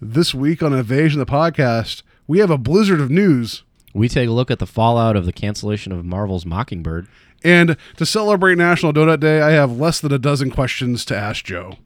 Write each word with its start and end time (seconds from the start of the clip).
This 0.00 0.32
week 0.32 0.62
on 0.62 0.72
Invasion 0.72 1.18
the 1.18 1.26
Podcast, 1.26 2.02
we 2.28 2.38
have 2.38 2.52
a 2.52 2.56
blizzard 2.56 3.00
of 3.00 3.10
news. 3.10 3.64
We 3.92 4.08
take 4.08 4.28
a 4.28 4.32
look 4.32 4.48
at 4.48 4.60
the 4.60 4.66
fallout 4.66 5.16
of 5.16 5.26
the 5.26 5.32
cancellation 5.32 5.90
of 5.90 6.04
Marvel's 6.04 6.46
Mockingbird. 6.46 7.08
And 7.42 7.76
to 7.96 8.06
celebrate 8.06 8.58
National 8.58 8.92
Donut 8.92 9.18
Day, 9.18 9.40
I 9.40 9.50
have 9.50 9.76
less 9.76 9.98
than 10.00 10.12
a 10.12 10.18
dozen 10.18 10.52
questions 10.52 11.04
to 11.06 11.16
ask 11.16 11.44
Joe. 11.44 11.78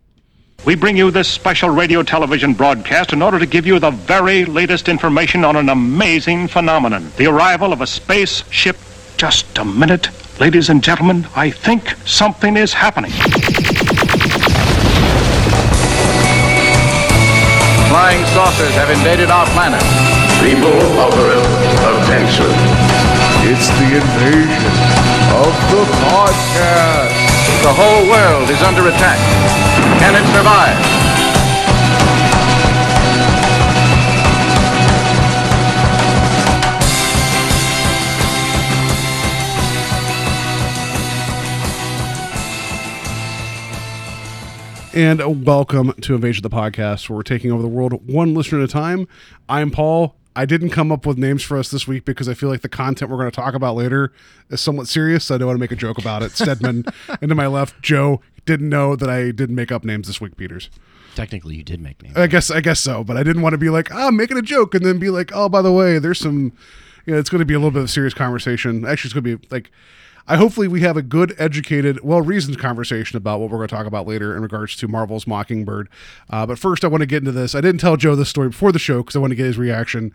We 0.67 0.75
bring 0.75 0.95
you 0.95 1.11
this 1.11 1.27
special 1.27 1.71
radio 1.71 2.03
television 2.03 2.53
broadcast 2.53 3.15
in 3.15 3.23
order 3.23 3.39
to 3.39 3.47
give 3.47 3.67
you 3.67 3.79
the 3.79 3.91
very 3.91 4.45
latest 4.45 4.91
information 4.91 5.43
on 5.43 5.57
an 5.57 5.71
amazing 5.71 6.49
phenomenon 6.49 7.11
the 7.17 7.29
arrival 7.29 7.73
of 7.73 7.81
a 7.81 7.87
spaceship. 7.87 8.77
Just 9.17 9.57
a 9.57 9.65
minute, 9.65 10.11
ladies 10.39 10.69
and 10.69 10.85
gentlemen, 10.85 11.27
I 11.35 11.51
think 11.51 11.89
something 12.05 12.59
is 12.59 12.75
happening. 12.75 13.13
Flying 18.03 18.27
saucers 18.35 18.75
have 18.75 18.91
invaded 18.91 19.31
our 19.31 19.47
planet. 19.55 19.81
People 20.43 20.75
of 20.99 21.15
Earth, 21.15 21.47
attention. 22.03 22.51
It's 23.47 23.71
the 23.79 23.95
invasion 23.95 24.75
of 25.39 25.55
the 25.71 25.87
podcast. 26.11 27.15
The 27.63 27.73
whole 27.73 28.11
world 28.11 28.51
is 28.51 28.61
under 28.63 28.89
attack. 28.89 29.21
Can 30.03 30.17
it 30.19 30.27
survive? 30.35 31.02
And 44.95 45.47
welcome 45.47 45.95
to 46.03 46.15
Invasion 46.15 46.45
of 46.45 46.51
the 46.51 46.55
Podcast, 46.55 47.09
where 47.09 47.17
we're 47.17 47.23
taking 47.23 47.51
over 47.51 47.63
the 47.63 47.69
world 47.69 48.07
one 48.07 48.35
listener 48.35 48.59
at 48.59 48.65
a 48.65 48.69
time. 48.69 49.09
I'm 49.49 49.71
Paul. 49.71 50.17
I 50.37 50.45
didn't 50.45 50.69
come 50.69 50.93
up 50.93 51.07
with 51.07 51.17
names 51.17 51.43
for 51.43 51.57
us 51.57 51.71
this 51.71 51.89
week 51.89 52.05
because 52.05 52.29
I 52.29 52.35
feel 52.35 52.51
like 52.51 52.61
the 52.61 52.69
content 52.69 53.11
we're 53.11 53.17
going 53.17 53.31
to 53.31 53.35
talk 53.35 53.55
about 53.55 53.75
later 53.75 54.13
is 54.51 54.61
somewhat 54.61 54.89
serious. 54.89 55.25
So 55.25 55.35
I 55.35 55.39
don't 55.39 55.47
want 55.47 55.57
to 55.57 55.61
make 55.61 55.73
a 55.73 55.77
joke 55.77 55.97
about 55.97 56.23
it. 56.23 56.33
Stedman, 56.33 56.85
and 57.23 57.31
to 57.31 57.35
my 57.35 57.47
left, 57.47 57.81
Joe 57.81 58.21
didn't 58.45 58.69
know 58.69 58.95
that 58.95 59.09
I 59.09 59.31
didn't 59.31 59.55
make 59.55 59.73
up 59.73 59.83
names 59.83 60.09
this 60.09 60.21
week, 60.21 60.37
Peters. 60.37 60.69
Technically, 61.15 61.57
you 61.57 61.63
did 61.63 61.81
make 61.81 62.03
names. 62.03 62.19
I 62.19 62.27
guess 62.27 62.51
I 62.51 62.61
guess 62.61 62.79
so, 62.79 63.03
but 63.03 63.17
I 63.17 63.23
didn't 63.23 63.41
want 63.41 63.55
to 63.55 63.59
be 63.59 63.71
like, 63.71 63.95
ah, 63.95 64.09
I'm 64.09 64.17
making 64.17 64.37
a 64.37 64.43
joke 64.43 64.75
and 64.75 64.85
then 64.85 64.99
be 64.99 65.09
like, 65.09 65.31
oh, 65.35 65.49
by 65.49 65.63
the 65.63 65.73
way, 65.73 65.99
there's 65.99 66.19
some 66.19 66.53
you 67.07 67.15
know, 67.15 67.19
it's 67.19 67.31
going 67.31 67.41
to 67.41 67.47
be 67.47 67.55
a 67.55 67.59
little 67.59 67.71
bit 67.71 67.81
of 67.81 67.85
a 67.87 67.89
serious 67.89 68.15
conversation. 68.15 68.85
Actually, 68.85 69.09
it's 69.09 69.15
going 69.15 69.25
to 69.25 69.39
be 69.39 69.49
like 69.51 69.71
I 70.29 70.37
hopefully 70.37 70.69
we 70.69 70.81
have 70.83 70.97
a 70.97 71.03
good, 71.03 71.35
educated, 71.39 72.01
well-reasoned 72.05 72.59
conversation 72.59 73.17
about 73.17 73.41
what 73.41 73.51
we're 73.51 73.59
going 73.59 73.69
to 73.69 73.75
talk 73.75 73.87
about 73.87 74.07
later 74.07 74.37
in 74.37 74.43
regards 74.43 74.77
to 74.77 74.89
Marvel's 74.89 75.27
Mockingbird. 75.27 75.89
Uh, 76.31 76.47
but 76.47 76.59
first, 76.59 76.85
I 76.85 76.89
want 76.89 77.01
to 77.03 77.07
get 77.07 77.19
into 77.19 77.33
this. 77.33 77.55
I 77.55 77.61
didn't 77.61 77.81
tell 77.81 77.97
Joe 77.97 78.15
this 78.15 78.29
story 78.29 78.49
before 78.51 78.71
the 78.73 78.79
show 78.79 78.99
because 79.03 79.17
I 79.17 79.19
want 79.19 79.33
to 79.33 79.37
get 79.37 79.47
his 79.47 79.59
reaction. 79.59 80.15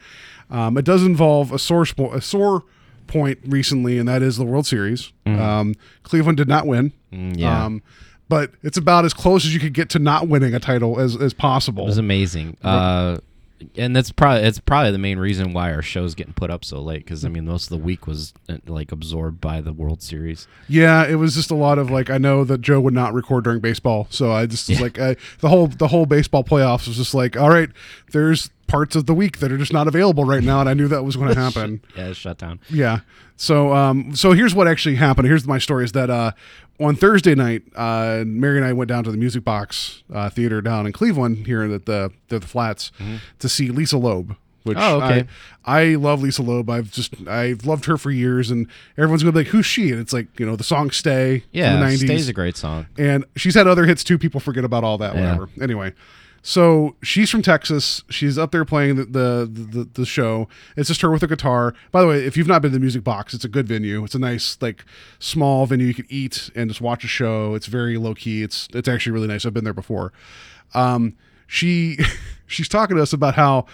Um, 0.49 0.77
it 0.77 0.85
does 0.85 1.03
involve 1.03 1.51
a 1.51 1.59
sore 1.59 1.83
spo- 1.83 2.13
a 2.13 2.21
sore 2.21 2.63
point 3.07 3.39
recently, 3.45 3.97
and 3.97 4.07
that 4.07 4.21
is 4.21 4.37
the 4.37 4.45
World 4.45 4.65
Series. 4.65 5.11
Um, 5.25 5.75
Cleveland 6.03 6.37
did 6.37 6.47
not 6.47 6.65
win. 6.67 6.93
yeah. 7.11 7.65
Um, 7.65 7.83
but 8.29 8.51
it's 8.61 8.77
about 8.77 9.05
as 9.05 9.13
close 9.13 9.45
as 9.45 9.53
you 9.53 9.59
could 9.61 9.73
get 9.73 9.89
to 9.91 9.99
not 9.99 10.27
winning 10.27 10.53
a 10.53 10.59
title 10.59 10.99
as, 10.99 11.15
as 11.15 11.33
possible. 11.33 11.83
It 11.83 11.87
was 11.87 11.97
amazing. 11.97 12.57
Uh, 12.61 13.19
and 13.75 13.95
that's 13.95 14.11
probably 14.11 14.43
it's 14.47 14.59
probably 14.59 14.91
the 14.91 14.97
main 14.97 15.17
reason 15.19 15.51
why 15.53 15.73
our 15.73 15.81
show's 15.81 16.13
getting 16.15 16.33
put 16.33 16.49
up 16.51 16.63
so 16.63 16.79
late 16.81 16.99
because 17.03 17.25
I 17.25 17.29
mean 17.29 17.45
most 17.45 17.63
of 17.65 17.69
the 17.77 17.83
week 17.83 18.05
was 18.07 18.33
uh, 18.49 18.57
like 18.67 18.91
absorbed 18.91 19.41
by 19.41 19.61
the 19.61 19.73
World 19.73 20.01
Series. 20.01 20.47
Yeah, 20.67 21.05
it 21.07 21.15
was 21.15 21.33
just 21.35 21.49
a 21.51 21.55
lot 21.55 21.79
of 21.79 21.89
like 21.89 22.09
I 22.09 22.17
know 22.17 22.43
that 22.43 22.61
Joe 22.61 22.79
would 22.81 22.93
not 22.93 23.13
record 23.13 23.43
during 23.45 23.59
baseball, 23.59 24.07
so 24.09 24.31
I 24.31 24.45
just 24.45 24.69
was 24.69 24.77
Yeah. 24.77 24.83
like 24.83 24.99
I, 24.99 25.15
the 25.39 25.49
whole 25.49 25.67
the 25.67 25.87
whole 25.87 26.05
baseball 26.05 26.43
playoffs 26.43 26.87
was 26.87 26.97
just 26.97 27.13
like 27.13 27.35
all 27.35 27.49
right, 27.49 27.69
there's 28.11 28.49
parts 28.67 28.95
of 28.97 29.05
the 29.05 29.13
week 29.13 29.37
that 29.39 29.49
are 29.51 29.57
just 29.57 29.71
not 29.71 29.87
available 29.87 30.25
right 30.25 30.43
now, 30.43 30.59
and 30.59 30.67
I 30.69 30.73
knew 30.73 30.87
that 30.89 31.03
was 31.03 31.15
going 31.15 31.29
to 31.33 31.39
happen. 31.39 31.81
Yeah, 31.95 32.07
it's 32.09 32.17
shut 32.19 32.37
down. 32.37 32.59
yeah. 32.69 32.99
So 33.39 33.71
um 33.73 34.15
so 34.15 34.31
here's 34.33 34.55
what 34.55 34.67
actually 34.67 34.95
happened. 34.95 35.27
Here's 35.27 35.45
my 35.47 35.57
story 35.59 35.83
is 35.85 35.91
that 35.93 36.09
uh 36.09 36.31
on 36.79 36.95
Thursday 36.95 37.35
night, 37.35 37.63
uh 37.75 38.23
Mary 38.25 38.57
and 38.57 38.65
I 38.65 38.73
went 38.73 38.87
down 38.89 39.03
to 39.03 39.11
the 39.11 39.17
Music 39.17 39.43
Box 39.43 40.03
uh, 40.13 40.29
theater 40.29 40.61
down 40.61 40.85
in 40.85 40.91
Cleveland 40.93 41.45
here 41.47 41.63
at 41.63 41.85
the 41.85 42.11
the, 42.29 42.39
the 42.39 42.45
flats 42.47 42.91
to 43.39 43.49
see 43.49 43.69
Lisa 43.69 43.97
Loeb. 43.97 44.35
Which 44.63 44.77
Oh, 44.81 44.97
okay. 45.01 45.25
I, 45.63 45.81
I 45.81 45.95
love 45.95 46.21
Lisa 46.21 46.41
Loeb. 46.41 46.69
I've 46.69 46.91
just 46.91 47.13
I've 47.25 47.65
loved 47.65 47.85
her 47.85 47.97
for 47.97 48.11
years, 48.11 48.51
and 48.51 48.67
everyone's 48.97 49.23
gonna 49.23 49.31
be 49.31 49.39
like, 49.39 49.47
"Who's 49.47 49.65
she?" 49.65 49.91
And 49.91 49.99
it's 50.01 50.11
like 50.11 50.27
you 50.39 50.45
know 50.45 50.57
the 50.57 50.63
song 50.65 50.91
"Stay" 50.91 51.45
Yeah, 51.53 51.71
from 51.71 51.79
the 51.89 51.95
'90s 51.95 52.05
Stay's 52.05 52.27
a 52.27 52.33
great 52.33 52.57
song. 52.57 52.85
and 52.97 53.23
she's 53.37 53.55
had 53.55 53.65
other 53.65 53.85
hits 53.85 54.03
too. 54.03 54.17
People 54.17 54.41
forget 54.41 54.65
about 54.65 54.83
all 54.83 54.97
that, 54.97 55.15
Yeah. 55.15 55.21
whatever. 55.21 55.49
Anyway, 55.61 55.93
so 56.41 56.95
she's 57.01 57.29
from 57.29 57.41
Texas. 57.41 58.03
She's 58.09 58.37
up 58.37 58.51
there 58.51 58.65
playing 58.65 58.95
the, 58.95 59.05
the 59.05 59.49
the 59.51 59.89
the 59.93 60.05
show. 60.05 60.47
It's 60.75 60.87
just 60.87 61.01
her 61.01 61.11
with 61.11 61.23
a 61.23 61.27
guitar. 61.27 61.73
By 61.91 62.01
the 62.01 62.07
way, 62.07 62.25
if 62.25 62.37
you've 62.37 62.47
not 62.47 62.61
been 62.61 62.71
to 62.71 62.75
the 62.77 62.81
Music 62.81 63.03
Box, 63.03 63.33
it's 63.33 63.45
a 63.45 63.49
good 63.49 63.67
venue. 63.67 64.03
It's 64.03 64.15
a 64.15 64.19
nice 64.19 64.57
like 64.61 64.85
small 65.19 65.65
venue 65.65 65.87
you 65.87 65.93
could 65.93 66.07
eat 66.09 66.49
and 66.55 66.69
just 66.69 66.81
watch 66.81 67.03
a 67.03 67.07
show. 67.07 67.55
It's 67.55 67.67
very 67.67 67.97
low 67.97 68.13
key. 68.15 68.43
It's 68.43 68.67
it's 68.73 68.87
actually 68.87 69.11
really 69.11 69.27
nice. 69.27 69.45
I've 69.45 69.53
been 69.53 69.63
there 69.63 69.73
before. 69.73 70.13
Um, 70.73 71.15
she 71.47 71.97
she's 72.47 72.69
talking 72.69 72.95
to 72.95 73.01
us 73.01 73.13
about 73.13 73.35
how 73.35 73.65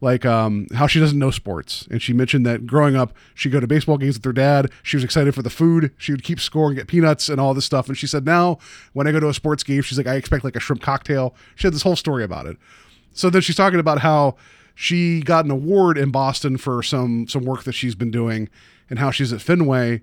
like 0.00 0.26
um, 0.26 0.66
how 0.74 0.86
she 0.86 1.00
doesn't 1.00 1.18
know 1.18 1.30
sports. 1.30 1.88
And 1.90 2.02
she 2.02 2.12
mentioned 2.12 2.44
that 2.46 2.66
growing 2.66 2.96
up 2.96 3.14
she'd 3.34 3.52
go 3.52 3.60
to 3.60 3.66
baseball 3.66 3.96
games 3.96 4.16
with 4.16 4.24
her 4.24 4.32
dad. 4.32 4.70
She 4.82 4.96
was 4.96 5.04
excited 5.04 5.34
for 5.34 5.42
the 5.42 5.50
food. 5.50 5.92
She 5.96 6.12
would 6.12 6.22
keep 6.22 6.40
score 6.40 6.68
and 6.68 6.76
get 6.76 6.86
peanuts 6.86 7.28
and 7.28 7.40
all 7.40 7.54
this 7.54 7.64
stuff. 7.64 7.88
And 7.88 7.96
she 7.96 8.06
said 8.06 8.24
now 8.24 8.58
when 8.92 9.06
i 9.06 9.12
go 9.12 9.20
to 9.20 9.28
a 9.28 9.34
sports 9.34 9.62
game 9.62 9.82
she's 9.82 9.98
like 9.98 10.06
i 10.06 10.14
expect 10.14 10.44
like 10.44 10.56
a 10.56 10.60
shrimp 10.60 10.82
cocktail. 10.82 11.34
She 11.54 11.66
had 11.66 11.74
this 11.74 11.82
whole 11.82 11.96
story 11.96 12.24
about 12.24 12.46
it. 12.46 12.56
So 13.12 13.30
then 13.30 13.40
she's 13.40 13.56
talking 13.56 13.80
about 13.80 14.00
how 14.00 14.36
she 14.74 15.22
got 15.22 15.46
an 15.46 15.50
award 15.50 15.96
in 15.96 16.10
boston 16.10 16.58
for 16.58 16.82
some 16.82 17.26
some 17.26 17.44
work 17.44 17.64
that 17.64 17.72
she's 17.72 17.94
been 17.94 18.10
doing 18.10 18.50
and 18.90 18.98
how 18.98 19.10
she's 19.10 19.32
at 19.32 19.40
fenway. 19.40 20.02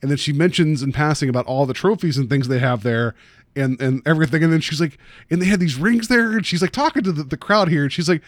And 0.00 0.10
then 0.10 0.18
she 0.18 0.32
mentions 0.32 0.82
in 0.82 0.92
passing 0.92 1.28
about 1.28 1.46
all 1.46 1.64
the 1.66 1.74
trophies 1.74 2.18
and 2.18 2.28
things 2.28 2.48
they 2.48 2.58
have 2.58 2.82
there 2.82 3.14
and 3.54 3.80
and 3.80 4.00
everything. 4.06 4.42
And 4.42 4.50
then 4.50 4.62
she's 4.62 4.80
like 4.80 4.96
and 5.30 5.42
they 5.42 5.46
had 5.46 5.60
these 5.60 5.76
rings 5.76 6.08
there? 6.08 6.32
And 6.32 6.46
she's 6.46 6.62
like 6.62 6.72
talking 6.72 7.02
to 7.02 7.12
the, 7.12 7.22
the 7.22 7.36
crowd 7.36 7.68
here. 7.68 7.82
And 7.82 7.92
she's 7.92 8.08
like 8.08 8.22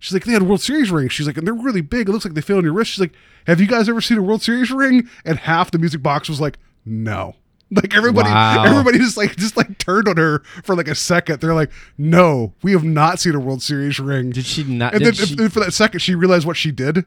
she's 0.00 0.12
like 0.12 0.24
they 0.24 0.32
had 0.32 0.42
world 0.42 0.60
series 0.60 0.90
rings. 0.90 1.12
She's 1.12 1.26
like 1.28 1.36
and 1.36 1.46
they're 1.46 1.54
really 1.54 1.80
big. 1.82 2.08
It 2.08 2.12
looks 2.12 2.24
like 2.24 2.34
they 2.34 2.40
fit 2.40 2.56
on 2.56 2.64
your 2.64 2.72
wrist. 2.72 2.90
She's 2.90 3.00
like 3.00 3.12
have 3.46 3.60
you 3.60 3.68
guys 3.68 3.88
ever 3.88 4.00
seen 4.00 4.18
a 4.18 4.22
world 4.22 4.42
series 4.42 4.72
ring? 4.72 5.08
And 5.24 5.38
half 5.38 5.70
the 5.70 5.78
music 5.78 6.02
box 6.02 6.28
was 6.28 6.40
like 6.40 6.58
no. 6.84 7.36
Like 7.72 7.94
everybody 7.96 8.28
Wow. 8.28 8.64
everybody 8.64 8.98
just 8.98 9.16
like 9.16 9.36
just 9.36 9.56
like 9.56 9.78
turned 9.78 10.08
on 10.08 10.16
her 10.16 10.40
for 10.64 10.74
like 10.74 10.88
a 10.88 10.94
second. 10.96 11.40
They're 11.40 11.54
like 11.54 11.70
no 11.96 12.52
we 12.64 12.72
have 12.72 12.82
not 12.82 13.20
seen 13.20 13.36
a 13.36 13.38
world 13.40 13.62
series 13.62 14.00
ring. 14.00 14.30
Did 14.30 14.44
she 14.44 14.64
not? 14.64 14.92
and 14.92 15.04
did 15.04 15.14
then 15.14 15.26
she- 15.26 15.48
for 15.48 15.60
that 15.60 15.72
second, 15.72 16.00
she 16.00 16.16
realized 16.16 16.44
what 16.48 16.56
she 16.56 16.72
did 16.72 17.04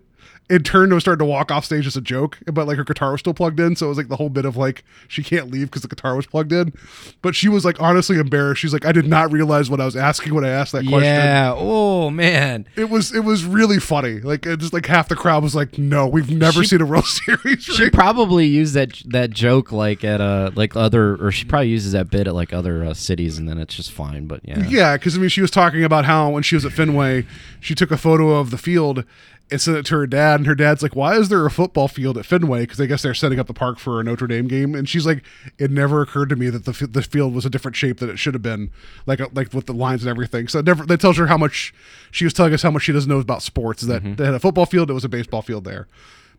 and 0.49 0.65
turned 0.65 0.85
and 0.85 0.93
was 0.93 1.03
starting 1.03 1.25
to 1.25 1.29
walk 1.29 1.51
off 1.51 1.63
stage 1.65 1.87
as 1.87 1.95
a 1.95 2.01
joke. 2.01 2.37
But 2.51 2.67
like 2.67 2.77
her 2.77 2.83
guitar 2.83 3.11
was 3.11 3.21
still 3.21 3.33
plugged 3.33 3.59
in, 3.59 3.75
so 3.75 3.85
it 3.85 3.89
was 3.89 3.97
like 3.97 4.09
the 4.09 4.17
whole 4.17 4.29
bit 4.29 4.45
of 4.45 4.57
like 4.57 4.83
she 5.07 5.23
can't 5.23 5.49
leave 5.51 5.67
because 5.67 5.81
the 5.83 5.87
guitar 5.87 6.15
was 6.15 6.25
plugged 6.25 6.51
in. 6.51 6.73
But 7.21 7.35
she 7.35 7.47
was 7.49 7.63
like 7.65 7.81
honestly 7.81 8.17
embarrassed. 8.19 8.61
She's 8.61 8.73
like, 8.73 8.85
I 8.85 8.91
did 8.91 9.07
not 9.07 9.31
realize 9.31 9.69
what 9.69 9.79
I 9.79 9.85
was 9.85 9.95
asking 9.95 10.33
when 10.33 10.43
I 10.43 10.49
asked 10.49 10.71
that 10.73 10.85
question. 10.85 11.03
yeah. 11.03 11.53
Oh 11.55 12.09
man. 12.09 12.67
It 12.75 12.89
was 12.89 13.13
it 13.15 13.23
was 13.23 13.45
really 13.45 13.79
funny. 13.79 14.19
Like 14.19 14.45
it 14.45 14.59
just 14.59 14.73
like 14.73 14.85
half 14.85 15.07
the 15.07 15.15
crowd 15.15 15.43
was 15.43 15.55
like, 15.55 15.77
"No, 15.77 16.07
we've 16.07 16.29
never 16.29 16.61
She- 16.63 16.69
seen 16.69 16.81
a 16.81 16.85
World 16.85 17.05
Series." 17.07 17.63
She 17.63 17.83
ring." 17.83 17.91
probably 17.91 18.45
used 18.45 18.73
that 18.73 19.01
that 19.07 19.29
joke 19.31 19.71
like 19.71 20.03
at 20.03 20.19
uh 20.21 20.51
like 20.55 20.75
other 20.75 21.15
or 21.23 21.31
she 21.31 21.45
probably 21.45 21.69
uses 21.69 21.93
that 21.93 22.09
bit 22.09 22.27
at 22.27 22.35
like 22.35 22.51
other 22.53 22.83
uh, 22.83 22.93
cities 22.93 23.37
and 23.37 23.47
then 23.47 23.57
it's 23.59 23.75
just 23.75 23.91
fine. 23.91 24.27
But 24.27 24.41
yeah. 24.43 24.59
Yeah, 24.67 24.97
because 24.97 25.15
I 25.15 25.19
mean, 25.19 25.29
she 25.29 25.41
was 25.41 25.51
talking 25.51 25.83
about 25.83 26.05
how 26.05 26.29
when 26.29 26.43
she 26.43 26.55
was 26.55 26.65
at 26.65 26.71
Fenway, 26.73 27.25
she 27.59 27.75
took 27.75 27.91
a 27.91 27.97
photo 27.97 28.31
of 28.35 28.49
the 28.49 28.57
field 28.57 29.05
and 29.51 29.61
sent 29.61 29.77
it 29.77 29.85
to 29.87 29.97
her 29.97 30.07
dad, 30.07 30.39
and 30.39 30.47
her 30.47 30.55
dad's 30.55 30.81
like, 30.81 30.95
"Why 30.95 31.15
is 31.15 31.29
there 31.29 31.45
a 31.45 31.51
football 31.51 31.87
field 31.87 32.17
at 32.17 32.25
Fenway?" 32.25 32.61
Because 32.61 32.81
I 32.81 32.85
guess 32.85 33.01
they're 33.01 33.13
setting 33.13 33.39
up 33.39 33.47
the 33.47 33.53
park 33.53 33.77
for 33.79 33.99
a 33.99 34.03
Notre 34.03 34.27
Dame 34.27 34.47
game, 34.47 34.73
and 34.73 34.87
she's 34.87 35.05
like, 35.05 35.23
"It 35.57 35.69
never 35.71 36.01
occurred 36.01 36.29
to 36.29 36.35
me 36.35 36.49
that 36.49 36.65
the 36.65 36.87
the 36.87 37.01
field 37.01 37.33
was 37.33 37.45
a 37.45 37.49
different 37.49 37.75
shape 37.75 37.99
than 37.99 38.09
it 38.09 38.17
should 38.17 38.33
have 38.33 38.41
been, 38.41 38.71
like 39.05 39.21
uh, 39.21 39.27
like 39.33 39.53
with 39.53 39.65
the 39.65 39.73
lines 39.73 40.03
and 40.03 40.09
everything." 40.09 40.47
So 40.47 40.59
it 40.59 40.65
never 40.65 40.85
that 40.85 40.99
tells 40.99 41.17
her 41.17 41.27
how 41.27 41.37
much 41.37 41.73
she 42.11 42.23
was 42.23 42.33
telling 42.33 42.53
us 42.53 42.61
how 42.61 42.71
much 42.71 42.83
she 42.83 42.91
doesn't 42.91 43.09
know 43.09 43.19
about 43.19 43.43
sports. 43.43 43.83
Is 43.83 43.89
that 43.89 44.17
they 44.17 44.25
had 44.25 44.33
a 44.33 44.39
football 44.39 44.65
field, 44.65 44.89
it 44.89 44.93
was 44.93 45.05
a 45.05 45.09
baseball 45.09 45.41
field 45.41 45.63
there, 45.63 45.87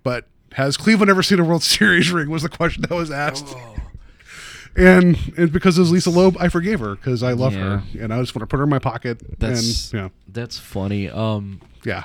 but. 0.03 0.27
Has 0.53 0.77
Cleveland 0.77 1.11
ever 1.11 1.21
seen 1.25 1.41
a 1.41 1.45
World 1.45 1.63
Series 1.65 2.13
ring? 2.13 2.31
Was 2.31 2.45
the 2.45 2.49
question 2.49 2.83
that 2.83 2.95
was 2.95 3.11
asked. 3.11 3.57
And 4.77 5.17
and 5.37 5.53
because 5.53 5.79
it 5.79 5.81
was 5.81 5.91
Lisa 5.93 6.11
Loeb, 6.11 6.37
I 6.39 6.49
forgave 6.49 6.79
her 6.81 6.97
because 6.97 7.23
I 7.25 7.33
love 7.33 7.55
her, 7.55 7.83
and 7.99 8.13
I 8.13 8.21
just 8.21 8.35
want 8.35 8.43
to 8.43 8.47
put 8.47 8.59
her 8.59 8.65
in 8.65 8.71
my 8.71 8.79
pocket. 8.81 9.21
That's 9.41 9.93
and 9.93 10.11
that's 10.29 10.59
funny. 10.59 11.09
Um, 11.09 11.61
yeah, 11.85 12.05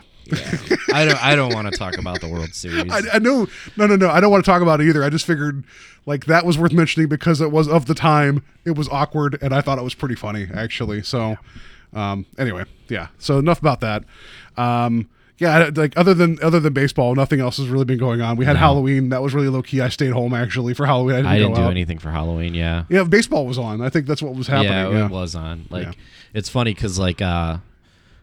I 0.94 1.06
don't 1.06 1.24
I 1.24 1.36
don't 1.36 1.54
want 1.54 1.72
to 1.72 1.78
talk 1.78 1.98
about 1.98 2.22
the 2.22 2.28
World 2.28 2.54
Series. 2.54 2.92
I, 2.92 3.02
I 3.16 3.20
know. 3.20 3.48
No, 3.78 3.88
no, 3.88 3.96
no. 3.96 4.10
I 4.10 4.20
don't 4.20 4.32
want 4.32 4.44
to 4.44 4.50
talk 4.50 4.62
about 4.62 4.82
it 4.82 4.88
either. 4.88 5.04
I 5.04 5.10
just 5.10 5.26
figured 5.26 5.64
like 6.06 6.26
that 6.26 6.46
was 6.46 6.58
worth 6.58 6.72
mentioning 6.74 7.10
because 7.10 7.42
it 7.42 7.52
was 7.52 7.68
of 7.68 7.86
the 7.86 7.96
time. 7.96 8.44
It 8.66 8.78
was 8.78 8.88
awkward, 8.90 9.38
and 9.42 9.54
I 9.54 9.62
thought 9.62 9.78
it 9.78 9.84
was 9.84 9.94
pretty 9.96 10.16
funny 10.16 10.48
actually. 10.54 11.04
So, 11.04 11.38
um, 11.94 12.26
anyway, 12.38 12.66
yeah. 12.88 13.08
So 13.18 13.40
enough 13.40 13.60
about 13.60 13.82
that. 13.82 14.04
Um, 14.58 15.10
yeah, 15.38 15.70
like 15.74 15.98
other 15.98 16.14
than 16.14 16.38
other 16.44 16.60
than 16.60 16.74
baseball, 16.74 17.16
nothing 17.16 17.40
else 17.40 17.58
has 17.58 17.70
really 17.70 17.86
been 17.86 17.98
going 17.98 18.20
on. 18.20 18.36
We 18.36 18.44
had 18.44 18.58
Halloween. 18.58 19.08
That 19.10 19.22
was 19.22 19.34
really 19.34 19.48
low 19.48 19.62
key. 19.62 19.80
I 19.80 19.88
stayed 19.88 20.12
home 20.12 20.34
actually 20.34 20.74
for 20.74 20.86
Halloween. 20.86 21.16
I 21.16 21.20
didn't, 21.20 21.32
I 21.32 21.38
didn't 21.40 21.56
do 21.56 21.62
out. 21.62 21.72
anything 21.72 21.98
for 21.98 22.12
Halloween. 22.12 22.54
Yeah. 22.54 22.84
Yeah, 22.90 23.04
baseball 23.06 23.46
was 23.48 23.58
on. 23.58 23.80
I 23.80 23.88
think 23.90 24.06
that's 24.06 24.22
what 24.22 24.36
was 24.36 24.48
happening. 24.48 24.74
Yeah, 24.74 24.90
Yeah, 24.90 25.06
it 25.06 25.12
was 25.12 25.36
on. 25.36 25.66
Like, 25.70 25.86
Yeah. 25.86 25.92
it's 26.34 26.50
funny 26.50 26.74
because 26.74 27.00
like 27.00 27.22
uh, 27.22 27.60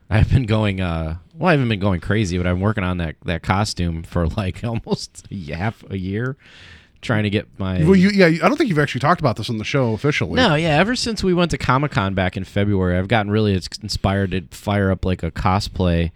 I've 0.08 0.30
been 0.30 0.44
going. 0.44 0.80
Uh, 0.80 1.18
well, 1.34 1.48
I 1.48 1.52
haven't 1.52 1.68
been 1.68 1.80
going 1.80 2.00
crazy, 2.00 2.38
but 2.38 2.46
I'm 2.46 2.60
working 2.60 2.84
on 2.84 2.98
that 2.98 3.16
that 3.24 3.42
costume 3.42 4.02
for 4.02 4.26
like 4.36 4.62
almost 4.64 5.26
a 5.30 5.52
half 5.52 5.84
a 5.90 5.98
year, 5.98 6.36
trying 7.02 7.24
to 7.24 7.30
get 7.30 7.46
my. 7.58 7.82
Well, 7.82 7.96
you, 7.96 8.10
yeah, 8.10 8.26
I 8.26 8.48
don't 8.48 8.56
think 8.56 8.68
you've 8.68 8.78
actually 8.78 9.00
talked 9.00 9.20
about 9.20 9.36
this 9.36 9.50
on 9.50 9.58
the 9.58 9.64
show 9.64 9.92
officially. 9.92 10.34
No, 10.34 10.54
yeah. 10.54 10.78
Ever 10.78 10.94
since 10.94 11.24
we 11.24 11.34
went 11.34 11.50
to 11.52 11.58
Comic 11.58 11.92
Con 11.92 12.14
back 12.14 12.36
in 12.36 12.44
February, 12.44 12.96
I've 12.98 13.08
gotten 13.08 13.30
really 13.30 13.54
ins- 13.54 13.68
inspired 13.82 14.30
to 14.30 14.42
fire 14.50 14.90
up 14.90 15.04
like 15.04 15.22
a 15.22 15.30
cosplay, 15.30 16.12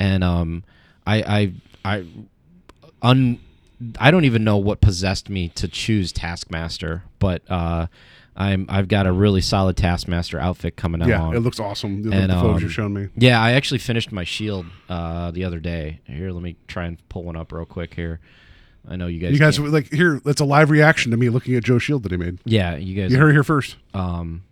and 0.00 0.24
um, 0.24 0.64
I 1.06 1.22
I 1.22 1.52
I 1.84 2.04
un 3.02 3.38
I 4.00 4.10
don't 4.10 4.24
even 4.24 4.42
know 4.42 4.56
what 4.56 4.80
possessed 4.80 5.30
me 5.30 5.48
to 5.50 5.68
choose 5.68 6.10
Taskmaster, 6.10 7.04
but 7.20 7.42
uh, 7.48 7.86
I'm 8.40 8.66
I've 8.68 8.86
got 8.86 9.06
a 9.08 9.12
really 9.12 9.40
solid 9.40 9.76
Taskmaster 9.76 10.38
outfit 10.38 10.76
coming 10.76 11.02
out. 11.02 11.08
Yeah, 11.08 11.32
it 11.32 11.40
looks 11.40 11.58
awesome. 11.58 12.02
The, 12.02 12.12
And, 12.12 12.30
the 12.30 12.36
photos 12.36 12.56
um, 12.56 12.62
you've 12.62 12.72
shown 12.72 12.94
me. 12.94 13.08
Yeah, 13.16 13.42
I 13.42 13.52
actually 13.52 13.78
finished 13.78 14.12
my 14.12 14.22
shield 14.22 14.66
uh, 14.88 15.32
the 15.32 15.44
other 15.44 15.58
day. 15.58 16.00
Here, 16.04 16.30
let 16.30 16.42
me 16.42 16.54
try 16.68 16.86
and 16.86 16.96
pull 17.08 17.24
one 17.24 17.34
up 17.34 17.50
real 17.50 17.66
quick 17.66 17.94
here. 17.94 18.20
I 18.88 18.94
know 18.94 19.08
you 19.08 19.18
guys. 19.18 19.32
You 19.32 19.38
guys 19.40 19.58
like 19.58 19.92
here. 19.92 20.20
It's 20.24 20.40
a 20.40 20.44
live 20.44 20.70
reaction 20.70 21.10
to 21.10 21.16
me 21.16 21.30
looking 21.30 21.56
at 21.56 21.64
Joe 21.64 21.78
Shield 21.80 22.04
that 22.04 22.12
he 22.12 22.16
made. 22.16 22.38
yeah, 22.44 22.76
you 22.76 22.94
guys. 22.94 23.10
You 23.10 23.18
heard 23.18 23.30
it 23.30 23.32
here 23.32 23.42
first. 23.44 23.76
um, 23.92 24.44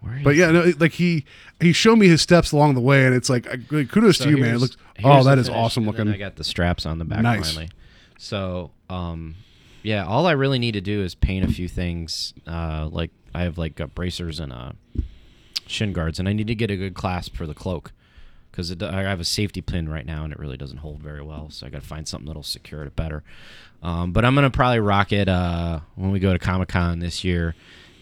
where 0.00 0.20
But 0.22 0.36
yeah, 0.36 0.52
no, 0.52 0.72
like 0.78 0.92
he 0.92 1.24
he 1.60 1.72
showed 1.72 1.96
me 1.96 2.06
his 2.06 2.22
steps 2.22 2.52
along 2.52 2.74
the 2.76 2.80
way, 2.80 3.04
and 3.04 3.16
it's 3.16 3.28
like 3.28 3.46
kudos 3.68 4.18
So 4.18 4.24
to 4.24 4.30
you, 4.30 4.36
man. 4.36 4.54
It 4.54 4.58
looks 4.58 4.76
oh, 5.02 5.24
that 5.24 5.38
is 5.38 5.48
finish, 5.48 5.58
awesome 5.60 5.86
looking. 5.86 6.08
I 6.08 6.16
got 6.16 6.36
the 6.36 6.44
straps 6.44 6.86
on 6.86 6.98
the 6.98 7.04
back 7.04 7.22
Nice. 7.22 7.48
finally. 7.52 7.68
So, 8.18 8.70
um, 8.88 9.34
yeah, 9.86 10.04
all 10.04 10.26
I 10.26 10.32
really 10.32 10.58
need 10.58 10.72
to 10.72 10.80
do 10.80 11.04
is 11.04 11.14
paint 11.14 11.48
a 11.48 11.52
few 11.52 11.68
things. 11.68 12.34
Uh, 12.44 12.88
like 12.90 13.12
I 13.32 13.42
have 13.42 13.56
like 13.56 13.80
uh, 13.80 13.86
bracers 13.86 14.40
and 14.40 14.52
uh, 14.52 14.72
shin 15.68 15.92
guards, 15.92 16.18
and 16.18 16.28
I 16.28 16.32
need 16.32 16.48
to 16.48 16.56
get 16.56 16.72
a 16.72 16.76
good 16.76 16.94
clasp 16.94 17.36
for 17.36 17.46
the 17.46 17.54
cloak 17.54 17.92
because 18.50 18.74
I 18.82 19.02
have 19.02 19.20
a 19.20 19.24
safety 19.24 19.60
pin 19.60 19.88
right 19.88 20.04
now, 20.04 20.24
and 20.24 20.32
it 20.32 20.40
really 20.40 20.56
doesn't 20.56 20.78
hold 20.78 20.98
very 20.98 21.22
well. 21.22 21.50
So 21.50 21.68
I 21.68 21.70
got 21.70 21.82
to 21.82 21.86
find 21.86 22.08
something 22.08 22.26
that'll 22.26 22.42
secure 22.42 22.82
it 22.82 22.96
better. 22.96 23.22
Um, 23.80 24.10
but 24.10 24.24
I'm 24.24 24.34
gonna 24.34 24.50
probably 24.50 24.80
rock 24.80 25.12
it 25.12 25.28
uh, 25.28 25.78
when 25.94 26.10
we 26.10 26.18
go 26.18 26.32
to 26.32 26.38
Comic 26.40 26.68
Con 26.68 26.98
this 26.98 27.22
year 27.22 27.54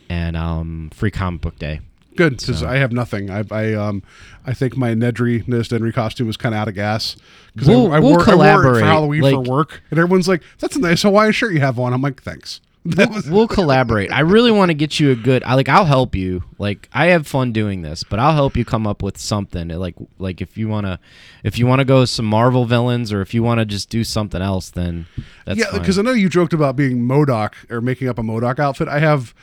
and 0.09 0.39
um, 0.39 0.91
Free 0.95 1.11
Comic 1.11 1.43
Book 1.43 1.59
Day. 1.59 1.81
Good 2.17 2.39
because 2.39 2.61
So- 2.61 2.67
I 2.69 2.77
have 2.77 2.93
nothing. 2.93 3.31
I 3.31 3.45
I 3.51 3.75
um 3.75 4.03
I 4.47 4.55
think 4.55 4.77
my 4.77 4.91
Nedry 4.95 5.45
Dennis 5.47 5.69
Nedry 5.69 5.93
costume 5.93 6.27
was 6.27 6.37
kind 6.37 6.55
of 6.55 6.61
out 6.61 6.69
of 6.69 6.75
gas 6.75 7.17
because 7.55 7.69
We'll- 7.69 7.93
I, 7.93 7.97
I, 7.97 8.01
we'll 8.01 8.13
wore, 8.13 8.29
I 8.31 8.35
wore 8.35 8.77
it 8.77 8.81
for 8.81 8.85
Halloween 8.85 9.23
for 9.23 9.41
work, 9.41 9.83
and 9.91 9.99
everyone's 9.99 10.29
like, 10.29 10.43
"That's 10.59 10.77
a 10.77 10.81
nice 10.81 11.03
Hawaiian 11.03 11.33
shirt 11.33 11.53
you 11.53 11.61
have 11.61 11.79
on." 11.79 11.93
I'm 11.93 12.03
like, 12.03 12.23
"Thanks." 12.23 12.61
Was 12.85 13.31
we'll 13.31 13.49
collaborate. 13.49 14.13
I 14.13 14.21
really 14.21 14.51
want 14.51 14.69
to 14.69 14.75
get 14.75 15.01
you 15.01 15.11
a 15.11 15.15
good. 15.15 15.43
I 15.45 15.55
like. 15.55 15.71
I'll 15.71 15.87
help 15.87 16.15
you. 16.15 16.45
Like 16.59 16.87
I 16.93 17.07
have 17.07 17.27
fun 17.27 17.51
doing 17.51 17.81
this, 17.81 18.05
but 18.05 18.19
I'll 18.19 18.35
help 18.35 18.59
you 18.59 18.65
come 18.67 18.87
up 18.87 19.03
with 19.03 19.17
something. 19.17 19.69
Like 19.69 19.95
like 20.19 20.43
if 20.43 20.59
you 20.59 20.69
wanna, 20.69 21.01
if 21.45 21.59
you 21.59 21.67
wanna 21.67 21.87
go 21.87 22.05
some 22.05 22.27
Marvel 22.27 22.67
villains, 22.67 23.11
or 23.11 23.23
if 23.23 23.33
you 23.33 23.43
wanna 23.43 23.65
just 23.65 23.89
do 23.89 24.05
something 24.05 24.43
else, 24.43 24.69
then 24.69 25.07
that's 25.47 25.61
yeah, 25.61 25.71
because 25.73 25.99
I 25.99 26.03
know 26.03 26.13
you 26.13 26.29
joked 26.29 26.53
about 26.53 26.77
being 26.77 26.99
MODOK 27.01 27.71
or 27.71 27.81
making 27.81 28.09
up 28.09 28.19
a 28.19 28.23
MODOK 28.23 28.59
outfit. 28.59 28.87
I 28.89 28.99
have. 28.99 29.35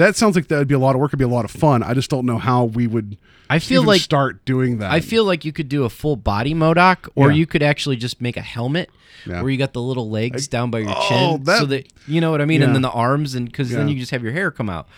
That 0.00 0.16
sounds 0.16 0.34
like 0.34 0.48
that 0.48 0.58
would 0.58 0.68
be 0.68 0.74
a 0.74 0.78
lot 0.78 0.94
of 0.94 1.00
work. 1.00 1.10
It'd 1.10 1.18
be 1.18 1.24
a 1.24 1.28
lot 1.28 1.44
of 1.44 1.50
fun. 1.50 1.82
I 1.82 1.92
just 1.94 2.08
don't 2.10 2.24
know 2.26 2.38
how 2.38 2.64
we 2.64 2.86
would. 2.86 3.18
I 3.50 3.58
feel 3.58 3.82
like- 3.82 4.00
start 4.00 4.44
doing 4.44 4.78
that. 4.78 4.90
I 4.90 5.00
feel 5.00 5.24
like 5.24 5.44
you 5.44 5.52
could 5.52 5.68
do 5.68 5.84
a 5.84 5.90
full 5.90 6.16
body 6.16 6.54
MODOK, 6.54 7.08
or 7.14 7.30
Yeah. 7.30 7.36
you 7.36 7.46
could 7.46 7.62
actually 7.62 7.96
just 7.96 8.20
make 8.20 8.36
a 8.36 8.40
helmet 8.42 8.90
Yeah. 9.26 9.42
where 9.42 9.50
you 9.50 9.58
got 9.58 9.72
the 9.72 9.82
little 9.82 10.08
legs 10.08 10.48
down 10.48 10.70
by 10.70 10.78
your 10.80 10.90
Oh, 10.96 11.08
chin, 11.08 11.44
so 11.44 11.52
that- 11.52 11.68
that 11.68 11.92
you 12.08 12.20
know 12.20 12.30
what 12.30 12.40
I 12.40 12.44
mean, 12.46 12.60
Yeah. 12.60 12.68
and 12.68 12.74
then 12.76 12.82
the 12.82 12.90
arms, 12.90 13.34
and 13.34 13.46
because 13.46 13.70
then 13.70 13.88
you 13.88 13.98
just 13.98 14.10
have 14.12 14.22
your 14.22 14.32
hair 14.32 14.50
come 14.50 14.70
out. 14.70 14.88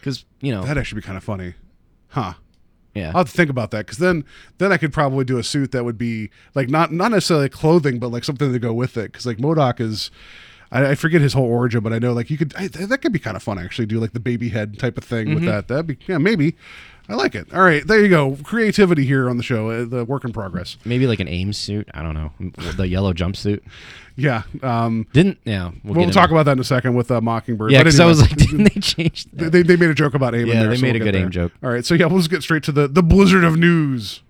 Because 0.00 0.24
you 0.40 0.52
know, 0.52 0.62
that'd 0.62 0.78
actually 0.78 1.00
be 1.00 1.06
kind 1.06 1.16
of 1.16 1.24
funny, 1.24 1.54
huh? 2.08 2.34
yeah. 2.94 3.08
I'll 3.08 3.18
have 3.24 3.30
to 3.30 3.36
think 3.36 3.48
about 3.50 3.70
that 3.72 3.86
because 3.86 3.98
then 3.98 4.22
then 4.58 4.70
I 4.72 4.76
could 4.76 4.92
probably 4.92 5.24
do 5.24 5.38
a 5.38 5.42
suit 5.42 5.72
that 5.72 5.84
would 5.84 5.96
be 5.98 6.30
like 6.54 6.68
not 6.68 6.92
not 6.92 7.10
necessarily 7.10 7.48
clothing, 7.48 7.98
but 7.98 8.08
like 8.12 8.22
something 8.24 8.52
to 8.52 8.58
go 8.58 8.72
with 8.72 8.96
it. 8.96 9.10
Because 9.10 9.26
like 9.26 9.38
MODOK 9.38 9.80
is, 9.80 10.10
I, 10.72 10.90
I 10.90 10.94
forget 10.96 11.20
his 11.20 11.34
whole 11.34 11.44
origin, 11.46 11.80
but 11.82 11.92
I 11.92 11.98
know 12.00 12.12
like 12.12 12.30
you 12.30 12.38
could 12.38 12.54
I, 12.56 12.66
that 12.68 12.98
could 13.02 13.12
be 13.12 13.18
kind 13.20 13.36
of 13.36 13.42
fun 13.42 13.58
actually. 13.58 13.86
Do 13.86 14.00
like 14.00 14.12
the 14.12 14.20
baby 14.20 14.48
head 14.48 14.78
type 14.78 14.96
of 14.98 15.04
thing 15.04 15.26
Mm-hmm. 15.26 15.34
with 15.36 15.44
that. 15.44 15.68
That'd 15.68 15.86
be 15.86 15.98
yeah 16.08 16.18
maybe. 16.18 16.56
I 17.08 17.14
like 17.14 17.34
it. 17.34 17.52
All 17.52 17.60
right, 17.62 17.84
there 17.84 18.00
you 18.00 18.08
go. 18.08 18.38
Creativity 18.44 19.04
here 19.04 19.28
on 19.28 19.36
the 19.36 19.42
show. 19.42 19.70
Uh, 19.70 19.84
the 19.84 20.04
work 20.04 20.24
in 20.24 20.32
progress. 20.32 20.76
Maybe 20.84 21.08
like 21.08 21.18
an 21.18 21.26
AIM 21.28 21.52
suit. 21.52 21.88
I 21.92 22.00
don't 22.00 22.14
know. 22.14 22.30
The 22.76 22.86
yellow 22.86 23.12
jumpsuit. 23.12 23.60
Yeah. 24.14 24.44
Um, 24.62 25.08
Didn't 25.12 25.38
yeah. 25.44 25.72
We'll, 25.82 25.94
we'll 25.96 26.10
talk 26.10 26.30
about 26.30 26.44
that 26.44 26.52
in 26.52 26.60
a 26.60 26.64
second 26.64 26.94
with 26.94 27.10
uh, 27.10 27.20
Mockingbird. 27.20 27.72
Yeah, 27.72 27.80
because 27.80 27.98
I 27.98 28.06
was 28.06 28.20
like, 28.20 28.30
didn't 28.36 28.72
they 28.72 28.80
change 28.80 29.24
that? 29.32 29.50
They, 29.50 29.62
they 29.62 29.74
made 29.76 29.90
a 29.90 29.94
joke 29.94 30.14
about 30.14 30.34
aim. 30.36 30.42
in 30.42 30.48
Yeah, 30.48 30.60
there, 30.60 30.68
they 30.70 30.76
so 30.76 30.82
made 30.82 30.92
we'll 30.94 31.02
a 31.02 31.04
good 31.06 31.16
aim 31.16 31.30
joke. 31.30 31.52
All 31.62 31.70
right, 31.70 31.84
so 31.84 31.94
yeah, 31.94 32.06
we'll 32.06 32.18
just 32.20 32.30
get 32.30 32.42
straight 32.44 32.62
to 32.64 32.72
the 32.72 32.86
the 32.86 33.02
blizzard 33.02 33.42
of 33.42 33.56
news. 33.58 34.22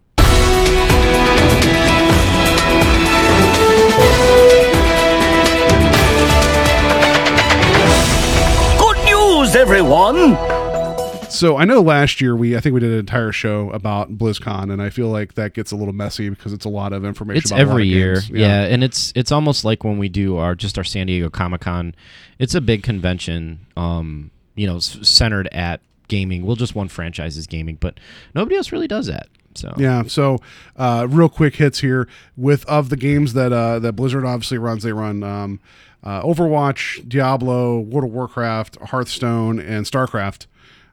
Good 9.52 9.68
news, 9.68 9.70
everyone! 9.70 11.30
So 11.30 11.58
I 11.58 11.66
know 11.66 11.82
last 11.82 12.22
year 12.22 12.34
we 12.34 12.56
I 12.56 12.60
think 12.60 12.72
we 12.72 12.80
did 12.80 12.90
an 12.90 12.98
entire 12.98 13.32
show 13.32 13.70
about 13.70 14.16
BlizzCon, 14.16 14.72
and 14.72 14.80
I 14.80 14.88
feel 14.88 15.08
like 15.08 15.34
that 15.34 15.52
gets 15.52 15.72
a 15.72 15.76
little 15.76 15.92
messy 15.92 16.30
because 16.30 16.54
it's 16.54 16.64
a 16.64 16.70
lot 16.70 16.94
of 16.94 17.04
information. 17.04 17.38
It's 17.38 17.50
about 17.50 17.60
every 17.60 17.86
year, 17.86 18.14
games. 18.14 18.30
yeah. 18.30 18.62
and 18.62 18.82
it's 18.82 19.12
it's 19.14 19.30
almost 19.30 19.62
like 19.62 19.84
when 19.84 19.98
we 19.98 20.08
do 20.08 20.38
our 20.38 20.54
just 20.54 20.78
our 20.78 20.84
San 20.84 21.06
Diego 21.06 21.28
Comic 21.28 21.60
Con. 21.60 21.94
It's 22.38 22.54
a 22.54 22.62
big 22.62 22.82
convention, 22.82 23.66
um, 23.76 24.30
you 24.54 24.66
know, 24.66 24.78
centered 24.78 25.48
at 25.52 25.80
gaming. 26.08 26.46
Well, 26.46 26.56
just 26.56 26.74
one 26.74 26.88
franchise 26.88 27.36
is 27.36 27.46
gaming, 27.46 27.76
but 27.78 28.00
nobody 28.34 28.56
else 28.56 28.72
really 28.72 28.88
does 28.88 29.06
that. 29.06 29.28
So 29.54 29.74
Yeah. 29.76 30.04
So, 30.04 30.38
uh, 30.76 31.06
real 31.10 31.28
quick 31.28 31.56
hits 31.56 31.80
here 31.80 32.08
with 32.38 32.64
of 32.66 32.88
the 32.88 32.96
games 32.96 33.34
that 33.34 33.52
uh, 33.52 33.80
that 33.80 33.92
Blizzard 33.94 34.24
obviously 34.24 34.56
runs. 34.56 34.82
They 34.82 34.92
run 34.92 35.22
um, 35.22 35.60
uh, 36.02 36.22
Overwatch, 36.22 37.08
Diablo, 37.08 37.80
World 37.80 38.04
of 38.04 38.14
Warcraft, 38.14 38.76
Hearthstone, 38.82 39.60
and 39.60 39.86
Starcraft, 39.86 40.46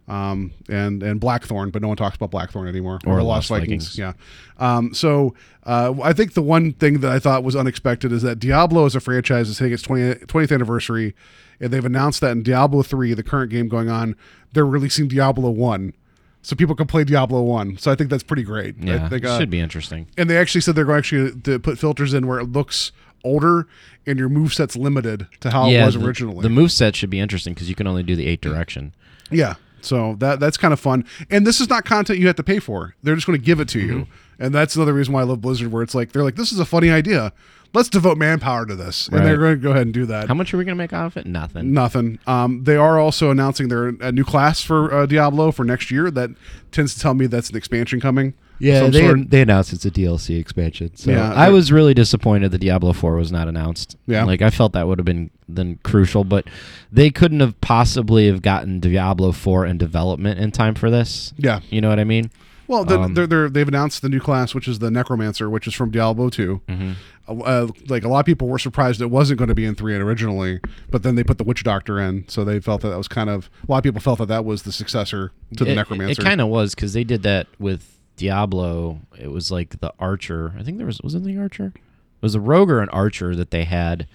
um, 0.08 0.52
and 0.68 1.02
and 1.02 1.20
Blackthorne. 1.20 1.72
But 1.72 1.82
no 1.82 1.88
one 1.88 1.98
talks 1.98 2.16
about 2.16 2.32
Blackthorne 2.32 2.68
anymore. 2.68 3.00
Or 3.06 3.18
the 3.18 3.24
Lost 3.24 3.50
Vikings. 3.50 3.98
Yeah. 3.98 4.14
Um, 4.58 4.94
so 4.94 5.34
uh, 5.64 5.94
I 6.04 6.14
think 6.14 6.34
the 6.34 6.42
one 6.42 6.74
thing 6.74 7.00
that 7.00 7.12
I 7.12 7.20
thought 7.20 7.44
was 7.44 7.56
unexpected 7.56 8.12
is 8.12 8.22
that 8.24 8.40
Diablo 8.40 8.86
as 8.86 8.96
a 8.96 9.00
franchise 9.00 9.50
is 9.50 9.60
hitting 9.60 9.74
its 9.74 9.84
20, 9.84 10.26
20th 10.26 10.52
anniversary, 10.52 11.16
and 11.60 11.72
they've 11.72 11.86
announced 11.86 12.22
that 12.22 12.32
in 12.32 12.44
Diablo 12.44 12.84
three, 12.84 13.14
the 13.14 13.24
current 13.24 13.52
game 13.52 13.68
going 13.68 13.90
on, 13.90 14.16
they're 14.54 14.66
releasing 14.66 15.08
Diablo 15.08 15.50
one. 15.50 15.94
So 16.42 16.56
people 16.56 16.74
can 16.76 16.88
play 16.88 17.04
Diablo 17.04 17.42
one. 17.42 17.78
So 17.78 17.92
I 17.92 17.96
think 17.96 18.10
that's 18.10 18.24
pretty 18.24 18.44
great. 18.44 18.76
I 18.82 18.86
yeah, 18.86 19.10
think, 19.10 19.26
uh, 19.26 19.38
should 19.38 19.50
be 19.50 19.60
interesting. 19.60 20.08
and 20.18 20.30
they 20.30 20.38
actually 20.38 20.62
said 20.62 20.76
they're 20.76 20.86
going 20.86 21.04
to 21.04 21.28
actually 21.28 21.42
to 21.42 21.60
put 21.60 21.78
filters 21.78 22.14
in 22.14 22.28
where 22.28 22.40
it 22.40 22.46
looks 22.46 22.94
older 23.24 23.68
and 24.06 24.18
your 24.20 24.30
move 24.30 24.54
set's 24.54 24.76
limited 24.76 25.28
to 25.40 25.52
how 25.52 25.68
yeah, 25.68 25.84
it 25.84 25.86
was 25.88 25.96
the, 25.96 26.06
originally. 26.06 26.42
the 26.42 26.50
move 26.50 26.72
set 26.72 26.96
should 26.96 27.10
be 27.10 27.20
interesting 27.20 27.54
because 27.54 27.70
you 27.70 27.76
can 27.76 27.88
only 27.88 28.04
do 28.04 28.16
the 28.16 28.28
eight 28.28 28.42
direction. 28.42 28.94
yeah. 29.32 29.56
So 29.82 30.16
that 30.16 30.40
that's 30.40 30.58
kind 30.58 30.74
of 30.74 30.80
fun. 30.80 31.06
And 31.30 31.48
this 31.48 31.62
is 31.62 31.70
not 31.70 31.86
content 31.86 32.20
you 32.20 32.28
have 32.28 32.36
to 32.36 32.44
pay 32.44 32.60
for. 32.60 32.96
They're 33.02 33.16
just 33.16 33.26
going 33.26 33.40
to 33.40 33.46
give 33.46 33.60
it 33.60 33.70
to 33.70 33.80
you. 33.80 33.94
Mm-hmm. 33.94 34.44
And 34.44 34.54
that's 34.54 34.76
another 34.76 34.94
reason 34.94 35.14
why 35.14 35.22
I 35.22 35.24
love 35.24 35.42
Blizzard 35.42 35.72
where 35.72 35.84
it's 35.84 35.96
like 35.96 36.12
they're 36.12 36.24
like 36.24 36.36
this 36.36 36.52
is 36.52 36.60
a 36.60 36.66
funny 36.66 36.90
idea. 36.90 37.32
Let's 37.74 37.88
devote 37.88 38.18
manpower 38.18 38.66
to 38.66 38.76
this. 38.76 39.08
And 39.10 39.26
they're 39.26 39.38
going 39.38 39.56
to 39.56 39.62
go 39.62 39.72
ahead 39.72 39.84
and 39.84 39.94
do 39.94 40.06
that. 40.08 40.28
How 40.28 40.34
much 40.34 40.54
are 40.54 40.58
we 40.58 40.66
gonna 40.66 40.76
make 40.76 40.92
off 40.92 41.18
it? 41.18 41.26
Nothing. 41.28 41.72
Nothing. 41.72 42.20
Um, 42.26 42.64
they 42.64 42.76
are 42.76 43.00
also 43.00 43.32
announcing 43.32 43.68
their 43.68 43.90
a 44.02 44.12
new 44.12 44.24
class 44.24 44.62
for 44.62 44.94
uh, 44.94 45.06
Diablo 45.06 45.52
for 45.52 45.64
next 45.64 45.92
year. 45.92 46.10
That 46.10 46.32
tends 46.72 46.94
to 46.96 47.00
tell 47.00 47.14
me 47.14 47.28
that's 47.28 47.50
an 47.50 47.56
expansion 47.56 48.02
coming. 48.02 48.34
Yeah, 48.60 48.88
they, 48.90 49.02
sort. 49.02 49.30
they 49.30 49.42
announced 49.42 49.74
it's 49.74 49.86
a 49.86 49.92
DLC 49.92 50.40
expansion. 50.40 50.96
So 50.96 51.12
Yeah, 51.12 51.34
I 51.34 51.50
was 51.50 51.72
really 51.72 51.94
disappointed 51.94 52.52
that 52.52 52.60
Diablo 52.60 52.94
4 52.94 53.16
was 53.16 53.32
not 53.32 53.48
announced. 53.48 53.96
Yeah. 54.06 54.26
Like 54.26 54.42
I 54.42 54.50
felt 54.50 54.74
that 54.74 54.88
would 54.88 55.00
have 55.00 55.06
been 55.06 55.32
then 55.48 55.80
crucial, 55.84 56.24
but 56.24 56.46
they 56.92 57.10
couldn't 57.10 57.40
have 57.40 57.60
possibly 57.62 58.28
have 58.28 58.42
gotten 58.42 58.80
Diablo 58.80 59.32
4 59.32 59.66
in 59.66 59.78
development 59.78 60.40
in 60.40 60.52
time 60.52 60.76
for 60.76 60.90
this. 60.90 61.34
Yeah. 61.38 61.62
You 61.70 61.82
know 61.82 61.90
what 61.90 62.00
I 62.00 62.04
mean? 62.04 62.32
Well, 62.68 62.86
the, 62.86 63.00
Um, 63.00 63.16
they're, 63.16 63.26
they're, 63.26 63.50
they've 63.50 63.68
announced 63.68 64.04
the 64.04 64.10
new 64.10 64.20
class, 64.20 64.54
which 64.54 64.68
is 64.68 64.78
the 64.78 64.92
Necromancer, 64.92 65.50
which 65.50 65.66
is 65.66 65.74
from 65.74 65.90
Diablo 65.90 66.30
2. 66.30 66.62
Mm-hmm. 66.68 66.92
Uh, 67.28 67.68
like 67.88 68.04
a 68.04 68.08
lot 68.08 68.20
of 68.20 68.26
people 68.28 68.48
were 68.48 68.60
surprised 68.60 69.02
it 69.02 69.08
wasn't 69.08 69.40
going 69.40 69.48
to 69.48 69.56
be 69.56 69.66
in 69.66 69.74
3 69.74 69.96
originally, 69.96 70.60
but 70.92 71.02
then 71.02 71.16
they 71.16 71.24
put 71.24 71.40
the 71.40 71.44
Witch 71.44 71.64
Doctor 71.64 72.00
in, 72.00 72.28
so 72.28 72.44
they 72.44 72.60
felt 72.60 72.82
that 72.82 72.90
that 72.90 72.98
was 72.98 73.08
kind 73.08 73.30
of 73.30 73.50
a 73.68 73.72
lot 73.72 73.80
of 73.80 73.84
people 73.84 74.02
felt 74.02 74.20
that 74.20 74.28
that 74.28 74.46
was 74.46 74.64
the 74.64 74.72
successor 74.72 75.32
to 75.58 75.64
the 75.64 75.72
it, 75.72 75.76
Necromancer. 75.76 76.22
It, 76.22 76.26
kind 76.26 76.42
of 76.42 76.48
was 76.48 76.76
because 76.76 76.94
they 76.94 77.04
did 77.04 77.24
that 77.24 77.48
with 77.60 77.99
Diablo. 78.20 79.00
It 79.18 79.32
was 79.32 79.50
like 79.50 79.80
the 79.80 79.94
Archer. 79.98 80.54
I 80.60 80.64
think 80.64 80.78
there 80.78 80.86
was 80.86 81.02
was 81.02 81.16
it 81.16 81.24
the 81.24 81.38
Archer? 81.38 81.74
It 81.76 82.22
was 82.22 82.36
a 82.36 82.40
Rogue 82.40 82.70
or 82.70 82.82
an 82.82 82.90
Archer 82.90 83.34
that 83.36 83.50
they 83.50 83.64
had 83.64 84.08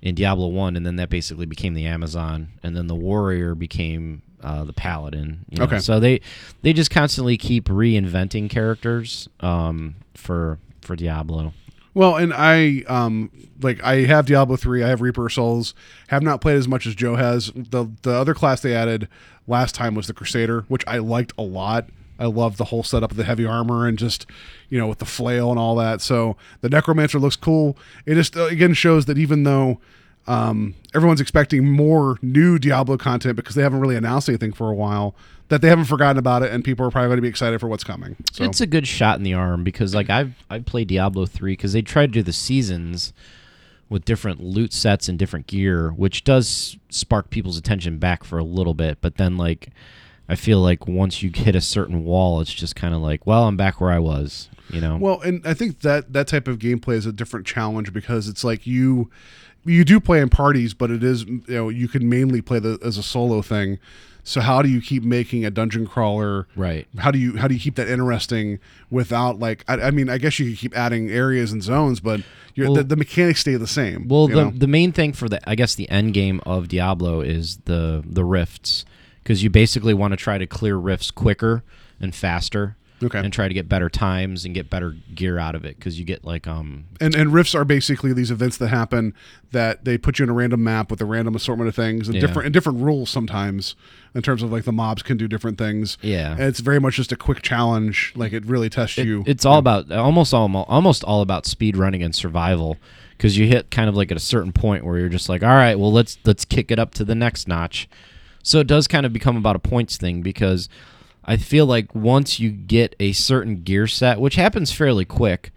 in 0.00 0.14
Diablo 0.14 0.46
One, 0.46 0.76
and 0.76 0.86
then 0.86 0.96
that 0.96 1.10
basically 1.10 1.46
became 1.46 1.74
the 1.74 1.84
Amazon, 1.84 2.48
and 2.62 2.76
then 2.76 2.86
the 2.86 2.94
Warrior 2.94 3.56
became 3.56 4.22
uh, 4.40 4.62
the 4.64 4.72
Paladin. 4.72 5.44
you 5.50 5.58
know? 5.58 5.64
Okay. 5.64 5.80
So 5.80 5.98
they 5.98 6.20
they 6.62 6.72
just 6.72 6.92
constantly 6.92 7.36
keep 7.36 7.64
reinventing 7.64 8.48
characters 8.48 9.28
um, 9.40 9.96
for 10.14 10.58
for 10.80 10.94
Diablo. 10.94 11.52
Well, 11.92 12.14
and 12.16 12.32
I 12.32 12.84
um 12.86 13.32
like 13.60 13.82
I 13.82 14.02
have 14.02 14.26
Diablo 14.26 14.54
3, 14.56 14.84
I 14.84 14.88
have 14.88 15.00
Reaper 15.00 15.28
Souls, 15.28 15.74
have 16.06 16.22
not 16.22 16.40
played 16.40 16.56
as 16.56 16.68
much 16.68 16.86
as 16.86 16.94
Joe 16.94 17.16
has. 17.16 17.50
The 17.54 17.90
the 18.02 18.12
other 18.12 18.32
class 18.32 18.60
they 18.60 18.76
added 18.76 19.08
last 19.48 19.74
time 19.74 19.96
was 19.96 20.06
the 20.06 20.14
Crusader, 20.14 20.64
which 20.68 20.84
I 20.86 20.98
liked 20.98 21.32
a 21.36 21.42
lot. 21.42 21.88
I 22.20 22.26
love 22.26 22.58
the 22.58 22.66
whole 22.66 22.82
setup 22.82 23.10
of 23.10 23.16
the 23.16 23.24
heavy 23.24 23.46
armor 23.46 23.88
and 23.88 23.98
just 23.98 24.26
you 24.68 24.78
know 24.78 24.86
with 24.86 24.98
the 24.98 25.06
flail 25.06 25.50
and 25.50 25.58
all 25.58 25.74
that. 25.76 26.00
So 26.00 26.36
the 26.60 26.68
necromancer 26.68 27.18
looks 27.18 27.36
cool. 27.36 27.76
It 28.06 28.14
just 28.14 28.36
uh, 28.36 28.44
again 28.44 28.74
shows 28.74 29.06
that 29.06 29.18
even 29.18 29.42
though 29.44 29.80
um, 30.26 30.74
everyone's 30.94 31.20
expecting 31.20 31.66
more 31.68 32.18
new 32.22 32.58
Diablo 32.58 32.96
content 32.96 33.36
because 33.36 33.54
they 33.54 33.62
haven't 33.62 33.80
really 33.80 33.96
announced 33.96 34.28
anything 34.28 34.52
for 34.52 34.70
a 34.70 34.74
while, 34.74 35.14
that 35.48 35.62
they 35.62 35.68
haven't 35.68 35.86
forgotten 35.86 36.18
about 36.18 36.42
it 36.42 36.52
and 36.52 36.62
people 36.62 36.86
are 36.86 36.90
probably 36.90 37.08
going 37.08 37.16
to 37.16 37.22
be 37.22 37.28
excited 37.28 37.58
for 37.58 37.68
what's 37.68 37.82
coming. 37.82 38.16
So 38.32 38.44
It's 38.44 38.60
a 38.60 38.66
good 38.66 38.86
shot 38.86 39.16
in 39.16 39.24
the 39.24 39.34
arm 39.34 39.64
because 39.64 39.94
like 39.94 40.10
I've 40.10 40.34
I've 40.48 40.66
played 40.66 40.88
Diablo 40.88 41.26
three 41.26 41.52
because 41.52 41.72
they 41.72 41.82
tried 41.82 42.06
to 42.06 42.12
do 42.12 42.22
the 42.22 42.32
seasons 42.32 43.12
with 43.88 44.04
different 44.04 44.40
loot 44.40 44.72
sets 44.72 45.08
and 45.08 45.18
different 45.18 45.48
gear, 45.48 45.90
which 45.90 46.22
does 46.22 46.76
spark 46.90 47.30
people's 47.30 47.58
attention 47.58 47.98
back 47.98 48.22
for 48.22 48.38
a 48.38 48.44
little 48.44 48.74
bit. 48.74 48.98
But 49.00 49.16
then 49.16 49.36
like 49.36 49.70
I 50.30 50.36
feel 50.36 50.60
like 50.60 50.86
once 50.86 51.24
you 51.24 51.30
hit 51.34 51.56
a 51.56 51.60
certain 51.60 52.04
wall, 52.04 52.40
it's 52.40 52.54
just 52.54 52.76
kind 52.76 52.94
of 52.94 53.02
like, 53.02 53.26
well, 53.26 53.48
I'm 53.48 53.56
back 53.56 53.80
where 53.80 53.90
I 53.90 53.98
was. 53.98 54.48
You 54.70 54.80
know. 54.80 54.96
Well, 54.96 55.20
and 55.22 55.44
I 55.44 55.54
think 55.54 55.80
that 55.80 56.12
that 56.12 56.28
type 56.28 56.46
of 56.46 56.60
gameplay 56.60 56.94
is 56.94 57.04
a 57.04 57.12
different 57.12 57.44
challenge 57.44 57.92
because 57.92 58.28
it's 58.28 58.44
like 58.44 58.64
you 58.64 59.10
you 59.64 59.84
do 59.84 59.98
play 59.98 60.20
in 60.20 60.28
parties, 60.28 60.72
but 60.72 60.92
it 60.92 61.02
is 61.02 61.24
you 61.24 61.42
know 61.48 61.68
you 61.68 61.88
can 61.88 62.08
mainly 62.08 62.40
play 62.40 62.60
the, 62.60 62.78
as 62.84 62.96
a 62.96 63.02
solo 63.02 63.42
thing. 63.42 63.80
So 64.22 64.40
how 64.40 64.62
do 64.62 64.68
you 64.68 64.80
keep 64.80 65.02
making 65.02 65.44
a 65.44 65.50
dungeon 65.50 65.88
crawler? 65.88 66.46
Right. 66.54 66.86
How 66.98 67.10
do 67.10 67.18
you 67.18 67.36
how 67.36 67.48
do 67.48 67.54
you 67.54 67.60
keep 67.60 67.74
that 67.74 67.88
interesting 67.88 68.60
without 68.88 69.40
like 69.40 69.64
I, 69.66 69.80
I 69.80 69.90
mean 69.90 70.08
I 70.08 70.18
guess 70.18 70.38
you 70.38 70.50
could 70.50 70.58
keep 70.58 70.76
adding 70.76 71.10
areas 71.10 71.50
and 71.50 71.62
zones, 71.62 71.98
but 71.98 72.20
you're, 72.54 72.68
Well- 72.68 72.76
the, 72.76 72.84
the 72.84 72.96
mechanics 72.96 73.40
stay 73.40 73.56
the 73.56 73.66
same. 73.66 74.06
Well, 74.06 74.28
the 74.28 74.34
know? 74.34 74.50
the 74.50 74.68
main 74.68 74.92
thing 74.92 75.12
for 75.12 75.28
the 75.28 75.40
I 75.50 75.56
guess 75.56 75.74
the 75.74 75.90
end 75.90 76.14
game 76.14 76.40
of 76.46 76.68
Diablo 76.68 77.20
is 77.22 77.56
the 77.64 78.04
the 78.06 78.24
rifts 78.24 78.84
because 79.22 79.42
you 79.42 79.50
basically 79.50 79.94
want 79.94 80.12
to 80.12 80.16
try 80.16 80.38
to 80.38 80.46
clear 80.46 80.76
rifts 80.76 81.10
quicker 81.10 81.62
and 82.00 82.14
faster. 82.14 82.76
Okay. 83.02 83.18
And 83.18 83.32
try 83.32 83.48
to 83.48 83.54
get 83.54 83.66
better 83.66 83.88
times 83.88 84.44
and 84.44 84.54
get 84.54 84.68
better 84.68 84.94
gear 85.14 85.38
out 85.38 85.54
of 85.54 85.64
it 85.64 85.78
because 85.78 85.98
you 85.98 86.04
get 86.04 86.22
like 86.22 86.46
um 86.46 86.84
and 87.00 87.14
and 87.14 87.32
rifts 87.32 87.54
are 87.54 87.64
basically 87.64 88.12
these 88.12 88.30
events 88.30 88.58
that 88.58 88.68
happen 88.68 89.14
that 89.52 89.86
they 89.86 89.96
put 89.96 90.18
you 90.18 90.24
in 90.24 90.28
a 90.28 90.34
random 90.34 90.62
map 90.62 90.90
with 90.90 91.00
a 91.00 91.06
random 91.06 91.34
assortment 91.34 91.66
of 91.66 91.74
things 91.74 92.08
and 92.08 92.14
Yeah. 92.16 92.20
different 92.20 92.44
and 92.44 92.52
different 92.52 92.80
rules 92.80 93.08
sometimes 93.08 93.74
in 94.14 94.20
terms 94.20 94.42
of 94.42 94.52
like 94.52 94.64
the 94.64 94.72
mobs 94.72 95.02
can 95.02 95.16
do 95.16 95.26
different 95.26 95.56
things. 95.56 95.96
Yeah. 96.02 96.32
and 96.32 96.42
it's 96.42 96.60
very 96.60 96.78
much 96.78 96.96
just 96.96 97.10
a 97.10 97.16
quick 97.16 97.40
challenge. 97.40 98.12
Like 98.16 98.34
it 98.34 98.44
really 98.44 98.68
tests 98.68 98.98
you. 98.98 99.24
It's 99.26 99.46
all 99.46 99.56
about 99.56 99.90
almost 99.90 100.34
all 100.34 100.54
almost 100.68 101.02
all 101.02 101.22
about 101.22 101.46
speed 101.46 101.78
running 101.78 102.02
and 102.02 102.14
survival 102.14 102.76
because 103.16 103.38
you 103.38 103.46
hit 103.46 103.70
kind 103.70 103.88
of 103.88 103.96
like 103.96 104.10
at 104.10 104.18
a 104.18 104.20
certain 104.20 104.52
point 104.52 104.84
where 104.84 104.98
you're 104.98 105.08
just 105.08 105.30
like, 105.30 105.42
all 105.42 105.48
right, 105.48 105.78
well 105.78 105.90
let's 105.90 106.18
let's 106.26 106.44
kick 106.44 106.70
it 106.70 106.78
up 106.78 106.92
to 106.96 107.06
the 107.06 107.14
next 107.14 107.48
notch. 107.48 107.88
So 108.42 108.60
it 108.60 108.66
does 108.66 108.86
kind 108.88 109.04
of 109.06 109.12
become 109.12 109.36
about 109.36 109.56
a 109.56 109.60
points 109.60 109.96
thing 109.96 110.22
because 110.22 110.68
I 111.24 111.36
feel 111.36 111.66
like 111.66 111.94
once 111.94 112.40
you 112.40 112.50
get 112.50 112.96
a 112.98 113.12
certain 113.12 113.62
gear 113.62 113.86
set, 113.86 114.20
which 114.20 114.36
happens 114.36 114.72
fairly 114.72 115.04
quick, 115.04 115.52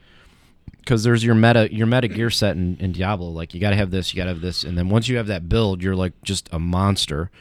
because 0.80 1.04
there's 1.04 1.24
your 1.24 1.36
meta 1.36 1.74
your 1.74 1.88
meta 1.88 2.10
gear 2.10 2.30
set 2.30 2.58
in, 2.58 2.78
in 2.78 2.92
Diablo. 2.92 3.30
Like 3.30 3.54
you 3.54 3.62
got 3.62 3.70
to 3.70 3.76
have 3.76 3.92
this, 3.92 4.14
you 4.14 4.18
got 4.18 4.26
to 4.26 4.32
have 4.32 4.42
this, 4.42 4.64
and 4.64 4.78
then 4.78 4.90
once 4.90 5.08
you 5.08 5.18
have 5.18 5.28
that 5.28 5.48
build, 5.48 5.82
you're 5.82 5.96
like 5.96 6.14
just 6.24 6.50
a 6.52 6.60
monster. 6.60 7.32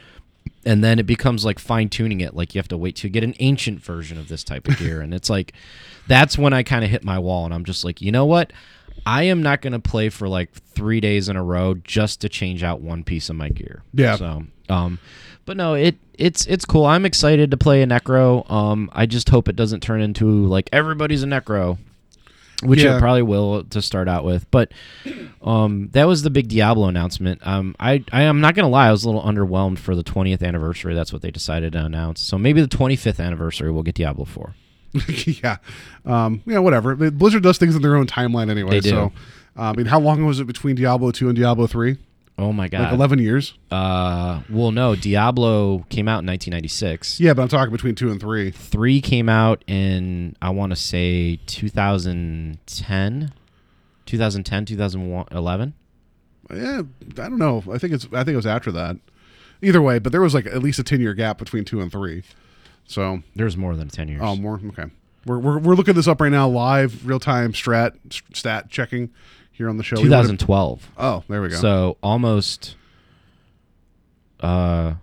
And 0.65 0.81
then 0.81 0.97
it 0.97 1.05
becomes 1.05 1.43
like 1.43 1.59
fine 1.59 1.89
tuning 1.89 2.21
it. 2.21 2.35
Like 2.35 2.55
you 2.55 2.59
have 2.59 2.69
to 2.69 2.77
wait 2.77 2.95
to 2.97 3.09
get 3.09 3.23
an 3.23 3.35
ancient 3.39 3.81
version 3.81 4.17
of 4.17 4.29
this 4.29 4.43
type 4.45 4.67
of 4.67 4.77
gear, 4.77 5.01
and 5.01 5.13
it's 5.13 5.29
like 5.29 5.53
that's 6.07 6.37
when 6.37 6.53
I 6.53 6.63
kind 6.63 6.85
of 6.85 6.91
hit 6.91 7.03
my 7.03 7.19
wall, 7.19 7.45
and 7.45 7.53
I'm 7.53 7.65
just 7.65 7.83
like, 7.83 8.01
you 8.01 8.11
know 8.11 8.25
what? 8.25 8.53
I 9.05 9.23
am 9.23 9.43
not 9.43 9.61
going 9.61 9.73
to 9.73 9.79
play 9.79 10.07
for 10.09 10.29
like 10.29 10.53
three 10.53 11.01
days 11.01 11.27
in 11.27 11.35
a 11.35 11.43
row 11.43 11.73
just 11.73 12.21
to 12.21 12.29
change 12.29 12.63
out 12.63 12.79
one 12.79 13.03
piece 13.03 13.29
of 13.29 13.35
my 13.35 13.49
gear. 13.49 13.83
Yeah. 13.93 14.15
So, 14.15 14.43
um, 14.73 14.99
but 15.45 15.57
no, 15.57 15.73
it 15.73 15.95
it's 16.17 16.45
it's 16.45 16.65
cool. 16.65 16.85
I'm 16.85 17.05
excited 17.05 17.51
to 17.51 17.57
play 17.57 17.81
a 17.81 17.87
necro. 17.87 18.49
Um, 18.49 18.89
I 18.93 19.05
just 19.05 19.29
hope 19.29 19.47
it 19.49 19.55
doesn't 19.55 19.81
turn 19.81 20.01
into 20.01 20.45
like 20.45 20.69
everybody's 20.71 21.23
a 21.23 21.27
necro, 21.27 21.77
which 22.63 22.81
Yeah. 22.83 22.95
it 22.97 22.99
probably 22.99 23.23
will 23.23 23.63
to 23.65 23.81
start 23.81 24.07
out 24.07 24.23
with. 24.23 24.49
But 24.51 24.71
um, 25.41 25.89
that 25.91 26.05
was 26.05 26.21
the 26.23 26.29
big 26.29 26.47
Diablo 26.47 26.87
announcement. 26.87 27.45
Um, 27.45 27.75
I 27.79 28.03
I 28.11 28.23
am 28.23 28.39
not 28.41 28.55
gonna 28.55 28.69
lie, 28.69 28.87
I 28.87 28.91
was 28.91 29.03
a 29.03 29.09
little 29.09 29.23
underwhelmed 29.23 29.79
for 29.79 29.95
the 29.95 30.03
20th 30.03 30.41
anniversary. 30.43 30.93
That's 30.93 31.11
what 31.11 31.21
they 31.21 31.31
decided 31.31 31.73
to 31.73 31.83
announce. 31.85 32.21
So 32.21 32.37
maybe 32.37 32.61
the 32.61 32.67
25th 32.67 33.19
anniversary 33.23 33.71
we'll 33.71 33.83
get 33.83 33.95
Diablo 33.95 34.25
4. 34.25 34.55
yeah, 35.25 35.57
um, 36.05 36.41
yeah, 36.45 36.59
whatever. 36.59 36.95
Blizzard 36.95 37.41
does 37.43 37.57
things 37.57 37.75
in 37.75 37.81
their 37.81 37.95
own 37.95 38.05
timeline 38.05 38.51
anyway. 38.51 38.79
They 38.79 38.79
do. 38.81 38.89
So, 38.91 39.11
uh, 39.57 39.71
I 39.71 39.73
mean, 39.73 39.87
how 39.87 39.99
long 39.99 40.23
was 40.23 40.39
it 40.39 40.45
between 40.45 40.75
Diablo 40.75 41.09
two 41.11 41.27
and 41.29 41.35
Diablo 41.35 41.65
three? 41.67 41.97
Oh 42.37 42.51
my 42.51 42.67
god. 42.67 42.83
Like 42.83 42.93
eleven 42.93 43.19
years. 43.19 43.53
Uh, 43.69 44.41
well, 44.49 44.71
no, 44.71 44.95
Diablo 44.95 45.85
came 45.89 46.07
out 46.07 46.19
in 46.23 46.27
1996. 46.27 47.19
Yeah, 47.19 47.33
but 47.33 47.43
I'm 47.43 47.47
talking 47.47 47.71
between 47.71 47.95
two 47.95 48.09
and 48.11 48.19
three. 48.19 48.49
Three 48.51 49.01
came 49.01 49.29
out 49.29 49.63
in 49.67 50.35
I 50.41 50.49
want 50.49 50.71
to 50.71 50.75
say 50.75 51.39
2010, 51.45 53.33
2010, 54.05 54.65
2011. 54.65 55.73
Yeah, 56.53 56.81
I 56.81 56.81
don't 57.13 57.37
know. 57.37 57.63
I 57.71 57.77
think 57.77 57.93
it's. 57.93 58.05
I 58.05 58.23
think 58.23 58.29
it 58.29 58.35
was 58.35 58.47
after 58.47 58.71
that. 58.73 58.97
Either 59.61 59.81
way, 59.81 59.97
but 59.99 60.11
there 60.11 60.21
was 60.21 60.33
like 60.33 60.45
at 60.45 60.61
least 60.61 60.77
a 60.79 60.83
ten 60.83 60.99
year 60.99 61.13
gap 61.13 61.37
between 61.37 61.63
two 61.63 61.79
and 61.79 61.91
three. 61.91 62.23
So, 62.85 63.23
There's 63.35 63.55
more 63.55 63.77
than 63.77 63.87
10 63.87 64.09
years. 64.09 64.21
oh, 64.21 64.35
more 64.35 64.59
okay. 64.67 64.85
We're, 65.25 65.39
we're, 65.39 65.57
we're 65.57 65.75
looking 65.75 65.93
this 65.93 66.05
up 66.07 66.19
right 66.19 66.31
now, 66.31 66.49
live, 66.49 67.07
real 67.07 67.19
time 67.19 67.53
strat 67.53 67.93
stat 68.35 68.69
checking 68.69 69.09
here 69.53 69.69
on 69.69 69.77
the 69.77 69.83
show. 69.83 69.95
2012. 69.95 70.91
Oh, 70.97 71.23
there 71.29 71.41
we 71.41 71.47
go. 71.49 71.55
So 71.55 71.97
almost 72.03 72.75
uh 74.41 74.95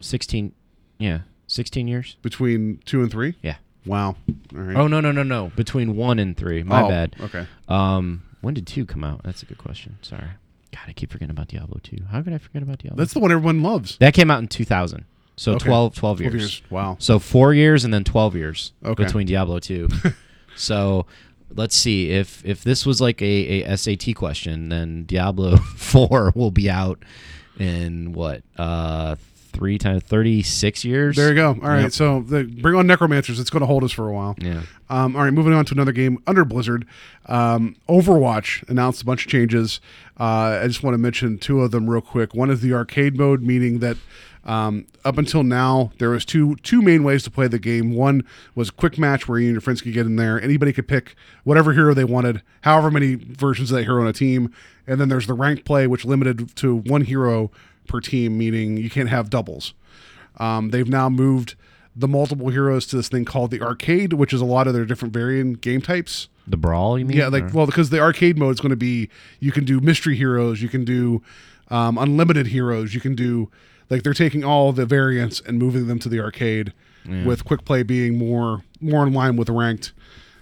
16 0.00 0.52
yeah, 0.98 1.20
16 1.48 1.88
years? 1.88 2.16
between 2.22 2.78
two 2.84 3.02
and 3.02 3.10
three. 3.10 3.34
Yeah. 3.42 3.56
Wow. 3.84 4.16
All 4.54 4.60
right. 4.60 4.76
Oh 4.76 4.86
no, 4.86 5.00
no, 5.00 5.10
no, 5.12 5.22
no. 5.22 5.50
Between 5.56 5.94
1 5.96 6.18
and 6.18 6.34
3. 6.36 6.62
My 6.62 6.82
Oh, 6.82 6.88
bad. 6.88 7.16
Okay. 7.20 7.46
Um 7.68 8.22
when 8.40 8.54
did 8.54 8.66
2 8.66 8.86
come 8.86 9.02
out? 9.04 9.22
That's 9.24 9.42
a 9.42 9.46
good 9.46 9.58
question. 9.58 9.98
Sorry. 10.02 10.28
God, 10.72 10.82
I 10.88 10.92
keep 10.92 11.10
forgetting 11.12 11.30
about 11.30 11.48
Diablo 11.48 11.80
2. 11.82 11.98
How 12.10 12.22
could 12.22 12.32
I 12.32 12.38
forget 12.38 12.62
about 12.62 12.78
Diablo? 12.78 12.96
That's 12.98 13.12
the 13.14 13.20
one 13.20 13.30
everyone 13.32 13.62
loves. 13.62 13.96
that 13.98 14.14
came 14.14 14.30
out 14.30 14.38
in 14.40 14.48
2000. 14.48 15.04
So 15.36 15.54
Okay. 15.54 15.66
12 15.66 15.94
12 15.96 16.20
years. 16.20 16.30
12 16.32 16.40
years. 16.40 16.62
Wow. 16.70 16.96
So 17.00 17.18
4 17.18 17.54
years 17.54 17.84
and 17.84 17.92
then 17.92 18.04
12 18.04 18.36
years 18.36 18.72
Okay. 18.84 19.04
between 19.04 19.26
Diablo 19.26 19.58
2. 19.58 19.88
so 20.56 21.06
let's 21.54 21.76
see 21.76 22.10
if 22.10 22.44
if 22.44 22.64
this 22.64 22.84
was 22.84 23.00
like 23.00 23.22
a, 23.22 23.62
a 23.62 23.76
SAT 23.76 24.14
question, 24.14 24.68
then 24.68 25.04
Diablo 25.04 25.56
4 25.76 26.32
will 26.34 26.50
be 26.50 26.68
out 26.70 27.02
in 27.58 28.12
what? 28.12 28.42
Uh 28.56 29.16
3 29.54 29.78
times 29.78 30.02
36 30.02 30.84
years. 30.84 31.14
There 31.14 31.28
you 31.28 31.34
go. 31.36 31.50
All 31.50 31.68
right. 31.68 31.82
Yep. 31.82 31.92
So 31.92 32.20
the, 32.22 32.42
bring 32.42 32.74
on 32.74 32.88
necromancers. 32.88 33.38
It's 33.38 33.50
going 33.50 33.60
to 33.60 33.66
hold 33.66 33.84
us 33.84 33.92
for 33.92 34.08
a 34.08 34.12
while. 34.12 34.34
Yeah. 34.38 34.62
Um, 34.90 35.14
all 35.16 35.22
right, 35.22 35.32
moving 35.32 35.52
on 35.52 35.64
to 35.66 35.74
another 35.74 35.92
game 35.92 36.18
under 36.26 36.44
Blizzard. 36.44 36.86
Um, 37.26 37.76
Overwatch 37.88 38.68
announced 38.68 39.02
a 39.02 39.04
bunch 39.04 39.24
of 39.24 39.30
changes. 39.30 39.80
Uh, 40.18 40.58
I 40.60 40.66
just 40.66 40.82
want 40.82 40.94
to 40.94 40.98
mention 40.98 41.38
two 41.38 41.62
of 41.62 41.70
them 41.70 41.88
real 41.88 42.00
quick. 42.02 42.34
One 42.34 42.50
is 42.50 42.60
the 42.60 42.74
arcade 42.74 43.16
mode, 43.16 43.42
meaning 43.42 43.78
that 43.78 43.96
um, 44.44 44.86
up 45.04 45.18
until 45.18 45.42
now 45.42 45.92
there 45.98 46.10
was 46.10 46.24
two 46.24 46.56
two 46.56 46.80
main 46.80 47.04
ways 47.04 47.22
to 47.24 47.30
play 47.30 47.46
the 47.46 47.58
game. 47.58 47.94
One 47.94 48.24
was 48.54 48.70
quick 48.70 48.98
match 48.98 49.28
where 49.28 49.38
you 49.38 49.46
and 49.46 49.54
your 49.54 49.60
friends 49.60 49.80
could 49.82 49.92
get 49.92 50.06
in 50.06 50.16
there. 50.16 50.40
Anybody 50.40 50.72
could 50.72 50.88
pick 50.88 51.14
whatever 51.44 51.72
hero 51.72 51.94
they 51.94 52.04
wanted, 52.04 52.42
however 52.62 52.90
many 52.90 53.14
versions 53.14 53.70
of 53.70 53.76
that 53.76 53.84
hero 53.84 54.00
on 54.00 54.06
a 54.06 54.12
team. 54.12 54.52
And 54.86 55.00
then 55.00 55.08
there's 55.08 55.26
the 55.26 55.34
ranked 55.34 55.64
play, 55.64 55.86
which 55.86 56.04
limited 56.04 56.54
to 56.56 56.76
one 56.76 57.02
hero 57.02 57.50
per 57.86 58.00
team, 58.00 58.38
meaning 58.38 58.76
you 58.76 58.90
can't 58.90 59.08
have 59.08 59.30
doubles. 59.30 59.74
Um, 60.38 60.70
they've 60.70 60.88
now 60.88 61.08
moved 61.08 61.54
the 61.96 62.08
multiple 62.08 62.48
heroes 62.48 62.86
to 62.86 62.96
this 62.96 63.08
thing 63.08 63.24
called 63.24 63.50
the 63.50 63.62
arcade, 63.62 64.14
which 64.14 64.32
is 64.32 64.40
a 64.40 64.44
lot 64.44 64.66
of 64.66 64.74
their 64.74 64.84
different 64.84 65.14
variant 65.14 65.60
game 65.60 65.80
types. 65.80 66.28
The 66.46 66.56
brawl, 66.56 66.98
you 66.98 67.04
mean? 67.04 67.16
Yeah, 67.16 67.28
like 67.28 67.44
Or- 67.44 67.50
well, 67.54 67.66
because 67.66 67.90
the 67.90 68.00
arcade 68.00 68.36
mode 68.36 68.54
is 68.54 68.60
going 68.60 68.70
to 68.70 68.76
be 68.76 69.08
you 69.40 69.52
can 69.52 69.64
do 69.64 69.80
mystery 69.80 70.16
heroes, 70.16 70.60
you 70.60 70.68
can 70.68 70.84
do 70.84 71.22
um, 71.68 71.96
unlimited 71.96 72.48
heroes, 72.48 72.94
you 72.94 73.00
can 73.00 73.14
do 73.14 73.50
like 73.90 74.02
they're 74.02 74.14
taking 74.14 74.44
all 74.44 74.72
the 74.72 74.86
variants 74.86 75.40
and 75.40 75.58
moving 75.58 75.86
them 75.86 75.98
to 76.00 76.08
the 76.08 76.20
arcade, 76.20 76.72
with 77.26 77.44
quick 77.44 77.64
play 77.66 77.82
being 77.82 78.16
more 78.18 78.62
more 78.80 79.06
in 79.06 79.12
line 79.12 79.36
with 79.36 79.48
ranked. 79.50 79.92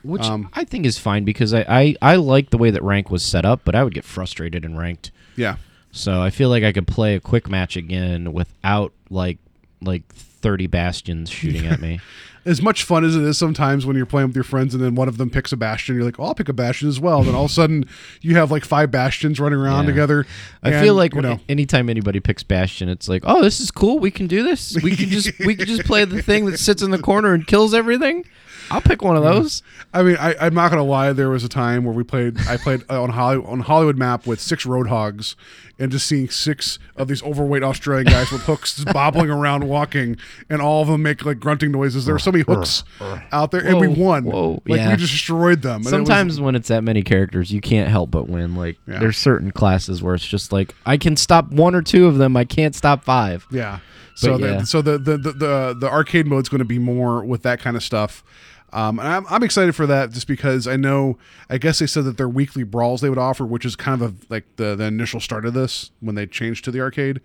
which 0.04 0.22
um, 0.22 0.48
I 0.52 0.64
think 0.64 0.86
is 0.86 0.96
fine 0.98 1.24
because 1.24 1.52
I, 1.52 1.64
I 1.68 1.96
I 2.02 2.16
like 2.16 2.50
the 2.50 2.58
way 2.58 2.70
that 2.70 2.82
rank 2.82 3.10
was 3.10 3.22
set 3.24 3.44
up, 3.44 3.62
but 3.64 3.74
I 3.74 3.82
would 3.84 3.94
get 3.94 4.04
frustrated 4.04 4.64
in 4.64 4.76
ranked. 4.76 5.10
Yeah, 5.36 5.56
So 5.90 6.20
I 6.22 6.30
feel 6.30 6.48
like 6.50 6.62
I 6.62 6.72
could 6.72 6.86
play 6.86 7.14
a 7.16 7.20
quick 7.20 7.48
match 7.48 7.76
again 7.76 8.32
without 8.32 8.92
like 9.10 9.38
like 9.84 10.12
30 10.14 10.66
bastions 10.66 11.30
shooting 11.30 11.66
at 11.66 11.80
me. 11.80 12.00
as 12.44 12.60
much 12.60 12.82
fun 12.82 13.04
as 13.04 13.14
it 13.14 13.22
is 13.22 13.38
sometimes 13.38 13.86
when 13.86 13.96
you're 13.96 14.06
playing 14.06 14.28
with 14.28 14.34
your 14.34 14.44
friends 14.44 14.74
and 14.74 14.82
then 14.82 14.94
one 14.94 15.06
of 15.08 15.16
them 15.16 15.30
picks 15.30 15.52
a 15.52 15.56
bastion, 15.56 15.94
you're 15.94 16.04
like, 16.04 16.18
oh, 16.18 16.24
I'll 16.24 16.34
pick 16.34 16.48
a 16.48 16.52
bastion 16.52 16.88
as 16.88 16.98
well. 16.98 17.22
Then 17.22 17.34
all 17.34 17.44
of 17.44 17.50
a 17.50 17.54
sudden 17.54 17.84
you 18.20 18.36
have 18.36 18.50
like 18.50 18.64
five 18.64 18.90
bastions 18.90 19.38
running 19.38 19.58
around 19.58 19.84
Yeah. 19.84 19.90
together. 19.90 20.26
I 20.62 20.70
and, 20.70 20.84
feel 20.84 20.94
like 20.94 21.14
you 21.14 21.22
know. 21.22 21.38
anytime 21.48 21.88
anybody 21.88 22.20
picks 22.20 22.42
Bastion, 22.42 22.88
it's 22.88 23.08
like, 23.08 23.22
oh, 23.24 23.42
this 23.42 23.60
is 23.60 23.70
cool. 23.70 23.98
We 23.98 24.10
can 24.10 24.26
do 24.26 24.42
this. 24.42 24.76
We 24.82 24.96
can 24.96 25.08
just 25.08 25.38
we 25.40 25.54
can 25.54 25.66
just 25.66 25.84
play 25.84 26.04
the 26.04 26.22
thing 26.22 26.46
that 26.46 26.58
sits 26.58 26.82
in 26.82 26.90
the 26.90 26.98
corner 26.98 27.32
and 27.32 27.46
kills 27.46 27.74
everything. 27.74 28.24
I'll 28.72 28.80
pick 28.80 29.02
one 29.02 29.16
of 29.16 29.22
mm. 29.22 29.34
those. 29.34 29.62
I 29.92 30.02
mean, 30.02 30.16
I, 30.18 30.34
I'm 30.40 30.54
not 30.54 30.70
gonna 30.70 30.82
lie. 30.82 31.12
There 31.12 31.28
was 31.28 31.44
a 31.44 31.48
time 31.48 31.84
where 31.84 31.94
we 31.94 32.02
played. 32.02 32.38
I 32.48 32.56
played 32.56 32.84
uh, 32.88 33.02
on 33.02 33.10
Hollywood 33.10 33.48
on 33.48 33.60
Hollywood 33.60 33.98
map 33.98 34.26
with 34.26 34.40
six 34.40 34.64
roadhogs, 34.64 35.34
and 35.78 35.92
just 35.92 36.06
seeing 36.06 36.30
six 36.30 36.78
of 36.96 37.08
these 37.08 37.22
overweight 37.22 37.62
Australian 37.62 38.06
guys 38.06 38.30
with 38.30 38.42
hooks 38.42 38.76
just 38.76 38.92
bobbling 38.92 39.30
around, 39.30 39.68
walking, 39.68 40.16
and 40.48 40.62
all 40.62 40.82
of 40.82 40.88
them 40.88 41.02
make 41.02 41.24
like 41.24 41.38
grunting 41.38 41.70
noises. 41.70 42.06
There 42.06 42.14
were 42.14 42.18
so 42.18 42.32
many 42.32 42.44
hooks 42.44 42.84
out 43.30 43.50
there, 43.50 43.64
and 43.64 43.78
we 43.78 43.88
won. 43.88 44.24
whoa, 44.24 44.62
like 44.66 44.78
yeah. 44.78 44.90
we 44.90 44.96
destroyed 44.96 45.62
them. 45.62 45.76
And 45.76 45.80
it 45.80 45.84
was- 45.84 45.90
Sometimes 45.90 46.40
when 46.40 46.54
it's 46.54 46.68
that 46.68 46.82
many 46.82 47.02
characters, 47.02 47.52
you 47.52 47.60
can't 47.60 47.90
help 47.90 48.10
but 48.10 48.28
win. 48.28 48.56
Like 48.56 48.78
Yeah. 48.86 49.00
there's 49.00 49.18
certain 49.18 49.50
classes 49.50 50.02
where 50.02 50.14
it's 50.14 50.26
just 50.26 50.52
like 50.52 50.74
I 50.86 50.96
can 50.96 51.16
stop 51.16 51.50
one 51.50 51.74
or 51.74 51.82
two 51.82 52.06
of 52.06 52.16
them, 52.18 52.36
I 52.36 52.44
can't 52.44 52.74
stop 52.74 53.04
five. 53.04 53.46
Yeah. 53.50 53.80
So 54.14 54.36
the, 54.36 54.46
yeah. 54.46 54.62
so 54.62 54.82
the, 54.82 54.98
the 54.98 55.16
the 55.16 55.32
the 55.32 55.76
the 55.80 55.90
arcade 55.90 56.26
mode's 56.26 56.48
going 56.48 56.58
to 56.60 56.64
be 56.64 56.78
more 56.78 57.24
with 57.24 57.42
that 57.42 57.60
kind 57.60 57.76
of 57.76 57.82
stuff. 57.82 58.22
Um, 58.72 58.98
and 58.98 59.06
I'm, 59.06 59.26
I'm 59.28 59.42
excited 59.42 59.76
for 59.76 59.86
that 59.86 60.12
just 60.12 60.26
because 60.26 60.66
I 60.66 60.76
know 60.76 61.18
I 61.50 61.58
guess 61.58 61.78
they 61.78 61.86
said 61.86 62.04
that 62.04 62.16
their 62.16 62.28
weekly 62.28 62.62
brawls 62.62 63.00
they 63.00 63.10
would 63.10 63.18
offer, 63.18 63.44
which 63.44 63.66
is 63.66 63.76
kind 63.76 64.00
of 64.00 64.10
a, 64.10 64.14
like 64.30 64.44
the, 64.56 64.74
the 64.74 64.84
initial 64.84 65.20
start 65.20 65.44
of 65.44 65.52
this 65.54 65.90
when 66.00 66.14
they 66.14 66.26
changed 66.26 66.64
to 66.64 66.70
the 66.70 66.80
arcade. 66.80 67.20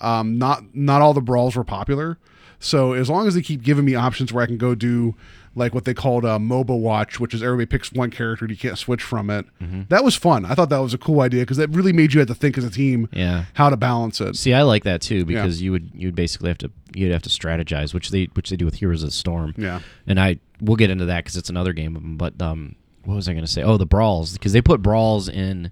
Um, 0.00 0.38
not 0.38 0.74
not 0.74 1.02
all 1.02 1.14
the 1.14 1.20
brawls 1.20 1.56
were 1.56 1.64
popular, 1.64 2.18
so 2.60 2.92
as 2.92 3.10
long 3.10 3.26
as 3.26 3.34
they 3.34 3.42
keep 3.42 3.62
giving 3.62 3.84
me 3.84 3.94
options 3.94 4.32
where 4.32 4.44
I 4.44 4.46
can 4.46 4.58
go 4.58 4.74
do 4.74 5.14
like 5.56 5.74
what 5.74 5.84
they 5.86 5.94
called 5.94 6.24
a 6.24 6.38
MOBA 6.38 6.78
watch, 6.78 7.18
which 7.18 7.32
is 7.34 7.42
everybody 7.42 7.66
picks 7.66 7.90
one 7.92 8.10
character 8.10 8.44
and 8.44 8.50
you 8.52 8.56
can't 8.58 8.76
switch 8.78 9.02
from 9.02 9.30
it. 9.30 9.46
Mm-hmm. 9.60 9.82
That 9.88 10.04
was 10.04 10.14
fun. 10.14 10.44
I 10.44 10.54
thought 10.54 10.68
that 10.68 10.78
was 10.78 10.94
a 10.94 10.98
cool 10.98 11.20
idea 11.22 11.40
because 11.42 11.56
that 11.56 11.70
really 11.70 11.92
made 11.94 12.12
you 12.12 12.20
have 12.20 12.28
to 12.28 12.34
think 12.34 12.56
as 12.58 12.64
a 12.64 12.70
team 12.70 13.08
Yeah. 13.12 13.46
how 13.54 13.70
to 13.70 13.76
balance 13.76 14.20
it. 14.20 14.36
See, 14.36 14.52
I 14.54 14.62
like 14.62 14.84
that 14.84 15.00
too 15.00 15.24
because 15.24 15.62
you 15.62 15.72
would 15.72 15.90
you'd 15.94 16.14
basically 16.14 16.48
have 16.48 16.58
to 16.58 16.70
you'd 16.94 17.10
have 17.10 17.22
to 17.22 17.30
strategize, 17.30 17.92
which 17.94 18.10
they 18.10 18.24
which 18.34 18.50
they 18.50 18.56
do 18.56 18.64
with 18.66 18.74
Heroes 18.74 19.02
of 19.02 19.08
the 19.08 19.12
Storm. 19.16 19.54
Yeah. 19.56 19.80
and 20.06 20.20
I 20.20 20.38
we'll 20.60 20.76
get 20.76 20.90
into 20.90 21.06
that 21.06 21.24
because 21.24 21.36
it's 21.36 21.50
another 21.50 21.72
game 21.72 21.96
of 21.96 22.02
them. 22.02 22.16
But 22.16 22.40
um, 22.40 22.76
what 23.04 23.14
was 23.14 23.26
I 23.28 23.32
going 23.32 23.44
to 23.44 23.50
say? 23.50 23.62
Oh, 23.62 23.76
the 23.78 23.86
brawls 23.86 24.34
because 24.34 24.52
they 24.52 24.60
put 24.62 24.82
brawls 24.82 25.28
in 25.28 25.70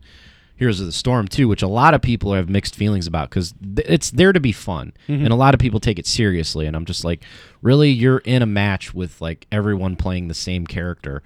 Heroes 0.56 0.80
of 0.80 0.86
the 0.86 0.92
Storm 0.92 1.26
too, 1.26 1.48
which 1.48 1.62
a 1.62 1.68
lot 1.68 1.94
of 1.94 2.02
people 2.02 2.32
have 2.34 2.48
mixed 2.48 2.76
feelings 2.76 3.06
about 3.06 3.30
because 3.30 3.52
th- 3.52 3.86
it's 3.88 4.10
there 4.10 4.32
to 4.32 4.40
be 4.40 4.52
fun, 4.52 4.92
mm-hmm. 5.08 5.24
and 5.24 5.32
a 5.32 5.36
lot 5.36 5.54
of 5.54 5.60
people 5.60 5.80
take 5.80 5.98
it 5.98 6.06
seriously. 6.06 6.66
And 6.66 6.76
I'm 6.76 6.84
just 6.84 7.04
like, 7.04 7.24
really, 7.60 7.90
you're 7.90 8.18
in 8.18 8.42
a 8.42 8.46
match 8.46 8.94
with 8.94 9.20
like 9.20 9.46
everyone 9.50 9.96
playing 9.96 10.28
the 10.28 10.34
same 10.34 10.66
character, 10.66 11.22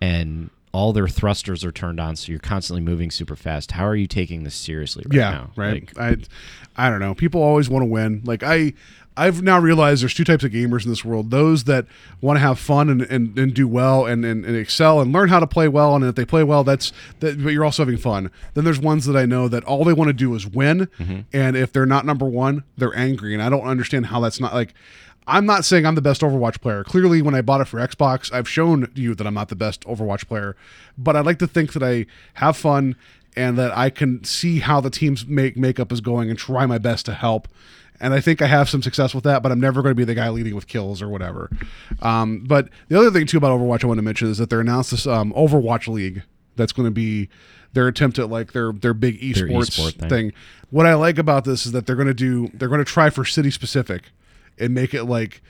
and 0.00 0.50
all 0.72 0.92
their 0.92 1.08
thrusters 1.08 1.64
are 1.64 1.72
turned 1.72 1.98
on, 1.98 2.16
so 2.16 2.30
you're 2.30 2.38
constantly 2.38 2.80
moving 2.80 3.10
super 3.10 3.34
fast. 3.34 3.72
How 3.72 3.84
are 3.84 3.96
you 3.96 4.06
taking 4.06 4.44
this 4.44 4.54
seriously 4.54 5.04
right 5.08 5.16
yeah, 5.16 5.30
now? 5.30 5.50
right. 5.56 5.96
Like, 5.96 6.28
I, 6.76 6.86
I 6.86 6.90
don't 6.90 7.00
know. 7.00 7.14
People 7.14 7.42
always 7.42 7.68
want 7.68 7.82
to 7.82 7.86
win. 7.86 8.22
Like 8.24 8.42
I, 8.44 8.74
I've 9.16 9.42
now 9.42 9.58
realized 9.58 10.02
there's 10.02 10.14
two 10.14 10.24
types 10.24 10.44
of 10.44 10.52
gamers 10.52 10.84
in 10.84 10.90
this 10.90 11.04
world: 11.04 11.32
those 11.32 11.64
that 11.64 11.86
want 12.20 12.36
to 12.36 12.40
have 12.40 12.58
fun 12.58 12.88
and, 12.88 13.02
and, 13.02 13.36
and 13.36 13.52
do 13.52 13.66
well 13.66 14.06
and, 14.06 14.24
and, 14.24 14.44
and 14.44 14.56
excel 14.56 15.00
and 15.00 15.12
learn 15.12 15.28
how 15.28 15.40
to 15.40 15.46
play 15.46 15.66
well. 15.66 15.96
And 15.96 16.04
if 16.04 16.14
they 16.14 16.24
play 16.24 16.44
well, 16.44 16.62
that's 16.62 16.92
that. 17.18 17.42
But 17.42 17.50
you're 17.52 17.64
also 17.64 17.82
having 17.82 17.98
fun. 17.98 18.30
Then 18.54 18.64
there's 18.64 18.78
ones 18.78 19.06
that 19.06 19.16
I 19.16 19.26
know 19.26 19.48
that 19.48 19.64
all 19.64 19.84
they 19.84 19.92
want 19.92 20.08
to 20.08 20.14
do 20.14 20.34
is 20.36 20.46
win, 20.46 20.88
mm-hmm. 20.98 21.20
and 21.32 21.56
if 21.56 21.72
they're 21.72 21.84
not 21.84 22.06
number 22.06 22.26
one, 22.26 22.62
they're 22.78 22.96
angry. 22.96 23.34
And 23.34 23.42
I 23.42 23.48
don't 23.48 23.66
understand 23.66 24.06
how 24.06 24.20
that's 24.20 24.40
not 24.40 24.54
like. 24.54 24.72
I'm 25.30 25.46
not 25.46 25.64
saying 25.64 25.86
I'm 25.86 25.94
the 25.94 26.02
best 26.02 26.20
Overwatch 26.22 26.60
player. 26.60 26.82
Clearly, 26.84 27.22
when 27.22 27.34
I 27.34 27.40
bought 27.40 27.60
it 27.60 27.66
for 27.66 27.78
Xbox, 27.78 28.32
I've 28.32 28.48
shown 28.48 28.90
you 28.94 29.14
that 29.14 29.26
I'm 29.26 29.34
not 29.34 29.48
the 29.48 29.56
best 29.56 29.82
Overwatch 29.82 30.26
player. 30.26 30.56
But 30.98 31.16
I'd 31.16 31.24
like 31.24 31.38
to 31.38 31.46
think 31.46 31.72
that 31.74 31.82
I 31.82 32.06
have 32.34 32.56
fun 32.56 32.96
and 33.36 33.56
that 33.56 33.76
I 33.76 33.90
can 33.90 34.24
see 34.24 34.58
how 34.58 34.80
the 34.80 34.90
team's 34.90 35.24
make 35.26 35.56
makeup 35.56 35.92
is 35.92 36.00
going 36.00 36.30
and 36.30 36.38
try 36.38 36.66
my 36.66 36.78
best 36.78 37.06
to 37.06 37.14
help. 37.14 37.46
And 38.00 38.12
I 38.12 38.20
think 38.20 38.42
I 38.42 38.46
have 38.46 38.68
some 38.68 38.82
success 38.82 39.14
with 39.14 39.24
that, 39.24 39.42
but 39.42 39.52
I'm 39.52 39.60
never 39.60 39.82
going 39.82 39.92
to 39.92 39.96
be 39.96 40.04
the 40.04 40.14
guy 40.14 40.30
leading 40.30 40.54
with 40.54 40.66
kills 40.66 41.00
or 41.00 41.08
whatever. 41.08 41.50
Um, 42.00 42.44
but 42.46 42.68
the 42.88 42.98
other 42.98 43.10
thing 43.10 43.26
too 43.26 43.36
about 43.36 43.58
Overwatch 43.58 43.84
I 43.84 43.86
want 43.86 43.98
to 43.98 44.02
mention 44.02 44.28
is 44.30 44.38
that 44.38 44.50
they're 44.50 44.60
announced 44.60 44.90
this 44.90 45.06
um, 45.06 45.32
Overwatch 45.34 45.86
League 45.86 46.22
that's 46.56 46.72
going 46.72 46.86
to 46.86 46.90
be 46.90 47.28
their 47.72 47.86
attempt 47.86 48.18
at 48.18 48.28
like 48.30 48.52
their 48.52 48.72
their 48.72 48.94
big 48.94 49.20
Their 49.20 49.46
esports 49.46 49.70
esport 49.78 49.92
thing. 50.00 50.08
thing. 50.08 50.32
What 50.70 50.86
I 50.86 50.94
like 50.94 51.18
about 51.18 51.44
this 51.44 51.66
is 51.66 51.72
that 51.72 51.86
they're 51.86 51.94
going 51.94 52.08
to 52.08 52.14
do 52.14 52.48
they're 52.54 52.68
going 52.68 52.84
to 52.84 52.90
try 52.90 53.10
for 53.10 53.24
city 53.24 53.50
specific 53.50 54.04
and 54.58 54.74
make 54.74 54.94
it 54.94 55.04
like 55.04 55.42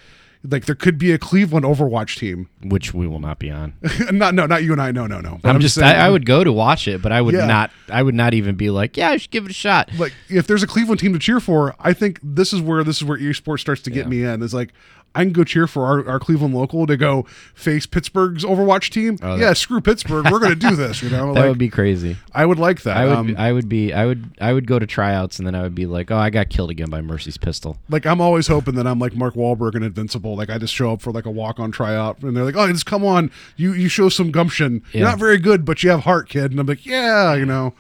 like 0.42 0.64
there 0.64 0.74
could 0.74 0.96
be 0.96 1.12
a 1.12 1.18
Cleveland 1.18 1.66
Overwatch 1.66 2.16
team. 2.16 2.48
which 2.62 2.94
we 2.94 3.06
will 3.06 3.18
not 3.20 3.38
be 3.38 3.50
on. 3.50 3.74
not 4.10 4.34
no, 4.34 4.46
not 4.46 4.62
you 4.64 4.72
and 4.72 4.80
I. 4.80 4.90
No, 4.90 5.06
no, 5.06 5.20
no. 5.20 5.38
But 5.42 5.50
I'm, 5.54 5.60
just, 5.60 5.74
saying- 5.74 5.94
I, 5.96 6.06
I 6.06 6.08
would 6.10 6.24
go 6.24 6.42
to 6.42 6.50
watch 6.50 6.88
it, 6.88 7.02
but 7.02 7.12
I 7.12 7.20
would 7.20 7.34
Yeah. 7.34 7.44
not. 7.44 7.70
I 7.90 8.02
would 8.02 8.14
not 8.14 8.32
even 8.32 8.54
be 8.54 8.70
like, 8.70 8.96
yeah, 8.96 9.10
I 9.10 9.18
should 9.18 9.30
give 9.30 9.44
it 9.44 9.50
a 9.50 9.54
shot. 9.54 9.90
like 9.98 10.14
if 10.30 10.46
there's 10.46 10.62
a 10.62 10.66
Cleveland 10.66 10.98
team 10.98 11.12
to 11.12 11.18
cheer 11.18 11.40
for, 11.40 11.74
I 11.78 11.92
think 11.92 12.20
this 12.22 12.54
is 12.54 12.62
where 12.62 12.82
this 12.84 12.96
is 12.96 13.04
where 13.04 13.18
esports 13.18 13.60
starts 13.60 13.82
to 13.82 13.90
get 13.90 14.04
Yeah. 14.06 14.08
me 14.08 14.24
in. 14.24 14.42
Is 14.42 14.54
like 14.54 14.72
I 15.14 15.24
can 15.24 15.32
go 15.32 15.42
cheer 15.42 15.66
for 15.66 15.86
our, 15.86 16.08
our 16.08 16.20
Cleveland 16.20 16.54
local 16.54 16.86
to 16.86 16.96
go 16.96 17.24
face 17.54 17.84
Pittsburgh's 17.84 18.44
Overwatch 18.44 18.90
team. 18.90 19.18
Oh, 19.22 19.36
yeah, 19.36 19.52
screw 19.54 19.80
Pittsburgh. 19.80 20.30
We're 20.30 20.38
going 20.38 20.58
to 20.58 20.68
do 20.68 20.76
this. 20.76 21.02
You 21.02 21.10
know, 21.10 21.34
That 21.34 21.40
like 21.40 21.48
would 21.48 21.58
be 21.58 21.68
crazy. 21.68 22.16
I 22.32 22.46
would 22.46 22.58
like 22.58 22.82
that. 22.82 22.96
I 22.96 23.06
would. 23.06 23.16
Um, 23.16 23.34
I 23.36 23.52
would 23.52 23.68
be. 23.68 23.92
I 23.92 24.06
would. 24.06 24.30
I 24.40 24.52
would 24.52 24.66
go 24.66 24.78
to 24.78 24.86
tryouts, 24.86 25.38
and 25.38 25.46
then 25.46 25.54
I 25.54 25.62
would 25.62 25.74
be 25.74 25.86
like, 25.86 26.10
oh, 26.10 26.16
I 26.16 26.30
got 26.30 26.48
killed 26.48 26.70
again 26.70 26.90
by 26.90 27.00
Mercy's 27.00 27.36
pistol. 27.36 27.76
like 27.88 28.06
I'm 28.06 28.20
always 28.20 28.46
hoping 28.46 28.76
that 28.76 28.86
I'm 28.86 28.98
like 28.98 29.14
Mark 29.14 29.34
Wahlberg 29.34 29.74
and 29.74 29.84
Invincible. 29.84 30.36
Like 30.36 30.50
I 30.50 30.58
just 30.58 30.74
show 30.74 30.92
up 30.92 31.02
for 31.02 31.10
like 31.12 31.26
a 31.26 31.30
walk 31.30 31.58
on 31.58 31.72
tryout, 31.72 32.22
and 32.22 32.36
they're 32.36 32.44
like, 32.44 32.56
"Oh, 32.56 32.70
just 32.70 32.86
come 32.86 33.04
on, 33.04 33.30
you 33.56 33.72
you 33.72 33.88
show 33.88 34.08
some 34.08 34.30
gumption. 34.30 34.82
You're 34.92 35.08
not 35.08 35.18
very 35.18 35.38
good, 35.38 35.64
but 35.64 35.82
you 35.82 35.90
have 35.90 36.00
heart, 36.00 36.28
kid." 36.28 36.50
And 36.52 36.60
I'm 36.60 36.66
like, 36.66 36.86
"Yeah, 36.86 37.34
you 37.34 37.46
know." 37.46 37.74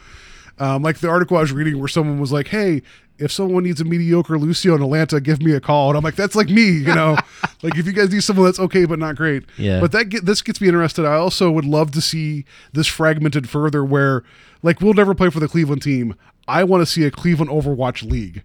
Um, 0.60 0.82
like 0.82 0.98
the 0.98 1.08
article 1.08 1.38
I 1.38 1.40
was 1.40 1.52
reading 1.52 1.78
where 1.78 1.88
someone 1.88 2.20
was 2.20 2.32
like, 2.32 2.48
"Hey, 2.48 2.82
if 3.18 3.32
someone 3.32 3.64
needs 3.64 3.80
a 3.80 3.84
mediocre 3.84 4.38
Lucio 4.38 4.74
in 4.74 4.82
Atlanta, 4.82 5.18
give 5.18 5.42
me 5.42 5.52
a 5.52 5.60
call." 5.60 5.88
And 5.88 5.96
I'm 5.96 6.04
like, 6.04 6.16
"That's 6.16 6.36
like 6.36 6.50
me, 6.50 6.68
you 6.68 6.94
know. 6.94 7.16
like 7.62 7.78
if 7.78 7.86
you 7.86 7.92
guys 7.92 8.12
need 8.12 8.22
someone 8.22 8.44
that's 8.44 8.60
okay 8.60 8.84
but 8.84 8.98
not 8.98 9.16
great." 9.16 9.44
Yeah. 9.56 9.80
But 9.80 9.92
that 9.92 10.10
get, 10.10 10.26
this 10.26 10.42
gets 10.42 10.60
me 10.60 10.68
interested. 10.68 11.06
I 11.06 11.14
also 11.14 11.50
would 11.50 11.64
love 11.64 11.92
to 11.92 12.02
see 12.02 12.44
this 12.74 12.86
fragmented 12.86 13.48
further, 13.48 13.82
where 13.82 14.22
like 14.62 14.82
we'll 14.82 14.92
never 14.92 15.14
play 15.14 15.30
for 15.30 15.40
the 15.40 15.48
Cleveland 15.48 15.80
team. 15.80 16.14
I 16.46 16.64
want 16.64 16.82
to 16.82 16.86
see 16.86 17.04
a 17.04 17.10
Cleveland 17.10 17.50
Overwatch 17.50 18.08
league. 18.08 18.44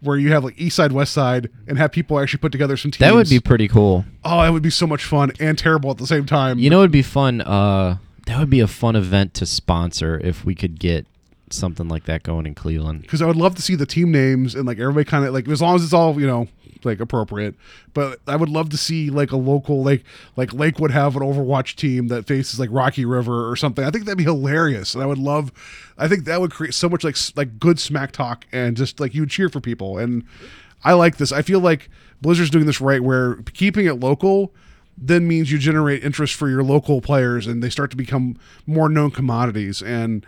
Where 0.00 0.18
you 0.18 0.30
have 0.30 0.44
like 0.44 0.60
East 0.60 0.76
Side, 0.76 0.92
West 0.92 1.14
Side, 1.14 1.48
and 1.66 1.78
have 1.78 1.90
people 1.90 2.20
actually 2.20 2.38
put 2.38 2.52
together 2.52 2.76
some 2.76 2.90
teams. 2.90 2.98
That 2.98 3.14
would 3.14 3.30
be 3.30 3.40
pretty 3.40 3.66
cool. 3.66 4.04
Oh, 4.24 4.42
that 4.42 4.52
would 4.52 4.62
be 4.62 4.70
so 4.70 4.86
much 4.86 5.04
fun 5.04 5.32
and 5.40 5.58
terrible 5.58 5.90
at 5.90 5.96
the 5.96 6.06
same 6.06 6.26
time. 6.26 6.58
You 6.58 6.68
know, 6.68 6.80
it'd 6.80 6.90
be 6.90 7.02
fun. 7.02 7.40
Uh, 7.40 7.96
that 8.26 8.38
would 8.38 8.50
be 8.50 8.60
a 8.60 8.68
fun 8.68 8.94
event 8.94 9.32
to 9.34 9.46
sponsor 9.46 10.20
if 10.22 10.44
we 10.44 10.54
could 10.54 10.78
get 10.78 11.06
something 11.50 11.88
like 11.88 12.04
that 12.04 12.22
going 12.22 12.46
in 12.46 12.54
Cleveland. 12.54 13.02
because 13.02 13.22
I 13.22 13.26
would 13.26 13.36
love 13.36 13.54
to 13.54 13.62
see 13.62 13.74
the 13.74 13.86
team 13.86 14.10
names 14.10 14.54
and 14.54 14.66
like 14.66 14.78
everybody 14.78 15.04
kind 15.04 15.24
of 15.24 15.32
like 15.32 15.48
as 15.48 15.62
long 15.62 15.76
as 15.76 15.84
it's 15.84 15.92
all 15.92 16.20
you 16.20 16.26
know 16.26 16.48
like 16.84 17.00
appropriate. 17.00 17.54
But 17.94 18.20
I 18.26 18.36
would 18.36 18.48
love 18.48 18.70
to 18.70 18.76
see 18.76 19.10
like 19.10 19.32
a 19.32 19.36
local 19.36 19.82
like 19.84 20.04
like 20.36 20.52
Lakewood 20.52 20.90
have 20.90 21.16
an 21.16 21.22
Overwatch 21.22 21.76
team 21.76 22.08
that 22.08 22.26
faces 22.26 22.58
like 22.58 22.70
Rocky 22.72 23.04
River 23.04 23.50
or 23.50 23.56
something. 23.56 23.84
I 23.84 23.90
think 23.90 24.04
that'd 24.04 24.18
be 24.18 24.24
hilarious, 24.24 24.94
and 24.94 25.02
I 25.02 25.06
would 25.06 25.18
love. 25.18 25.52
I 25.98 26.08
think 26.08 26.24
that 26.24 26.40
would 26.40 26.52
create 26.52 26.74
so 26.74 26.88
much 26.88 27.04
like 27.04 27.16
like 27.36 27.58
good 27.58 27.78
smack 27.78 28.12
talk 28.12 28.46
and 28.52 28.76
just 28.76 29.00
like 29.00 29.14
you 29.14 29.22
would 29.22 29.30
cheer 29.30 29.48
for 29.48 29.60
people. 29.60 29.98
And 29.98 30.24
I 30.84 30.92
like 30.94 31.16
this. 31.16 31.32
I 31.32 31.42
feel 31.42 31.60
like 31.60 31.90
Blizzard's 32.22 32.50
doing 32.50 32.66
this 32.66 32.80
right, 32.80 33.02
where 33.02 33.36
keeping 33.52 33.86
it 33.86 34.00
local 34.00 34.54
then 34.98 35.28
means 35.28 35.52
you 35.52 35.58
generate 35.58 36.02
interest 36.02 36.32
for 36.32 36.48
your 36.48 36.62
local 36.62 37.02
players 37.02 37.46
and 37.46 37.62
they 37.62 37.68
start 37.68 37.90
to 37.90 37.96
become 37.98 38.34
more 38.66 38.88
known 38.88 39.10
commodities 39.10 39.82
and 39.82 40.24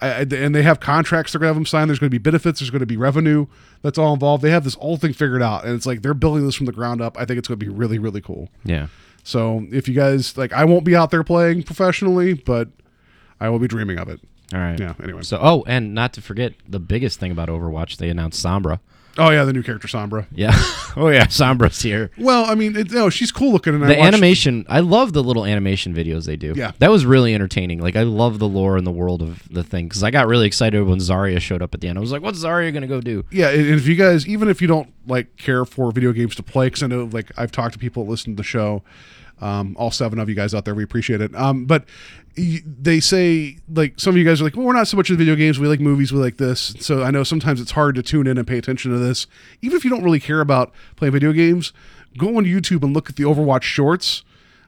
I, 0.00 0.08
and 0.22 0.54
they 0.54 0.62
have 0.62 0.80
contracts 0.80 1.32
they're 1.32 1.38
going 1.38 1.46
to 1.46 1.50
have 1.50 1.56
them 1.56 1.66
sign 1.66 1.88
there's 1.88 1.98
going 1.98 2.08
to 2.10 2.14
be 2.14 2.18
benefits 2.18 2.60
there's 2.60 2.70
going 2.70 2.80
to 2.80 2.86
be 2.86 2.96
revenue 2.96 3.46
that's 3.82 3.96
all 3.98 4.12
involved 4.12 4.42
they 4.42 4.50
have 4.50 4.64
this 4.64 4.74
whole 4.74 4.96
thing 4.96 5.12
figured 5.12 5.42
out 5.42 5.64
and 5.64 5.74
it's 5.74 5.86
like 5.86 6.02
they're 6.02 6.14
building 6.14 6.44
this 6.44 6.54
from 6.54 6.66
the 6.66 6.72
ground 6.72 7.00
up 7.00 7.16
i 7.18 7.24
think 7.24 7.38
it's 7.38 7.48
going 7.48 7.58
to 7.58 7.64
be 7.64 7.70
really 7.72 7.98
really 7.98 8.20
cool 8.20 8.48
Yeah. 8.64 8.88
so 9.22 9.66
if 9.72 9.86
you 9.88 9.94
guys 9.94 10.36
like 10.36 10.52
i 10.52 10.64
won't 10.64 10.84
be 10.84 10.94
out 10.96 11.10
there 11.10 11.22
playing 11.24 11.62
professionally 11.62 12.34
but 12.34 12.68
i 13.40 13.48
will 13.48 13.58
be 13.60 13.68
dreaming 13.68 13.98
of 13.98 14.08
it 14.08 14.20
All 14.52 14.60
right. 14.60 14.78
Yeah, 14.78 14.94
anyway. 15.02 15.22
So, 15.22 15.38
oh, 15.40 15.64
and 15.66 15.94
not 15.94 16.12
to 16.14 16.20
forget 16.22 16.52
the 16.68 16.78
biggest 16.78 17.18
thing 17.18 17.32
about 17.32 17.48
Overwatch, 17.48 17.96
they 17.96 18.08
announced 18.10 18.44
Sombra. 18.44 18.78
Oh 19.18 19.30
yeah 19.30 19.44
the 19.44 19.52
new 19.52 19.62
character 19.62 19.86
sombra 19.88 20.26
Yeah. 20.32 20.50
oh 20.96 21.08
yeah, 21.08 21.26
Sombra's 21.26 21.80
here. 21.82 22.10
well 22.18 22.44
i 22.46 22.54
mean 22.54 22.76
it, 22.76 22.90
no 22.92 23.10
she's 23.10 23.30
cool 23.32 23.52
looking 23.52 23.74
and 23.74 23.84
I 23.84 23.88
The 23.88 23.94
watched- 23.96 24.06
animation, 24.14 24.64
I 24.68 24.80
love 24.80 25.12
the 25.12 25.22
little 25.22 25.44
animation 25.44 25.94
videos 25.94 26.26
they 26.26 26.36
do. 26.36 26.52
Yeah. 26.56 26.72
that 26.78 26.90
was 26.90 27.04
really 27.06 27.34
entertaining. 27.34 27.80
Like 27.80 27.96
I 27.96 28.02
love 28.02 28.38
the 28.38 28.48
lore 28.48 28.76
and 28.76 28.86
the 28.86 28.90
world 28.92 29.22
of 29.22 29.48
the 29.52 29.62
thing 29.62 29.86
because 29.88 30.02
I 30.02 30.10
got 30.10 30.26
really 30.26 30.46
excited 30.46 30.82
when 30.84 30.98
Zarya 30.98 31.40
showed 31.40 31.62
up 31.62 31.74
at 31.74 31.80
the 31.80 31.88
end. 31.88 31.98
I 31.98 32.00
was 32.00 32.12
like, 32.12 32.22
"What's 32.22 32.38
Zarya 32.42 32.72
gonna 32.72 32.86
go 32.86 33.00
do?" 33.00 33.24
yeah 33.30 33.50
and 33.50 33.66
if 33.68 33.86
you 33.86 33.94
guys 33.96 34.26
even 34.26 34.48
if 34.48 34.60
you 34.62 34.68
don't 34.68 34.92
like 35.06 35.36
care 35.36 35.64
for 35.64 35.90
video 35.92 36.12
games 36.12 36.34
to 36.36 36.42
play 36.42 36.66
because 36.66 36.82
i 36.82 36.86
know 36.86 37.04
like 37.12 37.30
i've 37.36 37.52
talked 37.52 37.72
to 37.74 37.78
people 37.78 38.04
that 38.04 38.10
listen 38.10 38.32
to 38.32 38.36
the 38.36 38.42
show 38.42 38.82
um, 39.40 39.76
all 39.78 39.90
seven 39.90 40.18
of 40.18 40.28
you 40.28 40.34
guys 40.34 40.54
out 40.54 40.64
there 40.64 40.74
we 40.74 40.84
appreciate 40.84 41.20
it 41.20 41.34
um, 41.34 41.66
but 41.66 41.84
they 42.36 42.98
say 42.98 43.58
like 43.68 43.98
some 44.00 44.10
of 44.10 44.16
you 44.16 44.24
guys 44.24 44.40
are 44.40 44.44
like 44.44 44.56
well 44.56 44.66
we're 44.66 44.72
not 44.72 44.88
so 44.88 44.96
much 44.96 45.08
into 45.10 45.18
video 45.18 45.36
games. 45.36 45.58
We 45.58 45.68
like 45.68 45.80
movies. 45.80 46.12
We 46.12 46.18
like 46.18 46.36
this. 46.36 46.74
So 46.80 47.02
i 47.02 47.10
know 47.10 47.22
sometimes 47.22 47.60
it's 47.60 47.72
hard 47.72 47.94
to 47.94 48.02
tune 48.02 48.26
in 48.26 48.38
and 48.38 48.46
pay 48.46 48.58
attention 48.58 48.90
to 48.90 48.98
this. 48.98 49.26
Even 49.62 49.76
if 49.76 49.84
you 49.84 49.90
don't 49.90 50.02
really 50.02 50.20
care 50.20 50.40
about 50.40 50.72
playing 50.96 51.12
video 51.12 51.32
games 51.32 51.72
go 52.16 52.36
on 52.36 52.44
youtube 52.44 52.84
and 52.84 52.94
look 52.94 53.08
at 53.08 53.16
the 53.16 53.24
overwatch 53.24 53.62
shorts. 53.62 54.22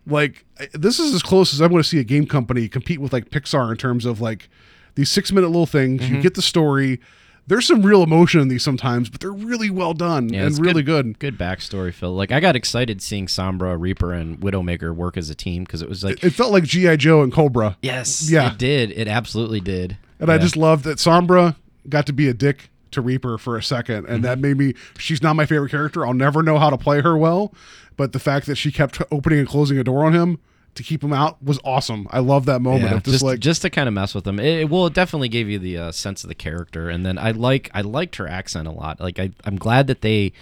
Like 0.06 0.44
this 0.72 1.00
is 1.00 1.14
as 1.14 1.22
close 1.22 1.52
as 1.52 1.60
i'm 1.60 1.70
going 1.70 1.82
to 1.82 1.88
see 1.88 1.98
a 1.98 2.04
game 2.04 2.26
company 2.26 2.68
compete 2.68 3.00
with 3.00 3.12
like 3.12 3.30
pixar 3.30 3.70
in 3.70 3.76
terms 3.76 4.04
of 4.04 4.20
like 4.20 4.48
these 4.94 5.10
six 5.10 5.32
minute 5.32 5.48
little 5.48 5.66
things. 5.66 6.02
You 6.02 6.14
mm-hmm. 6.14 6.22
get 6.22 6.34
the 6.34 6.42
story 6.42 7.00
there's 7.46 7.66
some 7.66 7.82
real 7.82 8.02
emotion 8.02 8.40
in 8.40 8.48
these 8.48 8.62
sometimes, 8.62 9.08
but 9.08 9.20
they're 9.20 9.30
really 9.32 9.70
well 9.70 9.94
done 9.94 10.28
Yeah, 10.30 10.46
and 10.46 10.58
really 10.58 10.82
good. 10.82 11.18
Good 11.18 11.38
backstory, 11.38 11.92
Phil. 11.94 12.12
Like 12.12 12.32
I 12.32 12.40
got 12.40 12.56
excited 12.56 13.00
seeing 13.00 13.26
Sombra, 13.26 13.76
Reaper, 13.80 14.12
and 14.12 14.38
Widowmaker 14.40 14.94
work 14.94 15.16
as 15.16 15.30
a 15.30 15.34
team 15.34 15.64
because 15.64 15.82
it 15.82 15.88
was 15.88 16.02
like, 16.04 16.22
It 16.24 16.30
felt 16.30 16.52
like 16.52 16.64
GI 16.64 16.96
Joe 16.96 17.22
and 17.22 17.32
Cobra. 17.32 17.76
yes, 17.82 18.28
Yeah. 18.30 18.52
it 18.52 18.58
did. 18.58 18.90
It 18.92 19.08
absolutely 19.08 19.60
did. 19.60 19.96
And 20.18 20.30
I 20.30 20.38
just 20.38 20.56
love 20.56 20.82
that 20.84 20.98
Sombra 20.98 21.56
got 21.88 22.06
to 22.06 22.12
be 22.12 22.28
a 22.28 22.34
dick 22.34 22.70
to 22.92 23.00
Reaper 23.00 23.36
for 23.38 23.56
a 23.56 23.62
second, 23.62 24.04
Mm-hmm. 24.04 24.12
and 24.14 24.24
that 24.24 24.38
made 24.38 24.56
me. 24.56 24.74
She's 24.98 25.22
not 25.22 25.36
my 25.36 25.44
favorite 25.46 25.70
character. 25.70 26.06
I'll 26.06 26.14
never 26.14 26.42
know 26.42 26.58
how 26.58 26.70
to 26.70 26.78
play 26.78 27.00
her 27.02 27.16
well, 27.16 27.52
but 27.96 28.12
the 28.12 28.18
fact 28.18 28.46
that 28.46 28.56
she 28.56 28.72
kept 28.72 29.00
opening 29.12 29.38
and 29.40 29.48
closing 29.48 29.78
a 29.78 29.84
door 29.84 30.04
on 30.04 30.12
him 30.14 30.38
to 30.76 30.82
keep 30.82 31.02
him 31.02 31.12
out 31.12 31.42
was 31.42 31.58
awesome. 31.64 32.06
I 32.10 32.20
love 32.20 32.46
that 32.46 32.60
moment 32.62 32.90
Yeah, 32.90 32.96
of 32.96 33.02
just, 33.02 33.22
like 33.22 33.40
just 33.40 33.62
to 33.62 33.70
kind 33.70 33.88
of 33.88 33.94
mess 33.94 34.14
with 34.14 34.24
them. 34.24 34.38
It, 34.38 34.60
it 34.60 34.70
well, 34.70 34.86
it 34.86 34.94
definitely 34.94 35.28
gave 35.28 35.48
you 35.48 35.58
the 35.58 35.76
uh, 35.78 35.92
sense 35.92 36.24
of 36.24 36.28
the 36.28 36.34
character, 36.34 36.88
and 36.88 37.04
then 37.04 37.18
I 37.18 37.32
like 37.32 37.70
I 37.74 37.80
liked 37.80 38.16
her 38.16 38.26
accent 38.28 38.68
a 38.68 38.72
lot. 38.72 39.00
Like 39.00 39.18
I, 39.18 39.30
I'm 39.44 39.56
glad 39.56 39.86
that 39.88 40.00
they. 40.02 40.32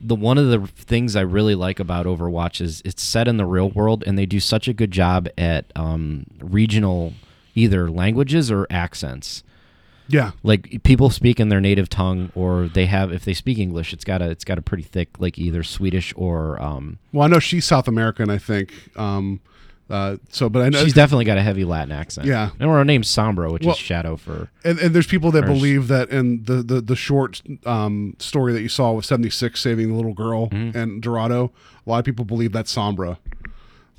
The 0.00 0.14
one 0.14 0.38
of 0.38 0.46
the 0.48 0.64
things 0.68 1.16
I 1.16 1.22
really 1.22 1.56
like 1.56 1.80
about 1.80 2.06
Overwatch 2.06 2.60
is 2.60 2.82
it's 2.84 3.02
set 3.02 3.26
in 3.26 3.36
the 3.36 3.44
real 3.46 3.68
world, 3.70 4.04
and 4.06 4.16
they 4.16 4.26
do 4.26 4.38
such 4.38 4.68
a 4.68 4.72
good 4.72 4.92
job 4.92 5.28
at 5.36 5.72
um, 5.74 6.24
regional 6.40 7.14
either 7.56 7.90
languages 7.90 8.48
or 8.52 8.64
accents. 8.70 9.42
yeah, 10.06 10.30
Like 10.44 10.84
people 10.84 11.10
speak 11.10 11.40
in 11.40 11.48
their 11.48 11.60
native 11.60 11.88
tongue, 11.88 12.30
or 12.36 12.68
they 12.68 12.86
have 12.86 13.10
if 13.10 13.24
they 13.24 13.34
speak 13.34 13.58
English, 13.58 13.92
it's 13.92 14.04
got 14.04 14.22
a 14.22 14.30
it's 14.30 14.44
got 14.44 14.56
a 14.56 14.62
pretty 14.62 14.84
thick 14.84 15.18
like 15.18 15.36
either 15.36 15.64
Swedish 15.64 16.14
or 16.16 16.62
um, 16.62 16.98
Well, 17.12 17.24
I 17.24 17.26
know 17.26 17.40
she's 17.40 17.64
South 17.64 17.88
American, 17.88 18.30
I 18.30 18.38
think. 18.38 18.72
Um, 18.96 19.40
uh, 19.90 20.16
so, 20.30 20.48
but 20.48 20.62
I 20.62 20.68
know 20.68 20.82
she's 20.84 20.92
definitely 20.92 21.24
got 21.24 21.38
a 21.38 21.42
heavy 21.42 21.64
Latin 21.64 21.92
accent. 21.92 22.26
Yeah. 22.26 22.50
and 22.60 22.70
her 22.70 22.84
name's 22.84 23.08
Sombra, 23.08 23.50
which 23.52 23.64
Well- 23.64 23.74
is 23.74 23.78
Shadow 23.80 24.16
for. 24.16 24.50
and, 24.64 24.78
and 24.78 24.94
there's 24.94 25.06
people 25.06 25.30
that 25.32 25.46
believe 25.46 25.88
that 25.88 26.10
in 26.10 26.44
the 26.44 26.62
the, 26.62 26.80
the 26.80 26.96
short 26.96 27.40
um, 27.64 28.14
story 28.18 28.52
that 28.52 28.60
you 28.62 28.68
saw 28.68 28.92
with 28.92 29.04
76 29.06 29.58
saving 29.60 29.88
the 29.88 29.94
little 29.94 30.14
girl 30.14 30.48
Mm-hmm. 30.48 30.76
and 30.78 31.02
Dorado, 31.02 31.52
a 31.86 31.90
lot 31.90 31.98
of 32.00 32.04
people 32.04 32.24
believe 32.24 32.52
that's 32.52 32.74
Sombra. 32.74 33.18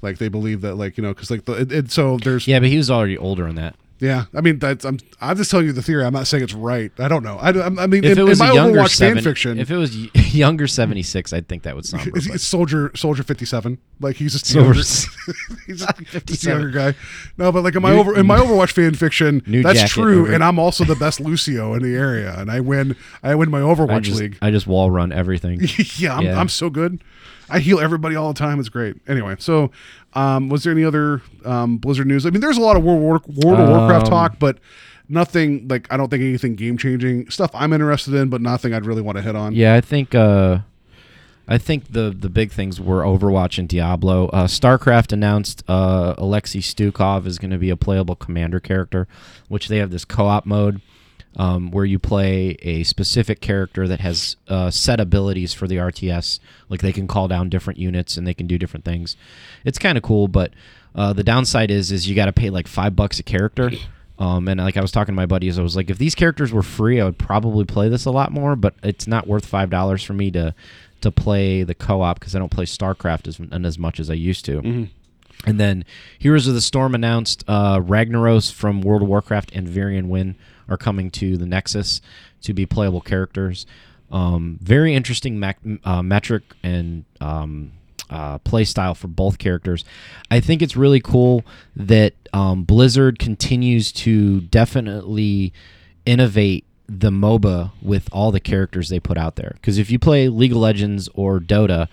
Like 0.02 0.18
they 0.18 0.30
believe 0.30 0.62
that, 0.62 0.76
like 0.76 0.98
you 0.98 1.02
know, 1.04 1.14
because 1.14 1.30
like 1.32 1.46
the 1.46 1.54
it, 1.54 1.72
it, 1.72 1.92
so 1.92 2.18
there's 2.18 2.48
Yeah, 2.48 2.60
but 2.60 2.70
he 2.70 2.78
was 2.78 2.90
already 2.90 3.18
older 3.18 3.48
in 3.48 3.56
that. 3.56 3.76
Yeah, 4.02 4.26
I 4.34 4.40
mean 4.42 4.60
that's 4.60 4.86
I'm 4.86 4.98
I'm 5.20 5.36
just 5.36 5.52
telling 5.52 5.66
you 5.66 5.74
the 5.74 5.82
theory. 5.82 6.06
I'm 6.06 6.14
not 6.14 6.26
saying 6.26 6.44
it's 6.44 6.54
right. 6.54 6.90
I 7.00 7.10
don't 7.10 7.22
know. 7.24 7.38
I, 7.38 7.50
I 7.50 7.88
mean, 7.88 8.06
If 8.06 8.14
in, 8.14 8.20
it 8.20 8.24
was 8.24 8.40
in 8.40 8.48
my 8.48 8.54
younger 8.54 8.80
Overwatch 8.80 8.98
fan 8.98 9.20
fiction, 9.22 9.60
if 9.60 9.70
it 9.70 9.76
was 9.76 9.94
younger 10.34 10.68
seventy 10.68 11.04
six, 11.04 11.34
I'd 11.34 11.50
think 11.50 11.64
that 11.64 11.76
would 11.76 11.86
sound. 11.86 12.10
it's, 12.16 12.26
it's 12.28 12.44
Soldier 12.46 12.92
Soldier 12.96 13.24
57. 13.24 13.78
Like 14.00 14.16
he's 14.16 14.32
just 14.32 14.46
Soldier- 14.46 14.68
younger, 14.68 14.80
he's 15.68 15.80
just, 15.82 16.26
just 16.28 16.46
a 16.46 16.50
younger 16.50 16.70
guy. 16.70 16.94
No, 17.38 17.52
but 17.52 17.64
like 17.66 17.76
in 17.76 17.82
my 17.82 17.92
over 17.92 18.18
in 18.18 18.26
my 18.26 18.38
Overwatch 18.38 18.72
fan 18.72 18.94
fiction, 18.96 19.42
that's 19.46 19.80
jacket 19.80 19.92
true, 19.92 20.22
over- 20.24 20.34
and 20.34 20.44
I'm 20.46 20.60
also 20.60 20.86
the 20.86 20.96
best 20.96 21.20
Lucio 21.20 21.74
in 21.74 21.84
the 21.84 21.94
area, 21.96 22.34
and 22.38 22.50
I 22.50 22.62
win 22.62 22.96
I 23.22 23.36
win 23.36 23.52
my 23.52 23.60
Overwatch 23.60 23.92
I 23.92 24.00
just, 24.00 24.20
league. 24.22 24.38
I 24.42 24.50
just 24.52 24.66
wall 24.66 24.90
run 24.90 25.12
everything. 25.12 25.60
yeah, 25.98 26.16
I'm, 26.16 26.24
Yeah. 26.26 26.40
I'm 26.40 26.48
so 26.50 26.70
good. 26.70 27.04
I 27.52 27.58
heal 27.58 27.80
everybody 27.80 28.16
all 28.16 28.32
the 28.32 28.38
time. 28.38 28.60
It's 28.60 28.70
great. 28.70 28.98
Anyway, 29.08 29.36
so 29.40 29.72
um, 30.14 30.50
was 30.50 30.64
there 30.64 30.74
any 30.74 30.84
other 30.84 31.22
um, 31.46 31.78
Blizzard 31.78 32.08
news? 32.08 32.26
I 32.26 32.30
mean, 32.30 32.42
there's 32.42 32.58
a 32.58 32.62
lot 32.62 32.76
of 32.78 32.84
World 32.84 33.02
War 33.02 33.22
World 33.28 33.60
of 33.60 33.70
Warcraft 33.70 34.06
Um, 34.06 34.10
talk, 34.10 34.40
but 34.40 34.58
nothing 35.08 35.68
like 35.68 35.88
I 35.92 35.98
don't 35.98 36.10
think 36.10 36.22
anything 36.24 36.56
game 36.56 36.78
changing 36.78 37.30
stuff 37.30 37.52
I'm 37.54 37.74
interested 37.74 38.14
in, 38.14 38.30
but 38.30 38.42
nothing 38.42 38.74
I'd 38.74 38.86
really 38.86 39.02
want 39.02 39.18
to 39.18 39.22
hit 39.22 39.36
on. 39.36 39.54
Yeah, 39.54 39.76
I 39.76 39.82
think 39.82 40.16
uh, 40.16 40.60
I 41.48 41.58
think 41.58 41.92
the 41.92 42.16
the 42.18 42.30
big 42.30 42.52
things 42.52 42.80
were 42.80 43.02
Overwatch 43.04 43.58
and 43.58 43.68
Diablo. 43.68 44.28
Uh, 44.28 44.48
StarCraft 44.48 45.12
announced 45.12 45.64
uh, 45.68 46.14
Alexei 46.18 46.60
Stukov 46.60 47.26
is 47.26 47.40
going 47.40 47.52
to 47.52 47.58
be 47.58 47.70
a 47.70 47.78
playable 47.78 48.16
commander 48.16 48.60
character, 48.60 49.08
which 49.48 49.68
they 49.68 49.78
have 49.78 49.92
this 49.92 50.06
co-op 50.06 50.46
mode 50.46 50.82
um, 51.36 51.72
where 51.72 51.86
you 51.86 52.00
play 52.00 52.58
a 52.62 52.84
specific 52.84 53.42
character 53.42 53.88
that 53.88 54.00
has 54.00 54.36
uh, 54.48 54.70
set 54.72 55.00
abilities 55.00 55.54
for 55.54 55.68
the 55.68 55.78
RTS. 55.78 56.40
Like 56.70 56.82
they 56.82 56.92
can 56.92 57.08
call 57.08 57.28
down 57.28 57.50
different 57.50 57.80
units 57.80 58.18
and 58.18 58.26
they 58.26 58.34
can 58.34 58.48
do 58.48 58.58
different 58.58 58.86
things. 58.86 59.16
It's 59.64 59.80
kind 59.80 59.98
of 59.98 60.04
cool, 60.04 60.28
but 60.28 60.52
uh, 60.96 61.14
the 61.14 61.24
downside 61.24 61.72
is 61.72 61.92
is 61.92 62.10
you 62.10 62.16
got 62.16 62.26
to 62.26 62.34
pay 62.34 62.50
like 62.50 62.68
five 62.68 62.96
bucks 62.96 63.20
a 63.20 63.24
character. 63.24 63.72
Um, 64.20 64.50
and 64.50 64.60
like 64.60 64.76
I 64.76 64.82
was 64.82 64.92
talking 64.92 65.14
to 65.14 65.16
my 65.16 65.28
buddies, 65.28 65.58
I 65.58 65.62
was 65.62 65.78
like, 65.78 65.90
if 65.90 65.98
these 65.98 66.14
characters 66.14 66.52
were 66.52 66.62
free, 66.62 67.00
I 67.00 67.06
would 67.06 67.18
probably 67.18 67.64
play 67.64 67.88
this 67.88 68.04
a 68.04 68.12
lot 68.12 68.34
more. 68.34 68.58
But 68.58 68.74
it's 68.84 69.08
not 69.08 69.28
worth 69.28 69.46
five 69.46 69.70
dollars 69.70 70.04
for 70.04 70.12
me 70.12 70.30
to 70.32 70.54
to 71.00 71.10
play 71.10 71.64
the 71.64 71.74
co-op 71.74 72.20
because 72.20 72.36
I 72.36 72.40
don't 72.40 72.52
play 72.52 72.66
StarCraft 72.66 73.30
as 73.30 73.40
as 73.66 73.80
much 73.80 73.98
as 73.98 74.10
I 74.10 74.16
used 74.16 74.44
to. 74.44 74.60
And 75.46 75.58
then 75.58 75.86
Heroes 76.20 76.48
of 76.48 76.54
the 76.54 76.60
Storm 76.60 76.94
announced 76.96 77.46
uh, 77.48 77.80
Ragnaros 77.80 78.52
from 78.52 78.82
World 78.82 79.04
of 79.04 79.08
Warcraft 79.08 79.54
and 79.54 79.66
Varian 79.70 80.10
Wrynn 80.10 80.36
are 80.70 80.78
coming 80.78 81.12
to 81.12 81.38
the 81.38 81.46
Nexus 81.46 82.02
to 82.42 82.54
be 82.54 82.66
playable 82.66 83.02
characters. 83.02 83.66
Um, 84.12 84.58
very 84.62 84.96
interesting 84.96 85.44
uh, 85.84 86.02
metric 86.02 86.44
and 86.64 87.06
um, 87.22 87.74
uh, 88.10 88.40
play 88.40 88.64
style 88.64 88.96
for 88.96 89.08
both 89.08 89.38
characters. 89.38 89.86
I 90.32 90.40
think 90.40 90.62
it's 90.62 90.76
really 90.76 91.00
cool 91.00 91.44
that 91.76 92.14
um, 92.34 92.64
Blizzard 92.64 93.20
continues 93.20 93.92
to 93.94 94.42
definitely 94.42 95.54
innovate 96.06 96.66
the 96.88 97.12
MOBA 97.12 97.72
with 97.82 98.10
all 98.12 98.32
the 98.32 98.40
characters 98.40 98.90
they 98.90 99.00
put 99.00 99.18
out 99.18 99.36
there. 99.36 99.52
Because 99.56 99.78
if 99.78 99.92
you 99.92 100.00
play 100.00 100.28
League 100.28 100.52
of 100.52 100.58
Legends 100.58 101.08
or 101.14 101.40
Dota, 101.40 101.88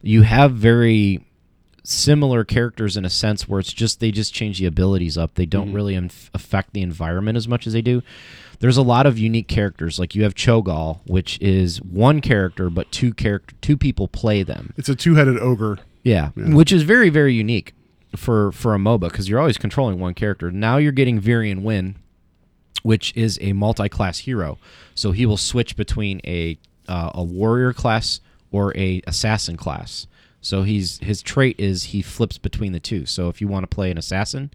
you 0.00 0.22
have 0.22 0.52
very 0.52 1.24
similar 1.88 2.44
characters 2.44 2.96
in 2.96 3.04
a 3.04 3.10
sense 3.10 3.48
where 3.48 3.60
it's 3.60 3.72
just 3.72 3.98
they 3.98 4.10
just 4.10 4.34
change 4.34 4.58
the 4.58 4.66
abilities 4.66 5.16
up. 5.16 5.34
They 5.34 5.46
don't 5.46 5.72
really 5.72 5.94
inf- 5.94 6.30
affect 6.34 6.74
the 6.74 6.82
environment 6.82 7.36
as 7.36 7.48
much 7.48 7.66
as 7.66 7.72
they 7.72 7.80
do. 7.80 8.02
There's 8.60 8.76
a 8.76 8.82
lot 8.82 9.06
of 9.06 9.18
unique 9.18 9.48
characters. 9.48 9.98
Like 9.98 10.14
you 10.14 10.22
have 10.24 10.34
Cho'Gall, 10.34 11.00
which 11.06 11.40
is 11.40 11.80
one 11.80 12.20
character, 12.20 12.68
but 12.68 12.90
two 12.92 13.14
character 13.14 13.54
two 13.62 13.76
people 13.76 14.06
play 14.06 14.42
them. 14.42 14.74
It's 14.76 14.88
a 14.88 14.94
two 14.94 15.14
headed 15.14 15.38
ogre. 15.38 15.78
Yeah, 16.02 16.30
which 16.36 16.72
is 16.72 16.82
very 16.82 17.08
very 17.08 17.34
unique 17.34 17.74
for 18.16 18.52
for 18.52 18.74
a 18.74 18.78
MOBA 18.78 19.10
because 19.10 19.28
you're 19.28 19.40
always 19.40 19.58
controlling 19.58 19.98
one 19.98 20.14
character. 20.14 20.50
Now 20.50 20.76
you're 20.76 20.92
getting 20.92 21.20
Varian 21.20 21.62
Wrynn, 21.62 21.94
which 22.82 23.16
is 23.16 23.38
a 23.40 23.52
multi-class 23.54 24.20
hero. 24.20 24.58
So 24.94 25.12
he 25.12 25.24
will 25.24 25.36
switch 25.36 25.76
between 25.76 26.20
a 26.24 26.58
uh, 26.86 27.12
a 27.14 27.22
warrior 27.22 27.72
class 27.72 28.20
or 28.50 28.76
a 28.76 29.02
assassin 29.06 29.56
class. 29.56 30.06
So 30.40 30.62
he's 30.62 30.98
his 31.00 31.22
trait 31.22 31.58
is 31.58 31.84
he 31.84 32.02
flips 32.02 32.38
between 32.38 32.72
the 32.72 32.80
two. 32.80 33.06
So 33.06 33.28
if 33.28 33.40
you 33.40 33.48
want 33.48 33.68
to 33.68 33.74
play 33.74 33.90
an 33.90 33.98
assassin, 33.98 34.50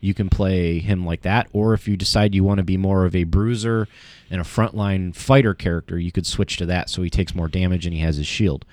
you 0.00 0.14
can 0.14 0.28
play 0.28 0.78
him 0.78 1.04
like 1.04 1.22
that. 1.22 1.48
Or 1.52 1.74
if 1.74 1.88
you 1.88 1.96
decide 1.96 2.34
you 2.34 2.44
want 2.44 2.58
to 2.58 2.64
be 2.64 2.76
more 2.76 3.04
of 3.04 3.16
a 3.16 3.24
bruiser 3.24 3.88
and 4.30 4.40
a 4.40 4.44
frontline 4.44 5.14
fighter 5.14 5.54
character, 5.54 5.98
you 5.98 6.12
could 6.12 6.26
switch 6.26 6.56
to 6.58 6.66
that. 6.66 6.88
So 6.90 7.02
he 7.02 7.10
takes 7.10 7.34
more 7.34 7.48
damage 7.48 7.84
and 7.86 7.94
he 7.94 8.00
has 8.02 8.16
his 8.16 8.26
shield. 8.26 8.64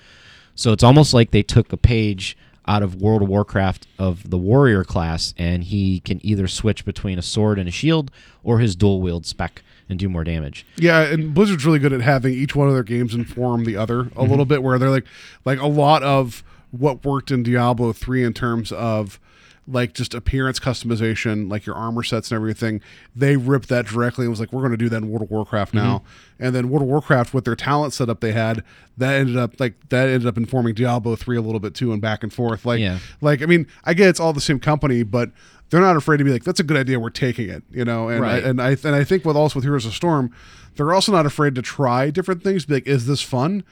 So 0.54 0.72
it's 0.72 0.82
almost 0.84 1.14
like 1.14 1.30
they 1.30 1.42
took 1.42 1.72
a 1.72 1.76
page 1.76 2.36
out 2.68 2.82
of 2.82 3.00
World 3.02 3.22
of 3.22 3.28
Warcraft 3.28 3.88
of 3.98 4.30
the 4.30 4.38
warrior 4.38 4.84
class, 4.84 5.34
and 5.36 5.64
he 5.64 5.98
can 5.98 6.24
either 6.24 6.46
switch 6.46 6.84
between 6.84 7.18
a 7.18 7.22
sword 7.22 7.58
and 7.58 7.68
a 7.68 7.72
shield 7.72 8.10
or 8.44 8.60
his 8.60 8.76
dual 8.76 9.00
wield 9.00 9.26
spec 9.26 9.62
and 9.88 9.98
do 9.98 10.08
more 10.08 10.22
damage. 10.22 10.64
Yeah, 10.76 11.00
and 11.00 11.34
Blizzard's 11.34 11.66
really 11.66 11.80
good 11.80 11.92
at 11.92 12.02
having 12.02 12.34
each 12.34 12.54
one 12.54 12.68
of 12.68 12.74
their 12.74 12.84
games 12.84 13.14
inform 13.14 13.64
the 13.64 13.76
other 13.76 14.00
a 14.00 14.04
Mm-hmm. 14.04 14.30
little 14.30 14.44
bit, 14.44 14.62
where 14.62 14.78
they're 14.78 14.90
like, 14.90 15.06
like 15.44 15.58
a 15.58 15.66
lot 15.66 16.04
of 16.04 16.44
what 16.72 17.04
worked 17.04 17.30
in 17.30 17.42
Diablo 17.44 17.92
three 17.92 18.24
in 18.24 18.32
terms 18.34 18.72
of 18.72 19.20
like 19.68 19.94
just 19.94 20.12
appearance 20.12 20.58
customization, 20.58 21.48
like 21.48 21.64
your 21.66 21.76
armor 21.76 22.02
sets 22.02 22.32
and 22.32 22.36
everything. 22.36 22.80
They 23.14 23.36
ripped 23.36 23.68
that 23.68 23.86
directly 23.86 24.24
and 24.24 24.30
was 24.30 24.40
like, 24.40 24.52
we're 24.52 24.62
going 24.62 24.72
to 24.72 24.76
do 24.76 24.88
that 24.88 24.96
in 24.96 25.08
World 25.08 25.22
of 25.22 25.30
Warcraft 25.30 25.72
now. 25.72 25.98
Mm-hmm. 25.98 26.44
And 26.44 26.54
then 26.56 26.68
World 26.68 26.82
of 26.82 26.88
Warcraft 26.88 27.32
with 27.32 27.44
their 27.44 27.54
talent 27.54 27.94
setup 27.94 28.18
they 28.18 28.32
had, 28.32 28.64
that 28.96 29.14
ended 29.14 29.36
up 29.36 29.60
like 29.60 29.74
that 29.90 30.08
ended 30.08 30.26
up 30.26 30.36
informing 30.36 30.74
Diablo 30.74 31.14
three 31.14 31.36
a 31.36 31.40
little 31.40 31.60
bit 31.60 31.74
too, 31.74 31.92
and 31.92 32.02
back 32.02 32.24
and 32.24 32.32
forth. 32.32 32.66
Like, 32.66 32.80
Yeah. 32.80 32.98
like 33.20 33.40
I 33.40 33.46
mean, 33.46 33.68
I 33.84 33.94
get 33.94 34.08
it's 34.08 34.18
all 34.18 34.32
the 34.32 34.40
same 34.40 34.58
company, 34.58 35.04
but 35.04 35.30
they're 35.70 35.80
not 35.80 35.96
afraid 35.96 36.16
to 36.16 36.24
be 36.24 36.32
like, 36.32 36.42
that's 36.44 36.60
a 36.60 36.64
good 36.64 36.76
idea. 36.76 36.98
We're 36.98 37.10
taking 37.10 37.48
it, 37.48 37.62
you 37.70 37.84
know. 37.84 38.08
And 38.08 38.20
Right. 38.20 38.44
I, 38.44 38.48
and 38.48 38.60
I 38.60 38.70
and 38.70 38.96
I 38.96 39.04
think 39.04 39.24
with 39.24 39.36
also 39.36 39.56
with 39.60 39.64
Heroes 39.64 39.86
of 39.86 39.94
Storm, 39.94 40.32
they're 40.74 40.92
also 40.92 41.12
not 41.12 41.24
afraid 41.24 41.54
to 41.54 41.62
try 41.62 42.10
different 42.10 42.42
things. 42.42 42.64
Be 42.66 42.74
like, 42.74 42.86
is 42.88 43.06
this 43.06 43.22
fun? 43.22 43.62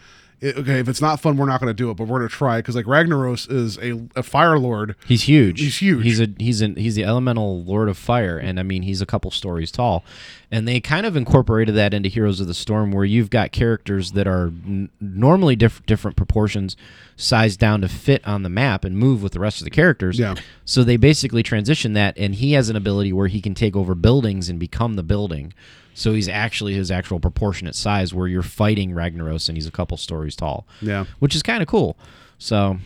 It- 0.40 0.56
okay, 0.56 0.78
if 0.80 0.88
it's 0.88 1.00
not 1.02 1.20
fun, 1.20 1.36
we're 1.36 1.46
not 1.46 1.60
going 1.60 1.68
to 1.68 1.74
do 1.74 1.90
it, 1.90 1.96
but 1.96 2.04
we're 2.08 2.18
going 2.18 2.28
to 2.28 2.34
try 2.34 2.58
because 2.58 2.74
like 2.74 2.86
Ragnaros 2.86 3.50
is 3.50 3.76
a, 3.78 4.00
a 4.16 4.22
fire 4.22 4.58
lord. 4.58 4.96
He's 5.06 5.24
huge. 5.24 5.60
He's 5.60 5.78
huge. 5.82 6.04
He's 6.04 6.20
a 6.20 6.28
he's 6.38 6.60
an 6.62 6.76
he's 6.76 6.94
the 6.94 7.04
elemental 7.04 7.62
lord 7.62 7.88
of 7.88 7.98
fire, 7.98 8.38
and 8.38 8.58
I 8.58 8.62
mean 8.62 8.82
he's 8.82 9.02
a 9.02 9.06
couple 9.06 9.30
stories 9.30 9.70
tall, 9.70 10.02
and 10.50 10.66
they 10.66 10.80
kind 10.80 11.04
of 11.04 11.14
incorporated 11.14 11.74
that 11.74 11.92
into 11.92 12.08
Heroes 12.08 12.40
of 12.40 12.46
the 12.46 12.54
Storm, 12.54 12.90
where 12.90 13.04
you've 13.04 13.28
got 13.30 13.52
characters 13.52 14.12
that 14.12 14.26
are 14.26 14.46
n- 14.46 14.88
normally 15.00 15.56
diff- 15.56 15.84
different 15.84 16.16
proportions, 16.16 16.74
sized 17.16 17.60
down 17.60 17.82
to 17.82 17.88
fit 17.88 18.26
on 18.26 18.42
the 18.42 18.48
map 18.48 18.82
and 18.84 18.96
move 18.96 19.22
with 19.22 19.32
the 19.32 19.40
rest 19.40 19.60
of 19.60 19.64
the 19.64 19.70
characters. 19.70 20.18
Yeah. 20.18 20.36
So 20.64 20.84
they 20.84 20.96
basically 20.96 21.42
transition 21.42 21.92
that, 21.92 22.16
and 22.16 22.34
he 22.36 22.52
has 22.52 22.70
an 22.70 22.76
ability 22.76 23.12
where 23.12 23.28
he 23.28 23.42
can 23.42 23.54
take 23.54 23.76
over 23.76 23.94
buildings 23.94 24.48
and 24.48 24.58
become 24.58 24.94
the 24.94 25.02
building. 25.02 25.52
So 25.94 26.12
he's 26.12 26.28
actually 26.28 26.74
his 26.74 26.90
actual 26.90 27.20
proportionate 27.20 27.74
size, 27.74 28.14
where 28.14 28.28
you're 28.28 28.42
fighting 28.42 28.92
Ragnaros, 28.92 29.48
and 29.48 29.56
he's 29.56 29.66
a 29.66 29.70
couple 29.70 29.96
stories 29.96 30.36
tall. 30.36 30.66
Yeah. 30.80 31.04
which 31.18 31.34
is 31.34 31.42
kind 31.42 31.62
of 31.62 31.68
cool. 31.68 31.96
So 32.38 32.78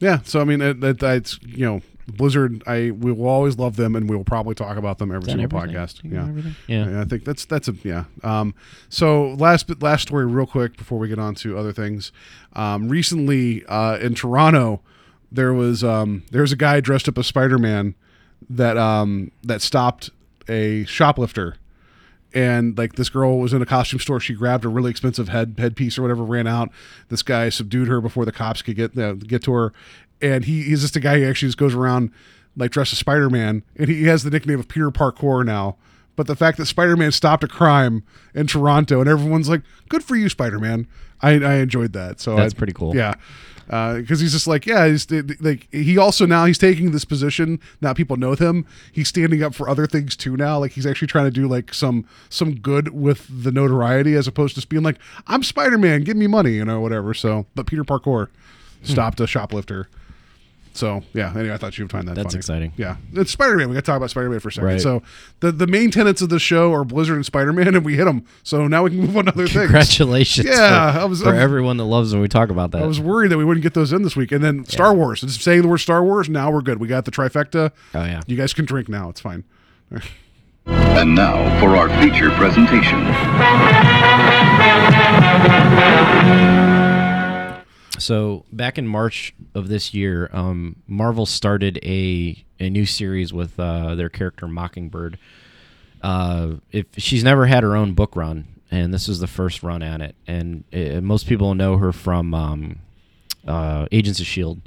Yeah, 0.00 0.18
so 0.24 0.40
I 0.40 0.44
mean, 0.44 0.60
it, 0.60 0.82
it, 0.82 1.02
it's 1.02 1.38
you 1.42 1.64
know, 1.64 1.80
Blizzard. 2.08 2.62
I 2.66 2.90
we 2.90 3.12
will 3.12 3.28
always 3.28 3.58
love 3.58 3.76
them, 3.76 3.94
and 3.94 4.10
we 4.10 4.16
will 4.16 4.24
probably 4.24 4.54
talk 4.54 4.76
about 4.76 4.98
them 4.98 5.12
every 5.12 5.30
single 5.30 5.44
everything? 5.44 5.76
podcast. 5.76 6.00
Yeah. 6.02 6.28
everything? 6.28 6.56
Yeah. 6.66 6.90
Yeah, 6.90 7.00
I 7.00 7.04
think 7.04 7.24
that's 7.24 7.44
that's 7.44 7.68
a 7.68 7.74
yeah. 7.84 8.04
Um, 8.24 8.54
so 8.88 9.28
last 9.38 9.70
last 9.80 10.02
story, 10.02 10.26
real 10.26 10.46
quick 10.46 10.76
before 10.76 10.98
we 10.98 11.08
get 11.08 11.18
on 11.20 11.34
to 11.36 11.56
other 11.56 11.72
things. 11.72 12.10
Um, 12.54 12.88
recently 12.88 13.64
uh, 13.66 13.98
in 13.98 14.14
Toronto, 14.14 14.80
there 15.30 15.54
was 15.54 15.84
um, 15.84 16.24
there 16.32 16.42
was 16.42 16.52
a 16.52 16.56
guy 16.56 16.80
dressed 16.80 17.08
up 17.08 17.16
as 17.16 17.26
Spider 17.28 17.58
Man 17.58 17.94
that 18.50 18.76
um, 18.76 19.30
that 19.44 19.62
stopped 19.62 20.10
a 20.48 20.84
shoplifter 20.84 21.56
and 22.34 22.76
like 22.78 22.94
this 22.94 23.08
girl 23.08 23.38
was 23.38 23.52
in 23.52 23.62
a 23.62 23.66
costume 23.66 24.00
store. 24.00 24.20
She 24.20 24.34
grabbed 24.34 24.64
a 24.64 24.68
really 24.68 24.90
expensive 24.90 25.28
head 25.28 25.54
headpiece 25.58 25.98
or 25.98 26.02
whatever 26.02 26.22
ran 26.24 26.46
out. 26.46 26.70
This 27.08 27.22
guy 27.22 27.48
subdued 27.48 27.88
her 27.88 28.00
before 28.00 28.24
the 28.24 28.32
cops 28.32 28.62
could 28.62 28.76
get 28.76 28.96
uh, 28.98 29.14
get 29.14 29.42
to 29.44 29.52
her. 29.52 29.72
And 30.20 30.44
he, 30.44 30.62
he's 30.62 30.82
just 30.82 30.94
a 30.96 31.00
guy 31.00 31.18
who 31.18 31.28
actually 31.28 31.48
just 31.48 31.58
goes 31.58 31.74
around 31.74 32.10
like 32.56 32.70
dressed 32.70 32.92
as 32.92 32.98
spider-man. 32.98 33.62
And 33.76 33.88
he 33.88 34.04
has 34.04 34.22
the 34.22 34.30
nickname 34.30 34.60
of 34.60 34.68
peter 34.68 34.90
parkour 34.90 35.44
now. 35.44 35.76
But 36.14 36.26
the 36.26 36.36
fact 36.36 36.58
that 36.58 36.66
spider-man 36.66 37.10
stopped 37.12 37.42
a 37.42 37.48
crime 37.48 38.04
in 38.34 38.46
toronto 38.46 39.00
and 39.00 39.08
everyone's 39.08 39.48
like 39.48 39.62
good 39.88 40.04
for 40.04 40.14
you 40.16 40.28
spider-man. 40.28 40.86
I, 41.20 41.30
I 41.42 41.54
enjoyed 41.56 41.92
that. 41.94 42.20
So 42.20 42.36
That's 42.36 42.54
I- 42.54 42.58
pretty 42.58 42.72
cool. 42.72 42.94
yeah 42.94 43.14
Uh, 43.70 43.98
because 43.98 44.20
he's 44.20 44.32
just 44.32 44.46
like 44.46 44.66
yeah 44.66 44.86
he's 44.88 45.10
like 45.40 45.68
he 45.72 45.96
also 45.96 46.26
now 46.26 46.44
he's 46.44 46.58
taking 46.58 46.90
this 46.90 47.04
position 47.04 47.60
now 47.80 47.92
people 47.92 48.16
know 48.16 48.34
him. 48.34 48.66
He's 48.90 49.08
standing 49.08 49.42
up 49.42 49.54
for 49.54 49.68
other 49.68 49.86
things 49.86 50.16
too 50.16 50.36
now. 50.36 50.58
Like 50.58 50.72
he's 50.72 50.86
actually 50.86 51.08
trying 51.08 51.26
to 51.26 51.30
do 51.30 51.46
like 51.46 51.72
some 51.72 52.06
some 52.28 52.54
good 52.56 52.88
with 52.88 53.26
the 53.30 53.52
notoriety 53.52 54.14
as 54.14 54.26
opposed 54.26 54.54
to 54.54 54.60
just 54.60 54.68
being 54.68 54.82
like 54.82 54.96
i'm 55.26 55.42
spider-man 55.42 56.02
give 56.02 56.16
me 56.16 56.26
money 56.26 56.52
you 56.52 56.64
know 56.64 56.80
whatever 56.80 57.14
so. 57.14 57.46
But 57.54 57.66
peter 57.66 57.84
parkour 57.84 58.28
stopped 58.82 59.20
a 59.20 59.26
shoplifter 59.26 59.88
so 60.74 61.02
yeah 61.12 61.30
anyway 61.36 61.52
i 61.54 61.56
thought 61.56 61.76
you 61.78 61.84
would 61.84 61.90
find 61.92 62.08
that 62.08 62.14
That's 62.14 62.28
funny. 62.34 62.38
exciting. 62.38 62.72
yeah 62.76 62.96
it's 63.12 63.30
spider-man 63.30 63.68
we 63.68 63.74
gotta 63.74 63.84
talk 63.86 63.96
about 63.98 64.10
spider-man 64.10 64.40
for 64.40 64.48
a 64.48 64.52
second 64.52 64.66
Right. 64.68 64.80
so 64.80 65.02
the 65.40 65.52
the 65.52 65.66
main 65.66 65.90
tenets 65.90 66.22
of 66.22 66.28
the 66.30 66.38
show 66.38 66.72
are 66.72 66.84
blizzard 66.84 67.16
and 67.16 67.26
spider-man 67.26 67.74
and 67.74 67.84
we 67.84 67.96
hit 67.96 68.04
them 68.06 68.24
so 68.42 68.66
now 68.66 68.82
we 68.84 68.90
can 68.90 69.00
move 69.00 69.16
on 69.16 69.26
to 69.26 69.32
other 69.32 69.46
things 69.48 69.64
Congratulations 69.66 70.46
Yeah, 70.48 70.92
for, 70.92 70.98
I 71.00 71.04
was- 71.04 71.22
for 71.22 71.28
I 71.28 71.32
was- 71.32 71.40
everyone 71.40 71.76
that 71.76 71.84
loves 71.84 72.12
when 72.12 72.22
we 72.22 72.28
talk 72.28 72.48
about 72.50 72.70
that. 72.72 72.82
I 72.82 72.86
was 72.86 73.00
worried 73.00 73.30
that 73.32 73.38
we 73.38 73.44
wouldn't 73.44 73.62
get 73.62 73.74
those 73.74 73.92
in 73.92 74.02
this 74.02 74.16
week. 74.16 74.32
And 74.32 74.42
then 74.42 74.64
Star 74.64 74.94
Wars. 74.94 75.20
Just 75.20 75.42
saying 75.42 75.62
the 75.62 75.68
word 75.68 75.78
Star 75.78 76.02
Wars. 76.02 76.28
Now 76.28 76.50
we're 76.50 76.62
good. 76.62 76.78
We 76.80 76.88
got 76.88 77.04
the 77.04 77.10
trifecta. 77.10 77.70
oh 77.94 78.04
yeah. 78.04 78.22
You 78.26 78.36
guys 78.36 78.52
can 78.54 78.64
drink 78.64 78.88
now. 78.88 79.08
It's 79.10 79.20
fine. 79.20 79.44
And 80.64 81.16
now 81.16 81.34
for 81.60 81.74
our 81.76 81.88
feature 82.00 82.30
presentation. 82.30 83.00
So 88.02 88.44
back 88.52 88.78
in 88.78 88.86
March 88.88 89.32
of 89.54 89.68
this 89.68 89.94
year, 89.94 90.28
um, 90.32 90.76
Marvel 90.88 91.24
started 91.24 91.78
a 91.84 92.44
a 92.58 92.68
new 92.68 92.84
series 92.84 93.32
with 93.32 93.58
uh, 93.60 93.94
their 93.94 94.08
character 94.08 94.48
Mockingbird. 94.48 95.18
Uh, 96.02 96.54
if 96.72 96.86
she's 96.96 97.22
never 97.22 97.46
had 97.46 97.62
her 97.62 97.76
own 97.76 97.94
book 97.94 98.16
run, 98.16 98.46
and 98.72 98.92
this 98.92 99.08
is 99.08 99.20
the 99.20 99.28
first 99.28 99.62
run 99.62 99.82
at 99.82 100.00
it, 100.00 100.16
and 100.26 100.64
uh, 100.74 101.00
most 101.00 101.28
people 101.28 101.54
know 101.54 101.76
her 101.76 101.92
from 101.92 102.34
um, 102.34 102.78
uh, 103.46 103.86
Agents 103.92 104.18
of 104.18 104.26
Shield. 104.26 104.60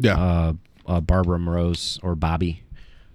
Yeah. 0.00 0.18
Uh, 0.18 0.52
uh, 0.86 1.00
Barbara 1.00 1.38
Morse 1.38 1.98
or 2.02 2.14
Bobby, 2.16 2.62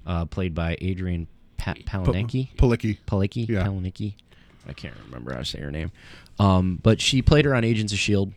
uh, 0.05 0.23
played 0.25 0.55
by 0.55 0.77
Adrianne 0.81 1.27
pa- 1.57 1.73
Palinecki. 1.73 2.55
Palicki. 2.55 2.97
Palicki, 3.05 3.47
Yeah. 3.47 3.63
Palicki. 3.65 4.13
I 4.67 4.73
can't 4.73 4.95
remember 5.05 5.33
how 5.33 5.39
to 5.39 5.45
say 5.45 5.59
her 5.59 5.69
name. 5.69 5.91
Um, 6.39 6.79
but 6.81 7.01
she 7.01 7.21
played 7.21 7.43
her 7.45 7.53
on 7.53 7.63
Agents 7.65 7.91
of 7.93 7.99
Shield, 7.99 8.31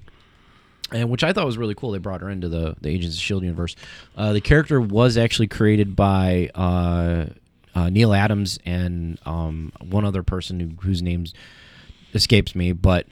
and 0.95 1.09
which 1.11 1.25
I 1.25 1.33
thought 1.33 1.47
was 1.47 1.59
really 1.59 1.75
cool. 1.75 1.91
They 1.93 1.99
brought 1.99 2.21
her 2.21 2.31
into 2.31 2.49
the 2.49 2.75
the 2.81 2.89
Agents 2.91 3.17
of 3.17 3.23
Shield 3.23 3.43
universe. 3.43 3.77
Uh, 4.17 4.33
the 4.33 4.41
character 4.41 4.81
was 4.81 5.17
actually 5.17 5.49
created 5.49 5.95
by 5.97 6.51
uh, 6.55 7.27
uh, 7.75 7.89
Neal 7.91 8.13
Adams 8.15 8.59
and 8.65 9.19
um, 9.27 9.73
one 9.81 10.05
other 10.05 10.23
person 10.23 10.61
who, 10.61 10.71
whose 10.87 11.03
name 11.03 11.25
escapes 12.15 12.55
me, 12.55 12.73
but. 12.73 13.07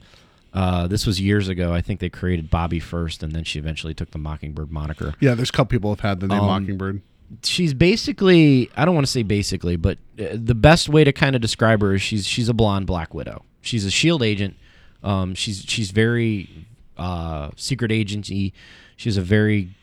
Uh, 0.53 0.85
this 0.85 1.07
was 1.07 1.21
years 1.21 1.47
ago. 1.47 1.71
I 1.71 1.79
think 1.79 2.01
they 2.01 2.09
created 2.09 2.49
Bobby 2.49 2.81
first, 2.81 3.23
and 3.23 3.31
then 3.31 3.45
she 3.45 3.57
eventually 3.57 3.93
took 3.93 4.11
the 4.11 4.17
Mockingbird 4.17 4.69
moniker 4.69 5.13
Yeah. 5.21 5.33
There's 5.33 5.47
a 5.47 5.53
couple 5.53 5.69
people 5.71 5.91
have 5.91 6.01
had 6.01 6.19
the 6.19 6.27
name 6.27 6.41
Um, 6.41 6.47
Mockingbird. 6.47 7.01
she's 7.41 7.73
basically 7.73 8.69
I 8.75 8.83
don't 8.83 8.93
want 8.93 9.07
to 9.07 9.11
say 9.13 9.23
basically, 9.23 9.77
but 9.77 9.97
uh, 10.19 10.25
the 10.33 10.53
best 10.53 10.89
way 10.89 11.05
to 11.05 11.13
kind 11.13 11.37
of 11.37 11.41
describe 11.41 11.79
her 11.79 11.93
is 11.93 12.01
she's 12.01 12.27
she's 12.27 12.49
a 12.49 12.53
blonde 12.53 12.85
Black 12.85 13.13
Widow. 13.13 13.45
She's 13.61 13.85
a 13.85 13.89
Shield 13.91 14.21
agent. 14.23 14.57
Um, 15.03 15.35
she's 15.35 15.63
she's 15.65 15.91
very 15.91 16.49
uh, 17.01 17.49
secret 17.55 17.91
agency. 17.91 18.53
She 18.95 19.09
has 19.09 19.17
a 19.17 19.21
very 19.21 19.75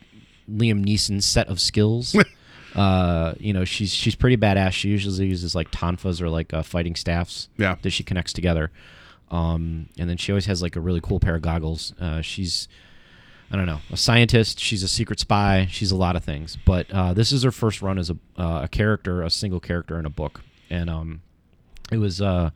Liam 0.50 0.85
Neeson 0.85 1.22
set 1.22 1.48
of 1.48 1.61
skills. 1.61 2.16
uh, 2.74 3.35
you 3.38 3.52
know, 3.52 3.64
she's 3.64 3.92
she's 3.92 4.14
pretty 4.14 4.37
badass. 4.37 4.72
She 4.72 4.88
usually 4.88 5.26
uses 5.26 5.54
like 5.54 5.70
tonfas 5.70 6.20
or 6.20 6.28
like 6.31 6.54
uh, 6.54 6.62
fighting 6.62 6.94
staffs. 6.94 7.48
Yeah. 7.57 7.76
that 7.83 7.90
she 7.90 8.04
connects 8.04 8.33
together. 8.33 8.70
Um, 9.31 9.88
and 9.98 10.09
then 10.09 10.16
she 10.16 10.33
always 10.33 10.46
has 10.46 10.62
like 10.62 10.76
a 10.76 10.81
really 10.81 11.00
cool 11.02 11.20
pair 11.20 11.35
of 11.35 11.42
goggles. 11.42 11.92
Uh, 12.00 12.22
she's 12.22 12.68
I 13.50 13.57
don't 13.57 13.66
know, 13.66 13.81
a 13.90 13.96
scientist. 13.96 14.61
She's 14.61 14.83
a 14.83 14.88
secret 14.88 15.20
spy. 15.20 15.68
She's 15.70 15.90
a 15.90 15.96
lot 15.96 16.16
of 16.16 16.24
things. 16.24 16.57
But 16.66 16.90
uh, 16.90 17.14
this 17.14 17.33
is 17.33 17.42
her 17.44 17.50
first 17.50 17.81
run 17.81 17.98
as 17.98 18.11
a, 18.11 18.16
uh, 18.37 18.61
a 18.64 18.68
character, 18.68 19.22
a 19.22 19.31
single 19.31 19.61
character 19.61 19.98
in 19.98 20.04
a 20.04 20.11
book, 20.11 20.42
and 20.68 20.90
um, 20.90 21.22
it 21.90 21.96
was 21.96 22.20
uh, 22.20 22.50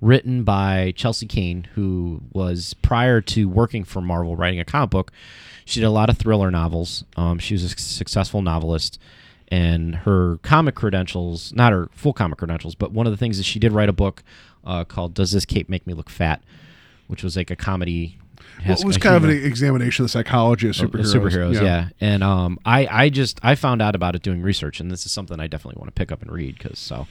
written 0.00 0.44
by 0.44 0.92
Chelsea 0.96 1.26
Cain, 1.26 1.68
who 1.74 2.20
was 2.32 2.74
prior 2.74 3.20
to 3.22 3.48
working 3.48 3.84
for 3.84 4.00
Marvel, 4.00 4.36
writing 4.36 4.60
a 4.60 4.64
comic 4.64 4.90
book. 4.90 5.12
She 5.64 5.80
did 5.80 5.86
a 5.86 5.90
lot 5.90 6.10
of 6.10 6.18
thriller 6.18 6.50
novels. 6.50 7.04
Um, 7.16 7.38
she 7.38 7.54
was 7.54 7.64
a 7.64 7.68
successful 7.70 8.42
novelist, 8.42 9.00
and 9.48 9.94
her 9.94 10.38
comic 10.42 10.74
credentials, 10.74 11.52
not 11.54 11.72
her 11.72 11.88
full 11.92 12.12
comic 12.12 12.38
credentials, 12.38 12.74
but 12.74 12.92
one 12.92 13.06
of 13.06 13.12
the 13.12 13.16
things 13.16 13.38
is 13.38 13.46
she 13.46 13.58
did 13.58 13.72
write 13.72 13.88
a 13.88 13.92
book 13.92 14.22
uh, 14.64 14.84
called 14.84 15.14
"Does 15.14 15.32
This 15.32 15.44
Cape 15.44 15.68
Make 15.68 15.86
Me 15.86 15.94
Look 15.94 16.10
Fat," 16.10 16.42
which 17.06 17.22
was 17.22 17.36
like 17.36 17.50
a 17.50 17.56
comedy. 17.56 18.18
Well, 18.64 18.78
it 18.78 18.84
was 18.84 18.96
kind 18.96 19.16
of 19.16 19.24
an 19.24 19.30
examination 19.30 20.04
of 20.04 20.06
the 20.06 20.12
psychology 20.12 20.68
of 20.68 20.80
of 20.80 20.90
superheroes. 20.90 21.14
superheroes, 21.14 21.62
yeah. 21.62 21.88
And 22.00 22.22
um, 22.24 22.58
I, 22.64 22.86
I 22.86 23.08
just 23.08 23.38
I 23.42 23.54
found 23.54 23.82
out 23.82 23.94
about 23.94 24.14
it 24.14 24.22
doing 24.22 24.42
research, 24.42 24.80
and 24.80 24.90
this 24.90 25.04
is 25.06 25.12
something 25.12 25.38
I 25.40 25.46
definitely 25.46 25.78
want 25.78 25.88
to 25.88 25.98
pick 25.98 26.10
up 26.10 26.22
and 26.22 26.30
read 26.30 26.56
because 26.58 26.78
so. 26.78 27.06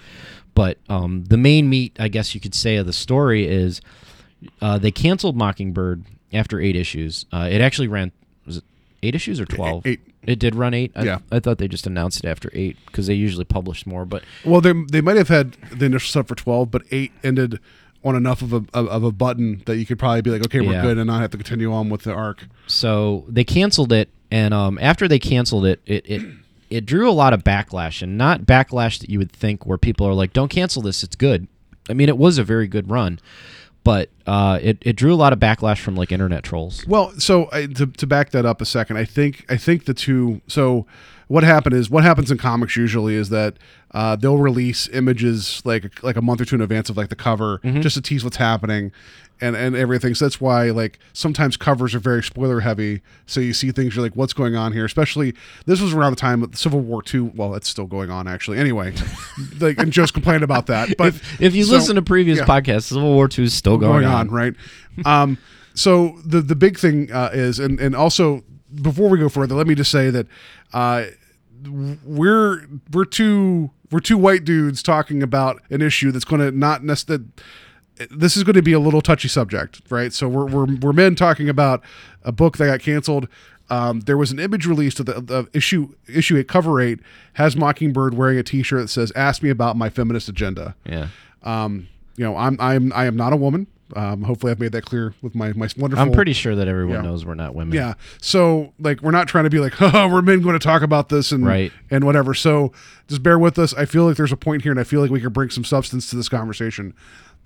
But 0.54 0.78
um, 0.90 1.26
the 1.26 1.38
main 1.38 1.70
meat, 1.70 1.96
I 2.00 2.08
guess 2.08 2.34
you 2.34 2.42
could 2.42 2.56
say, 2.56 2.78
of 2.78 2.86
the 2.86 2.94
story 2.94 3.46
is 3.48 3.82
uh, 4.62 4.78
they 4.78 4.92
canceled 4.92 5.36
Mockingbird 5.36 6.04
after 6.34 6.60
eight 6.60 6.76
issues. 6.76 7.26
Uh, 7.32 7.48
it 7.52 7.62
actually 7.62 7.88
ran 7.88 8.12
was 8.46 8.58
it 8.58 8.64
eight 9.04 9.16
issues 9.16 9.40
or 9.40 9.46
twelve? 9.46 9.86
eight. 9.86 10.00
It 10.24 10.40
did 10.40 10.56
run 10.56 10.74
eight. 10.74 10.92
I, 10.96 11.04
Yeah. 11.04 11.20
I 11.32 11.40
thought 11.40 11.60
they 11.60 11.68
just 11.68 11.86
announced 11.86 12.24
it 12.24 12.28
after 12.28 12.50
eight 12.54 12.78
because 12.88 13.06
they 13.06 13.14
usually 13.14 13.46
publish 13.46 13.86
more. 13.86 14.06
But 14.06 14.24
Well, 14.44 14.60
they 14.62 14.74
they 14.92 15.02
might 15.02 15.18
have 15.18 15.28
had 15.28 15.54
the 15.72 15.86
initial 15.86 16.08
stuff 16.10 16.28
for 16.28 16.36
twelve, 16.36 16.72
but 16.72 16.82
eight 16.92 17.12
ended 17.24 17.60
on 18.06 18.16
enough 18.16 18.42
of 18.42 18.54
a 18.54 18.64
of, 18.74 19.04
a 19.04 19.12
button 19.12 19.62
that 19.66 19.76
you 19.78 19.86
could 19.86 20.00
probably 20.00 20.22
be 20.22 20.30
like, 20.30 20.46
okay, 20.46 20.62
we're 20.62 20.74
Yeah. 20.74 20.84
good, 20.84 20.98
and 20.98 21.08
not 21.08 21.20
have 21.22 21.32
to 21.32 21.38
continue 21.38 21.74
on 21.74 21.90
with 21.90 22.04
the 22.04 22.14
arc. 22.14 22.46
so 22.68 23.26
they 23.28 23.44
canceled 23.44 23.92
it 23.92 24.10
and 24.32 24.54
um, 24.54 24.78
after 24.82 25.08
they 25.08 25.20
canceled 25.20 25.66
it 25.66 25.82
it, 25.86 26.06
it 26.10 26.22
it 26.70 26.86
drew 26.86 27.10
a 27.10 27.12
lot 27.14 27.34
of 27.34 27.44
backlash 27.44 28.02
and 28.02 28.18
not 28.18 28.42
backlash 28.44 29.00
that 29.00 29.10
you 29.10 29.20
would 29.20 29.32
think 29.32 29.66
where 29.66 29.78
people 29.78 30.08
are 30.08 30.14
like 30.14 30.34
don't 30.34 30.50
cancel 30.50 30.82
this 30.82 31.04
it's 31.04 31.16
good 31.16 31.48
i 31.90 31.94
mean 31.94 32.10
it 32.10 32.18
was 32.18 32.38
a 32.40 32.44
very 32.44 32.68
good 32.68 32.90
run 32.90 33.20
but 33.84 34.10
uh, 34.26 34.58
it, 34.64 34.80
it 34.82 34.96
drew 34.96 35.14
a 35.14 35.16
lot 35.16 35.32
of 35.32 35.38
backlash 35.40 35.80
from 35.80 35.96
like 35.96 36.12
internet 36.12 36.44
trolls 36.44 36.84
Well, 36.88 37.12
so 37.20 37.50
I, 37.52 37.68
to 37.68 37.86
to 37.86 38.08
back 38.08 38.32
that 38.32 38.44
up 38.44 38.60
a 38.62 38.66
second, 38.66 38.98
I 38.98 39.06
think 39.06 39.46
I 39.48 39.58
think 39.58 39.86
the 39.86 39.94
two. 39.94 40.42
So 40.48 40.88
what 41.28 41.44
happened 41.44 41.76
is 41.76 41.90
what 41.90 42.04
happens 42.04 42.30
in 42.32 42.38
comics 42.38 42.76
usually 42.76 43.16
is 43.16 43.30
that 43.30 43.56
uh, 43.92 44.16
they'll 44.16 44.38
release 44.38 44.88
images 44.90 45.62
like 45.66 46.04
like 46.04 46.16
a 46.16 46.22
month 46.22 46.42
or 46.42 46.46
two 46.46 46.56
in 46.56 46.62
advance 46.62 46.90
of 46.90 46.98
like 46.98 47.10
the 47.10 47.16
cover 47.16 47.60
just 47.82 47.96
to 47.96 48.02
tease 48.02 48.24
what's 48.24 48.38
happening. 48.38 48.92
And, 49.42 49.54
and 49.58 49.76
everything. 49.76 50.16
So 50.16 50.24
that's 50.24 50.40
why 50.40 50.70
like 50.70 50.98
sometimes 51.12 51.58
covers 51.58 51.94
are 51.94 52.00
very 52.00 52.24
spoiler 52.24 52.62
heavy. 52.62 53.02
So 53.26 53.42
you 53.42 53.52
see 53.52 53.70
things 53.74 53.94
you're 53.94 54.02
like, 54.02 54.16
what's 54.16 54.32
going 54.32 54.56
on 54.56 54.72
here? 54.72 54.86
Especially 54.86 55.34
this 55.66 55.82
was 55.82 55.94
around 55.94 56.14
the 56.14 56.22
time 56.22 56.42
of 56.42 56.58
Civil 56.58 56.80
War 56.80 57.02
Two. 57.04 57.34
Well, 57.36 57.54
it's 57.54 57.68
still 57.68 57.86
going 57.86 58.10
on 58.10 58.30
actually. 58.30 58.60
Anyway, 58.60 58.94
like 59.60 59.78
and 59.78 59.92
Joe's 59.92 60.12
complained 60.12 60.46
about 60.46 60.68
that. 60.68 60.96
But 60.98 61.16
if 61.42 61.54
you 61.54 61.66
so- 61.66 61.74
listen 61.74 61.98
to 61.98 62.02
previous 62.02 62.40
yeah 62.40 62.46
podcasts 62.46 62.84
civil 62.84 63.14
war 63.14 63.28
ii 63.38 63.44
is 63.44 63.54
still 63.54 63.78
going, 63.78 64.04
going, 64.04 64.06
on, 64.06 64.30
right? 64.30 64.54
um, 65.04 65.38
so 65.74 66.18
the 66.26 66.40
the 66.40 66.56
big 66.56 66.80
thing 66.80 67.12
uh, 67.12 67.32
is, 67.34 67.60
and 67.60 67.78
and 67.82 67.94
also 67.94 68.42
before 68.82 69.10
we 69.10 69.18
go 69.18 69.30
further, 69.30 69.56
let 69.56 69.68
me 69.68 69.76
just 69.76 69.92
say 69.92 70.10
that 70.10 70.28
uh, 70.74 71.06
we're 72.04 72.68
we're 72.92 73.06
two 73.06 73.72
we're 73.92 74.00
two 74.00 74.18
white 74.18 74.44
dudes 74.46 74.84
talking 74.84 75.24
about 75.24 75.62
an 75.70 75.82
issue 75.82 76.12
that's 76.12 76.26
going 76.26 76.42
to 76.42 76.52
not 76.52 76.84
necessarily. 76.84 77.26
This 78.12 78.36
is 78.36 78.44
going 78.44 78.56
to 78.56 78.62
be 78.62 78.74
a 78.74 78.80
little 78.80 79.02
touchy 79.02 79.30
subject, 79.30 79.80
right? 79.90 80.12
So 80.12 80.28
we're, 80.28 80.48
we're, 80.48 80.76
we're 80.82 80.92
men 80.92 81.16
talking 81.16 81.48
about 81.48 81.82
a 82.26 82.34
book 82.34 82.58
that 82.58 82.66
got 82.66 82.82
canceled. 82.82 83.30
Um, 83.70 84.02
there 84.02 84.18
was 84.18 84.32
an 84.32 84.40
image 84.40 84.66
released 84.66 85.00
of 85.00 85.06
the 85.06 85.34
of 85.34 85.50
issue 85.54 85.94
issue 86.08 86.38
eight 86.38 86.50
cover 86.50 86.82
eight 86.82 87.00
has 87.34 87.56
Mockingbird 87.56 88.14
wearing 88.14 88.38
a 88.38 88.44
T-shirt 88.44 88.82
that 88.82 88.88
says 88.90 89.14
"Ask 89.16 89.42
me 89.42 89.50
about 89.50 89.78
my 89.78 89.90
feminist 89.90 90.28
agenda." 90.28 90.76
yeah 90.86 91.08
um, 91.46 91.88
you 92.18 92.26
know, 92.26 92.36
I'm 92.36 92.58
I'm 92.60 92.92
I 92.94 93.06
am 93.06 93.16
not 93.16 93.34
a 93.34 93.38
woman. 93.38 93.68
Um, 93.96 94.24
hopefully, 94.24 94.52
I've 94.52 94.60
made 94.60 94.72
that 94.72 94.84
clear 94.84 95.14
with 95.22 95.36
my 95.36 95.54
my 95.54 95.68
wonderful. 95.78 96.04
I'm 96.04 96.12
pretty 96.12 96.34
sure 96.34 96.56
that 96.56 96.68
everyone 96.68 96.96
Yeah. 96.96 97.02
knows 97.02 97.24
we're 97.26 97.36
not 97.36 97.54
women. 97.54 97.76
Yeah. 97.76 97.94
So 98.20 98.74
like 98.80 99.02
we're 99.02 99.12
not 99.12 99.28
trying 99.28 99.44
to 99.44 99.50
be 99.52 99.60
like, 99.60 99.74
oh, 99.82 100.08
we're 100.08 100.24
men 100.24 100.42
going 100.42 100.58
to 100.58 100.64
talk 100.64 100.82
about 100.82 101.10
this 101.10 101.32
and 101.32 101.46
Right. 101.46 101.72
and 101.92 102.04
whatever. 102.04 102.34
So 102.34 102.72
just 103.08 103.22
bear 103.22 103.38
with 103.38 103.60
us. 103.60 103.74
I 103.76 103.86
feel 103.86 104.06
like 104.06 104.18
there's 104.18 104.32
a 104.32 104.38
point 104.38 104.64
here 104.64 104.72
and 104.72 104.80
I 104.80 104.84
feel 104.84 105.02
like 105.02 105.12
we 105.12 105.22
can 105.22 105.32
bring 105.32 105.52
some 105.52 105.64
substance 105.64 106.10
to 106.10 106.16
this 106.16 106.30
conversation. 106.30 106.96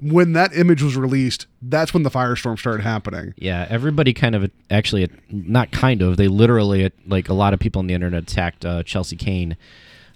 When 0.01 0.31
that 0.31 0.55
image 0.55 0.81
was 0.81 0.95
released, 0.95 1.45
that's 1.61 1.93
when 1.93 2.03
the 2.03 2.09
firestorm 2.09 2.57
started 2.57 2.83
happening. 2.83 3.33
Yeah, 3.35 3.67
everybody 3.69 4.13
kind 4.13 4.33
of 4.33 4.49
actually 4.69 5.09
not 5.29 5.71
kind 5.71 6.01
of 6.01 6.15
they 6.15 6.29
literally 6.29 6.89
like 7.05 7.27
a 7.27 7.33
lot 7.33 7.53
of 7.53 7.59
people 7.59 7.79
on 7.79 7.87
the 7.87 7.93
internet 7.95 8.23
attacked 8.23 8.63
uh, 8.65 8.83
Chelsea 8.83 9.17
Cain, 9.17 9.57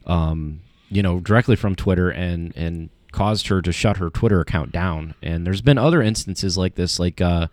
um, 0.06 0.62
you 0.90 1.02
know, 1.04 1.20
directly 1.20 1.58
from 1.58 1.76
Twitter 1.76 2.10
and 2.10 2.56
and 2.56 2.90
caused 3.13 3.47
her 3.47 3.62
to 3.62 3.71
shut 3.71 3.97
her 3.97 4.10
Twitter 4.10 4.41
account 4.41 4.73
down. 4.73 5.15
And 5.21 5.45
there's 5.45 5.62
been 5.62 5.78
other 5.78 6.02
instances 6.02 6.58
like 6.58 6.76
this, 6.76 6.99
like 6.99 7.21
uh, 7.21 7.47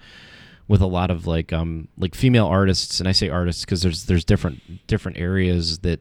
with 0.66 0.81
a 0.81 0.87
lot 0.87 1.11
of 1.11 1.27
like 1.27 1.53
um 1.53 1.88
like 1.96 2.14
female 2.14 2.46
artists, 2.46 2.99
and 2.99 3.09
I 3.09 3.12
say 3.12 3.29
artists 3.29 3.64
because 3.64 3.83
there's 3.83 4.07
there's 4.07 4.25
different 4.25 4.87
different 4.88 5.18
areas 5.18 5.81
that 5.81 6.01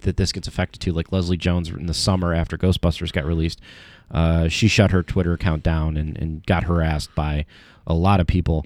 that 0.00 0.16
this 0.16 0.32
gets 0.32 0.48
affected 0.48 0.80
to. 0.82 0.92
Like 0.92 1.12
Leslie 1.12 1.36
Jones 1.36 1.68
in 1.68 1.86
the 1.86 1.94
summer 1.94 2.32
after 2.32 2.56
Ghostbusters 2.56 3.12
got 3.12 3.24
released, 3.24 3.60
uh, 4.10 4.48
she 4.48 4.68
shut 4.68 4.90
her 4.90 5.02
Twitter 5.02 5.32
account 5.32 5.62
down 5.62 5.96
and, 5.96 6.16
and 6.16 6.46
got 6.46 6.64
harassed 6.64 7.14
by 7.14 7.46
a 7.86 7.94
lot 7.94 8.20
of 8.20 8.26
people. 8.26 8.64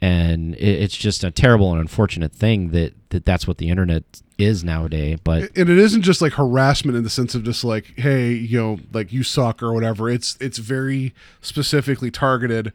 And 0.00 0.54
it, 0.56 0.82
it's 0.82 0.96
just 0.96 1.24
a 1.24 1.30
terrible 1.30 1.72
and 1.72 1.80
unfortunate 1.80 2.32
thing 2.32 2.70
that, 2.70 2.94
that 3.10 3.24
that's 3.24 3.46
what 3.46 3.58
the 3.58 3.68
internet 3.68 4.04
is 4.38 4.62
nowadays. 4.62 5.18
But 5.22 5.56
And 5.56 5.70
it 5.70 5.78
isn't 5.78 6.02
just 6.02 6.20
like 6.20 6.34
harassment 6.34 6.96
in 6.96 7.04
the 7.04 7.10
sense 7.10 7.34
of 7.34 7.44
just 7.44 7.64
like, 7.64 7.94
hey, 7.96 8.32
you 8.32 8.58
know, 8.58 8.78
like 8.92 9.12
you 9.12 9.22
suck 9.22 9.62
or 9.62 9.72
whatever. 9.72 10.10
It's 10.10 10.36
it's 10.40 10.58
very 10.58 11.14
specifically 11.40 12.10
targeted 12.10 12.72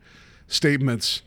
statements 0.47 1.21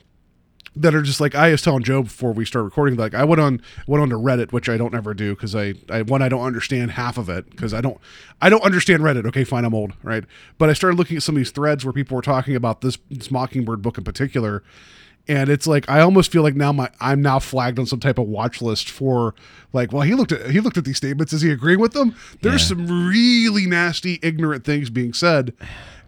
that 0.76 0.94
are 0.94 1.02
just 1.02 1.20
like 1.20 1.35
I 1.35 1.50
was 1.50 1.62
telling 1.62 1.85
Joe 1.85 2.02
before 2.02 2.33
we 2.33 2.44
start 2.44 2.64
recording. 2.64 2.96
Like 2.96 3.14
I 3.14 3.24
went 3.24 3.40
on 3.40 3.62
went 3.87 4.02
on 4.02 4.11
to 4.11 4.16
Reddit, 4.16 4.52
which 4.52 4.68
I 4.68 4.76
don't 4.76 4.94
ever 4.94 5.14
do 5.14 5.35
because 5.35 5.54
I, 5.54 5.74
I 5.88 6.02
one 6.02 6.22
I 6.22 6.28
don't 6.28 6.42
understand 6.42 6.92
half 6.92 7.16
of 7.16 7.28
it 7.28 7.48
because 7.50 7.72
I 7.72 7.80
don't 7.80 7.98
I 8.42 8.50
don't 8.50 8.62
understand 8.64 9.02
Reddit. 9.02 9.26
Okay, 9.26 9.44
fine, 9.44 9.64
I'm 9.64 9.74
old, 9.74 9.92
right? 10.02 10.24
But 10.59 10.70
I 10.70 10.72
started 10.72 10.96
looking 10.96 11.16
at 11.16 11.22
some 11.22 11.37
of 11.37 11.38
these 11.38 11.52
threads 11.52 11.85
where 11.85 11.92
people 11.92 12.16
were 12.16 12.22
talking 12.22 12.57
about 12.57 12.80
this, 12.80 12.98
this 13.11 13.30
Mockingbird 13.30 13.83
book 13.83 13.98
in 13.98 14.04
particular, 14.04 14.64
and 15.26 15.48
it's 15.48 15.66
like 15.66 15.88
I 15.88 16.00
almost 16.00 16.30
feel 16.30 16.42
like 16.42 16.54
now 16.54 16.72
my 16.72 16.90
I'm 17.00 17.22
now 17.22 17.38
flagged 17.38 17.78
on 17.78 17.87
some 17.87 18.00
type 18.00 18.18
of 18.18 18.26
watch 18.26 18.60
list 18.60 18.90
for 18.90 19.34
like, 19.72 19.92
well, 19.92 20.02
he 20.02 20.14
looked 20.14 20.32
at 20.32 20.50
he 20.50 20.60
looked 20.60 20.76
at 20.76 20.84
these 20.84 20.96
statements. 20.96 21.32
Is 21.32 21.42
he 21.42 21.50
agreeing 21.50 21.80
with 21.80 21.92
them? 21.92 22.14
There's 22.42 22.62
Yeah. 22.62 22.76
some 22.76 23.08
really 23.08 23.66
nasty, 23.66 24.18
ignorant 24.22 24.64
things 24.64 24.90
being 24.90 25.12
said 25.12 25.52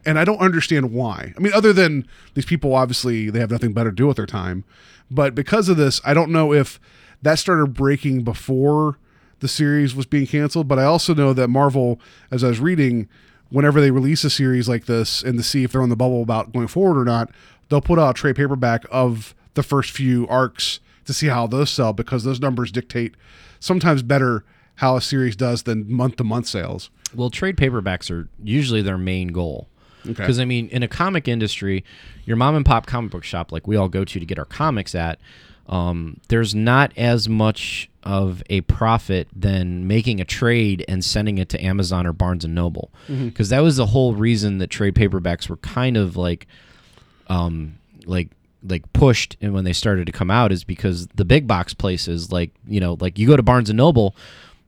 and 0.04 0.18
I 0.20 0.24
don't 0.24 0.38
understand 0.38 0.92
why. 0.92 1.32
I 1.36 1.40
mean, 1.40 1.52
other 1.52 1.72
than 1.72 2.06
these 2.34 2.44
people 2.46 2.74
obviously 2.74 3.30
they 3.30 3.40
have 3.40 3.50
nothing 3.50 3.72
better 3.72 3.90
to 3.90 3.96
do 3.96 4.06
with 4.06 4.16
their 4.18 4.26
time, 4.26 4.64
but 5.10 5.34
because 5.34 5.68
of 5.68 5.76
this, 5.76 6.00
I 6.04 6.14
don't 6.14 6.30
know 6.30 6.52
if 6.52 6.78
that 7.22 7.38
started 7.38 7.68
breaking 7.74 8.22
before 8.22 8.98
the 9.40 9.48
series 9.48 9.94
was 9.94 10.06
being 10.06 10.26
canceled. 10.26 10.68
But 10.68 10.78
I 10.78 10.84
also 10.84 11.14
know 11.14 11.32
that 11.32 11.48
Marvel, 11.48 12.00
as 12.30 12.44
I 12.44 12.48
was 12.48 12.60
reading, 12.60 13.08
whenever 13.50 13.80
they 13.80 13.90
release 13.90 14.24
a 14.24 14.30
series 14.30 14.68
like 14.68 14.86
this 14.86 15.22
and 15.22 15.38
to 15.38 15.42
see 15.44 15.62
if 15.64 15.72
they're 15.72 15.82
on 15.82 15.88
the 15.88 15.96
bubble 15.96 16.22
about 16.22 16.52
going 16.52 16.68
forward 16.68 17.00
or 17.00 17.04
not, 17.04 17.30
they'll 17.68 17.80
put 17.80 17.98
out 17.98 18.10
a 18.10 18.14
trade 18.14 18.36
paperback 18.36 18.84
of 18.90 19.34
the 19.54 19.62
first 19.62 19.90
few 19.90 20.26
arcs 20.28 20.80
to 21.04 21.12
see 21.12 21.28
how 21.28 21.46
those 21.46 21.70
sell 21.70 21.92
because 21.92 22.24
those 22.24 22.40
numbers 22.40 22.70
dictate 22.72 23.14
sometimes 23.60 24.02
better 24.02 24.44
how 24.76 24.96
a 24.96 25.00
series 25.00 25.36
does 25.36 25.62
than 25.62 25.90
month 25.90 26.16
to 26.16 26.24
month 26.24 26.46
sales. 26.46 26.90
Well, 27.14 27.30
trade 27.30 27.56
paperbacks 27.56 28.10
are 28.10 28.28
usually 28.42 28.82
their 28.82 28.98
main 28.98 29.28
goal. 29.28 29.68
Okay. 30.02 30.12
Because 30.12 30.38
I 30.38 30.44
mean, 30.44 30.68
in 30.68 30.82
a 30.82 30.88
comic 30.88 31.26
industry, 31.26 31.84
your 32.24 32.36
mom 32.36 32.54
and 32.54 32.64
pop 32.64 32.86
comic 32.86 33.10
book 33.10 33.24
shop, 33.24 33.50
like 33.50 33.66
we 33.66 33.76
all 33.76 33.88
go 33.88 34.04
to 34.04 34.20
to 34.20 34.26
get 34.26 34.38
our 34.38 34.44
comics 34.44 34.94
at, 34.94 35.18
um, 35.68 36.20
there's 36.28 36.54
not 36.54 36.92
as 36.96 37.28
much 37.28 37.90
of 38.04 38.42
a 38.48 38.60
profit 38.62 39.26
than 39.34 39.88
making 39.88 40.20
a 40.20 40.24
trade 40.24 40.84
and 40.86 41.04
sending 41.04 41.38
it 41.38 41.48
to 41.48 41.64
Amazon 41.64 42.06
or 42.06 42.12
Barnes 42.12 42.44
and 42.44 42.54
Noble. 42.54 42.92
Because 43.08 43.48
that 43.48 43.60
was 43.60 43.76
the 43.76 43.86
whole 43.86 44.14
reason 44.14 44.58
that 44.58 44.68
trade 44.68 44.94
paperbacks 44.94 45.48
were 45.48 45.56
kind 45.56 45.96
of 45.96 46.16
like, 46.16 46.46
um, 47.28 47.78
like 48.04 48.30
like 48.62 48.90
pushed 48.92 49.36
and 49.40 49.54
when 49.54 49.64
they 49.64 49.72
started 49.72 50.06
to 50.06 50.12
come 50.12 50.30
out 50.30 50.50
is 50.50 50.64
because 50.64 51.06
the 51.14 51.24
big 51.24 51.46
box 51.46 51.72
places 51.72 52.32
like 52.32 52.50
you 52.66 52.80
know 52.80 52.96
like 53.00 53.18
you 53.18 53.26
go 53.26 53.36
to 53.36 53.42
Barnes 53.42 53.70
and 53.70 53.76
Noble 53.76 54.14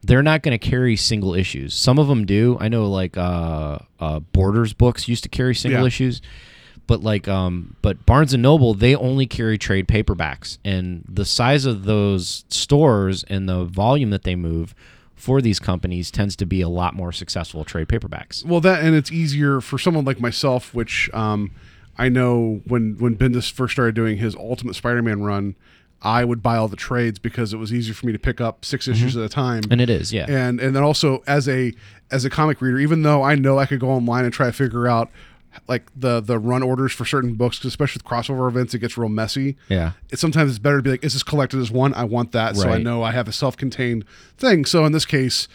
they're 0.05 0.23
not 0.23 0.43
going 0.43 0.57
to 0.57 0.65
carry 0.65 0.95
single 0.95 1.35
issues. 1.35 1.75
Some 1.75 1.99
of 1.99 2.07
them 2.07 2.25
do. 2.25 2.57
I 2.61 2.69
know 2.69 2.89
like 2.89 3.17
uh, 3.17 3.79
uh 3.99 4.21
borders 4.21 4.73
books 4.73 5.09
used 5.09 5.25
to 5.25 5.29
carry 5.29 5.55
single 5.55 5.81
Yeah. 5.81 5.87
issues 5.87 6.23
but 6.87 7.03
like 7.03 7.29
um 7.29 7.77
but 7.83 8.07
barnes 8.07 8.33
and 8.33 8.43
noble 8.43 8.73
they 8.75 8.95
only 8.97 9.27
carry 9.27 9.59
trade 9.59 9.87
paperbacks. 9.87 10.59
And 10.65 11.05
the 11.09 11.25
size 11.25 11.65
of 11.65 11.85
those 11.85 12.45
stores 12.49 13.25
and 13.25 13.49
the 13.49 13.65
volume 13.65 14.11
that 14.11 14.25
they 14.25 14.35
move 14.35 14.75
for 15.15 15.41
these 15.41 15.59
companies 15.61 16.11
tends 16.11 16.35
to 16.37 16.47
be 16.47 16.61
a 16.61 16.69
lot 16.69 16.95
more 16.95 17.13
successful 17.13 17.65
trade 17.65 17.89
paperbacks. 17.89 18.45
Well, 18.45 18.61
that 18.61 18.83
and 18.83 18.95
it's 18.95 19.13
easier 19.13 19.61
for 19.61 19.79
someone 19.79 20.05
like 20.05 20.21
myself, 20.21 20.73
which 20.73 21.11
um, 21.13 21.51
I 21.99 22.09
know 22.09 22.63
when 22.67 22.97
when 22.99 23.17
Bendis 23.17 23.51
first 23.51 23.73
started 23.73 23.95
doing 23.95 24.19
his 24.19 24.37
Ultimate 24.37 24.75
Spider-Man 24.75 25.23
run, 25.23 25.57
I 26.01 26.25
would 26.25 26.43
buy 26.43 26.57
all 26.57 26.69
the 26.69 26.77
trades 26.77 27.19
because 27.19 27.53
it 27.53 27.57
was 27.57 27.73
easier 27.73 27.95
for 27.95 28.07
me 28.07 28.13
to 28.13 28.19
pick 28.19 28.41
up 28.41 28.65
6 28.65 28.85
mm-hmm. 28.85 28.93
issues 28.93 29.17
at 29.17 29.25
a 29.25 29.29
time. 29.29 29.65
and 29.71 29.81
it 29.81 29.91
is 29.91 30.13
yeah 30.13 30.27
and 30.29 30.61
and 30.61 30.77
then 30.77 30.83
also 30.83 31.23
as 31.27 31.49
a 31.49 31.73
as 32.11 32.25
a 32.25 32.31
comic 32.31 32.61
reader, 32.61 32.79
even 32.79 33.03
though 33.03 33.23
I 33.23 33.35
know 33.35 33.59
I 33.59 33.67
could 33.67 33.81
go 33.81 33.91
online 33.91 34.25
and 34.25 34.33
try 34.33 34.47
to 34.47 34.53
figure 34.53 34.87
out 34.87 35.11
like 35.67 35.91
the 35.97 36.21
the 36.21 36.39
run 36.39 36.63
orders 36.63 36.93
for 36.93 37.05
certain 37.05 37.35
books, 37.35 37.65
especially 37.65 37.99
with 37.99 38.05
crossover 38.05 38.49
events, 38.49 38.75
it 38.75 38.79
gets 38.79 38.97
real 38.97 39.09
messy. 39.09 39.57
Yeah. 39.69 39.93
It 40.11 40.19
sometimes 40.19 40.51
it's 40.51 40.59
better 40.59 40.77
to 40.77 40.83
be 40.83 40.91
like, 40.91 41.05
is 41.05 41.15
this 41.15 41.23
collected 41.23 41.59
as 41.59 41.71
one? 41.71 41.95
I 41.95 42.05
want 42.05 42.33
that, 42.33 42.57
so 42.57 42.69
I 42.69 42.79
know 42.79 43.03
I 43.03 43.11
have 43.13 43.27
a 43.27 43.33
self-contained 43.33 44.05
thing. 44.37 44.65
So 44.65 44.85
in 44.85 44.93
this 44.93 45.05
case. 45.05 45.49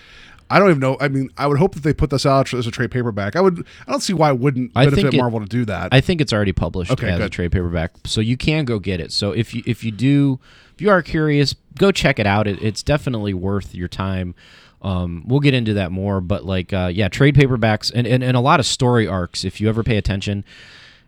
I 0.50 0.60
don't 0.60 0.70
even 0.70 0.80
know. 0.80 0.98
I 1.00 1.08
mean, 1.08 1.30
I 1.38 1.48
would 1.48 1.58
hope 1.58 1.74
that 1.76 1.84
they 1.84 1.94
put 1.94 2.10
this 2.10 2.26
out 2.26 2.54
as 2.54 2.68
a 2.68 2.72
trade 2.72 2.92
paperback. 2.92 3.36
I 3.36 3.42
would. 3.42 3.66
I 3.88 3.92
don't 3.92 4.02
see 4.02 4.14
why 4.14 4.30
it 4.30 4.40
wouldn't 4.40 4.72
I 4.76 4.90
think 4.90 5.14
it- 5.14 5.18
Marvel 5.18 5.40
to 5.40 5.46
do 5.46 5.66
that. 5.66 5.90
I 5.92 6.02
think 6.02 6.22
it's 6.22 6.34
already 6.34 6.54
published 6.54 6.92
Okay, 6.92 7.10
as 7.10 7.20
a 7.20 7.30
trade 7.30 7.52
paperback, 7.52 7.92
so 8.06 8.22
you 8.22 8.38
can 8.38 8.66
go 8.66 8.80
get 8.80 9.00
it. 9.00 9.12
So 9.12 9.32
if 9.32 9.54
you 9.54 9.64
if 9.66 9.84
you 9.84 9.92
do 9.92 10.40
if 10.74 10.82
you 10.82 10.90
are 10.90 11.02
curious, 11.02 11.56
go 11.78 11.92
check 11.92 12.20
it 12.20 12.26
out. 12.26 12.48
It, 12.48 12.62
it's 12.62 12.84
definitely 12.84 13.34
worth 13.34 13.74
your 13.76 13.88
time. 13.88 14.36
Um, 14.82 15.24
we'll 15.26 15.40
get 15.40 15.54
into 15.54 15.74
that 15.76 15.92
more, 15.92 16.20
but 16.20 16.46
like 16.46 16.74
uh, 16.74 16.92
yeah, 16.94 17.08
trade 17.08 17.36
paperbacks 17.36 17.92
and, 17.94 18.06
and 18.06 18.24
and 18.24 18.36
a 18.36 18.42
lot 18.42 18.60
of 18.60 18.66
story 18.66 19.08
arcs. 19.08 19.46
If 19.46 19.62
you 19.62 19.70
ever 19.70 19.82
pay 19.82 19.98
attention, 19.98 20.44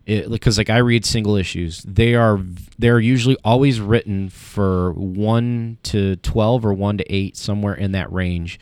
because 0.06 0.56
like 0.56 0.70
I 0.70 0.78
read 0.78 1.04
single 1.04 1.36
issues, 1.36 1.82
they 1.82 2.14
are 2.14 2.40
they're 2.78 3.00
usually 3.00 3.36
always 3.44 3.80
written 3.80 4.30
for 4.30 4.92
one 4.92 5.78
to 5.84 6.16
twelve 6.16 6.64
or 6.64 6.72
one 6.72 6.96
to 6.98 7.12
eight, 7.12 7.36
somewhere 7.36 7.74
in 7.74 7.92
that 7.92 8.10
range, 8.10 8.58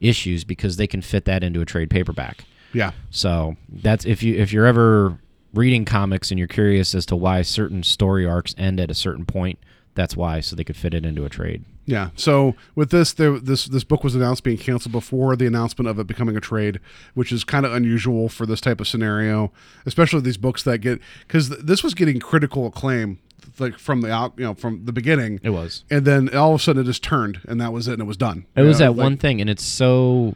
issues 0.00 0.44
because 0.44 0.76
they 0.76 0.86
can 0.86 1.02
fit 1.02 1.24
that 1.24 1.42
into 1.42 1.60
a 1.60 1.64
trade 1.64 1.90
paperback. 1.90 2.44
yeah. 2.72 2.92
So 3.10 3.56
that's 3.68 4.04
if 4.04 4.22
you 4.22 4.34
if 4.36 4.52
you're 4.52 4.66
ever 4.66 5.18
reading 5.54 5.84
comics 5.84 6.30
and 6.30 6.38
you're 6.38 6.48
curious 6.48 6.94
as 6.94 7.06
to 7.06 7.16
why 7.16 7.42
certain 7.42 7.82
story 7.82 8.26
arcs 8.26 8.54
end 8.58 8.78
at 8.78 8.90
a 8.90 8.94
certain 8.94 9.24
point, 9.24 9.58
that's 9.94 10.16
why 10.16 10.40
so 10.40 10.54
they 10.54 10.64
could 10.64 10.76
fit 10.76 10.92
it 10.94 11.04
into 11.06 11.24
a 11.24 11.28
trade. 11.30 11.64
Yeah. 11.88 12.10
So 12.16 12.56
with 12.74 12.90
this, 12.90 13.12
there, 13.12 13.38
this 13.38 13.66
this 13.66 13.84
book 13.84 14.02
was 14.02 14.14
announced 14.16 14.42
being 14.42 14.58
canceled 14.58 14.92
before 14.92 15.36
the 15.36 15.46
announcement 15.46 15.88
of 15.88 15.98
it 16.00 16.06
becoming 16.08 16.36
a 16.36 16.40
trade, 16.40 16.80
which 17.14 17.30
is 17.30 17.44
kind 17.44 17.64
of 17.64 17.72
unusual 17.72 18.28
for 18.28 18.44
this 18.44 18.60
type 18.60 18.80
of 18.80 18.88
scenario, 18.88 19.52
especially 19.86 20.20
these 20.20 20.36
books 20.36 20.64
that 20.64 20.78
get 20.78 21.00
because 21.26 21.48
th- 21.48 21.60
this 21.62 21.84
was 21.84 21.94
getting 21.94 22.18
critical 22.18 22.66
acclaim 22.66 23.20
like 23.58 23.78
from 23.78 24.00
the 24.02 24.12
out, 24.12 24.34
you 24.36 24.44
know, 24.44 24.54
from 24.54 24.84
the 24.84 24.92
beginning. 24.92 25.40
It 25.42 25.50
was. 25.50 25.84
and 25.90 26.04
then 26.04 26.34
all 26.34 26.54
of 26.54 26.60
a 26.60 26.62
sudden 26.62 26.82
it 26.82 26.86
just 26.86 27.02
turned, 27.02 27.40
and 27.48 27.60
that 27.60 27.72
was 27.72 27.88
it, 27.88 27.94
and 27.94 28.02
it 28.02 28.06
was 28.06 28.16
done. 28.16 28.46
It 28.56 28.62
was 28.62 28.80
Yeah, 28.80 28.86
that 28.86 28.92
like- 28.92 29.04
one 29.04 29.16
thing, 29.16 29.40
and 29.40 29.48
it's 29.50 29.64
so 29.64 30.34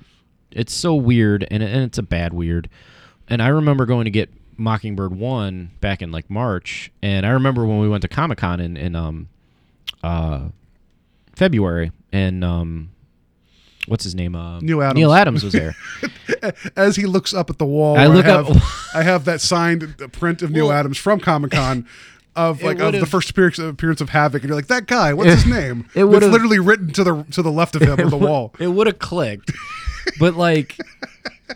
it's 0.50 0.72
so 0.74 0.94
weird, 0.94 1.46
and 1.50 1.62
and 1.62 1.82
it's 1.84 1.98
a 1.98 2.02
bad 2.02 2.32
weird. 2.32 2.68
And 3.28 3.40
I 3.42 3.48
remember 3.48 3.86
going 3.86 4.04
to 4.06 4.10
get 4.10 4.30
Mockingbird 4.56 5.14
one 5.16 5.70
back 5.80 6.02
in 6.02 6.10
like 6.12 6.28
March, 6.30 6.90
and 7.02 7.24
I 7.24 7.30
remember 7.30 7.64
when 7.66 7.78
we 7.78 7.88
went 7.88 8.02
to 8.02 8.08
Comic 8.08 8.38
Con 8.38 8.60
in 8.60 8.76
in 8.76 8.94
um 8.96 9.28
uh 10.02 10.48
February, 11.34 11.92
and 12.12 12.44
um 12.44 12.90
what's 13.86 14.04
his 14.04 14.14
name 14.14 14.34
uh, 14.36 14.60
Neal 14.60 14.82
Adams. 14.82 14.96
Neal 14.98 15.12
Adams 15.12 15.44
was 15.44 15.52
there. 15.52 15.74
As 16.76 16.96
he 16.96 17.06
looks 17.06 17.32
up 17.34 17.50
at 17.50 17.58
the 17.58 17.64
wall, 17.66 17.96
I 17.96 18.06
look 18.06 18.24
have, 18.24 18.48
up- 18.50 18.94
I 18.94 19.02
have 19.02 19.24
that 19.24 19.40
signed 19.40 19.96
print 20.12 20.42
of 20.42 20.50
Neal 20.50 20.68
Well- 20.68 20.76
Adams 20.76 20.98
from 20.98 21.20
Comic 21.20 21.52
Con. 21.52 21.86
Of 22.36 22.62
like 22.62 22.78
of 22.78 22.92
the 22.92 23.06
first 23.06 23.28
appearance, 23.30 23.58
appearance 23.58 24.00
of 24.00 24.08
Havoc, 24.10 24.42
and 24.42 24.48
you're 24.48 24.56
like 24.56 24.68
that 24.68 24.86
guy. 24.86 25.12
What's 25.12 25.30
his 25.30 25.46
name? 25.46 25.86
it 25.94 26.00
it's 26.04 26.08
would've- 26.08 26.30
literally 26.30 26.58
written 26.60 26.92
to 26.92 27.02
the 27.04 27.22
to 27.32 27.42
the 27.42 27.50
left 27.50 27.74
of 27.76 27.82
him 27.82 27.98
on 28.00 28.08
the 28.10 28.16
wall. 28.28 28.54
It 28.60 28.68
would 28.68 28.86
have 28.86 28.98
clicked, 29.00 29.50
but 30.20 30.34
like, 30.36 30.76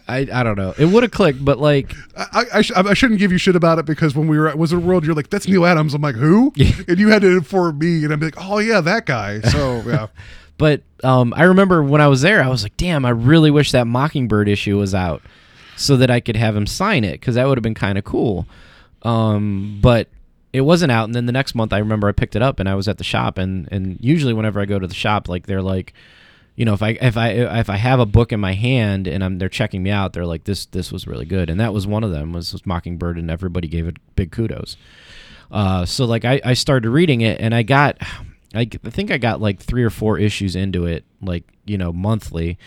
I 0.08 0.26
I 0.32 0.42
don't 0.42 0.56
know. 0.58 0.74
It 0.76 0.86
would 0.86 1.04
have 1.04 1.12
clicked, 1.12 1.44
but 1.44 1.58
like, 1.60 1.94
I, 2.16 2.44
I, 2.54 2.62
sh- 2.62 2.72
I 2.74 2.92
shouldn't 2.94 3.20
give 3.20 3.30
you 3.30 3.38
shit 3.38 3.54
about 3.54 3.78
it 3.78 3.86
because 3.86 4.16
when 4.16 4.26
we 4.26 4.36
were 4.36 4.48
at 4.48 4.58
Wizard 4.58 4.82
World, 4.82 5.04
you're 5.04 5.14
like, 5.14 5.30
"That's 5.30 5.46
Neal 5.46 5.64
Adams." 5.64 5.94
I'm 5.94 6.02
like, 6.02 6.16
"Who?" 6.16 6.52
and 6.88 6.98
you 6.98 7.08
had 7.08 7.22
to 7.22 7.36
inform 7.36 7.78
me, 7.78 8.02
and 8.04 8.12
I'm 8.12 8.18
like, 8.20 8.34
"Oh 8.36 8.58
yeah, 8.58 8.80
that 8.80 9.06
guy." 9.06 9.40
So 9.42 9.80
yeah, 9.86 10.08
but 10.58 10.82
um, 11.04 11.32
I 11.36 11.44
remember 11.44 11.84
when 11.84 12.00
I 12.00 12.08
was 12.08 12.20
there, 12.22 12.42
I 12.42 12.48
was 12.48 12.64
like, 12.64 12.76
damn, 12.76 13.04
I 13.04 13.10
really 13.10 13.52
wish 13.52 13.70
that 13.72 13.86
Mockingbird 13.86 14.48
issue 14.48 14.76
was 14.76 14.92
out, 14.92 15.22
so 15.76 15.96
that 15.98 16.10
I 16.10 16.18
could 16.18 16.36
have 16.36 16.56
him 16.56 16.66
sign 16.66 17.04
it 17.04 17.12
because 17.20 17.36
that 17.36 17.46
would 17.46 17.56
have 17.58 17.62
been 17.62 17.74
kind 17.74 17.96
of 17.96 18.02
cool. 18.04 18.46
Um, 19.02 19.78
but 19.80 20.08
it 20.54 20.62
wasn't 20.62 20.92
out, 20.92 21.04
and 21.04 21.14
then 21.14 21.26
the 21.26 21.32
next 21.32 21.54
month 21.54 21.72
I 21.72 21.78
remember 21.78 22.08
I 22.08 22.12
picked 22.12 22.36
it 22.36 22.42
up 22.42 22.60
and 22.60 22.68
I 22.68 22.74
was 22.74 22.88
at 22.88 22.98
the 22.98 23.04
shop, 23.04 23.38
and 23.38 23.68
and 23.70 23.98
usually 24.00 24.32
whenever 24.32 24.60
I 24.60 24.64
go 24.64 24.78
to 24.78 24.86
the 24.86 24.94
shop, 24.94 25.28
like 25.28 25.46
they're 25.46 25.62
like. 25.62 25.92
You 26.56 26.64
know, 26.64 26.72
if 26.72 26.84
I 26.84 26.90
if 26.90 27.16
I 27.16 27.30
if 27.30 27.68
I 27.68 27.74
have 27.74 27.98
a 27.98 28.06
book 28.06 28.30
in 28.30 28.38
my 28.38 28.52
hand 28.52 29.08
and 29.08 29.24
I'm 29.24 29.38
they're 29.38 29.48
checking 29.48 29.82
me 29.82 29.90
out, 29.90 30.12
they're 30.12 30.24
like 30.24 30.44
this 30.44 30.66
this 30.66 30.92
was 30.92 31.04
really 31.04 31.24
good, 31.24 31.50
and 31.50 31.58
that 31.58 31.74
was 31.74 31.84
one 31.84 32.04
of 32.04 32.12
them 32.12 32.32
was, 32.32 32.52
was 32.52 32.64
Mockingbird, 32.64 33.18
and 33.18 33.28
everybody 33.28 33.66
gave 33.66 33.88
it 33.88 33.96
big 34.14 34.30
kudos. 34.30 34.76
Uh, 35.50 35.84
so 35.84 36.04
like 36.04 36.24
I, 36.24 36.40
I 36.44 36.54
started 36.54 36.88
reading 36.90 37.20
it 37.20 37.40
and 37.40 37.54
I 37.54 37.62
got 37.62 37.98
I, 38.54 38.68
I 38.84 38.90
think 38.90 39.10
I 39.10 39.18
got 39.18 39.40
like 39.40 39.60
three 39.60 39.82
or 39.82 39.90
four 39.90 40.18
issues 40.18 40.56
into 40.56 40.86
it 40.86 41.04
like 41.20 41.44
you 41.64 41.78
know 41.78 41.92
monthly 41.92 42.58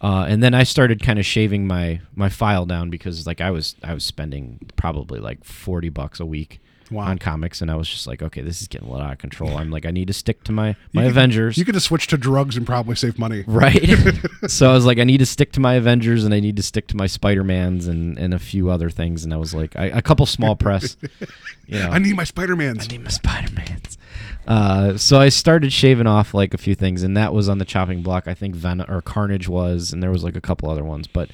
uh, 0.00 0.26
and 0.28 0.42
then 0.42 0.52
I 0.52 0.64
started 0.64 1.02
kind 1.02 1.18
of 1.18 1.24
shaving 1.24 1.66
my 1.66 2.00
my 2.14 2.28
file 2.28 2.66
down 2.66 2.90
because 2.90 3.26
like 3.26 3.40
I 3.40 3.50
was 3.50 3.76
I 3.82 3.94
was 3.94 4.04
spending 4.04 4.60
probably 4.76 5.20
like 5.20 5.44
40 5.44 5.88
bucks 5.88 6.20
a 6.20 6.26
week 6.26 6.60
Wow. 6.90 7.04
on 7.06 7.18
comics 7.18 7.60
and 7.60 7.70
I 7.70 7.74
was 7.76 7.88
just 7.88 8.06
like 8.06 8.22
okay 8.22 8.42
this 8.42 8.62
is 8.62 8.68
getting 8.68 8.86
a 8.88 8.90
little 8.90 9.06
out 9.06 9.12
of 9.12 9.18
control 9.18 9.56
I'm 9.56 9.70
like 9.70 9.84
I 9.86 9.90
need 9.90 10.06
to 10.08 10.12
stick 10.12 10.44
to 10.44 10.52
my 10.52 10.76
my 10.92 11.02
You 11.02 11.08
could- 11.08 11.10
Avengers 11.16 11.58
You 11.58 11.64
could 11.64 11.74
have 11.74 11.82
switched 11.82 12.10
to 12.10 12.16
drugs 12.16 12.56
and 12.56 12.66
probably 12.66 12.94
save 12.96 13.18
money. 13.18 13.44
right 13.46 13.84
so 14.46 14.70
I 14.70 14.74
was 14.74 14.84
like 14.86 14.98
I 14.98 15.04
need 15.04 15.18
to 15.18 15.26
stick 15.26 15.52
to 15.52 15.60
my 15.60 15.74
Avengers 15.74 16.24
and 16.24 16.32
I 16.32 16.40
need 16.40 16.56
to 16.56 16.62
stick 16.62 16.86
to 16.88 16.96
my 16.96 17.06
Spider-Mans 17.06 17.86
and 17.86 18.18
and 18.18 18.32
a 18.34 18.38
few 18.38 18.70
other 18.70 18.88
things 18.90 19.24
and 19.24 19.32
I 19.34 19.36
was 19.36 19.52
like 19.54 19.74
I, 19.76 19.86
a 19.86 20.02
couple 20.02 20.26
small 20.26 20.54
press 20.56 20.96
you 21.66 21.78
know 21.78 21.90
I 21.90 21.98
need 21.98 22.14
my 22.16 22.24
Spider-Mans. 22.24 22.84
I 22.84 22.86
need 22.92 23.02
my 23.02 23.10
Spider 23.10 23.52
Mans. 23.52 23.98
Uh, 24.46 24.96
so 24.96 25.18
I 25.20 25.28
started 25.28 25.72
shaving 25.72 26.06
off 26.06 26.32
like 26.32 26.54
a 26.54 26.58
few 26.58 26.76
things, 26.76 27.02
and 27.02 27.16
that 27.16 27.34
was 27.34 27.48
on 27.48 27.58
the 27.58 27.64
chopping 27.64 28.02
block. 28.02 28.28
I 28.28 28.34
think 28.34 28.54
Ven 28.54 28.80
or 28.80 29.02
Carnage 29.02 29.48
was, 29.48 29.92
and 29.92 30.00
there 30.00 30.12
was 30.12 30.22
like 30.22 30.36
a 30.36 30.40
couple 30.40 30.70
other 30.70 30.84
ones. 30.84 31.08
But 31.08 31.30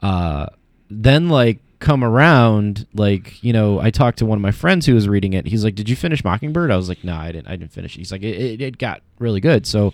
uh, 0.00 0.46
then 0.88 1.28
like 1.28 1.58
come 1.84 2.02
around, 2.02 2.86
like 2.94 3.44
you 3.44 3.52
know, 3.52 3.78
I 3.78 3.90
talked 3.90 4.18
to 4.18 4.26
one 4.26 4.38
of 4.38 4.42
my 4.42 4.52
friends 4.52 4.86
who 4.86 4.94
was 4.94 5.06
reading 5.06 5.34
it. 5.34 5.46
He's 5.46 5.64
like, 5.64 5.74
"Did 5.74 5.88
you 5.88 5.94
finish 5.94 6.24
Mockingbird?" 6.24 6.70
I 6.70 6.76
was 6.76 6.88
like, 6.88 7.04
"No, 7.04 7.14
I 7.14 7.30
didn't. 7.30 7.46
I 7.46 7.56
didn't 7.56 7.72
finish." 7.72 7.94
it." 7.94 7.98
He's 7.98 8.10
like, 8.10 8.22
"It, 8.22 8.40
it, 8.40 8.60
it 8.62 8.78
got 8.78 9.02
really 9.18 9.40
good." 9.40 9.66
So 9.66 9.92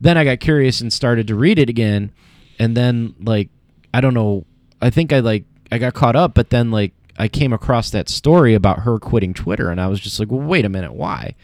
then 0.00 0.16
I 0.16 0.24
got 0.24 0.40
curious 0.40 0.80
and 0.80 0.90
started 0.90 1.26
to 1.26 1.34
read 1.34 1.58
it 1.58 1.68
again, 1.68 2.12
and 2.58 2.74
then 2.74 3.14
like 3.20 3.50
I 3.92 4.00
don't 4.00 4.14
know, 4.14 4.46
I 4.80 4.88
think 4.88 5.12
I 5.12 5.20
like 5.20 5.44
I 5.70 5.76
got 5.76 5.92
caught 5.92 6.16
up, 6.16 6.32
but 6.32 6.48
then 6.48 6.70
like 6.70 6.92
I 7.18 7.28
came 7.28 7.52
across 7.52 7.90
that 7.90 8.08
story 8.08 8.54
about 8.54 8.80
her 8.80 8.98
quitting 8.98 9.34
Twitter, 9.34 9.70
and 9.70 9.80
I 9.80 9.88
was 9.88 10.00
just 10.00 10.18
like, 10.18 10.30
well, 10.30 10.40
wait 10.40 10.64
a 10.64 10.70
minute, 10.70 10.94
why? 10.94 11.34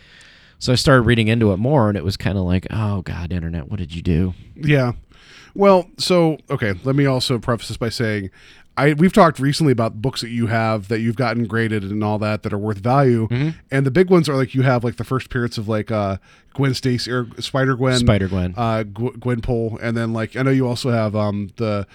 So 0.58 0.72
I 0.72 0.76
started 0.76 1.02
reading 1.02 1.28
into 1.28 1.52
it 1.52 1.58
more, 1.58 1.90
and 1.90 1.98
it 1.98 2.04
was 2.04 2.16
kind 2.16 2.38
of 2.38 2.44
like, 2.44 2.66
oh 2.70 3.02
God, 3.02 3.32
internet, 3.32 3.70
what 3.70 3.78
did 3.78 3.94
you 3.94 4.00
do? 4.00 4.32
Yeah. 4.56 4.92
Well, 5.54 5.90
so 5.98 6.38
okay, 6.48 6.72
let 6.84 6.96
me 6.96 7.04
also 7.04 7.38
preface 7.38 7.68
this 7.68 7.76
by 7.76 7.90
saying 7.90 8.30
I 8.76 8.92
we've 8.94 9.12
talked 9.12 9.38
recently 9.38 9.72
about 9.72 10.02
books 10.02 10.20
that 10.20 10.30
you 10.30 10.46
have 10.48 10.88
that 10.88 11.00
you've 11.00 11.16
gotten 11.16 11.44
graded 11.46 11.84
and 11.84 12.02
all 12.02 12.18
that 12.18 12.42
that 12.42 12.52
are 12.52 12.58
worth 12.58 12.78
value. 12.78 13.28
Mm-hmm. 13.28 13.50
And 13.70 13.86
the 13.86 13.90
big 13.90 14.10
ones 14.10 14.28
are 14.28 14.34
like 14.36 14.54
you 14.54 14.62
have 14.62 14.82
like 14.84 14.96
the 14.96 15.04
first 15.04 15.26
appearance 15.26 15.58
of 15.58 15.68
like 15.68 15.90
uh 15.90 16.16
Gwen 16.54 16.74
Stacy 16.74 17.10
or 17.10 17.26
Spider 17.40 17.76
Gwen, 17.76 17.98
Spider 17.98 18.28
Gwen. 18.28 18.54
uh 18.56 18.84
Gw- 18.84 19.16
Gwenpool 19.18 19.78
and 19.82 19.96
then 19.96 20.12
like 20.12 20.34
I 20.36 20.42
know 20.42 20.50
you 20.50 20.66
also 20.66 20.90
have 20.90 21.14
um 21.14 21.50
the 21.56 21.86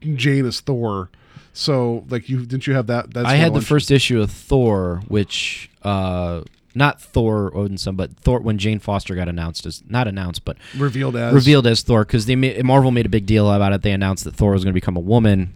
Jane 0.00 0.44
as 0.46 0.60
Thor. 0.60 1.10
So 1.52 2.04
like 2.10 2.28
you 2.28 2.44
didn't 2.44 2.66
you 2.66 2.74
have 2.74 2.86
that 2.88 3.14
that's 3.14 3.26
I 3.26 3.36
had 3.36 3.54
the 3.54 3.62
first 3.62 3.90
issue 3.90 4.20
of 4.20 4.30
Thor, 4.30 5.02
which 5.08 5.70
uh, 5.82 6.42
not 6.74 7.00
Thor 7.00 7.50
Odinson, 7.52 7.96
but 7.96 8.14
Thor 8.18 8.40
when 8.40 8.58
Jane 8.58 8.78
Foster 8.78 9.14
got 9.14 9.26
announced 9.26 9.64
as 9.64 9.82
not 9.88 10.06
announced, 10.06 10.44
but 10.44 10.58
revealed 10.76 11.16
as 11.16 11.32
revealed 11.32 11.66
as 11.66 11.80
Thor 11.80 12.04
because 12.04 12.26
they 12.26 12.36
ma- 12.36 12.62
Marvel 12.62 12.90
made 12.90 13.06
a 13.06 13.08
big 13.08 13.24
deal 13.24 13.50
about 13.50 13.72
it. 13.72 13.80
They 13.80 13.92
announced 13.92 14.24
that 14.24 14.34
Thor 14.34 14.52
was 14.52 14.64
going 14.64 14.72
to 14.74 14.78
become 14.78 14.98
a 14.98 15.00
woman, 15.00 15.54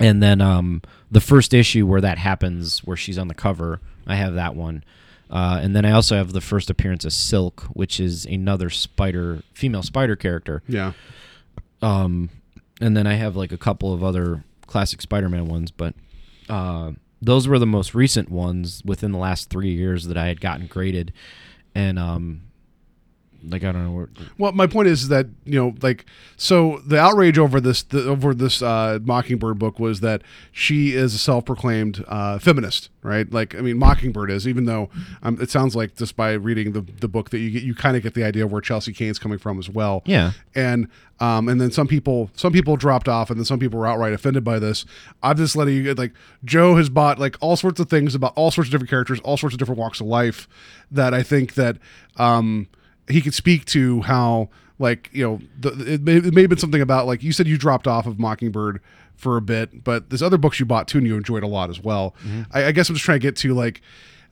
and 0.00 0.20
then 0.22 0.40
um, 0.40 0.82
the 1.10 1.20
first 1.20 1.54
issue 1.54 1.86
where 1.86 2.00
that 2.00 2.18
happens, 2.18 2.80
where 2.80 2.96
she's 2.96 3.18
on 3.18 3.28
the 3.28 3.34
cover, 3.34 3.80
I 4.06 4.16
have 4.16 4.34
that 4.34 4.56
one, 4.56 4.82
uh, 5.30 5.60
and 5.62 5.76
then 5.76 5.84
I 5.84 5.92
also 5.92 6.16
have 6.16 6.32
the 6.32 6.40
first 6.40 6.70
appearance 6.70 7.04
of 7.04 7.12
Silk, 7.12 7.62
which 7.74 8.00
is 8.00 8.24
another 8.26 8.70
spider, 8.70 9.42
female 9.54 9.82
spider 9.84 10.16
character, 10.16 10.62
Yeah. 10.66 10.92
um, 11.82 12.30
and 12.80 12.96
then 12.96 13.06
I 13.06 13.14
have 13.14 13.36
like 13.36 13.52
a 13.52 13.58
couple 13.58 13.92
of 13.92 14.02
other 14.02 14.42
classic 14.66 15.00
Spider-Man 15.02 15.46
ones, 15.46 15.70
but 15.70 15.94
uh, 16.48 16.92
those 17.22 17.46
were 17.46 17.58
the 17.58 17.66
most 17.66 17.94
recent 17.94 18.30
ones 18.30 18.82
within 18.84 19.12
the 19.12 19.18
last 19.18 19.50
three 19.50 19.72
years 19.72 20.06
that 20.06 20.16
I 20.16 20.26
had 20.28 20.40
gotten 20.40 20.66
graded, 20.66 21.12
and 21.74 21.98
um, 21.98 22.42
like 23.48 23.64
I 23.64 23.72
don't 23.72 23.84
know 23.84 23.92
where. 23.92 24.08
Well, 24.38 24.52
my 24.52 24.66
point 24.66 24.88
is 24.88 25.08
that 25.08 25.26
you 25.44 25.58
know, 25.58 25.74
like, 25.82 26.04
so 26.36 26.80
the 26.86 26.98
outrage 26.98 27.38
over 27.38 27.60
this 27.60 27.82
the, 27.82 28.06
over 28.08 28.34
this 28.34 28.62
uh, 28.62 28.98
Mockingbird 29.02 29.58
book 29.58 29.78
was 29.78 30.00
that 30.00 30.22
she 30.52 30.94
is 30.94 31.14
a 31.14 31.18
self-proclaimed 31.18 32.04
uh, 32.08 32.38
feminist, 32.38 32.90
right? 33.02 33.30
Like, 33.32 33.54
I 33.54 33.60
mean, 33.60 33.78
Mockingbird 33.78 34.30
is, 34.30 34.46
even 34.46 34.66
though 34.66 34.90
um, 35.22 35.38
it 35.40 35.50
sounds 35.50 35.74
like 35.74 35.96
just 35.96 36.16
by 36.16 36.32
reading 36.32 36.72
the 36.72 36.82
the 36.82 37.08
book 37.08 37.30
that 37.30 37.38
you 37.38 37.50
get, 37.50 37.62
you 37.62 37.74
kind 37.74 37.96
of 37.96 38.02
get 38.02 38.14
the 38.14 38.24
idea 38.24 38.44
of 38.44 38.52
where 38.52 38.60
Chelsea 38.60 38.92
Cain's 38.92 39.18
coming 39.18 39.38
from 39.38 39.58
as 39.58 39.68
well. 39.68 40.02
Yeah. 40.04 40.32
and 40.54 40.88
um, 41.20 41.48
and 41.48 41.60
then 41.60 41.70
some 41.70 41.86
people 41.86 42.30
some 42.34 42.52
people 42.52 42.76
dropped 42.76 43.08
off, 43.08 43.30
and 43.30 43.38
then 43.38 43.44
some 43.44 43.58
people 43.58 43.78
were 43.78 43.86
outright 43.86 44.12
offended 44.12 44.42
by 44.42 44.58
this. 44.58 44.86
I'm 45.22 45.36
just 45.36 45.54
letting 45.54 45.74
you 45.74 45.82
get 45.82 45.98
like 45.98 46.12
Joe 46.44 46.76
has 46.76 46.88
bought 46.88 47.18
like 47.18 47.36
all 47.40 47.56
sorts 47.56 47.78
of 47.78 47.90
things 47.90 48.14
about 48.14 48.32
all 48.36 48.50
sorts 48.50 48.68
of 48.68 48.72
different 48.72 48.90
characters, 48.90 49.20
all 49.20 49.36
sorts 49.36 49.54
of 49.54 49.58
different 49.58 49.78
walks 49.78 50.00
of 50.00 50.06
life 50.06 50.48
that 50.90 51.12
I 51.14 51.22
think 51.22 51.54
that 51.54 51.76
um 52.16 52.68
he 53.10 53.20
could 53.20 53.34
speak 53.34 53.64
to 53.66 54.00
how 54.02 54.48
like 54.78 55.10
you 55.12 55.22
know 55.24 55.40
the, 55.58 55.94
it, 55.94 56.02
may, 56.02 56.16
it 56.16 56.34
may 56.34 56.40
have 56.42 56.50
been 56.50 56.58
something 56.58 56.80
about 56.80 57.06
like 57.06 57.22
you 57.22 57.32
said 57.32 57.46
you 57.46 57.58
dropped 57.58 57.86
off 57.86 58.06
of 58.06 58.18
mockingbird 58.18 58.80
for 59.14 59.36
a 59.36 59.42
bit 59.42 59.84
but 59.84 60.08
there's 60.08 60.22
other 60.22 60.38
books 60.38 60.58
you 60.58 60.64
bought 60.66 60.88
too 60.88 60.98
and 60.98 61.06
you 61.06 61.16
enjoyed 61.16 61.42
a 61.42 61.46
lot 61.46 61.68
as 61.70 61.78
well. 61.80 62.14
I, 62.52 62.66
I 62.66 62.72
guess 62.72 62.88
i'm 62.88 62.94
just 62.94 63.04
trying 63.04 63.20
to 63.20 63.26
get 63.26 63.36
to 63.36 63.54
like 63.54 63.80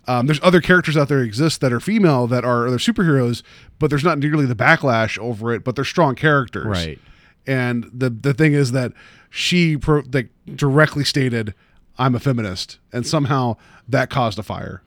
um, 0.06 0.24
there's 0.26 0.40
other 0.42 0.62
characters 0.62 0.96
out 0.96 1.08
there 1.08 1.20
exist 1.22 1.60
that 1.60 1.70
are 1.70 1.80
female 1.80 2.26
that 2.28 2.42
are 2.44 2.70
they're 2.70 2.78
superheroes 2.78 3.42
but 3.78 3.90
there's 3.90 4.04
not 4.04 4.18
nearly 4.18 4.46
the 4.46 4.56
backlash 4.56 5.18
over 5.18 5.52
it 5.52 5.62
but 5.64 5.76
they're 5.76 5.84
strong 5.84 6.14
characters. 6.14 6.64
Right. 6.66 6.98
and 7.46 7.90
the 7.92 8.08
the 8.08 8.32
thing 8.32 8.54
is 8.54 8.72
that 8.72 8.92
she 9.28 9.76
pro, 9.76 10.02
like 10.10 10.30
directly 10.54 11.04
stated 11.04 11.52
i'm 11.98 12.14
a 12.14 12.20
feminist 12.20 12.78
and 12.90 13.06
somehow 13.06 13.56
that 13.86 14.08
caused 14.08 14.38
a 14.38 14.42
fire 14.42 14.82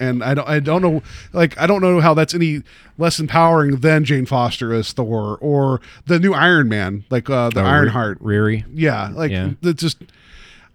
and 0.00 0.22
I 0.22 0.34
don't 0.34 0.48
I 0.48 0.60
don't 0.60 0.82
know 0.82 1.02
like 1.32 1.58
I 1.58 1.66
don't 1.66 1.80
know 1.82 2.00
how 2.00 2.14
that's 2.14 2.34
any 2.34 2.62
less 2.98 3.18
empowering 3.20 3.76
than 3.76 4.04
Jane 4.04 4.26
Foster 4.26 4.72
as 4.72 4.92
Thor 4.92 5.38
or 5.40 5.80
the 6.06 6.18
new 6.18 6.32
Iron 6.34 6.68
Man 6.68 7.04
like 7.10 7.28
uh, 7.30 7.50
the 7.50 7.60
Oh, 7.62 7.64
Ironheart. 7.66 8.22
Riri. 8.22 8.64
Yeah, 8.74 9.08
like 9.12 9.30
Yeah. 9.30 9.52
just 9.74 10.02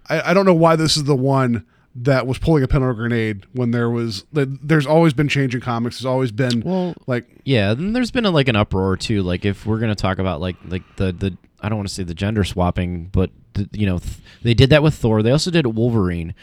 I, 0.10 0.32
I 0.32 0.34
don't 0.34 0.46
know 0.46 0.54
why 0.54 0.76
this 0.76 0.98
is 0.98 1.06
the 1.06 1.16
one 1.16 1.66
that 1.96 2.26
was 2.26 2.40
pulling 2.40 2.64
a 2.64 2.68
pin 2.68 2.82
on 2.82 2.90
a 2.90 2.94
grenade 2.96 3.46
when 3.54 3.70
there 3.72 3.90
was 3.90 4.26
there's 4.34 4.88
always 4.88 5.14
been 5.14 5.28
change 5.28 5.54
in 5.54 5.62
comics. 5.62 5.98
There's 6.00 6.06
always 6.08 6.32
been 6.32 6.62
Well, 6.62 6.96
like 7.08 7.26
Yeah, 7.44 7.74
then 7.76 7.94
there's 7.94 8.10
been 8.12 8.26
a, 8.26 8.32
like 8.32 8.48
an 8.48 8.56
uproar 8.56 8.98
too. 8.98 9.22
Like 9.22 9.46
if 9.46 9.66
we're 9.66 9.80
gonna 9.80 9.96
talk 9.96 10.18
about 10.20 10.42
like 10.42 10.56
like 10.68 10.84
the 10.96 11.12
the 11.12 11.38
I 11.62 11.70
don't 11.70 11.78
want 11.78 11.88
to 11.88 11.94
say 11.94 12.04
the 12.04 12.14
gender 12.16 12.44
swapping, 12.44 13.06
but 13.06 13.30
the, 13.54 13.70
you 13.72 13.86
know 13.86 14.00
th- 14.00 14.18
they 14.42 14.54
did 14.54 14.72
that 14.72 14.82
with 14.84 14.96
Thor. 14.96 15.22
They 15.24 15.32
also 15.32 15.52
did 15.52 15.66
Wolverine. 15.68 16.34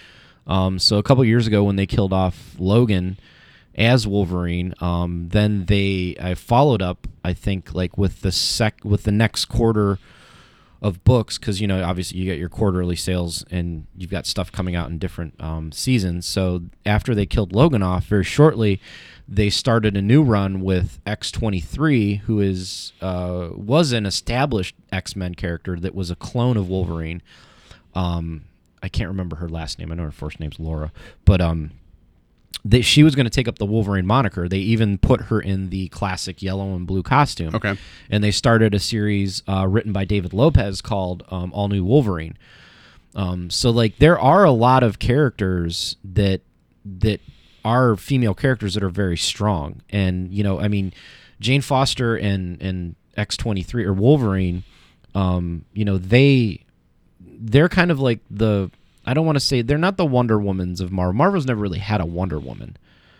Um, 0.50 0.80
so 0.80 0.98
a 0.98 1.02
couple 1.02 1.24
years 1.24 1.46
ago 1.46 1.62
when 1.62 1.76
they 1.76 1.86
killed 1.86 2.12
off 2.12 2.56
Logan 2.58 3.18
as 3.76 4.04
Wolverine, 4.04 4.74
um, 4.80 5.28
then 5.28 5.66
they 5.66 6.16
I 6.20 6.34
followed 6.34 6.82
up 6.82 7.06
I 7.24 7.32
think 7.34 7.72
like 7.72 7.96
with 7.96 8.22
the 8.22 8.32
sec 8.32 8.84
with 8.84 9.04
the 9.04 9.12
next 9.12 9.44
quarter 9.44 9.98
of 10.82 11.04
books 11.04 11.38
because 11.38 11.60
you 11.60 11.68
know 11.68 11.84
obviously 11.84 12.18
you 12.18 12.24
get 12.24 12.38
your 12.38 12.48
quarterly 12.48 12.96
sales 12.96 13.44
and 13.50 13.86
you've 13.96 14.10
got 14.10 14.26
stuff 14.26 14.50
coming 14.50 14.74
out 14.74 14.90
in 14.90 14.98
different 14.98 15.40
um, 15.40 15.70
seasons. 15.70 16.26
So 16.26 16.62
after 16.84 17.14
they 17.14 17.26
killed 17.26 17.52
logan 17.52 17.82
off 17.82 18.06
very 18.06 18.24
shortly 18.24 18.80
they 19.28 19.50
started 19.50 19.96
a 19.96 20.02
new 20.02 20.22
run 20.22 20.60
with 20.60 20.98
x23 21.04 22.20
who 22.20 22.40
is 22.40 22.92
uh, 23.00 23.50
was 23.52 23.92
an 23.92 24.04
established 24.04 24.74
x-men 24.90 25.36
character 25.36 25.78
that 25.78 25.94
was 25.94 26.10
a 26.10 26.16
clone 26.16 26.56
of 26.56 26.68
wolverine. 26.68 27.22
Um, 27.94 28.44
i 28.82 28.88
can't 28.88 29.08
remember 29.08 29.36
her 29.36 29.48
last 29.48 29.78
name 29.78 29.90
i 29.92 29.94
know 29.94 30.04
her 30.04 30.10
first 30.10 30.40
name's 30.40 30.58
laura 30.58 30.92
but 31.24 31.40
um, 31.40 31.70
they, 32.64 32.82
she 32.82 33.02
was 33.02 33.14
going 33.14 33.24
to 33.24 33.30
take 33.30 33.48
up 33.48 33.58
the 33.58 33.66
Wolverine 33.66 34.06
moniker. 34.06 34.48
They 34.48 34.58
even 34.58 34.98
put 34.98 35.22
her 35.22 35.40
in 35.40 35.70
the 35.70 35.88
classic 35.88 36.42
yellow 36.42 36.74
and 36.74 36.86
blue 36.86 37.02
costume. 37.02 37.54
Okay. 37.54 37.76
And 38.10 38.22
they 38.22 38.30
started 38.30 38.74
a 38.74 38.78
series 38.78 39.42
uh, 39.48 39.66
written 39.66 39.92
by 39.92 40.04
David 40.04 40.32
Lopez 40.32 40.80
called 40.80 41.24
um, 41.30 41.52
All 41.52 41.68
New 41.68 41.84
Wolverine. 41.84 42.36
Um, 43.14 43.50
so 43.50 43.70
like 43.70 43.98
there 43.98 44.18
are 44.18 44.44
a 44.44 44.52
lot 44.52 44.82
of 44.82 44.98
characters 44.98 45.96
that 46.04 46.42
that 46.84 47.20
are 47.64 47.96
female 47.96 48.34
characters 48.34 48.74
that 48.74 48.82
are 48.82 48.88
very 48.88 49.16
strong, 49.16 49.82
and 49.90 50.32
you 50.32 50.44
know, 50.44 50.60
I 50.60 50.68
mean, 50.68 50.92
Jane 51.40 51.60
Foster 51.60 52.16
and 52.16 52.60
and 52.62 52.94
X 53.16 53.36
twenty 53.36 53.62
three 53.64 53.84
or 53.84 53.92
Wolverine, 53.92 54.62
um, 55.14 55.64
you 55.72 55.84
know, 55.84 55.98
they 55.98 56.64
they're 57.40 57.68
kind 57.68 57.90
of 57.90 57.98
like 57.98 58.20
the 58.30 58.70
I 59.06 59.14
don't 59.14 59.26
want 59.26 59.36
to 59.36 59.40
say 59.40 59.62
they're 59.62 59.78
not 59.78 59.96
the 59.96 60.04
Wonder 60.04 60.38
Womans 60.38 60.80
of 60.80 60.92
Marvel. 60.92 61.14
Marvel's 61.14 61.46
never 61.46 61.60
really 61.60 61.78
had 61.78 62.00
a 62.00 62.06
Wonder 62.06 62.38
Woman. 62.38 62.76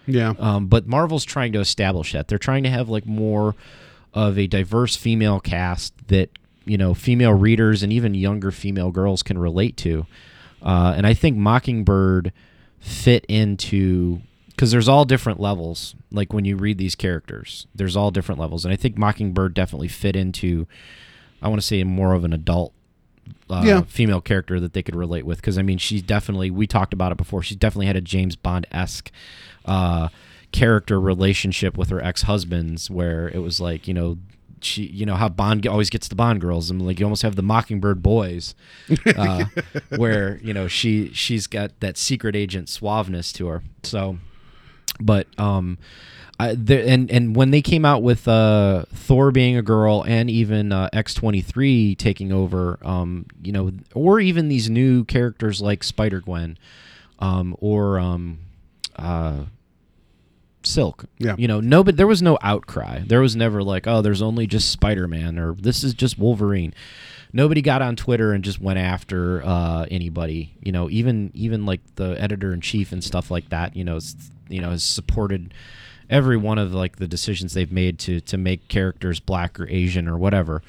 yeah 0.07 0.35
Um, 0.39 0.67
but 0.67 0.87
Marvel's 0.87 1.25
trying 1.25 1.53
to 1.53 1.61
establish 1.61 2.13
that. 2.13 2.29
They're 2.29 2.39
trying 2.39 2.63
to 2.65 2.71
have 2.71 2.89
like 2.89 3.07
more 3.07 3.55
of 4.13 4.39
a 4.39 4.47
diverse 4.47 4.97
female 4.97 5.41
cast 5.41 5.95
that 6.09 6.31
you 6.65 6.77
know 6.77 6.95
female 6.95 7.33
readers 7.33 7.83
and 7.83 7.93
even 7.93 8.15
younger 8.15 8.51
female 8.51 8.91
girls 8.91 9.23
can 9.23 9.39
relate 9.39 9.77
to. 9.79 10.07
Uh, 10.63 10.93
and 10.97 11.07
I 11.07 11.15
think 11.15 11.37
Mockingbird 11.37 12.33
fit 12.79 13.25
into 13.29 14.21
because 14.49 14.71
there's 14.71 14.89
all 14.89 15.07
different 15.07 15.41
levels. 15.41 15.95
Like 16.13 16.35
when 16.35 16.45
you 16.45 16.57
read 16.57 16.77
these 16.77 16.95
characters, 16.95 17.67
there's 17.75 17.97
all 17.97 18.11
different 18.11 18.41
levels, 18.41 18.65
and 18.67 18.73
I 18.73 18.77
think 18.77 18.99
Mockingbird 18.99 19.55
definitely 19.55 19.89
fit 19.89 20.17
into. 20.17 20.67
I 21.43 21.49
want 21.49 21.61
to 21.63 21.67
say 21.67 21.83
more 21.85 22.13
of 22.13 22.25
an 22.25 22.35
adult. 22.35 22.75
Uh, 23.51 23.63
Yeah. 23.65 23.83
female 23.83 24.21
character 24.21 24.61
that 24.61 24.73
they 24.73 24.83
could 24.83 24.95
relate 24.97 25.27
with 25.27 25.39
because 25.39 25.59
I 25.59 25.63
mean 25.63 25.79
she's 25.79 26.03
definitely 26.03 26.51
we 26.51 26.67
talked 26.67 26.93
about 26.93 27.11
it 27.13 27.19
before 27.19 27.43
she's 27.43 27.57
definitely 27.57 27.87
had 27.87 27.97
a 27.97 28.01
James 28.01 28.37
Bond 28.37 28.67
esque 28.71 29.11
uh, 29.65 30.09
character 30.53 31.01
relationship 31.01 31.77
with 31.77 31.89
her 31.91 32.03
ex 32.03 32.23
husbands 32.23 32.91
where 32.91 33.29
it 33.29 33.39
was 33.39 33.61
like 33.61 33.87
you 33.89 33.95
know 33.95 34.19
she 34.63 34.83
you 34.85 35.07
know 35.07 35.15
how 35.15 35.29
Bond 35.29 35.67
always 35.67 35.89
gets 35.91 36.09
the 36.09 36.15
Bond 36.15 36.41
girls 36.41 36.71
and 36.71 36.85
like 36.85 37.01
you 37.01 37.07
almost 37.07 37.23
have 37.23 37.35
the 37.37 37.43
Mockingbird 37.43 38.03
boys 38.03 38.55
uh, 39.17 39.45
where 39.97 40.39
you 40.43 40.53
know 40.53 40.69
she 40.69 41.13
she's 41.15 41.47
got 41.47 41.79
that 41.81 41.97
secret 41.97 42.37
agent 42.37 42.69
suaveness 42.69 43.33
to 43.35 43.47
her 43.47 43.63
so 43.83 44.19
but 45.01 45.27
um 45.39 45.79
I, 46.41 46.73
and 46.73 47.11
and 47.11 47.37
when 47.37 47.51
they 47.51 47.61
came 47.61 47.85
out 47.85 48.03
with 48.03 48.27
uh, 48.27 48.85
Thor 48.95 49.31
being 49.31 49.59
a 49.59 49.63
girl 49.63 50.03
and 50.07 50.31
even 50.31 50.73
uh, 50.73 50.89
X 50.91 51.13
twenty 51.13 51.43
three 51.43 51.95
taking 51.95 52.33
over, 52.33 52.79
um, 52.83 53.27
you 53.43 53.53
know, 53.53 53.73
or 53.95 54.21
even 54.21 54.49
these 54.49 54.71
new 54.71 55.05
characters 55.05 55.61
like 55.61 55.85
Spider 55.85 56.23
Gwen, 56.23 56.57
um, 57.19 57.55
or 57.61 57.99
um, 57.99 58.39
uh, 58.97 59.45
Silk. 60.63 61.05
Yeah. 61.19 61.37
You 61.37 61.47
know, 61.47 61.61
no, 61.61 61.85
but 61.85 61.99
there 61.99 62.07
was 62.07 62.23
no 62.23 62.39
outcry. 62.41 63.01
There 63.07 63.21
was 63.21 63.37
never 63.37 63.63
like, 63.63 63.87
oh, 63.87 64.01
there's 64.01 64.23
only 64.23 64.47
just 64.47 64.71
Spider 64.71 65.07
Man 65.07 65.39
or 65.39 65.53
this 65.53 65.85
is 65.85 65.93
just 65.93 66.19
Wolverine. 66.19 66.73
Nobody 67.35 67.61
got 67.61 67.83
on 67.83 67.97
Twitter 67.97 68.33
and 68.33 68.43
just 68.43 68.61
went 68.61 68.79
after 68.79 69.45
uh, 69.45 69.85
anybody. 69.91 70.55
You 70.63 70.73
know, 70.73 70.89
even 70.89 71.33
even 71.35 71.67
like 71.67 71.81
the 71.97 72.17
editor 72.19 72.55
in 72.55 72.63
chief 72.63 72.93
and 72.93 73.05
stuff 73.05 73.31
like 73.31 73.51
that. 73.51 73.77
You 73.77 73.85
know, 73.85 73.99
you 74.49 74.63
know, 74.63 74.71
has 74.71 74.83
supported 74.83 75.53
every 76.11 76.37
one 76.37 76.59
of 76.59 76.75
like 76.75 76.97
the 76.97 77.07
decisions 77.07 77.55
they've 77.55 77.73
made 77.73 77.99
to 78.01 78.21
to 78.21 78.37
make 78.37 78.69
characters 78.69 79.21
black 79.21 79.59
or 79.59 79.67
Asian 79.69 80.07
or 80.09 80.19
whatever. 80.19 80.63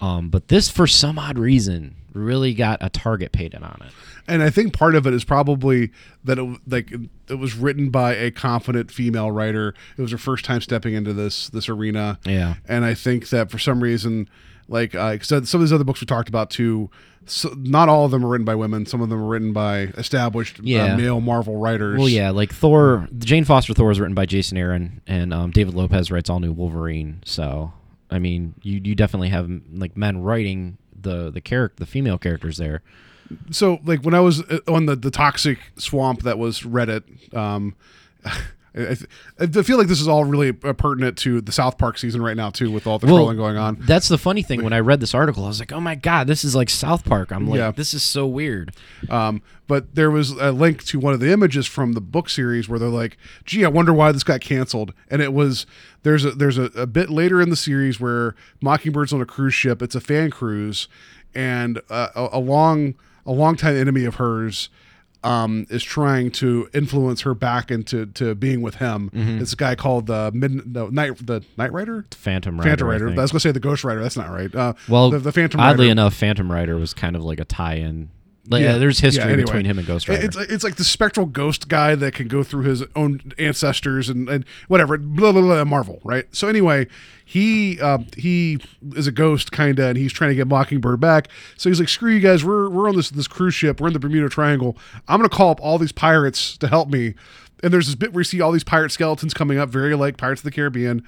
Um, 0.00 0.28
but 0.28 0.48
this, 0.48 0.68
for 0.68 0.86
some 0.86 1.18
odd 1.18 1.38
reason, 1.38 1.96
really 2.12 2.52
got 2.54 2.78
a 2.82 2.90
target 2.90 3.32
painted 3.32 3.62
on 3.62 3.80
it. 3.84 3.92
and 4.28 4.42
I 4.42 4.50
think 4.50 4.72
part 4.72 4.94
of 4.94 5.06
it 5.06 5.14
is 5.14 5.24
probably 5.24 5.90
that 6.24 6.38
it, 6.38 6.60
like 6.66 6.92
it 7.28 7.36
was 7.36 7.56
written 7.56 7.90
by 7.90 8.14
a 8.14 8.30
confident 8.30 8.90
female 8.90 9.30
writer. 9.30 9.74
It 9.96 10.02
was 10.02 10.12
her 10.12 10.18
first 10.18 10.44
time 10.44 10.60
stepping 10.60 10.94
into 10.94 11.12
this 11.12 11.48
this 11.48 11.68
arena. 11.68 12.18
Yeah. 12.24 12.54
and 12.68 12.84
I 12.84 12.94
think 12.94 13.30
that 13.30 13.50
for 13.50 13.58
some 13.58 13.82
reason, 13.82 14.28
like 14.68 14.94
uh, 14.94 15.16
'cause 15.16 15.28
some 15.48 15.60
of 15.60 15.66
these 15.66 15.72
other 15.72 15.84
books 15.84 16.00
we 16.00 16.06
talked 16.06 16.28
about 16.28 16.50
too, 16.50 16.90
so 17.26 17.54
not 17.56 17.88
all 17.88 18.04
of 18.04 18.10
them 18.10 18.24
are 18.24 18.28
written 18.28 18.44
by 18.44 18.54
women. 18.54 18.86
Some 18.86 19.00
of 19.00 19.08
them 19.08 19.20
are 19.22 19.26
written 19.26 19.52
by 19.52 19.82
established 19.98 20.60
Yeah. 20.62 20.94
uh, 20.94 20.96
male 20.96 21.20
Marvel 21.20 21.56
writers. 21.56 21.98
Well, 21.98 22.08
yeah, 22.08 22.30
like 22.30 22.52
Thor, 22.52 23.08
Jane 23.18 23.44
Foster 23.44 23.74
Thor 23.74 23.90
is 23.90 24.00
written 24.00 24.14
by 24.14 24.26
Jason 24.26 24.56
Aaron, 24.58 25.00
and 25.06 25.32
um, 25.34 25.50
David 25.50 25.74
Lopez 25.74 26.10
writes 26.10 26.28
all 26.30 26.40
new 26.40 26.52
Wolverine. 26.52 27.20
So, 27.24 27.72
I 28.10 28.18
mean, 28.18 28.54
you 28.62 28.80
you 28.84 28.94
definitely 28.94 29.28
have 29.30 29.50
like 29.72 29.96
men 29.96 30.22
writing 30.22 30.78
the 31.00 31.30
the 31.30 31.40
character, 31.40 31.76
the 31.84 31.86
female 31.86 32.18
characters 32.18 32.56
there. 32.56 32.82
so 33.50 33.78
like 33.84 34.00
when 34.02 34.14
I 34.14 34.20
was 34.20 34.42
uh, 34.42 34.58
on 34.68 34.86
the 34.86 34.96
the 34.96 35.10
toxic 35.10 35.58
swamp 35.76 36.22
that 36.22 36.38
was 36.38 36.60
Reddit, 36.62 37.34
um, 37.36 37.74
I, 38.76 38.80
I 38.82 38.94
th- 38.94 39.56
I 39.56 39.62
feel 39.62 39.78
like 39.78 39.86
this 39.88 40.00
is 40.00 40.08
all 40.08 40.24
really 40.24 40.52
pertinent 40.52 41.16
to 41.18 41.40
the 41.40 41.52
South 41.52 41.78
Park 41.78 41.98
season 41.98 42.22
right 42.22 42.36
now 42.36 42.50
too, 42.50 42.70
with 42.70 42.86
all 42.86 42.98
the 42.98 43.06
trolling 43.06 43.36
going 43.36 43.56
on. 43.56 43.76
That's 43.80 44.08
the 44.08 44.18
funny 44.18 44.42
thing. 44.42 44.62
When 44.64 44.72
I 44.72 44.80
read 44.80 45.00
this 45.00 45.14
article, 45.14 45.44
I 45.44 45.48
was 45.48 45.60
like, 45.60 45.72
"Oh 45.72 45.80
my 45.80 45.94
god, 45.94 46.26
this 46.26 46.44
is 46.44 46.54
like 46.56 46.68
South 46.70 47.04
Park." 47.04 47.30
I'm 47.32 47.46
like, 47.48 47.58
Yeah. 47.58 47.70
"This 47.70 47.94
is 47.94 48.02
so 48.02 48.26
weird." 48.26 48.74
Um, 49.08 49.42
but 49.66 49.94
there 49.94 50.10
was 50.10 50.32
a 50.32 50.52
link 50.52 50.84
to 50.84 50.98
one 50.98 51.14
of 51.14 51.20
the 51.20 51.32
images 51.32 51.66
from 51.66 51.92
the 51.92 52.00
book 52.00 52.28
series 52.28 52.68
where 52.68 52.78
they're 52.78 52.88
like, 52.88 53.16
"Gee, 53.44 53.64
I 53.64 53.68
wonder 53.68 53.92
why 53.92 54.12
this 54.12 54.24
got 54.24 54.40
canceled." 54.40 54.92
And 55.10 55.22
it 55.22 55.32
was 55.32 55.66
there's 56.02 56.24
a 56.24 56.32
there's 56.32 56.58
a, 56.58 56.64
a 56.76 56.86
bit 56.86 57.10
later 57.10 57.40
in 57.40 57.50
the 57.50 57.56
series 57.56 58.00
where 58.00 58.34
Mockingbird's 58.60 59.12
on 59.12 59.20
a 59.20 59.26
cruise 59.26 59.54
ship. 59.54 59.82
It's 59.82 59.94
a 59.94 60.00
fan 60.00 60.30
cruise, 60.30 60.88
and 61.34 61.80
uh, 61.90 62.08
a, 62.14 62.28
a 62.32 62.38
long 62.40 62.94
a 63.26 63.32
longtime 63.32 63.76
enemy 63.76 64.04
of 64.04 64.16
hers. 64.16 64.68
Um, 65.24 65.66
is 65.70 65.82
trying 65.82 66.30
to 66.32 66.68
influence 66.74 67.22
her 67.22 67.34
back 67.34 67.70
into 67.70 68.04
to 68.06 68.34
being 68.34 68.60
with 68.60 68.74
him. 68.74 69.10
It's 69.14 69.54
a 69.54 69.56
guy 69.56 69.74
called 69.74 70.06
the 70.06 70.30
mid 70.34 70.66
no, 70.70 70.88
night 70.88 71.26
the 71.26 71.42
Night 71.56 71.72
Rider, 71.72 72.04
Phantom 72.10 72.58
Rider. 72.58 72.68
Phantom 72.68 72.88
I 72.88 72.90
Rider. 72.90 73.06
I, 73.06 73.08
think. 73.10 73.20
was 73.20 73.32
gonna 73.32 73.40
say 73.40 73.52
the 73.52 73.58
Ghost 73.60 73.84
Rider. 73.84 74.02
That's 74.02 74.18
not 74.18 74.28
right. 74.30 74.54
Uh, 74.54 74.74
well, 74.86 75.10
the, 75.10 75.18
the 75.18 75.32
Phantom 75.32 75.60
oddly 75.60 75.86
Rider. 75.86 75.92
enough, 75.92 76.14
Phantom 76.14 76.52
Rider 76.52 76.76
was 76.76 76.92
kind 76.92 77.16
of 77.16 77.24
like 77.24 77.40
a 77.40 77.44
tie-in. 77.46 78.10
Like, 78.46 78.62
yeah, 78.62 78.76
there's 78.76 79.00
history 79.00 79.24
yeah, 79.24 79.32
anyway. 79.32 79.46
between 79.46 79.64
him 79.64 79.78
and 79.78 79.86
Ghost 79.86 80.06
Rider. 80.06 80.22
It's 80.22 80.36
it's 80.36 80.64
like 80.64 80.76
the 80.76 80.84
spectral 80.84 81.24
ghost 81.24 81.68
guy 81.68 81.94
that 81.94 82.12
can 82.12 82.28
go 82.28 82.42
through 82.42 82.64
his 82.64 82.82
own 82.94 83.32
ancestors 83.38 84.10
and, 84.10 84.28
and 84.28 84.44
whatever, 84.68 84.98
blah 84.98 85.32
blah 85.32 85.40
blah. 85.40 85.64
Marvel, 85.64 86.00
right? 86.04 86.26
So 86.32 86.48
anyway, 86.48 86.86
he 87.24 87.80
uh, 87.80 87.98
he 88.16 88.60
is 88.94 89.06
a 89.06 89.12
ghost 89.12 89.50
kind 89.50 89.78
of, 89.78 89.86
and 89.86 89.98
he's 89.98 90.12
trying 90.12 90.28
to 90.28 90.34
get 90.34 90.46
Mockingbird 90.46 91.00
back. 91.00 91.28
So 91.56 91.70
he's 91.70 91.80
like, 91.80 91.88
"Screw 91.88 92.10
you 92.10 92.20
guys, 92.20 92.44
we're 92.44 92.68
we're 92.68 92.88
on 92.88 92.96
this 92.96 93.08
this 93.08 93.28
cruise 93.28 93.54
ship, 93.54 93.80
we're 93.80 93.86
in 93.86 93.94
the 93.94 93.98
Bermuda 93.98 94.28
Triangle. 94.28 94.76
I'm 95.08 95.18
gonna 95.18 95.30
call 95.30 95.50
up 95.50 95.60
all 95.62 95.78
these 95.78 95.92
pirates 95.92 96.58
to 96.58 96.68
help 96.68 96.88
me." 96.88 97.14
And 97.62 97.72
there's 97.72 97.86
this 97.86 97.94
bit 97.94 98.12
where 98.12 98.20
you 98.20 98.24
see 98.24 98.42
all 98.42 98.52
these 98.52 98.64
pirate 98.64 98.92
skeletons 98.92 99.32
coming 99.32 99.56
up, 99.56 99.70
very 99.70 99.94
like 99.94 100.18
Pirates 100.18 100.40
of 100.40 100.44
the 100.44 100.50
Caribbean 100.50 101.02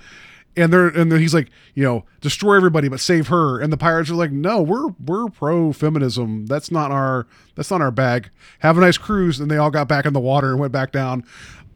and 0.56 0.72
they're 0.72 0.88
and 0.88 1.12
he's 1.12 1.34
like, 1.34 1.50
you 1.74 1.82
know, 1.82 2.04
destroy 2.20 2.56
everybody 2.56 2.88
but 2.88 3.00
save 3.00 3.28
her. 3.28 3.60
And 3.60 3.72
the 3.72 3.76
pirates 3.76 4.10
are 4.10 4.14
like, 4.14 4.32
no, 4.32 4.62
we're 4.62 4.88
we're 5.04 5.28
pro 5.28 5.72
feminism. 5.72 6.46
That's 6.46 6.70
not 6.70 6.90
our 6.90 7.26
that's 7.54 7.70
not 7.70 7.80
our 7.80 7.90
bag. 7.90 8.30
Have 8.60 8.78
a 8.78 8.80
nice 8.80 8.98
cruise. 8.98 9.40
And 9.40 9.50
they 9.50 9.56
all 9.56 9.70
got 9.70 9.88
back 9.88 10.06
in 10.06 10.12
the 10.12 10.20
water 10.20 10.50
and 10.50 10.60
went 10.60 10.72
back 10.72 10.92
down. 10.92 11.24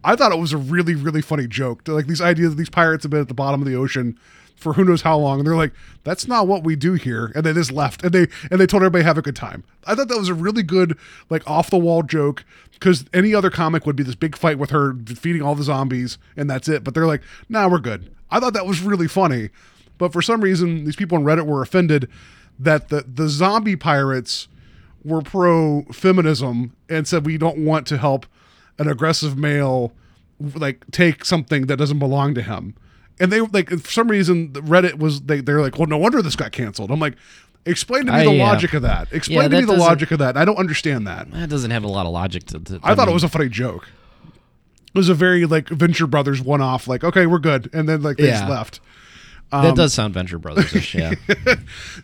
I 0.02 0.16
thought 0.16 0.32
it 0.32 0.38
was 0.38 0.52
a 0.52 0.58
really 0.58 0.94
really 0.94 1.22
funny 1.22 1.46
joke. 1.46 1.86
Like 1.86 2.06
these 2.06 2.20
ideas 2.20 2.56
these 2.56 2.70
pirates 2.70 3.04
have 3.04 3.10
been 3.10 3.20
at 3.20 3.28
the 3.28 3.34
bottom 3.34 3.60
of 3.60 3.68
the 3.68 3.76
ocean 3.76 4.18
for 4.56 4.74
who 4.74 4.84
knows 4.84 5.00
how 5.00 5.16
long, 5.16 5.38
and 5.38 5.46
they're 5.46 5.56
like, 5.56 5.72
that's 6.04 6.28
not 6.28 6.46
what 6.46 6.64
we 6.64 6.76
do 6.76 6.92
here. 6.92 7.32
And 7.34 7.46
they 7.46 7.54
just 7.54 7.72
left, 7.72 8.04
and 8.04 8.12
they 8.12 8.26
and 8.50 8.60
they 8.60 8.66
told 8.66 8.82
everybody 8.82 9.04
have 9.04 9.16
a 9.16 9.22
good 9.22 9.36
time. 9.36 9.64
I 9.86 9.94
thought 9.94 10.08
that 10.08 10.18
was 10.18 10.28
a 10.28 10.34
really 10.34 10.62
good 10.62 10.98
like 11.30 11.48
off 11.48 11.70
the 11.70 11.78
wall 11.78 12.02
joke 12.02 12.44
because 12.72 13.04
any 13.12 13.34
other 13.34 13.50
comic 13.50 13.86
would 13.86 13.96
be 13.96 14.02
this 14.02 14.14
big 14.14 14.36
fight 14.36 14.58
with 14.58 14.70
her 14.70 14.92
defeating 14.92 15.42
all 15.42 15.54
the 15.54 15.62
zombies 15.62 16.18
and 16.36 16.48
that's 16.48 16.68
it. 16.68 16.82
But 16.82 16.94
they're 16.94 17.06
like, 17.06 17.22
nah, 17.48 17.68
we're 17.68 17.78
good. 17.78 18.10
I 18.30 18.40
thought 18.40 18.54
that 18.54 18.66
was 18.66 18.80
really 18.80 19.08
funny. 19.08 19.50
But 19.98 20.12
for 20.12 20.22
some 20.22 20.40
reason, 20.40 20.84
these 20.84 20.96
people 20.96 21.18
on 21.18 21.24
Reddit 21.24 21.46
were 21.46 21.62
offended 21.62 22.08
that 22.58 22.88
the, 22.88 23.02
the 23.02 23.28
zombie 23.28 23.76
pirates 23.76 24.48
were 25.04 25.22
pro 25.22 25.82
feminism 25.92 26.74
and 26.88 27.06
said 27.08 27.24
we 27.26 27.38
don't 27.38 27.58
want 27.64 27.86
to 27.88 27.98
help 27.98 28.26
an 28.78 28.88
aggressive 28.88 29.36
male 29.36 29.92
like 30.54 30.84
take 30.90 31.24
something 31.24 31.66
that 31.66 31.76
doesn't 31.76 31.98
belong 31.98 32.34
to 32.34 32.42
him. 32.42 32.74
And 33.18 33.30
they 33.30 33.40
like 33.40 33.68
for 33.68 33.90
some 33.90 34.08
reason 34.08 34.52
Reddit 34.52 34.98
was 34.98 35.22
they 35.22 35.40
they're 35.40 35.60
like, 35.60 35.78
well, 35.78 35.86
no 35.86 35.98
wonder 35.98 36.22
this 36.22 36.36
got 36.36 36.52
canceled. 36.52 36.90
I'm 36.90 37.00
like, 37.00 37.16
explain 37.66 38.06
to 38.06 38.12
me 38.12 38.18
I, 38.18 38.24
the 38.24 38.32
yeah. 38.32 38.48
logic 38.48 38.72
of 38.72 38.82
that. 38.82 39.12
Explain 39.12 39.42
Yeah, 39.42 39.48
to 39.48 39.56
me 39.56 39.64
the 39.64 39.78
logic 39.78 40.10
of 40.10 40.18
that. 40.20 40.36
I 40.36 40.44
don't 40.46 40.56
understand 40.58 41.06
that. 41.06 41.30
that 41.30 41.50
doesn't 41.50 41.70
have 41.70 41.84
a 41.84 41.88
lot 41.88 42.06
of 42.06 42.12
logic 42.12 42.44
to. 42.46 42.58
to 42.58 42.80
I 42.82 42.94
thought 42.94 43.06
mean, 43.06 43.10
it 43.10 43.14
was 43.14 43.24
a 43.24 43.28
funny 43.28 43.50
joke. 43.50 43.88
It 44.94 44.98
was 44.98 45.08
a 45.08 45.14
very 45.14 45.46
like 45.46 45.68
Venture 45.68 46.06
Brothers 46.06 46.40
one 46.42 46.60
off, 46.60 46.88
like, 46.88 47.04
okay, 47.04 47.26
we're 47.26 47.38
good. 47.38 47.70
And 47.72 47.88
then 47.88 48.02
like 48.02 48.16
they 48.16 48.26
just 48.30 48.42
Yeah. 48.44 48.48
left. 48.50 48.80
that 49.52 49.64
um, 49.70 49.74
does 49.74 49.92
sound 49.94 50.14
Venture 50.14 50.38
Brothers-ish, 50.38 50.94
yeah. 50.96 51.14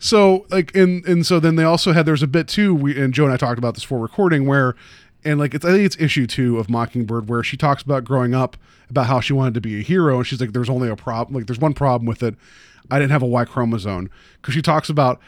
So 0.01 0.47
like 0.51 0.74
and 0.74 1.05
and 1.07 1.24
so 1.26 1.41
then 1.41 1.57
they 1.57 1.64
also 1.64 1.93
had 1.93 2.07
there's 2.07 2.22
a 2.22 2.26
bit 2.26 2.49
too 2.49 2.74
we 2.74 3.01
and 3.01 3.12
Joe 3.14 3.24
and 3.24 3.32
I 3.32 3.37
talked 3.37 3.59
about 3.59 3.74
this 3.74 3.82
for 3.82 3.99
recording 3.99 4.47
where 4.47 4.74
and 5.24 5.39
like 5.39 5.55
it's 5.55 5.64
I 5.64 5.70
think 5.70 5.84
it's 5.84 5.97
issue 5.99 6.26
two 6.26 6.59
of 6.59 6.68
Mockingbird 6.70 7.28
where 7.28 7.43
she 7.43 7.57
talks 7.57 7.82
about 7.82 8.05
growing 8.05 8.34
up 8.34 8.57
about 8.91 9.07
how 9.07 9.20
she 9.20 9.32
wanted 9.32 9.55
to 9.55 9.61
be 9.61 9.78
a 9.80 9.82
hero 9.82 10.18
and 10.18 10.26
she's 10.26 10.41
like 10.41 10.53
there's 10.53 10.70
only 10.70 10.89
a 10.89 10.97
problem 10.97 11.34
like 11.37 11.47
there's 11.47 11.59
one 11.59 11.72
problem 11.74 12.07
with 12.07 12.22
it 12.22 12.34
I 12.91 12.99
didn't 12.99 13.11
have 13.12 13.22
a 13.22 13.26
Y 13.26 13.45
chromosome 13.45 14.11
because 14.41 14.55
she 14.55 14.62
talks 14.62 14.89
about 14.89 15.20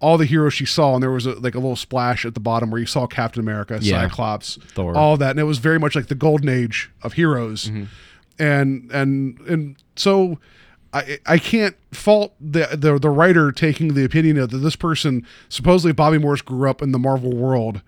all 0.00 0.16
the 0.18 0.24
heroes 0.24 0.54
she 0.54 0.64
saw 0.66 0.94
and 0.94 1.02
there 1.02 1.10
was 1.10 1.26
a, 1.26 1.32
like 1.34 1.54
a 1.54 1.58
little 1.58 1.76
splash 1.76 2.24
at 2.24 2.34
the 2.34 2.40
bottom 2.40 2.70
where 2.70 2.80
you 2.80 2.86
saw 2.86 3.06
Captain 3.06 3.40
America, 3.40 3.78
Yeah. 3.80 4.02
Cyclops, 4.02 4.58
Thor. 4.74 4.96
all 4.96 5.16
that 5.18 5.30
and 5.30 5.40
it 5.40 5.44
was 5.44 5.58
very 5.58 5.78
much 5.78 5.94
like 5.94 6.08
the 6.08 6.14
golden 6.14 6.48
age 6.48 6.90
of 7.02 7.14
heroes 7.14 7.66
mm-hmm. 7.66 7.84
and 8.38 8.90
and 8.92 9.38
and 9.40 9.76
so 9.96 10.38
I 10.92 11.18
I 11.26 11.38
can't 11.38 11.76
fault 11.92 12.34
the, 12.40 12.68
the 12.72 12.98
the 12.98 13.10
writer 13.10 13.52
taking 13.52 13.94
the 13.94 14.04
opinion 14.04 14.38
of 14.38 14.50
that 14.50 14.58
this 14.58 14.76
person 14.76 15.26
supposedly 15.48 15.92
Bobbi 15.92 16.20
Morse 16.20 16.42
grew 16.42 16.68
up 16.68 16.82
in 16.82 16.92
the 16.92 16.98
Marvel 16.98 17.36
world. 17.36 17.82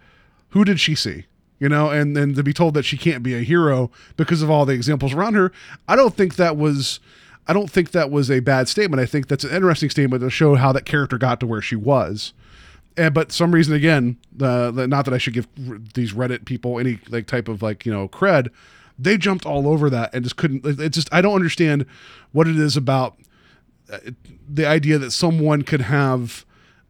Who 0.50 0.64
did 0.64 0.78
she 0.80 0.94
see? 0.94 1.24
You 1.58 1.68
know, 1.68 1.90
and 1.90 2.16
then 2.16 2.34
to 2.34 2.42
be 2.42 2.52
told 2.52 2.74
that 2.74 2.84
she 2.84 2.98
can't 2.98 3.22
be 3.22 3.34
a 3.34 3.40
hero 3.40 3.90
because 4.16 4.42
of 4.42 4.50
all 4.50 4.66
the 4.66 4.72
examples 4.72 5.14
around 5.14 5.34
her, 5.34 5.52
I 5.86 5.94
don't 5.94 6.14
think 6.14 6.34
that 6.34 6.56
was 6.56 6.98
I 7.46 7.52
don't 7.52 7.70
think 7.70 7.90
that 7.90 8.10
was 8.10 8.30
a 8.30 8.40
bad 8.40 8.68
statement. 8.68 9.00
I 9.00 9.06
think 9.06 9.28
that's 9.28 9.44
an 9.44 9.50
interesting 9.50 9.90
statement 9.90 10.22
to 10.22 10.30
show 10.30 10.54
how 10.54 10.72
that 10.72 10.84
character 10.84 11.18
got 11.18 11.40
to 11.40 11.46
where 11.46 11.60
she 11.60 11.76
was. 11.76 12.32
And 12.96 13.14
but 13.14 13.32
some 13.32 13.52
reason 13.52 13.74
again, 13.74 14.18
the 14.34 14.70
not 14.88 15.04
that 15.06 15.14
I 15.14 15.18
should 15.18 15.34
give 15.34 15.48
these 15.94 16.12
Reddit 16.12 16.44
people 16.44 16.78
any 16.78 16.98
like 17.08 17.26
type 17.26 17.48
of 17.48 17.62
like 17.62 17.86
you 17.86 17.92
know 17.92 18.08
cred, 18.08 18.50
they 18.98 19.16
jumped 19.16 19.46
all 19.46 19.66
over 19.66 19.88
that 19.90 20.14
and 20.14 20.22
just 20.22 20.36
couldn't. 20.36 20.64
It 20.64 20.80
it 20.80 20.88
just 20.90 21.08
I 21.12 21.22
don't 21.22 21.34
understand 21.34 21.86
what 22.32 22.46
it 22.46 22.58
is 22.58 22.76
about 22.76 23.16
uh, 23.90 23.98
the 24.48 24.66
idea 24.66 24.98
that 24.98 25.10
someone 25.10 25.62
could 25.62 25.82
have 25.82 26.44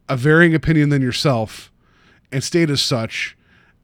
a 0.09 0.17
varying 0.17 0.55
opinion 0.55 0.89
than 0.89 1.01
yourself 1.01 1.71
and 2.31 2.43
state 2.43 2.71
as 2.71 2.83
such, 2.83 3.37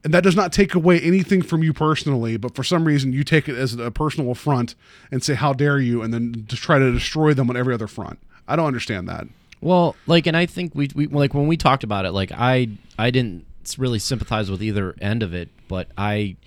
and 0.03 0.13
that 0.13 0.23
does 0.23 0.35
not 0.35 0.53
take 0.53 0.75
away 0.75 0.99
anything 0.99 1.41
from 1.41 1.63
you 1.63 1.73
personally, 1.73 2.37
but 2.37 2.55
for 2.55 2.63
some 2.63 2.85
reason 2.85 3.11
you 3.11 3.23
take 3.23 3.49
it 3.49 3.55
as 3.55 3.73
a 3.75 3.91
personal 3.91 4.31
affront 4.31 4.75
and 5.11 5.23
say 5.23 5.33
how 5.33 5.53
dare 5.53 5.79
you, 5.79 6.01
and 6.01 6.13
then 6.13 6.45
just 6.47 6.63
try 6.63 6.79
to 6.79 6.91
destroy 6.91 7.33
them 7.33 7.49
on 7.49 7.57
every 7.57 7.73
other 7.73 7.87
front. 7.87 8.19
I 8.47 8.55
don't 8.55 8.67
understand 8.67 9.07
that. 9.09 9.27
Well, 9.61 9.95
like, 10.07 10.25
and 10.25 10.37
I 10.37 10.45
think 10.45 10.73
we, 10.73 10.89
we 10.95 11.07
like 11.07 11.33
when 11.33 11.47
we 11.47 11.57
talked 11.57 11.83
about 11.83 12.05
it, 12.05 12.11
like 12.11 12.31
I 12.31 12.69
I 12.97 13.11
didn't 13.11 13.45
really 13.77 13.99
sympathize 13.99 14.49
with 14.49 14.63
either 14.63 14.95
end 15.01 15.21
of 15.21 15.33
it, 15.33 15.49
but 15.67 15.89
I 15.97 16.37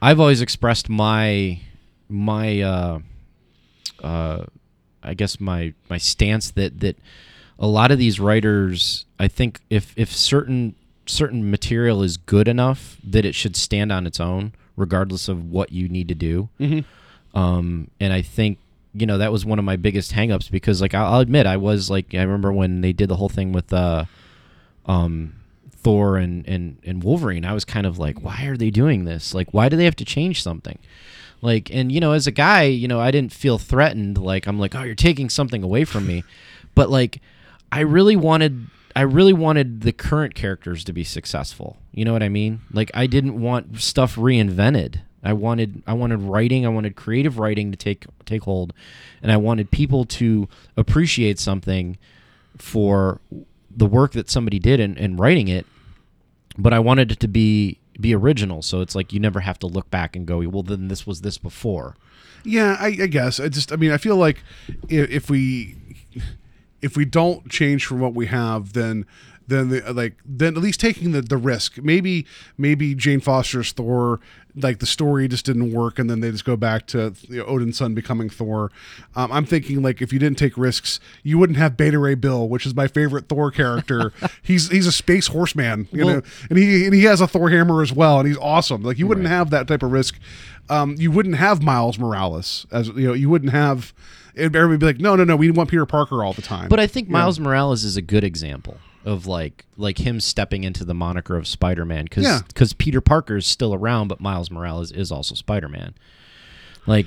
I've 0.00 0.20
always 0.20 0.40
expressed 0.40 0.88
my 0.88 1.60
my 2.08 2.60
uh 2.60 2.98
uh 4.02 4.44
I 5.02 5.14
guess 5.14 5.40
my 5.40 5.74
my 5.90 5.98
stance 5.98 6.52
that 6.52 6.80
that 6.80 6.96
a 7.58 7.66
lot 7.66 7.90
of 7.90 7.98
these 7.98 8.20
writers, 8.20 9.06
I 9.18 9.28
think 9.28 9.60
if 9.70 9.92
if 9.96 10.14
certain 10.14 10.74
certain 11.06 11.50
material 11.50 12.02
is 12.02 12.16
good 12.16 12.48
enough 12.48 12.96
that 13.04 13.24
it 13.24 13.34
should 13.34 13.56
stand 13.56 13.90
on 13.92 14.06
its 14.06 14.20
own, 14.20 14.52
regardless 14.76 15.28
of 15.28 15.50
what 15.50 15.72
you 15.72 15.88
need 15.88 16.08
to 16.08 16.14
do. 16.14 16.48
Um, 17.34 17.90
and 18.00 18.12
I 18.12 18.22
think 18.22 18.58
you 18.94 19.06
know 19.06 19.18
that 19.18 19.32
was 19.32 19.44
one 19.46 19.58
of 19.58 19.64
my 19.64 19.76
biggest 19.76 20.12
hangups 20.12 20.50
because 20.50 20.80
like 20.82 20.92
I'll, 20.94 21.14
I'll 21.14 21.20
admit 21.20 21.46
I 21.46 21.56
was 21.56 21.88
like 21.88 22.14
I 22.14 22.20
remember 22.22 22.52
when 22.52 22.82
they 22.82 22.92
did 22.92 23.08
the 23.08 23.16
whole 23.16 23.30
thing 23.30 23.52
with 23.52 23.72
uh, 23.72 24.04
um, 24.86 25.34
Thor 25.76 26.16
and, 26.16 26.46
and 26.46 26.76
and 26.84 27.02
Wolverine. 27.02 27.44
I 27.44 27.54
was 27.54 27.64
kind 27.64 27.86
of 27.86 27.98
like, 27.98 28.22
why 28.22 28.44
are 28.44 28.56
they 28.56 28.70
doing 28.70 29.04
this? 29.04 29.34
Like, 29.34 29.52
why 29.52 29.68
do 29.68 29.76
they 29.76 29.84
have 29.84 29.96
to 29.96 30.04
change 30.04 30.42
something? 30.42 30.78
Like, 31.40 31.74
and 31.74 31.90
you 31.90 32.00
know, 32.00 32.12
as 32.12 32.26
a 32.26 32.30
guy, 32.30 32.64
you 32.64 32.86
know, 32.86 33.00
I 33.00 33.10
didn't 33.10 33.32
feel 33.32 33.58
threatened. 33.58 34.16
Like, 34.18 34.46
I'm 34.46 34.60
like, 34.60 34.74
oh, 34.74 34.82
you're 34.82 34.94
taking 34.94 35.28
something 35.28 35.62
away 35.62 35.84
from 35.84 36.06
me. 36.06 36.22
But 36.74 36.88
like, 36.88 37.20
I 37.72 37.80
really 37.80 38.14
wanted, 38.16 38.68
I 38.94 39.02
really 39.02 39.32
wanted 39.32 39.82
the 39.82 39.92
current 39.92 40.34
characters 40.34 40.84
to 40.84 40.92
be 40.92 41.04
successful. 41.04 41.78
You 41.92 42.04
know 42.04 42.12
what 42.12 42.22
I 42.22 42.28
mean? 42.28 42.60
Like, 42.72 42.90
I 42.94 43.06
didn't 43.06 43.40
want 43.40 43.80
stuff 43.80 44.16
reinvented. 44.16 45.00
I 45.24 45.32
wanted, 45.32 45.82
I 45.86 45.92
wanted 45.92 46.20
writing, 46.20 46.66
I 46.66 46.68
wanted 46.68 46.96
creative 46.96 47.38
writing 47.38 47.70
to 47.70 47.76
take 47.76 48.06
take 48.24 48.42
hold, 48.42 48.72
and 49.22 49.30
I 49.30 49.36
wanted 49.36 49.70
people 49.70 50.04
to 50.06 50.48
appreciate 50.76 51.38
something 51.38 51.96
for 52.58 53.20
the 53.70 53.86
work 53.86 54.12
that 54.12 54.28
somebody 54.28 54.58
did 54.58 54.80
in, 54.80 54.96
in 54.96 55.16
writing 55.16 55.48
it 55.48 55.64
but 56.58 56.72
I 56.72 56.78
wanted 56.78 57.12
it 57.12 57.20
to 57.20 57.28
be 57.28 57.78
be 58.00 58.14
original. 58.14 58.62
So 58.62 58.80
it's 58.80 58.94
like 58.94 59.12
you 59.12 59.20
never 59.20 59.40
have 59.40 59.58
to 59.60 59.66
look 59.66 59.90
back 59.90 60.16
and 60.16 60.26
go, 60.26 60.38
well, 60.48 60.62
then 60.62 60.88
this 60.88 61.06
was 61.06 61.20
this 61.20 61.38
before. 61.38 61.96
Yeah, 62.44 62.76
I, 62.80 62.86
I 62.86 63.06
guess. 63.06 63.38
I 63.38 63.48
just, 63.48 63.70
I 63.70 63.76
mean, 63.76 63.92
I 63.92 63.98
feel 63.98 64.16
like 64.16 64.42
if, 64.88 65.10
if 65.10 65.30
we 65.30 65.76
if 66.82 66.96
we 66.96 67.04
don't 67.04 67.48
change 67.48 67.86
from 67.86 68.00
what 68.00 68.14
we 68.14 68.26
have, 68.26 68.72
then 68.72 69.06
then 69.46 69.68
the, 69.68 69.92
like 69.92 70.16
then 70.24 70.56
at 70.56 70.62
least 70.62 70.80
taking 70.80 71.12
the 71.12 71.22
the 71.22 71.36
risk. 71.36 71.78
Maybe 71.78 72.26
maybe 72.58 72.94
Jane 72.94 73.20
Foster's 73.20 73.72
Thor, 73.72 74.20
like 74.54 74.80
the 74.80 74.86
story 74.86 75.28
just 75.28 75.46
didn't 75.46 75.72
work, 75.72 75.98
and 75.98 76.10
then 76.10 76.20
they 76.20 76.30
just 76.30 76.44
go 76.44 76.56
back 76.56 76.86
to 76.88 77.14
you 77.28 77.38
know, 77.38 77.44
Odin's 77.46 77.78
son 77.78 77.94
becoming 77.94 78.28
Thor. 78.28 78.70
Um, 79.16 79.32
I'm 79.32 79.46
thinking 79.46 79.82
like 79.82 80.02
if 80.02 80.12
you 80.12 80.18
didn't 80.18 80.38
take 80.38 80.56
risks, 80.58 81.00
you 81.22 81.38
wouldn't 81.38 81.58
have 81.58 81.76
Beta 81.76 81.98
Ray 81.98 82.14
Bill, 82.14 82.48
which 82.48 82.66
is 82.66 82.74
my 82.74 82.86
favorite 82.86 83.28
Thor 83.28 83.50
character. 83.50 84.12
he's 84.42 84.68
he's 84.70 84.86
a 84.86 84.92
space 84.92 85.28
horseman, 85.28 85.88
you 85.92 86.04
Well- 86.04 86.16
know, 86.16 86.22
and 86.50 86.58
he 86.58 86.84
and 86.84 86.94
he 86.94 87.04
has 87.04 87.20
a 87.20 87.26
Thor 87.26 87.50
hammer 87.50 87.82
as 87.82 87.92
well, 87.92 88.18
and 88.18 88.28
he's 88.28 88.38
awesome. 88.38 88.82
Like 88.82 88.98
you 88.98 89.06
wouldn't 89.06 89.26
have 89.28 89.50
that 89.50 89.68
type 89.68 89.82
of 89.82 89.92
risk. 89.92 90.18
Um, 90.68 90.94
you 90.98 91.10
wouldn't 91.10 91.36
have 91.36 91.62
Miles 91.62 91.98
Morales 91.98 92.66
as 92.70 92.88
you 92.88 93.08
know. 93.08 93.12
You 93.14 93.28
wouldn't 93.30 93.52
have. 93.52 93.92
Everybody 94.36 94.66
would 94.68 94.80
be 94.80 94.86
like, 94.86 94.98
no, 95.00 95.14
no, 95.14 95.24
no. 95.24 95.36
We 95.36 95.50
want 95.50 95.68
Peter 95.68 95.84
Parker 95.84 96.24
all 96.24 96.32
the 96.32 96.40
time. 96.40 96.68
But 96.70 96.80
I 96.80 96.86
think 96.86 97.08
Miles 97.10 97.38
Morales 97.38 97.84
is 97.84 97.98
a 97.98 98.02
good 98.02 98.24
example 98.24 98.78
of 99.04 99.26
like 99.26 99.64
like 99.76 99.98
him 99.98 100.20
stepping 100.20 100.64
into 100.64 100.84
the 100.84 100.94
moniker 100.94 101.36
of 101.36 101.46
Spider-Man 101.48 102.04
because 102.04 102.24
Yeah. 102.24 102.40
Peter 102.78 103.00
Parker 103.00 103.36
is 103.36 103.46
still 103.46 103.74
around, 103.74 104.08
but 104.08 104.20
Miles 104.20 104.50
Morales 104.50 104.92
is 104.92 105.10
also 105.12 105.34
Spider-Man. 105.34 105.94
Like 106.86 107.06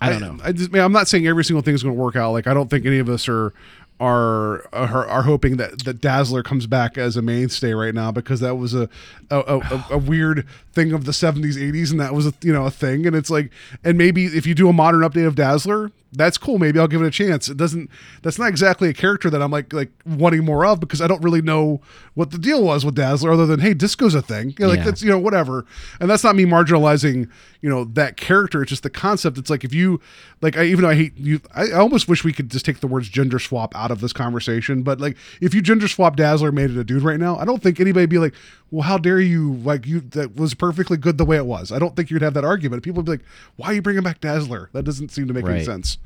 I 0.00 0.10
don't 0.10 0.20
know. 0.20 0.38
I 0.44 0.52
just, 0.52 0.70
man, 0.72 0.82
I'm 0.84 0.92
not 0.92 1.08
saying 1.08 1.26
every 1.26 1.44
single 1.44 1.62
thing 1.62 1.74
is 1.74 1.82
going 1.82 1.94
to 1.94 2.00
work 2.00 2.16
out. 2.16 2.32
Like 2.32 2.46
I 2.46 2.54
don't 2.54 2.68
think 2.68 2.84
any 2.84 2.98
of 2.98 3.08
us 3.08 3.28
are 3.28 3.52
are 4.00 4.66
are, 4.74 5.06
are 5.06 5.22
hoping 5.22 5.56
that 5.56 5.84
that 5.84 6.00
Dazzler 6.00 6.42
comes 6.42 6.66
back 6.66 6.98
as 6.98 7.16
a 7.16 7.22
mainstay 7.22 7.72
right 7.74 7.94
now 7.94 8.10
because 8.10 8.40
that 8.40 8.56
was 8.56 8.74
a 8.74 8.88
a, 9.30 9.38
a, 9.38 9.58
a- 9.58 9.86
a 9.92 9.98
weird 9.98 10.46
thing 10.72 10.92
of 10.92 11.04
the 11.04 11.12
70s 11.12 11.54
80s 11.54 11.92
and 11.92 12.00
that 12.00 12.12
was 12.12 12.26
a 12.26 12.34
you 12.42 12.52
know 12.52 12.66
a 12.66 12.70
thing 12.72 13.06
and 13.06 13.14
it's 13.14 13.30
like 13.30 13.52
and 13.84 13.96
maybe 13.96 14.24
if 14.26 14.46
you 14.48 14.54
do 14.54 14.68
a 14.68 14.72
modern 14.72 15.02
update 15.02 15.28
of 15.28 15.36
Dazzler 15.36 15.92
that's 16.16 16.38
cool 16.38 16.58
maybe 16.58 16.78
I'll 16.78 16.88
give 16.88 17.02
it 17.02 17.06
a 17.06 17.10
chance. 17.10 17.48
It 17.48 17.56
doesn't 17.56 17.90
that's 18.22 18.38
not 18.38 18.48
exactly 18.48 18.88
a 18.88 18.94
character 18.94 19.28
that 19.30 19.42
I'm 19.42 19.50
like 19.50 19.72
like 19.72 19.90
wanting 20.06 20.44
more 20.44 20.64
of 20.64 20.80
because 20.80 21.00
I 21.00 21.06
don't 21.06 21.22
really 21.22 21.42
know 21.42 21.80
what 22.14 22.30
the 22.30 22.38
deal 22.38 22.62
was 22.62 22.84
with 22.84 22.94
Dazzler 22.94 23.32
other 23.32 23.46
than 23.46 23.60
hey 23.60 23.74
disco's 23.74 24.14
a 24.14 24.22
thing. 24.22 24.50
You 24.50 24.56
know, 24.60 24.68
like 24.68 24.78
Yeah. 24.78 24.84
that's 24.84 25.02
you 25.02 25.10
know 25.10 25.18
whatever. 25.18 25.66
And 26.00 26.08
that's 26.08 26.24
not 26.24 26.36
me 26.36 26.44
marginalizing 26.44 27.28
you 27.60 27.68
know 27.70 27.84
that 27.84 28.16
character. 28.16 28.62
It's 28.62 28.70
just 28.70 28.82
the 28.82 28.90
concept. 28.90 29.38
It's 29.38 29.50
like 29.50 29.64
if 29.64 29.74
you 29.74 30.00
like 30.40 30.56
I 30.56 30.64
even 30.64 30.82
though 30.82 30.90
I 30.90 30.94
hate 30.94 31.16
you 31.16 31.40
I, 31.54 31.68
I 31.68 31.78
almost 31.78 32.08
wish 32.08 32.24
we 32.24 32.32
could 32.32 32.50
just 32.50 32.64
take 32.64 32.80
the 32.80 32.86
words 32.86 33.08
gender 33.08 33.38
swap 33.38 33.74
out 33.76 33.90
of 33.90 34.00
this 34.00 34.12
conversation 34.12 34.82
but 34.82 35.00
like 35.00 35.16
if 35.40 35.54
you 35.54 35.62
gender 35.62 35.88
swap 35.88 36.16
Dazzler 36.16 36.48
and 36.48 36.56
made 36.56 36.70
it 36.70 36.76
a 36.76 36.84
dude 36.84 37.02
right 37.02 37.18
now 37.18 37.36
I 37.36 37.44
don't 37.44 37.62
think 37.62 37.80
anybody 37.80 38.06
be 38.06 38.18
like 38.18 38.34
well 38.74 38.82
how 38.82 38.98
dare 38.98 39.20
you 39.20 39.54
like 39.54 39.86
you 39.86 40.00
that 40.00 40.36
was 40.36 40.54
perfectly 40.54 40.96
good 40.96 41.16
the 41.18 41.24
way 41.24 41.36
it 41.36 41.46
was. 41.46 41.70
I 41.72 41.78
don't 41.78 41.94
think 41.96 42.10
you'd 42.10 42.22
have 42.22 42.34
that 42.34 42.44
argument. 42.44 42.82
People 42.82 42.96
would 43.02 43.06
be 43.06 43.12
like 43.12 43.24
why 43.56 43.68
are 43.68 43.72
you 43.74 43.82
bringing 43.82 44.02
back 44.02 44.20
Dazzler? 44.20 44.68
That 44.72 44.84
doesn't 44.84 45.10
seem 45.10 45.28
to 45.28 45.34
make 45.34 45.44
any 45.44 45.64
sense. 45.64 45.98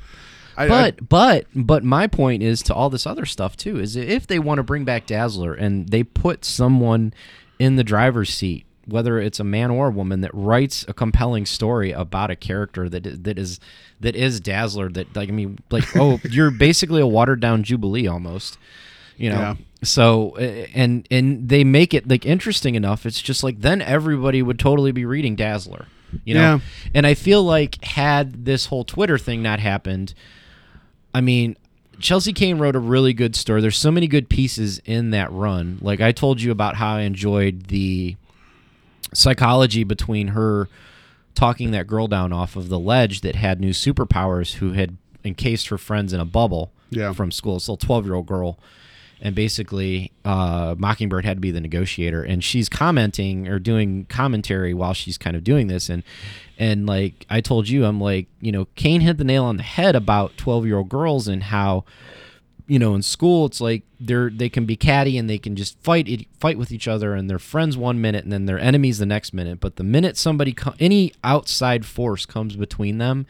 I, 0.56 0.64
I- 0.64 0.68
But 0.68 1.08
but 1.08 1.46
but 1.54 1.84
my 1.84 2.06
point 2.06 2.42
is 2.42 2.62
to 2.64 2.74
all 2.74 2.90
this 2.90 3.06
other 3.06 3.24
stuff 3.26 3.56
too 3.56 3.78
is 3.78 3.96
if 3.96 4.26
they 4.26 4.38
want 4.38 4.58
to 4.58 4.62
bring 4.62 4.84
back 4.84 5.06
Dazzler 5.06 5.54
and 5.54 5.88
they 5.88 6.02
put 6.02 6.44
someone 6.44 7.14
in 7.58 7.76
the 7.76 7.84
driver's 7.84 8.30
seat, 8.34 8.64
whether 8.86 9.18
it's 9.20 9.38
a 9.40 9.44
man 9.44 9.70
or 9.70 9.88
a 9.88 9.90
woman 9.90 10.20
that 10.22 10.30
writes 10.34 10.84
a 10.88 10.94
compelling 10.94 11.46
story 11.46 11.92
about 11.92 12.30
a 12.30 12.36
character 12.36 12.88
that 12.88 13.24
that 13.24 13.38
is 13.38 13.60
that 14.00 14.16
is 14.16 14.40
Dazzler 14.40 14.88
that 14.90 15.14
like 15.16 15.28
I 15.28 15.32
mean 15.32 15.58
like 15.70 15.96
oh 15.96 16.20
you're 16.30 16.50
basically 16.50 17.00
a 17.00 17.06
watered 17.06 17.40
down 17.40 17.62
Jubilee 17.62 18.06
almost, 18.06 18.58
you 19.16 19.30
know. 19.30 19.38
Yeah. 19.40 19.54
So 19.82 20.34
and 20.36 21.06
and 21.10 21.48
they 21.48 21.62
make 21.64 21.94
it 21.94 22.08
like 22.08 22.26
interesting 22.26 22.74
enough. 22.74 23.06
It's 23.06 23.22
just 23.22 23.44
like 23.44 23.60
then 23.60 23.80
everybody 23.80 24.42
would 24.42 24.58
totally 24.58 24.90
be 24.92 25.04
reading 25.04 25.36
Dazzler, 25.36 25.86
you 26.24 26.34
know. 26.34 26.40
Yeah. 26.56 26.60
And 26.94 27.06
I 27.06 27.14
feel 27.14 27.44
like 27.44 27.82
had 27.84 28.44
this 28.44 28.66
whole 28.66 28.84
Twitter 28.84 29.18
thing 29.18 29.40
not 29.40 29.60
happened, 29.60 30.14
I 31.14 31.20
mean, 31.20 31.56
Chelsea 32.00 32.32
Cain 32.32 32.58
wrote 32.58 32.74
a 32.74 32.80
really 32.80 33.12
good 33.12 33.36
story. 33.36 33.60
There's 33.60 33.76
so 33.76 33.90
many 33.92 34.08
good 34.08 34.28
pieces 34.28 34.80
in 34.84 35.10
that 35.10 35.30
run. 35.32 35.78
Like 35.80 36.00
I 36.00 36.10
told 36.12 36.40
you 36.42 36.50
about 36.50 36.74
how 36.76 36.96
I 36.96 37.00
enjoyed 37.02 37.68
the 37.68 38.16
psychology 39.14 39.84
between 39.84 40.28
her 40.28 40.68
talking 41.34 41.70
that 41.70 41.86
girl 41.86 42.08
down 42.08 42.32
off 42.32 42.56
of 42.56 42.68
the 42.68 42.78
ledge 42.78 43.20
that 43.20 43.36
had 43.36 43.60
new 43.60 43.70
superpowers 43.70 44.54
who 44.54 44.72
had 44.72 44.96
encased 45.24 45.68
her 45.68 45.78
friends 45.78 46.12
in 46.12 46.20
a 46.20 46.24
bubble 46.24 46.72
Yeah. 46.90 47.12
from 47.12 47.30
school. 47.30 47.56
It's 47.56 47.68
a 47.68 47.72
little 47.72 47.86
12 47.86 48.06
year 48.06 48.14
old 48.14 48.26
girl. 48.26 48.58
And 49.20 49.34
basically, 49.34 50.12
uh, 50.24 50.76
Mockingbird 50.78 51.24
had 51.24 51.38
to 51.38 51.40
be 51.40 51.50
the 51.50 51.60
negotiator, 51.60 52.22
and 52.22 52.42
she's 52.42 52.68
commenting 52.68 53.48
or 53.48 53.58
doing 53.58 54.06
commentary 54.08 54.72
while 54.74 54.94
she's 54.94 55.18
kind 55.18 55.34
of 55.34 55.42
doing 55.42 55.66
this. 55.66 55.88
And 55.88 56.04
and 56.58 56.86
like 56.86 57.26
I 57.28 57.40
told 57.40 57.68
you, 57.68 57.84
I'm 57.84 58.00
like, 58.00 58.28
you 58.40 58.52
know, 58.52 58.66
Cain 58.76 59.00
hit 59.00 59.18
the 59.18 59.24
nail 59.24 59.44
on 59.44 59.56
the 59.56 59.62
head 59.64 59.96
about 59.96 60.36
12 60.36 60.66
year 60.66 60.78
old 60.78 60.88
girls 60.88 61.26
and 61.26 61.42
how 61.44 61.84
you 62.68 62.78
know 62.78 62.94
in 62.94 63.02
school 63.02 63.46
it's 63.46 63.60
like 63.60 63.82
they're 63.98 64.30
they 64.30 64.48
can 64.48 64.66
be 64.66 64.76
catty 64.76 65.16
and 65.18 65.28
they 65.28 65.38
can 65.38 65.56
just 65.56 65.80
fight 65.80 66.26
fight 66.38 66.58
with 66.58 66.70
each 66.70 66.86
other 66.86 67.14
and 67.14 67.28
they're 67.28 67.38
friends 67.38 67.76
one 67.76 68.00
minute 68.00 68.22
and 68.22 68.32
then 68.32 68.44
they're 68.44 68.58
enemies 68.58 68.98
the 68.98 69.06
next 69.06 69.32
minute 69.32 69.58
but 69.58 69.76
the 69.76 69.82
minute 69.82 70.16
somebody 70.16 70.54
any 70.78 71.12
outside 71.24 71.86
force 71.86 72.26
comes 72.26 72.54
between 72.56 72.98
them 72.98 73.26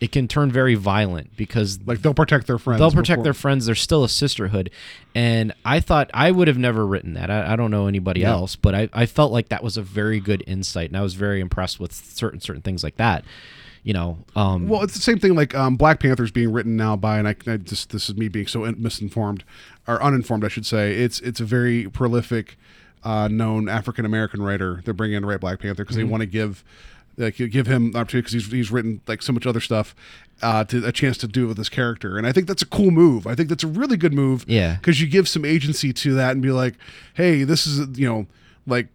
it 0.00 0.12
can 0.12 0.28
turn 0.28 0.50
very 0.52 0.74
violent 0.74 1.34
because 1.36 1.78
like 1.86 2.02
they'll 2.02 2.12
protect 2.12 2.46
their 2.46 2.58
friends 2.58 2.80
they'll 2.80 2.90
protect 2.90 3.08
before- 3.18 3.24
their 3.24 3.34
friends. 3.34 3.66
They're 3.66 3.74
still 3.74 4.04
a 4.04 4.08
sisterhood, 4.08 4.70
and 5.14 5.54
I 5.64 5.80
thought 5.80 6.10
I 6.12 6.30
would 6.30 6.48
have 6.48 6.58
never 6.58 6.86
written 6.86 7.14
that. 7.14 7.30
I, 7.30 7.52
I 7.52 7.56
don't 7.56 7.70
know 7.70 7.86
anybody 7.86 8.20
Yeah. 8.20 8.32
else, 8.32 8.56
but 8.56 8.74
I, 8.74 8.88
I 8.92 9.06
felt 9.06 9.32
like 9.32 9.48
that 9.48 9.62
was 9.62 9.76
a 9.76 9.82
very 9.82 10.20
good 10.20 10.42
insight, 10.46 10.90
and 10.90 10.96
I 10.96 11.02
was 11.02 11.14
very 11.14 11.40
impressed 11.40 11.80
with 11.80 11.92
certain 11.92 12.40
certain 12.40 12.62
things 12.62 12.84
like 12.84 12.96
that. 12.96 13.24
You 13.84 13.92
know, 13.92 14.18
um, 14.34 14.68
Well, 14.68 14.82
it's 14.82 14.94
the 14.94 15.00
same 15.00 15.20
thing 15.20 15.36
like 15.36 15.54
um, 15.54 15.76
Black 15.76 16.00
Panther's 16.00 16.32
being 16.32 16.50
written 16.52 16.76
now 16.76 16.96
by, 16.96 17.18
and 17.20 17.28
I, 17.28 17.36
I 17.46 17.56
just 17.56 17.90
this 17.90 18.08
is 18.10 18.16
me 18.16 18.26
being 18.28 18.48
so 18.48 18.60
misinformed 18.76 19.44
or 19.86 20.02
uninformed, 20.02 20.44
I 20.44 20.48
should 20.48 20.66
say. 20.66 20.94
It's 20.96 21.20
it's 21.20 21.38
a 21.40 21.44
very 21.44 21.88
prolific, 21.88 22.58
uh, 23.04 23.28
known 23.28 23.68
African 23.68 24.04
American 24.04 24.42
writer. 24.42 24.82
They're 24.84 24.92
bringing 24.92 25.16
in 25.18 25.22
to 25.22 25.28
write 25.28 25.38
Black 25.40 25.60
Panther 25.60 25.84
because 25.84 25.94
they 25.96 26.02
want 26.04 26.22
to 26.22 26.26
give 26.26 26.64
like 27.16 27.36
give 27.36 27.66
him 27.66 27.92
the 27.92 27.98
opportunity 27.98 28.26
because 28.26 28.32
he's 28.32 28.52
he's 28.52 28.70
written 28.70 29.00
like 29.06 29.22
so 29.22 29.32
much 29.32 29.46
other 29.46 29.60
stuff, 29.60 29.94
uh, 30.42 30.64
to 30.64 30.84
a 30.86 30.92
chance 30.92 31.16
to 31.18 31.26
do 31.26 31.44
it 31.44 31.48
with 31.48 31.56
this 31.56 31.68
character, 31.68 32.18
and 32.18 32.26
I 32.26 32.32
think 32.32 32.46
that's 32.46 32.62
a 32.62 32.66
cool 32.66 32.90
move. 32.90 33.26
I 33.26 33.34
think 33.34 33.48
that's 33.48 33.64
a 33.64 33.68
really 33.68 33.96
good 33.96 34.12
move. 34.12 34.44
Yeah. 34.46 34.76
because 34.76 35.00
you 35.00 35.06
give 35.06 35.28
some 35.28 35.44
agency 35.44 35.92
to 35.92 36.14
that 36.14 36.32
and 36.32 36.42
be 36.42 36.50
like, 36.50 36.74
hey, 37.14 37.44
this 37.44 37.66
is 37.66 37.98
you 37.98 38.08
know 38.08 38.26
like 38.66 38.88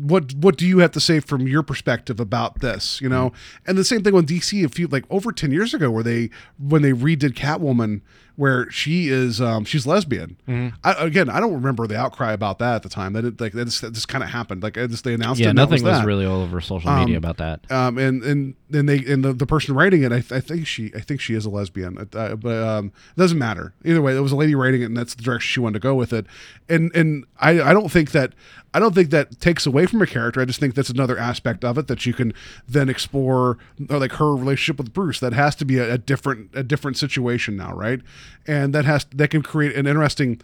what 0.00 0.34
what 0.34 0.56
do 0.56 0.66
you 0.66 0.78
have 0.78 0.90
to 0.92 1.00
say 1.00 1.20
from 1.20 1.46
your 1.46 1.62
perspective 1.62 2.18
about 2.18 2.60
this 2.60 3.00
you 3.00 3.08
know 3.08 3.32
and 3.66 3.78
the 3.78 3.84
same 3.84 4.02
thing 4.02 4.12
with 4.12 4.28
dc 4.28 4.64
a 4.64 4.68
few 4.68 4.88
like 4.88 5.04
over 5.08 5.30
10 5.30 5.52
years 5.52 5.72
ago 5.72 5.90
where 5.90 6.02
they 6.02 6.30
when 6.58 6.82
they 6.82 6.90
redid 6.90 7.34
catwoman 7.34 8.00
where 8.36 8.68
she 8.70 9.08
is 9.08 9.40
um 9.40 9.64
she's 9.64 9.86
lesbian. 9.86 10.36
I, 10.82 10.94
again 10.98 11.30
i 11.30 11.38
don't 11.40 11.52
remember 11.54 11.86
the 11.86 11.96
outcry 11.96 12.32
about 12.32 12.58
that 12.58 12.74
at 12.76 12.82
the 12.82 12.88
time. 12.88 13.12
That 13.12 13.24
it 13.24 13.40
like 13.40 13.52
that 13.52 13.66
just, 13.66 13.80
just 13.82 14.08
kind 14.08 14.24
of 14.24 14.30
happened. 14.30 14.62
Like 14.62 14.74
just 14.74 15.04
they 15.04 15.14
announced 15.14 15.40
it 15.40 15.44
Yeah, 15.44 15.50
that 15.50 15.54
nothing 15.54 15.82
was, 15.84 15.98
that. 15.98 16.04
really 16.06 16.26
all 16.26 16.42
over 16.42 16.60
social 16.60 16.92
media 16.94 17.16
about 17.16 17.36
that. 17.38 17.70
um 17.70 17.96
and 17.98 18.22
and 18.24 18.54
then 18.70 18.86
they 18.86 18.98
and 19.04 19.24
the, 19.24 19.32
the 19.32 19.46
person 19.46 19.74
writing 19.74 20.02
it 20.02 20.10
I, 20.12 20.20
th- 20.20 20.32
I 20.32 20.40
think 20.40 20.66
she 20.66 20.90
i 20.96 21.00
think 21.00 21.20
she 21.20 21.34
is 21.34 21.44
a 21.46 21.50
lesbian. 21.50 21.96
Uh, 22.12 22.34
but 22.36 22.62
um 22.62 22.86
it 23.16 23.20
doesn't 23.20 23.38
matter. 23.38 23.72
Either 23.84 24.02
way 24.02 24.16
It 24.16 24.20
was 24.20 24.32
a 24.32 24.36
lady 24.36 24.54
writing 24.54 24.82
it 24.82 24.86
and 24.86 24.96
that's 24.96 25.14
the 25.14 25.22
direction 25.22 25.46
she 25.52 25.60
wanted 25.60 25.74
to 25.74 25.80
go 25.80 25.94
with 25.94 26.12
it. 26.12 26.26
And 26.68 26.90
and 26.94 27.24
i 27.40 27.60
i 27.60 27.72
don't 27.72 27.90
think 27.90 28.10
that 28.12 28.32
i 28.72 28.80
don't 28.80 28.94
think 28.94 29.10
that 29.10 29.40
takes 29.40 29.66
away 29.66 29.86
from 29.86 30.02
a 30.02 30.06
character. 30.06 30.40
I 30.40 30.44
just 30.44 30.58
think 30.58 30.74
that's 30.74 30.90
another 30.90 31.16
aspect 31.16 31.64
of 31.64 31.78
it 31.78 31.86
that 31.86 32.04
you 32.06 32.12
can 32.12 32.32
then 32.68 32.88
explore 32.88 33.58
or 33.88 33.98
like 33.98 34.12
her 34.12 34.34
relationship 34.34 34.78
with 34.78 34.92
bruce. 34.92 35.20
That 35.20 35.32
has 35.34 35.54
to 35.56 35.64
be 35.64 35.78
a, 35.78 35.94
a 35.94 35.98
different 35.98 36.50
a 36.54 36.62
different 36.64 36.96
situation 36.96 37.56
now 37.56 37.72
right 37.74 38.00
and 38.46 38.74
that 38.74 38.84
has 38.84 39.04
that 39.14 39.28
can 39.28 39.42
create 39.42 39.74
an 39.76 39.86
interesting 39.86 40.40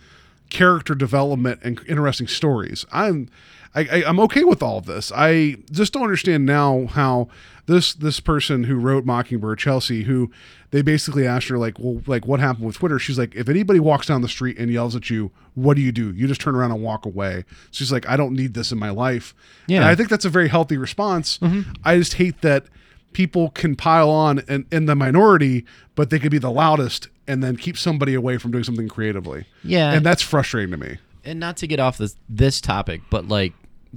character 0.49 0.95
development 0.95 1.61
and 1.63 1.81
interesting 1.89 2.27
stories. 2.27 2.85
I'm 2.93 3.29
I, 3.75 4.03
I'm 4.05 4.19
okay 4.21 4.43
with 4.43 4.63
all 4.63 4.79
of 4.79 4.87
this. 4.87 5.13
I 5.15 5.57
just 5.71 5.93
don't 5.93 6.03
understand 6.03 6.45
now 6.45 6.87
how 6.87 7.29
this 7.67 7.95
this 7.95 8.19
person 8.19 8.65
who 8.65 8.77
wrote 8.77 9.05
Mockingbird, 9.05 9.59
Chelsea, 9.59 10.03
who 10.03 10.31
they 10.73 10.83
basically 10.83 11.25
asked 11.25 11.49
her 11.49 11.59
like, 11.59 11.79
well, 11.79 12.03
like 12.07 12.27
what 12.27 12.41
happened 12.41 12.67
with 12.67 12.77
Twitter? 12.77 12.99
She's 12.99 13.19
like, 13.19 13.35
if 13.37 13.49
anybody 13.49 13.79
walks 13.79 14.09
down 14.09 14.23
the 14.23 14.29
street 14.29 14.59
and 14.59 14.73
yells 14.73 14.97
at 14.97 15.09
you, 15.09 15.31
what 15.55 15.75
do 15.75 15.83
you 15.83 15.93
do? 15.93 16.13
You 16.13 16.27
just 16.27 16.41
turn 16.41 16.57
around 16.57 16.73
and 16.73 16.83
walk 16.83 17.07
away. 17.07 17.45
She's 17.71 17.93
like, 17.93 18.09
I 18.09 18.17
don't 18.17 18.35
need 18.35 18.55
this 18.55 18.73
in 18.73 18.79
my 18.79 18.91
life. 18.91 19.35
Yeah. 19.69 19.79
and 19.79 19.87
I 19.87 19.95
think 19.95 20.09
that's 20.09 20.25
a 20.25 20.31
very 20.31 20.49
healthy 20.49 20.77
response. 20.77 21.39
Mm-hmm. 21.39 21.73
I 21.85 21.97
just 21.97 22.15
hate 22.15 22.41
that 22.41 22.65
people 23.13 23.51
can 23.51 23.77
pile 23.77 24.11
on 24.11 24.41
in, 24.49 24.67
in 24.71 24.87
the 24.87 24.95
minority, 24.95 25.65
but 25.95 26.11
they 26.11 26.19
could 26.19 26.31
be 26.31 26.39
the 26.39 26.51
loudest 26.51 27.09
and 27.27 27.43
then 27.43 27.57
keep 27.57 27.77
somebody 27.79 28.15
away 28.15 28.39
from 28.39 28.51
doing 28.51 28.65
something 28.65 28.89
creatively. 28.89 29.45
Yeah. 29.65 29.93
and 29.93 30.05
that's 30.05 30.23
frustrating 30.23 30.71
to 30.73 30.77
me. 30.77 30.99
and 31.25 31.39
not 31.39 31.57
to 31.59 31.67
get 31.67 31.79
off 31.81 31.99
this 31.99 32.17
this 32.29 32.61
topic, 32.61 33.03
but 33.11 33.29
like 33.29 33.53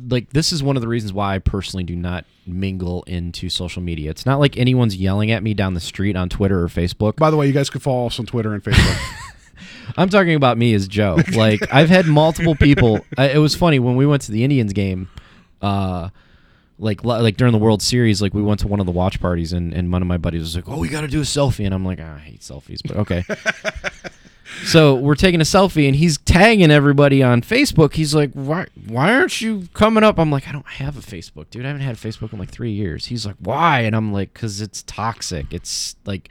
like 0.09 0.31
this 0.31 0.51
is 0.51 0.63
one 0.63 0.75
of 0.75 0.81
the 0.81 0.87
reasons 0.87 1.13
why 1.13 1.35
I 1.35 1.39
personally 1.39 1.83
do 1.83 1.95
not 1.95 2.25
mingle 2.47 3.03
into 3.03 3.47
social 3.49 3.81
media. 3.81 4.09
It's 4.09 4.25
not 4.25 4.39
like 4.39 4.57
anyone's 4.57 4.95
yelling 4.95 5.31
at 5.31 5.43
me 5.43 5.53
down 5.53 5.75
the 5.75 5.79
street 5.79 6.15
on 6.15 6.29
Twitter 6.29 6.61
or 6.63 6.67
Facebook. 6.67 7.15
By 7.15 7.29
the 7.29 7.37
way, 7.37 7.45
you 7.47 7.53
guys 7.53 7.69
could 7.69 7.81
follow 7.83 8.07
us 8.07 8.19
on 8.19 8.25
Twitter 8.25 8.53
and 8.53 8.63
Facebook. 8.63 9.19
I'm 9.97 10.09
talking 10.09 10.33
about 10.35 10.57
me 10.57 10.73
as 10.73 10.87
Joe. 10.87 11.19
Like 11.35 11.61
I've 11.73 11.89
had 11.89 12.05
multiple 12.07 12.55
people. 12.55 13.01
I, 13.17 13.29
it 13.29 13.37
was 13.37 13.55
funny 13.55 13.79
when 13.79 13.95
we 13.95 14.05
went 14.05 14.23
to 14.23 14.31
the 14.31 14.43
Indians 14.43 14.73
game, 14.73 15.09
uh, 15.61 16.09
like 16.79 17.03
like 17.03 17.37
during 17.37 17.53
the 17.53 17.59
World 17.59 17.81
Series. 17.81 18.21
Like 18.21 18.33
we 18.33 18.41
went 18.41 18.59
to 18.61 18.67
one 18.67 18.79
of 18.79 18.85
the 18.85 18.91
watch 18.91 19.19
parties, 19.19 19.53
and, 19.53 19.73
and 19.73 19.91
one 19.91 20.01
of 20.01 20.07
my 20.07 20.17
buddies 20.17 20.41
was 20.41 20.55
like, 20.55 20.67
"Oh, 20.67 20.77
we 20.77 20.89
got 20.89 21.01
to 21.01 21.07
do 21.07 21.19
a 21.19 21.23
selfie," 21.23 21.65
and 21.65 21.73
I'm 21.73 21.85
like, 21.85 21.99
"Ah, 22.01 22.15
"I 22.15 22.19
hate 22.19 22.41
selfies," 22.41 22.79
but 22.85 22.97
okay. 22.97 23.23
so 24.65 24.95
we're 24.95 25.15
taking 25.15 25.41
a 25.41 25.45
selfie, 25.45 25.87
and 25.87 25.95
he's 25.95 26.17
tagging 26.19 26.71
everybody 26.71 27.21
on 27.23 27.41
Facebook. 27.41 27.93
He's 27.93 28.15
like, 28.15 28.31
"Why 28.33 28.67
why 28.87 29.13
aren't 29.13 29.41
you 29.41 29.67
coming 29.73 30.03
up?" 30.03 30.19
I'm 30.19 30.31
like, 30.31 30.47
"I 30.47 30.51
don't 30.51 30.67
have 30.67 30.97
a 30.97 31.01
Facebook, 31.01 31.49
dude. 31.49 31.65
I 31.65 31.69
haven't 31.69 31.83
had 31.83 31.95
a 31.95 31.99
Facebook 31.99 32.33
in 32.33 32.39
like 32.39 32.49
three 32.49 32.71
years." 32.71 33.07
He's 33.07 33.25
like, 33.25 33.35
"Why?" 33.39 33.81
And 33.81 33.95
I'm 33.95 34.11
like, 34.11 34.33
"Cause 34.33 34.61
it's 34.61 34.83
toxic. 34.83 35.53
It's 35.53 35.95
like." 36.05 36.29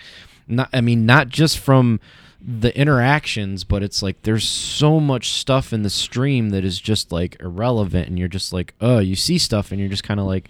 not 0.49 0.69
I 0.73 0.81
mean 0.81 1.07
not 1.07 1.29
just 1.29 1.59
from 1.59 2.01
the 2.45 2.77
interactions, 2.77 3.65
but 3.65 3.83
it's 3.83 4.03
like 4.03 4.23
there's 4.23 4.49
so 4.49 4.99
much 5.01 5.31
stuff 5.31 5.73
in 5.73 5.83
the 5.83 5.91
stream 5.91 6.51
that 6.51 6.65
is 6.65 6.81
just 6.81 7.13
like 7.13 7.37
irrelevant 7.41 8.09
and 8.09 8.19
you're 8.19 8.29
just 8.29 8.53
like, 8.53 8.75
"Oh, 8.81 8.99
you 8.99 9.15
see 9.17 9.39
stuff 9.39 9.71
and 9.71 9.79
you're 9.81 9.89
just 9.89 10.05
kind 10.05 10.19
of 10.19 10.27
like 10.27 10.49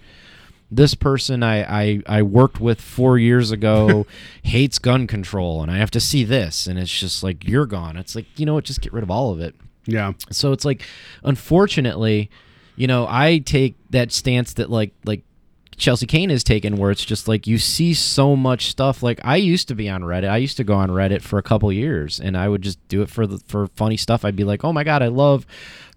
this 0.71 0.95
person 0.95 1.43
I, 1.43 1.83
I 1.83 2.01
I 2.07 2.21
worked 2.23 2.59
with 2.59 2.81
4 2.81 3.19
years 3.19 3.51
ago 3.51 4.07
hates 4.43 4.79
gun 4.79 5.05
control 5.05 5.61
and 5.61 5.69
I 5.69 5.77
have 5.77 5.91
to 5.91 5.99
see 5.99 6.23
this 6.23 6.65
and 6.65 6.79
it's 6.79 6.91
just 6.99 7.21
like 7.21 7.47
you're 7.47 7.67
gone. 7.67 7.95
It's 7.95 8.15
like, 8.15 8.25
you 8.39 8.45
know 8.47 8.55
what, 8.55 8.63
just 8.63 8.81
get 8.81 8.91
rid 8.91 9.03
of 9.03 9.11
all 9.11 9.31
of 9.31 9.39
it. 9.39 9.53
yeah, 9.85 10.13
So 10.31 10.51
it's 10.51 10.65
like, 10.65 10.81
unfortunately, 11.23 12.31
you 12.75 12.87
know, 12.87 13.05
I 13.07 13.37
take 13.39 13.75
that 13.91 14.11
stance 14.11 14.53
that 14.53 14.69
like 14.71 14.93
like 15.05 15.21
Chelsea 15.83 16.05
Cain 16.07 16.29
has 16.29 16.45
taken, 16.45 16.77
where 16.77 16.91
it's 16.91 17.03
just 17.03 17.27
like 17.27 17.45
you 17.45 17.57
see 17.57 17.93
so 17.93 18.37
much 18.37 18.67
stuff. 18.71 19.03
Like 19.03 19.19
I 19.23 19.35
used 19.35 19.67
to 19.67 19.75
be 19.75 19.89
on 19.89 20.01
Reddit. 20.01 20.29
I 20.29 20.37
used 20.37 20.55
to 20.55 20.63
go 20.63 20.75
on 20.75 20.89
Reddit 20.89 21.21
for 21.21 21.37
a 21.37 21.43
couple 21.43 21.69
years, 21.73 22.21
and 22.21 22.37
I 22.37 22.47
would 22.47 22.61
just 22.61 22.79
do 22.87 23.01
it 23.01 23.09
for 23.09 23.27
the 23.27 23.39
for 23.49 23.67
funny 23.75 23.97
stuff. 23.97 24.23
I'd 24.23 24.37
be 24.37 24.45
like, 24.45 24.63
oh 24.63 24.71
my 24.71 24.85
god, 24.85 25.03
I 25.03 25.07
love 25.09 25.45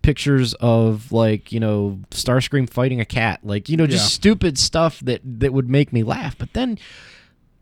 pictures 0.02 0.54
of 0.54 1.12
like 1.12 1.52
you 1.52 1.60
know 1.60 2.00
Starscream 2.10 2.68
fighting 2.68 3.00
a 3.00 3.04
cat, 3.04 3.38
like 3.44 3.68
you 3.68 3.76
know 3.76 3.86
just 3.86 4.04
Yeah. 4.06 4.08
stupid 4.08 4.58
stuff 4.58 4.98
that 5.00 5.20
that 5.24 5.52
would 5.52 5.70
make 5.70 5.92
me 5.92 6.02
laugh. 6.02 6.36
But 6.36 6.52
then 6.52 6.78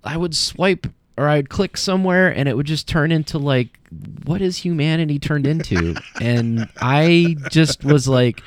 I 0.03 0.17
would 0.17 0.35
swipe 0.35 0.87
or 1.19 1.29
I'd 1.29 1.51
click 1.51 1.77
somewhere 1.77 2.29
and 2.35 2.49
it 2.49 2.57
would 2.57 2.67
just 2.67 2.89
turn 2.89 3.13
into 3.13 3.39
like 3.39 3.79
what 4.25 4.41
is 4.41 4.57
humanity 4.57 5.19
turned 5.19 5.47
into? 5.47 5.95
and 6.23 6.69
I 6.81 7.37
just 7.51 7.85
was 7.85 8.09
like 8.09 8.43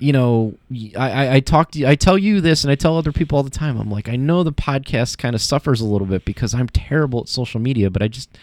you 0.00 0.12
know, 0.12 0.54
I, 0.96 1.10
I, 1.10 1.34
I 1.34 1.40
talk 1.40 1.72
to 1.72 1.78
you, 1.78 1.86
I 1.86 1.94
tell 1.94 2.16
you 2.18 2.40
this 2.40 2.64
and 2.64 2.70
I 2.70 2.74
tell 2.74 2.96
other 2.96 3.12
people 3.12 3.36
all 3.36 3.42
the 3.42 3.50
time. 3.50 3.78
I'm 3.78 3.90
like, 3.90 4.08
I 4.08 4.16
know 4.16 4.42
the 4.42 4.52
podcast 4.52 5.18
kind 5.18 5.34
of 5.34 5.42
suffers 5.42 5.80
a 5.80 5.84
little 5.84 6.06
bit 6.06 6.24
because 6.24 6.54
I'm 6.54 6.68
terrible 6.68 7.20
at 7.20 7.28
social 7.28 7.60
media, 7.60 7.90
but 7.90 8.02
I 8.02 8.08
just, 8.08 8.36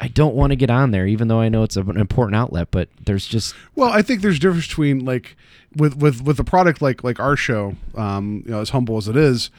I 0.00 0.08
don't 0.08 0.34
want 0.34 0.50
to 0.50 0.56
get 0.56 0.70
on 0.70 0.90
there, 0.90 1.06
even 1.06 1.28
though 1.28 1.40
I 1.40 1.48
know 1.48 1.62
it's 1.62 1.76
an 1.76 1.96
important 1.96 2.36
outlet. 2.36 2.68
But 2.70 2.88
there's 3.04 3.26
just, 3.26 3.54
Well, 3.74 3.90
I 3.90 4.02
think 4.02 4.22
there's 4.22 4.36
a 4.36 4.40
difference 4.40 4.66
between 4.66 5.04
like 5.04 5.36
with 5.76 5.96
with 5.96 6.22
with 6.22 6.38
a 6.40 6.44
product 6.44 6.82
like 6.82 7.04
like 7.04 7.20
our 7.20 7.36
show, 7.36 7.76
um, 7.94 8.42
you 8.44 8.50
know, 8.50 8.60
as 8.60 8.70
humble 8.70 8.96
as 8.96 9.08
it 9.08 9.16
is, 9.16 9.50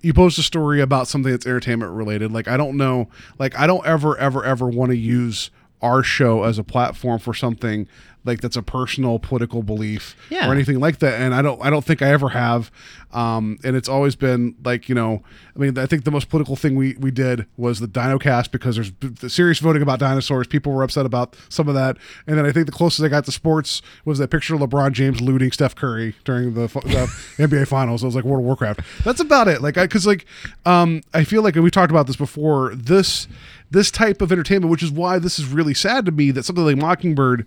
you 0.00 0.12
post 0.12 0.38
a 0.38 0.42
story 0.42 0.80
about 0.80 1.08
something 1.08 1.30
that's 1.30 1.46
entertainment 1.46 1.92
related. 1.92 2.32
Like 2.32 2.48
I 2.48 2.56
don't 2.56 2.76
know, 2.76 3.08
like 3.38 3.58
I 3.58 3.66
don't 3.66 3.84
ever 3.86 4.16
ever 4.18 4.44
ever 4.44 4.66
want 4.66 4.90
to 4.90 4.96
use 4.96 5.50
our 5.80 6.02
show 6.02 6.42
as 6.42 6.58
a 6.58 6.64
platform 6.64 7.18
for 7.20 7.34
something 7.34 7.86
like 8.28 8.40
that's 8.40 8.56
a 8.56 8.62
personal 8.62 9.18
political 9.18 9.64
belief 9.64 10.14
Yeah. 10.30 10.48
or 10.48 10.52
anything 10.52 10.78
like 10.78 10.98
that. 11.00 11.20
And 11.20 11.34
i 11.34 11.42
don't 11.42 11.60
i 11.64 11.70
don't 11.70 11.84
think 11.84 12.00
i 12.02 12.08
ever 12.10 12.28
have. 12.28 12.70
Um 13.12 13.58
and 13.64 13.74
it's 13.74 13.88
always 13.88 14.14
been 14.14 14.54
like 14.64 14.88
you 14.88 14.94
know 14.94 15.22
i 15.56 15.58
mean 15.58 15.76
i 15.78 15.86
think 15.86 16.04
the 16.04 16.10
most 16.12 16.28
political 16.28 16.54
thing 16.56 16.76
we 16.76 16.94
we 17.00 17.10
did 17.10 17.46
was 17.56 17.80
the 17.80 17.88
DinoCast 17.88 18.50
because 18.52 18.76
there's 18.76 18.92
the 19.00 19.28
serious 19.30 19.58
voting 19.58 19.82
about 19.82 19.98
dinosaurs. 19.98 20.46
People 20.46 20.72
were 20.72 20.82
upset 20.84 21.06
about 21.06 21.34
some 21.48 21.68
of 21.68 21.74
that. 21.74 21.96
And 22.26 22.36
then 22.38 22.46
i 22.46 22.52
think 22.52 22.66
the 22.66 22.72
closest 22.72 23.02
i 23.04 23.08
got 23.08 23.24
to 23.24 23.32
sports 23.32 23.82
was 24.04 24.18
that 24.18 24.28
picture 24.30 24.54
of 24.54 24.60
lebron 24.60 24.92
james 24.92 25.20
looting 25.20 25.50
steph 25.50 25.74
curry 25.74 26.14
during 26.24 26.54
the, 26.54 26.66
the 26.68 27.08
nba 27.38 27.66
finals. 27.66 28.02
It 28.02 28.06
was 28.06 28.14
like 28.14 28.24
world 28.24 28.40
of 28.42 28.46
warcraft. 28.46 28.80
That's 29.04 29.20
about 29.20 29.48
it. 29.48 29.62
Like 29.62 29.76
i 29.78 29.84
because 29.84 30.06
like 30.06 30.26
um 30.66 31.00
i 31.14 31.24
feel 31.24 31.42
like 31.42 31.54
we 31.54 31.70
talked 31.70 31.90
about 31.90 32.06
this 32.06 32.16
before 32.16 32.74
this 32.74 33.26
this 33.70 33.90
type 33.90 34.22
of 34.22 34.30
entertainment 34.32 34.70
which 34.70 34.82
is 34.82 34.90
why 34.90 35.18
this 35.18 35.38
is 35.38 35.46
really 35.46 35.74
sad 35.74 36.04
to 36.06 36.12
me 36.12 36.30
that 36.30 36.42
something 36.42 36.64
like 36.64 36.76
mockingbird 36.76 37.46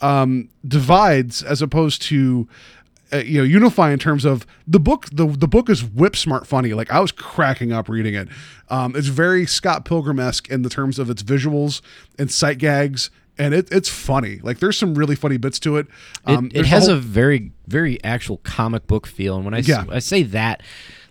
um, 0.00 0.48
divides 0.66 1.42
as 1.42 1.62
opposed 1.62 2.02
to 2.02 2.48
uh, 3.12 3.18
you 3.18 3.38
know 3.38 3.44
unify 3.44 3.92
in 3.92 3.98
terms 3.98 4.24
of 4.24 4.46
the 4.66 4.80
book 4.80 5.06
the 5.12 5.26
the 5.26 5.46
book 5.48 5.68
is 5.68 5.84
whip 5.84 6.16
smart 6.16 6.46
funny 6.46 6.72
like 6.74 6.90
i 6.90 6.98
was 6.98 7.12
cracking 7.12 7.70
up 7.72 7.88
reading 7.88 8.14
it 8.14 8.26
um, 8.70 8.96
it's 8.96 9.08
very 9.08 9.44
scott 9.46 9.84
pilgrim-esque 9.84 10.48
in 10.48 10.62
the 10.62 10.70
terms 10.70 10.98
of 10.98 11.10
its 11.10 11.22
visuals 11.22 11.82
and 12.18 12.30
sight 12.30 12.56
gags 12.58 13.10
and 13.38 13.52
it, 13.54 13.68
it's 13.70 13.88
funny 13.88 14.40
like 14.42 14.58
there's 14.60 14.78
some 14.78 14.94
really 14.94 15.14
funny 15.14 15.36
bits 15.36 15.58
to 15.58 15.76
it 15.76 15.86
it, 16.26 16.30
um, 16.36 16.46
it 16.46 16.54
there's 16.54 16.68
has 16.68 16.86
whole- 16.86 16.96
a 16.96 16.98
very, 17.00 17.52
very 17.66 18.02
actual 18.04 18.36
comic 18.38 18.86
book 18.86 19.06
feel. 19.06 19.36
And 19.36 19.44
when 19.46 19.54
I, 19.54 19.58
Yeah. 19.58 19.84
I 19.88 19.98
say 20.00 20.22
that, 20.24 20.62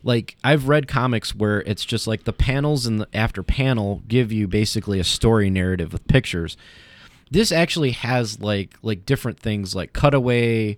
like 0.03 0.37
I've 0.43 0.67
read 0.67 0.87
comics 0.87 1.33
where 1.35 1.61
it's 1.61 1.83
just 1.83 2.05
like 2.07 2.23
the 2.25 2.31
panels 2.33 2.85
and 2.85 2.99
the 3.01 3.07
after 3.13 3.41
panel 3.41 4.03
give 4.07 4.31
you 4.31 4.47
basically 4.47 4.99
a 4.99 5.03
story 5.03 5.49
narrative 5.49 5.91
with 5.91 6.07
pictures. 6.07 6.55
This 7.31 7.51
actually 7.51 7.91
has 7.91 8.39
like 8.41 8.75
like 8.81 9.05
different 9.05 9.39
things 9.39 9.73
like 9.73 9.93
cutaway, 9.93 10.77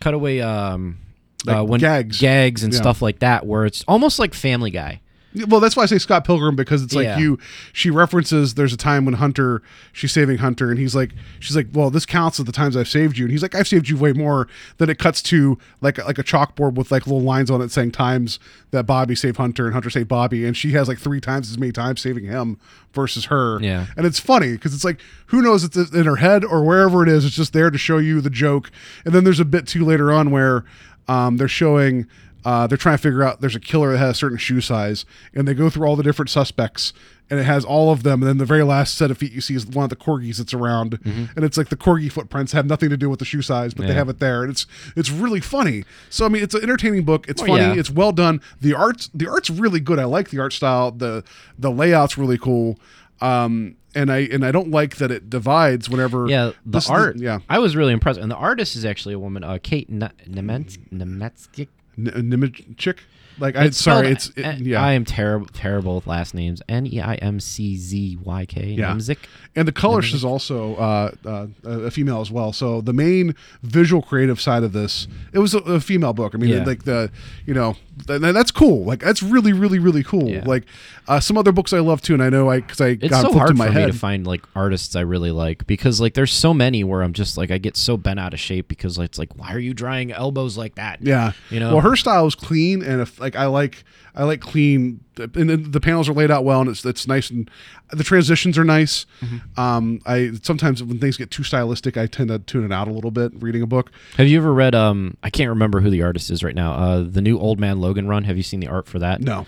cutaway 0.00 0.40
um, 0.40 0.98
Like 1.46 1.58
uh, 1.58 1.64
when 1.64 1.80
gags. 1.80 2.20
gags 2.20 2.62
and 2.64 2.72
Yeah. 2.72 2.80
stuff 2.80 3.00
like 3.00 3.20
that, 3.20 3.46
where 3.46 3.64
it's 3.64 3.84
almost 3.86 4.18
like 4.18 4.34
Family 4.34 4.70
Guy. 4.72 5.00
Well, 5.48 5.58
that's 5.60 5.74
why 5.76 5.82
I 5.82 5.86
say 5.86 5.98
Scott 5.98 6.24
Pilgrim 6.24 6.54
because 6.54 6.82
it's 6.82 6.94
like 6.94 7.04
Yeah. 7.06 7.18
you. 7.18 7.38
She 7.72 7.90
references 7.90 8.54
there's 8.54 8.72
a 8.72 8.76
time 8.76 9.04
when 9.04 9.14
Hunter, 9.14 9.62
she's 9.92 10.12
saving 10.12 10.38
Hunter, 10.38 10.70
and 10.70 10.78
he's 10.78 10.94
like, 10.94 11.10
she's 11.40 11.56
like, 11.56 11.66
well, 11.72 11.90
this 11.90 12.06
counts 12.06 12.38
as 12.38 12.46
the 12.46 12.52
times 12.52 12.76
I've 12.76 12.88
saved 12.88 13.18
you, 13.18 13.24
and 13.24 13.32
he's 13.32 13.42
like, 13.42 13.54
I've 13.54 13.66
saved 13.66 13.88
you 13.88 13.96
way 13.96 14.12
more. 14.12 14.46
Then 14.78 14.88
it 14.90 14.98
cuts 14.98 15.20
to 15.24 15.58
like 15.80 15.98
like 16.06 16.18
a 16.18 16.22
chalkboard 16.24 16.74
with 16.74 16.92
like 16.92 17.06
little 17.06 17.20
lines 17.22 17.50
on 17.50 17.60
it 17.62 17.70
saying 17.72 17.90
times 17.92 18.38
that 18.70 18.84
Bobby 18.86 19.14
saved 19.14 19.36
Hunter 19.38 19.64
and 19.64 19.72
Hunter 19.74 19.90
saved 19.90 20.08
Bobby, 20.08 20.44
and 20.46 20.56
she 20.56 20.70
has 20.72 20.86
like 20.88 20.98
three 20.98 21.20
times 21.20 21.50
as 21.50 21.58
many 21.58 21.72
times 21.72 22.00
saving 22.00 22.24
him 22.24 22.58
versus 22.92 23.24
her. 23.24 23.58
Yeah. 23.60 23.86
and 23.96 24.06
it's 24.06 24.20
funny 24.20 24.52
because 24.52 24.72
it's 24.72 24.84
like 24.84 25.00
who 25.26 25.42
knows 25.42 25.64
it's 25.64 25.76
in 25.76 26.04
her 26.04 26.16
head 26.16 26.44
or 26.44 26.62
wherever 26.64 27.02
it 27.02 27.08
is. 27.08 27.24
It's 27.24 27.34
just 27.34 27.52
there 27.52 27.70
to 27.70 27.78
show 27.78 27.98
you 27.98 28.20
the 28.20 28.30
joke, 28.30 28.70
and 29.04 29.12
then 29.12 29.24
there's 29.24 29.40
a 29.40 29.44
bit 29.44 29.66
too 29.66 29.84
later 29.84 30.12
on 30.12 30.30
where 30.30 30.64
um, 31.08 31.36
they're 31.38 31.48
showing 31.48 32.06
uh, 32.44 32.66
they're 32.66 32.76
trying 32.78 32.96
to 32.96 33.02
figure 33.02 33.22
out 33.22 33.40
there's 33.40 33.56
a 33.56 33.60
killer 33.60 33.92
that 33.92 33.98
has 33.98 34.10
a 34.10 34.14
certain 34.14 34.38
shoe 34.38 34.60
size, 34.60 35.04
and 35.34 35.48
they 35.48 35.54
go 35.54 35.70
through 35.70 35.86
all 35.86 35.96
the 35.96 36.02
different 36.02 36.30
suspects 36.30 36.92
and 37.30 37.40
it 37.40 37.44
has 37.44 37.64
all 37.64 37.90
of 37.90 38.02
them. 38.02 38.20
And 38.22 38.28
then 38.28 38.36
the 38.36 38.44
very 38.44 38.62
last 38.62 38.96
set 38.98 39.10
of 39.10 39.16
feet 39.16 39.32
you 39.32 39.40
see 39.40 39.54
is 39.54 39.64
one 39.66 39.84
of 39.84 39.88
the 39.88 39.96
corgis 39.96 40.36
that's 40.36 40.52
around, 40.52 40.98
and 41.04 41.42
it's 41.42 41.56
like 41.56 41.70
the 41.70 41.76
corgi 41.76 42.12
footprints 42.12 42.52
have 42.52 42.66
nothing 42.66 42.90
to 42.90 42.98
do 42.98 43.08
with 43.08 43.18
the 43.18 43.24
shoe 43.24 43.40
size, 43.40 43.72
but 43.72 43.84
they 43.84 43.88
Mm-hmm. 43.88 43.98
Have 43.98 44.08
it 44.10 44.18
there, 44.18 44.42
and 44.42 44.50
it's 44.50 44.66
it's 44.94 45.08
really 45.10 45.40
funny. 45.40 45.84
So 46.10 46.26
I 46.26 46.28
mean, 46.28 46.42
it's 46.42 46.54
an 46.54 46.62
entertaining 46.62 47.04
book. 47.04 47.26
It's 47.28 47.40
Oh, 47.40 47.46
funny. 47.46 47.62
yeah. 47.62 47.74
It's 47.74 47.88
well 47.90 48.12
done. 48.12 48.42
The 48.60 48.74
art's 48.74 49.08
the 49.14 49.26
art's 49.26 49.48
really 49.48 49.80
good. 49.80 49.98
I 49.98 50.04
like 50.04 50.28
the 50.28 50.38
art 50.40 50.52
style. 50.52 50.90
the 50.90 51.24
The 51.58 51.70
layout's 51.70 52.18
really 52.18 52.36
cool. 52.36 52.78
Um, 53.22 53.76
and 53.94 54.10
I 54.12 54.18
and 54.30 54.44
I 54.44 54.50
don't 54.52 54.70
like 54.70 54.96
that 54.96 55.10
it 55.10 55.30
divides 55.30 55.88
whenever. 55.88 56.26
Yeah, 56.28 56.50
the 56.66 56.84
art. 56.90 57.16
yeah, 57.16 57.38
I 57.48 57.58
was 57.60 57.74
really 57.76 57.92
impressed, 57.94 58.18
and 58.20 58.30
the 58.30 58.36
artist 58.36 58.74
is 58.76 58.84
actually 58.84 59.14
a 59.14 59.18
woman, 59.18 59.44
uh, 59.44 59.58
Kate 59.62 59.88
Nemetsky. 59.90 61.68
N- 61.96 62.28
Nimchick. 62.30 62.98
Like 63.38 63.56
I 63.56 63.70
sorry, 63.70 64.08
it's 64.08 64.30
it, 64.36 64.58
yeah. 64.58 64.82
I 64.82 64.92
am 64.92 65.04
terrible, 65.04 65.46
terrible 65.46 65.96
with 65.96 66.06
last 66.06 66.34
names. 66.34 66.62
N 66.68 66.86
e 66.86 67.00
i 67.00 67.14
m 67.16 67.40
c 67.40 67.76
z 67.76 68.16
y 68.22 68.46
k. 68.46 68.66
Yeah. 68.66 68.92
Nemzik. 68.92 69.18
And 69.56 69.68
the 69.68 69.72
colorist 69.72 70.14
is 70.14 70.24
also 70.24 70.74
uh, 70.76 71.10
uh, 71.24 71.46
a 71.64 71.90
female 71.90 72.20
as 72.20 72.30
well. 72.30 72.52
So 72.52 72.80
the 72.80 72.92
main 72.92 73.34
visual 73.62 74.02
creative 74.02 74.40
side 74.40 74.64
of 74.64 74.72
this, 74.72 75.06
it 75.32 75.38
was 75.38 75.54
a, 75.54 75.58
a 75.58 75.80
female 75.80 76.12
book. 76.12 76.34
I 76.34 76.38
mean, 76.38 76.50
Yeah. 76.50 76.64
like 76.64 76.82
the, 76.82 77.12
you 77.46 77.54
know, 77.54 77.76
th- 78.06 78.20
that's 78.20 78.50
cool. 78.50 78.84
Like 78.84 78.98
that's 79.00 79.22
really, 79.22 79.52
really, 79.52 79.78
really 79.78 80.02
cool. 80.02 80.28
Yeah. 80.28 80.42
Like 80.44 80.64
uh, 81.06 81.20
some 81.20 81.38
other 81.38 81.52
books 81.52 81.72
I 81.72 81.78
love 81.80 82.02
too, 82.02 82.14
and 82.14 82.22
I 82.22 82.30
know 82.30 82.50
I 82.50 82.60
because 82.60 82.80
I 82.80 82.88
It's 83.00 83.08
got 83.10 83.22
so 83.22 83.32
hard 83.32 83.50
in 83.50 83.56
my 83.56 83.68
for 83.68 83.74
me 83.74 83.86
to 83.86 83.92
find 83.92 84.26
like 84.26 84.44
artists 84.56 84.96
I 84.96 85.00
really 85.02 85.30
like 85.30 85.66
because 85.66 86.00
like 86.00 86.14
there's 86.14 86.32
so 86.32 86.52
many 86.52 86.82
where 86.82 87.02
I'm 87.02 87.12
just 87.12 87.36
like 87.38 87.50
I 87.50 87.58
get 87.58 87.76
so 87.76 87.96
bent 87.96 88.18
out 88.18 88.34
of 88.34 88.40
shape 88.40 88.66
because 88.68 88.98
like, 88.98 89.06
it's 89.06 89.18
like 89.18 89.36
why 89.36 89.52
are 89.52 89.58
you 89.60 89.74
drawing 89.74 90.10
elbows 90.12 90.56
like 90.58 90.74
that? 90.76 90.98
Yeah, 91.02 91.32
you 91.50 91.60
know. 91.60 91.72
Well, 91.72 91.80
her 91.82 91.94
style 91.96 92.26
is 92.26 92.34
clean, 92.34 92.82
and 92.82 93.00
if 93.00 93.20
like 93.24 93.36
I 93.36 93.46
like, 93.46 93.84
I 94.14 94.24
like 94.24 94.40
clean, 94.40 95.00
and 95.16 95.72
the 95.72 95.80
panels 95.80 96.08
are 96.08 96.12
laid 96.12 96.30
out 96.30 96.44
well, 96.44 96.60
and 96.60 96.68
it's 96.68 96.84
it's 96.84 97.08
nice, 97.08 97.30
and 97.30 97.50
the 97.90 98.04
transitions 98.04 98.58
are 98.58 98.64
nice. 98.64 99.06
Mm-hmm. 99.22 99.60
Um, 99.60 100.00
I 100.04 100.32
sometimes 100.42 100.82
when 100.82 100.98
things 100.98 101.16
get 101.16 101.30
too 101.30 101.42
stylistic, 101.42 101.96
I 101.96 102.06
tend 102.06 102.28
to 102.28 102.38
tune 102.38 102.64
it 102.64 102.72
out 102.72 102.86
a 102.86 102.92
little 102.92 103.10
bit 103.10 103.32
reading 103.42 103.62
a 103.62 103.66
book. 103.66 103.90
Have 104.18 104.28
you 104.28 104.36
ever 104.38 104.52
read? 104.52 104.74
Um, 104.74 105.16
I 105.22 105.30
can't 105.30 105.48
remember 105.48 105.80
who 105.80 105.88
the 105.88 106.02
artist 106.02 106.30
is 106.30 106.44
right 106.44 106.54
now. 106.54 106.74
Uh, 106.74 107.02
the 107.02 107.22
new 107.22 107.38
Old 107.38 107.58
Man 107.58 107.80
Logan 107.80 108.06
run. 108.06 108.24
Have 108.24 108.36
you 108.36 108.42
seen 108.42 108.60
the 108.60 108.68
art 108.68 108.86
for 108.86 108.98
that? 108.98 109.22
No, 109.22 109.46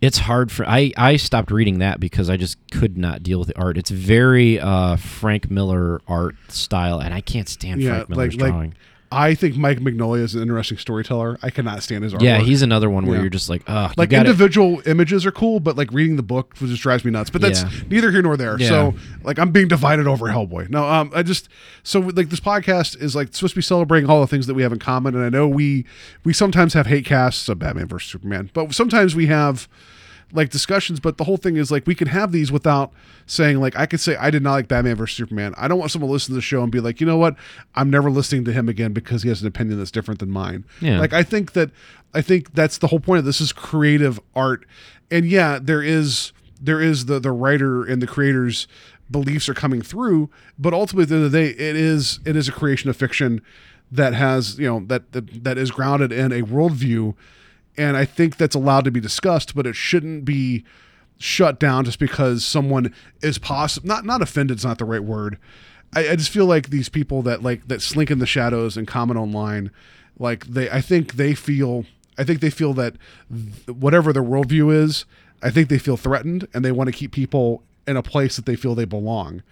It's 0.00 0.18
hard 0.18 0.50
for 0.50 0.66
I. 0.66 0.92
I 0.96 1.16
stopped 1.16 1.50
reading 1.50 1.78
that 1.80 2.00
because 2.00 2.30
I 2.30 2.38
just 2.38 2.56
could 2.70 2.96
not 2.96 3.22
deal 3.22 3.38
with 3.38 3.48
the 3.48 3.58
art. 3.58 3.76
It's 3.76 3.90
very 3.90 4.58
uh, 4.58 4.96
Frank 4.96 5.50
Miller 5.50 6.00
art 6.08 6.36
style, 6.48 7.00
and 7.00 7.12
I 7.12 7.20
can't 7.20 7.48
stand 7.48 7.82
yeah, 7.82 7.90
Frank 7.90 8.08
Miller's 8.08 8.36
like 8.36 8.50
drawing. 8.52 8.70
like 8.70 8.78
I 9.12 9.34
think 9.34 9.56
Mike 9.56 9.78
Mignola 9.78 10.18
is 10.20 10.34
an 10.34 10.42
interesting 10.42 10.78
storyteller. 10.78 11.38
I 11.42 11.50
cannot 11.50 11.82
stand 11.82 12.02
his 12.04 12.12
art. 12.12 12.22
yeah, 12.22 12.38
he's 12.38 12.62
another 12.62 12.90
one 12.90 13.06
where 13.06 13.16
Yeah. 13.16 13.22
you're 13.22 13.30
just 13.30 13.48
like, 13.48 13.62
ugh. 13.66 13.92
like 13.96 14.12
individual 14.12 14.82
images 14.86 15.24
are 15.24 15.30
cool, 15.32 15.60
but 15.60 15.76
like 15.76 15.92
reading 15.92 16.16
the 16.16 16.22
book 16.22 16.54
just 16.56 16.82
drives 16.82 17.04
me 17.04 17.10
nuts. 17.12 17.30
But 17.30 17.40
that's 17.40 17.62
Yeah. 17.62 17.70
neither 17.88 18.10
here 18.10 18.22
nor 18.22 18.36
there. 18.36 18.58
Yeah. 18.58 18.68
So 18.68 18.94
like 19.22 19.38
I'm 19.38 19.52
being 19.52 19.68
divided 19.68 20.06
over 20.06 20.26
Hellboy. 20.26 20.70
No, 20.70 20.84
um, 20.88 21.10
I 21.14 21.22
just 21.22 21.48
so 21.82 22.00
like 22.00 22.30
this 22.30 22.40
podcast 22.40 23.00
is 23.00 23.14
like 23.14 23.34
supposed 23.34 23.54
to 23.54 23.58
be 23.58 23.62
celebrating 23.62 24.10
all 24.10 24.20
the 24.20 24.26
things 24.26 24.46
that 24.48 24.54
we 24.54 24.62
have 24.62 24.72
in 24.72 24.78
common, 24.78 25.14
and 25.14 25.24
I 25.24 25.28
know 25.28 25.46
we 25.46 25.84
we 26.24 26.32
sometimes 26.32 26.74
have 26.74 26.86
hate 26.86 27.04
casts 27.04 27.48
of 27.48 27.58
Batman 27.58 27.86
versus 27.88 28.10
Superman, 28.10 28.50
but 28.54 28.74
sometimes 28.74 29.14
we 29.14 29.26
have 29.26 29.68
like 30.32 30.50
discussions. 30.50 31.00
But 31.00 31.18
the 31.18 31.24
whole 31.24 31.36
thing 31.36 31.56
is 31.56 31.70
like 31.70 31.86
we 31.86 31.94
can 31.94 32.08
have 32.08 32.32
these 32.32 32.50
without 32.50 32.92
saying 33.26 33.60
like 33.60 33.76
I 33.76 33.86
could 33.86 34.00
say 34.00 34.16
I 34.16 34.30
did 34.30 34.42
not 34.42 34.52
like 34.52 34.68
Batman 34.68 34.96
versus 34.96 35.16
Superman. 35.16 35.54
I 35.56 35.68
don't 35.68 35.78
want 35.78 35.90
someone 35.90 36.08
to 36.08 36.12
listen 36.12 36.32
to 36.32 36.36
the 36.36 36.42
show 36.42 36.62
and 36.62 36.72
be 36.72 36.80
like, 36.80 37.00
you 37.00 37.06
know 37.06 37.16
what, 37.16 37.36
I'm 37.74 37.90
never 37.90 38.10
listening 38.10 38.44
to 38.46 38.52
him 38.52 38.68
again 38.68 38.92
because 38.92 39.22
he 39.22 39.28
has 39.28 39.40
an 39.40 39.48
opinion 39.48 39.78
that's 39.78 39.90
different 39.90 40.20
than 40.20 40.30
mine. 40.30 40.64
Yeah. 40.80 40.98
Like 40.98 41.12
I 41.12 41.22
think 41.22 41.52
that 41.52 41.70
I 42.14 42.22
think 42.22 42.54
that's 42.54 42.78
the 42.78 42.88
whole 42.88 43.00
point 43.00 43.18
of 43.18 43.24
this 43.24 43.40
is 43.40 43.52
creative 43.52 44.20
art. 44.34 44.66
And 45.10 45.26
yeah, 45.26 45.58
there 45.60 45.82
is 45.82 46.32
there 46.60 46.80
is 46.80 47.06
the 47.06 47.18
the 47.18 47.32
writer 47.32 47.84
and 47.84 48.00
the 48.00 48.06
creator's 48.06 48.66
beliefs 49.10 49.48
are 49.48 49.54
coming 49.54 49.82
through, 49.82 50.30
but 50.58 50.72
ultimately 50.72 51.04
at 51.04 51.08
the 51.10 51.14
end 51.16 51.24
of 51.24 51.32
the 51.32 51.38
day, 51.38 51.50
it 51.50 51.76
is 51.76 52.20
it 52.24 52.36
is 52.36 52.48
a 52.48 52.52
creation 52.52 52.90
of 52.90 52.96
fiction 52.96 53.42
that 53.90 54.14
has, 54.14 54.58
you 54.58 54.66
know, 54.66 54.80
that 54.86 55.12
that, 55.12 55.44
that 55.44 55.58
is 55.58 55.70
grounded 55.70 56.12
in 56.12 56.32
a 56.32 56.42
worldview. 56.42 57.14
And 57.78 57.96
I 57.96 58.04
think 58.04 58.36
that's 58.36 58.54
allowed 58.54 58.84
to 58.84 58.90
be 58.90 59.00
discussed, 59.00 59.54
but 59.54 59.66
it 59.66 59.76
shouldn't 59.76 60.24
be 60.24 60.64
shut 61.18 61.58
down 61.58 61.84
just 61.84 61.98
because 61.98 62.44
someone 62.44 62.92
is 63.22 63.38
possible 63.38 63.88
not 63.88 64.04
not 64.04 64.20
offended 64.20 64.58
is 64.58 64.64
not 64.64 64.78
the 64.78 64.84
right 64.84 65.02
word. 65.02 65.38
I, 65.94 66.10
I 66.10 66.16
just 66.16 66.30
feel 66.30 66.46
like 66.46 66.68
these 66.68 66.88
people 66.88 67.22
that 67.22 67.42
like 67.42 67.68
that 67.68 67.80
slink 67.80 68.10
in 68.10 68.18
the 68.18 68.26
shadows 68.26 68.76
and 68.76 68.86
comment 68.86 69.18
online, 69.18 69.70
like 70.18 70.46
they 70.46 70.70
I 70.70 70.80
think 70.80 71.14
they 71.14 71.34
feel 71.34 71.86
I 72.18 72.24
think 72.24 72.40
they 72.40 72.50
feel 72.50 72.74
that 72.74 72.94
th- 73.32 73.76
whatever 73.76 74.12
their 74.12 74.22
worldview 74.22 74.74
is, 74.74 75.04
I 75.42 75.50
think 75.50 75.68
they 75.68 75.78
feel 75.78 75.96
threatened 75.96 76.48
and 76.54 76.64
they 76.64 76.72
want 76.72 76.88
to 76.88 76.92
keep 76.92 77.12
people 77.12 77.62
in 77.86 77.96
a 77.96 78.02
place 78.02 78.36
that 78.36 78.46
they 78.46 78.56
feel 78.56 78.74
they 78.74 78.84
belong. 78.84 79.42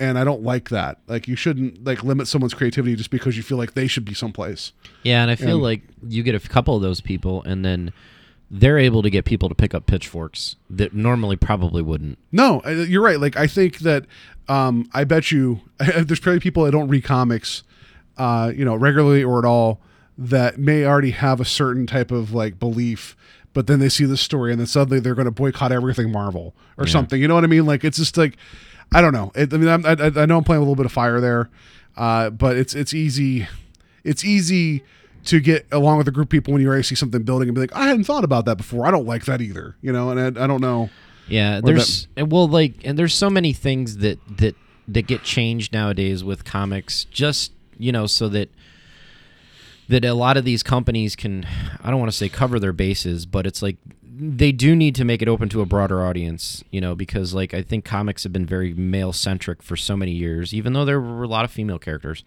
And 0.00 0.16
I 0.18 0.22
don't 0.24 0.42
like 0.42 0.68
that. 0.68 0.98
Like 1.08 1.26
you 1.26 1.34
shouldn't 1.36 1.84
like 1.84 2.04
limit 2.04 2.28
someone's 2.28 2.54
creativity 2.54 2.94
just 2.94 3.10
because 3.10 3.36
you 3.36 3.42
feel 3.42 3.58
like 3.58 3.74
they 3.74 3.86
should 3.88 4.04
be 4.04 4.14
someplace. 4.14 4.72
Yeah, 5.02 5.22
and 5.22 5.30
I 5.30 5.34
feel 5.34 5.54
And- 5.54 5.62
like 5.62 5.82
you 6.06 6.22
get 6.22 6.34
a 6.34 6.40
couple 6.48 6.76
of 6.76 6.82
those 6.82 7.00
people, 7.00 7.42
and 7.42 7.64
then 7.64 7.92
they're 8.50 8.78
able 8.78 9.02
to 9.02 9.10
get 9.10 9.24
people 9.24 9.48
to 9.48 9.54
pick 9.54 9.74
up 9.74 9.86
pitchforks 9.86 10.56
that 10.70 10.94
normally 10.94 11.36
probably 11.36 11.82
wouldn't. 11.82 12.16
No, 12.32 12.62
you're 12.66 13.02
right. 13.02 13.20
Like 13.20 13.36
I 13.36 13.46
think 13.46 13.78
that 13.80 14.06
um, 14.48 14.88
I 14.94 15.04
bet 15.04 15.30
you 15.30 15.60
there's 15.78 16.20
probably 16.20 16.40
people 16.40 16.64
that 16.64 16.70
don't 16.70 16.88
read 16.88 17.04
comics, 17.04 17.62
uh, 18.16 18.52
you 18.54 18.64
know, 18.64 18.74
regularly 18.76 19.22
or 19.24 19.38
at 19.38 19.44
all 19.44 19.80
that 20.16 20.58
may 20.58 20.84
already 20.84 21.10
have 21.10 21.40
a 21.40 21.44
certain 21.44 21.86
type 21.86 22.10
of 22.10 22.32
like 22.32 22.58
belief, 22.58 23.16
but 23.52 23.66
then 23.66 23.78
they 23.80 23.88
see 23.88 24.04
this 24.04 24.20
story 24.20 24.50
and 24.50 24.58
then 24.60 24.66
suddenly 24.66 24.98
they're 24.98 25.14
going 25.14 25.26
to 25.26 25.30
boycott 25.30 25.70
everything 25.70 26.10
Marvel 26.10 26.54
or 26.78 26.86
something. 26.86 27.20
You 27.20 27.28
know 27.28 27.34
what 27.34 27.44
I 27.44 27.48
mean? 27.48 27.66
Like 27.66 27.84
it's 27.84 27.98
just 27.98 28.16
like 28.16 28.36
I 28.92 29.00
don't 29.00 29.12
know. 29.12 29.32
It, 29.34 29.52
I 29.52 29.56
mean, 29.56 29.68
I'm, 29.68 29.84
I, 29.84 29.96
I 30.22 30.26
know 30.26 30.38
I'm 30.38 30.44
playing 30.44 30.58
a 30.58 30.64
little 30.64 30.76
bit 30.76 30.86
of 30.86 30.92
fire 30.92 31.20
there, 31.20 31.50
uh, 31.96 32.30
but 32.30 32.56
it's 32.56 32.74
it's 32.74 32.94
easy. 32.94 33.46
It's 34.04 34.24
easy 34.24 34.82
to 35.24 35.40
get 35.40 35.66
along 35.70 35.98
with 35.98 36.08
a 36.08 36.10
group 36.10 36.26
of 36.26 36.30
people 36.30 36.52
when 36.52 36.62
you 36.62 36.68
already 36.68 36.84
see 36.84 36.94
something 36.94 37.22
building 37.22 37.48
and 37.48 37.54
be 37.54 37.60
like, 37.60 37.74
I 37.74 37.88
hadn't 37.88 38.04
thought 38.04 38.24
about 38.24 38.46
that 38.46 38.56
before. 38.56 38.86
I 38.86 38.90
don't 38.90 39.06
like 39.06 39.26
that 39.26 39.40
either. 39.40 39.76
You 39.82 39.92
know, 39.92 40.10
and 40.10 40.38
I, 40.38 40.44
I 40.44 40.46
don't 40.46 40.62
know. 40.62 40.88
Yeah, 41.28 41.60
there's 41.62 42.08
and 42.16 42.32
well, 42.32 42.48
like, 42.48 42.74
and 42.84 42.98
there's 42.98 43.14
so 43.14 43.28
many 43.28 43.52
things 43.52 43.98
that 43.98 44.18
that 44.38 44.54
that 44.88 45.06
get 45.06 45.22
changed 45.22 45.72
nowadays 45.72 46.24
with 46.24 46.44
comics, 46.44 47.04
just 47.04 47.52
you 47.76 47.92
know, 47.92 48.06
so 48.06 48.28
that 48.30 48.48
that 49.88 50.04
a 50.04 50.14
lot 50.14 50.36
of 50.36 50.44
these 50.44 50.62
companies 50.62 51.16
can, 51.16 51.46
I 51.82 51.90
don't 51.90 51.98
want 51.98 52.12
to 52.12 52.16
say 52.16 52.28
cover 52.28 52.58
their 52.60 52.74
bases, 52.74 53.24
but 53.26 53.46
it's 53.46 53.62
like 53.62 53.76
they 54.20 54.50
do 54.50 54.74
need 54.74 54.94
to 54.96 55.04
make 55.04 55.22
it 55.22 55.28
open 55.28 55.48
to 55.50 55.60
a 55.60 55.66
broader 55.66 56.04
audience, 56.04 56.64
you 56.70 56.80
know, 56.80 56.94
because 56.94 57.34
like 57.34 57.54
I 57.54 57.62
think 57.62 57.84
comics 57.84 58.24
have 58.24 58.32
been 58.32 58.46
very 58.46 58.74
male 58.74 59.12
centric 59.12 59.62
for 59.62 59.76
so 59.76 59.96
many 59.96 60.10
years, 60.10 60.52
even 60.52 60.72
though 60.72 60.84
there 60.84 61.00
were 61.00 61.22
a 61.22 61.28
lot 61.28 61.44
of 61.44 61.52
female 61.52 61.78
characters. 61.78 62.24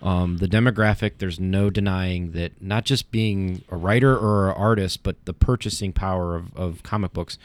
Um, 0.00 0.36
the 0.36 0.46
demographic, 0.46 1.14
there's 1.18 1.40
no 1.40 1.70
denying 1.70 2.32
that 2.32 2.62
not 2.62 2.84
just 2.84 3.10
being 3.10 3.64
a 3.68 3.76
writer 3.76 4.16
or 4.16 4.50
an 4.50 4.56
artist, 4.56 5.02
but 5.02 5.24
the 5.24 5.32
purchasing 5.32 5.92
power 5.92 6.36
of, 6.36 6.54
of 6.56 6.82
comic 6.82 7.12
books. 7.12 7.38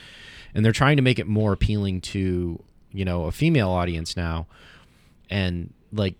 And 0.53 0.63
they're 0.63 0.71
trying 0.71 0.97
to 0.97 1.01
make 1.03 1.19
it 1.19 1.27
more 1.27 1.53
appealing 1.53 2.01
to, 2.01 2.61
you 2.91 3.05
know, 3.05 3.25
a 3.25 3.31
female 3.31 3.69
audience 3.69 4.15
now. 4.15 4.45
And 5.29 5.73
like 5.91 6.15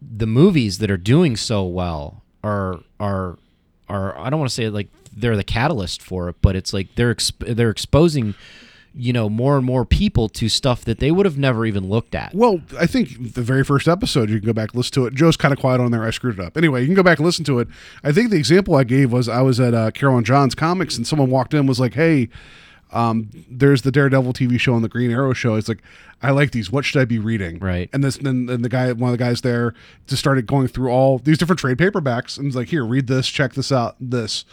the 0.00 0.26
movies 0.26 0.78
that 0.78 0.90
are 0.90 0.96
doing 0.96 1.36
so 1.36 1.64
well 1.64 2.22
are 2.42 2.80
are 2.98 3.38
are 3.88 4.16
I 4.18 4.30
don't 4.30 4.38
want 4.38 4.50
to 4.50 4.54
say 4.54 4.68
like 4.68 4.88
they're 5.16 5.36
the 5.36 5.44
catalyst 5.44 6.02
for 6.02 6.28
it, 6.28 6.36
but 6.42 6.56
it's 6.56 6.72
like 6.72 6.94
they're 6.94 7.14
exp- 7.14 7.54
they're 7.56 7.70
exposing 7.70 8.34
you 8.96 9.12
know 9.12 9.28
more 9.28 9.56
and 9.56 9.66
more 9.66 9.84
people 9.84 10.28
to 10.28 10.48
stuff 10.48 10.84
that 10.84 11.00
they 11.00 11.10
would 11.10 11.26
have 11.26 11.36
never 11.36 11.66
even 11.66 11.88
looked 11.88 12.14
at. 12.14 12.34
Well, 12.34 12.60
I 12.78 12.86
think 12.86 13.34
the 13.34 13.42
very 13.42 13.64
first 13.64 13.88
episode, 13.88 14.30
you 14.30 14.38
can 14.38 14.46
go 14.46 14.52
back 14.52 14.70
and 14.70 14.76
listen 14.76 14.92
to 14.94 15.06
it. 15.06 15.14
Joe's 15.14 15.36
kind 15.36 15.52
of 15.52 15.58
quiet 15.58 15.80
on 15.80 15.90
there. 15.90 16.04
I 16.04 16.10
screwed 16.10 16.38
it 16.38 16.44
up. 16.44 16.56
Anyway, 16.56 16.80
you 16.80 16.86
can 16.86 16.94
go 16.94 17.02
back 17.02 17.18
and 17.18 17.26
listen 17.26 17.44
to 17.46 17.58
it. 17.58 17.68
I 18.04 18.12
think 18.12 18.30
the 18.30 18.36
example 18.36 18.76
I 18.76 18.84
gave 18.84 19.12
was 19.12 19.28
I 19.28 19.42
was 19.42 19.58
at 19.58 19.74
uh, 19.74 19.90
Carol 19.90 20.16
and 20.16 20.26
John's 20.26 20.54
Comics, 20.54 20.96
and 20.96 21.06
someone 21.06 21.30
walked 21.30 21.54
in 21.54 21.66
was 21.66 21.80
like, 21.80 21.94
"Hey, 21.94 22.28
um, 22.94 23.28
there's 23.50 23.82
the 23.82 23.92
Daredevil 23.92 24.32
TV 24.32 24.58
show 24.58 24.74
and 24.74 24.84
the 24.84 24.88
Green 24.88 25.10
Arrow 25.10 25.32
show." 25.32 25.56
It's 25.56 25.68
like, 25.68 25.82
I 26.22 26.30
like 26.30 26.52
these. 26.52 26.70
What 26.70 26.84
should 26.84 27.00
I 27.00 27.04
be 27.04 27.18
reading? 27.18 27.58
Right. 27.58 27.90
And 27.92 28.02
this, 28.02 28.16
then 28.16 28.48
and 28.48 28.64
the 28.64 28.68
guy, 28.68 28.90
one 28.92 29.12
of 29.12 29.18
the 29.18 29.22
guys 29.22 29.42
there, 29.42 29.74
just 30.06 30.20
started 30.20 30.46
going 30.46 30.68
through 30.68 30.90
all 30.90 31.18
these 31.18 31.36
different 31.36 31.58
trade 31.58 31.76
paperbacks 31.76 32.38
and 32.38 32.46
was 32.46 32.56
like, 32.56 32.68
"Here, 32.68 32.84
read 32.84 33.06
this. 33.06 33.28
Check 33.28 33.54
this 33.54 33.70
out. 33.70 33.96
This." 34.00 34.44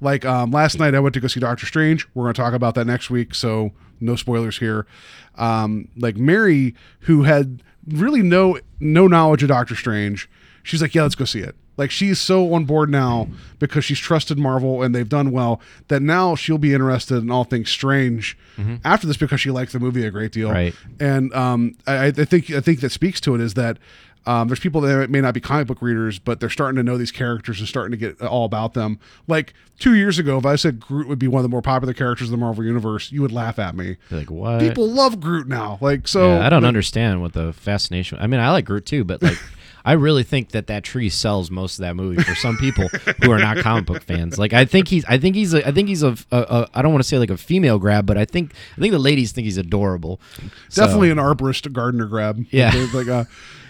Like 0.00 0.24
um, 0.24 0.50
last 0.52 0.78
night, 0.78 0.94
I 0.94 1.00
went 1.00 1.14
to 1.14 1.20
go 1.20 1.28
see 1.28 1.40
Doctor 1.40 1.66
Strange. 1.66 2.06
We're 2.14 2.24
going 2.24 2.34
to 2.34 2.40
talk 2.40 2.54
about 2.54 2.74
that 2.76 2.86
next 2.86 3.10
week, 3.10 3.34
so 3.34 3.72
no 4.00 4.16
spoilers 4.16 4.58
here. 4.58 4.86
Um, 5.34 5.88
like 5.96 6.16
Mary, 6.16 6.74
who 7.00 7.24
had 7.24 7.62
really 7.86 8.22
no 8.22 8.58
no 8.80 9.06
knowledge 9.06 9.42
of 9.42 9.48
Doctor 9.48 9.74
Strange, 9.74 10.30
she's 10.62 10.80
like, 10.80 10.94
"Yeah, 10.94 11.02
let's 11.02 11.14
go 11.14 11.24
see 11.24 11.40
it." 11.40 11.56
Like 11.78 11.90
she's 11.90 12.18
so 12.18 12.52
on 12.52 12.66
board 12.66 12.90
now 12.90 13.28
because 13.58 13.84
she's 13.86 13.98
trusted 13.98 14.38
Marvel 14.38 14.82
and 14.82 14.94
they've 14.94 15.08
done 15.08 15.30
well 15.30 15.60
that 15.88 16.02
now 16.02 16.34
she'll 16.34 16.58
be 16.58 16.74
interested 16.74 17.16
in 17.16 17.30
all 17.30 17.44
things 17.44 17.70
Strange 17.70 18.36
after 18.84 19.06
this 19.06 19.16
because 19.16 19.40
she 19.40 19.50
liked 19.50 19.72
the 19.72 19.78
movie 19.80 20.04
a 20.04 20.10
great 20.10 20.32
deal. 20.32 20.50
Right. 20.50 20.74
And 21.00 21.32
um, 21.32 21.76
I, 21.86 22.06
I 22.06 22.10
think 22.10 22.50
I 22.50 22.60
think 22.60 22.80
that 22.80 22.90
speaks 22.90 23.20
to 23.22 23.34
it 23.34 23.40
is 23.40 23.54
that 23.54 23.78
Um, 24.26 24.48
there's 24.48 24.60
people 24.60 24.82
that 24.82 25.08
may 25.08 25.22
not 25.22 25.32
be 25.32 25.40
comic 25.40 25.68
book 25.68 25.80
readers, 25.80 26.18
but 26.18 26.38
they're 26.38 26.50
starting 26.50 26.76
to 26.76 26.82
know 26.82 26.98
these 26.98 27.12
characters 27.12 27.60
and 27.60 27.68
starting 27.68 27.92
to 27.92 27.96
get 27.96 28.20
all 28.20 28.44
about 28.44 28.74
them. 28.74 28.98
Like 29.26 29.54
two 29.78 29.94
years 29.94 30.18
ago, 30.18 30.36
if 30.36 30.44
I 30.44 30.56
said 30.56 30.80
Groot 30.80 31.08
would 31.08 31.18
be 31.18 31.28
one 31.28 31.38
of 31.40 31.44
the 31.44 31.48
more 31.48 31.62
popular 31.62 31.94
characters 31.94 32.28
in 32.28 32.32
the 32.32 32.36
Marvel 32.36 32.62
universe, 32.62 33.10
you 33.10 33.22
would 33.22 33.32
laugh 33.32 33.58
at 33.58 33.74
me. 33.74 33.96
Like 34.10 34.30
what? 34.30 34.60
People 34.60 34.86
love 34.86 35.18
Groot 35.20 35.46
now. 35.48 35.78
Like 35.80 36.06
so, 36.06 36.34
Yeah, 36.34 36.44
I 36.44 36.50
don't 36.50 36.62
like, 36.62 36.68
understand 36.68 37.22
what 37.22 37.32
the 37.32 37.54
fascination. 37.54 38.18
I 38.20 38.26
mean, 38.26 38.40
I 38.40 38.50
like 38.50 38.66
Groot 38.66 38.84
too, 38.84 39.02
but 39.04 39.22
like, 39.22 39.38
I 39.84 39.92
really 39.92 40.22
think 40.22 40.50
that 40.50 40.66
that 40.66 40.84
tree 40.84 41.08
sells 41.08 41.50
most 41.50 41.78
of 41.78 41.82
that 41.82 41.96
movie 41.96 42.22
for 42.22 42.34
some 42.34 42.56
people 42.56 42.88
who 43.22 43.30
are 43.30 43.38
not 43.38 43.58
comic 43.58 43.86
book 43.86 44.02
fans. 44.02 44.38
Like, 44.38 44.52
I 44.52 44.64
think 44.64 44.88
he's, 44.88 45.04
I 45.06 45.18
think 45.18 45.34
he's, 45.36 45.54
a, 45.54 45.66
I 45.66 45.72
think 45.72 45.88
he's 45.88 46.02
a, 46.02 46.16
a, 46.30 46.38
a 46.38 46.68
I 46.74 46.82
don't 46.82 46.92
want 46.92 47.02
to 47.02 47.08
say 47.08 47.18
like 47.18 47.30
a 47.30 47.36
female 47.36 47.78
grab, 47.78 48.04
but 48.06 48.18
I 48.18 48.24
think, 48.24 48.52
I 48.76 48.80
think 48.80 48.92
the 48.92 48.98
ladies 48.98 49.32
think 49.32 49.44
he's 49.46 49.56
adorable. 49.58 50.20
So- 50.68 50.82
Definitely 50.84 51.10
an 51.10 51.18
arborist 51.18 51.70
gardener 51.72 52.06
grab. 52.06 52.44
Yeah. 52.50 52.72
Like, 52.74 52.94
like 52.94 53.08
uh, 53.08 53.24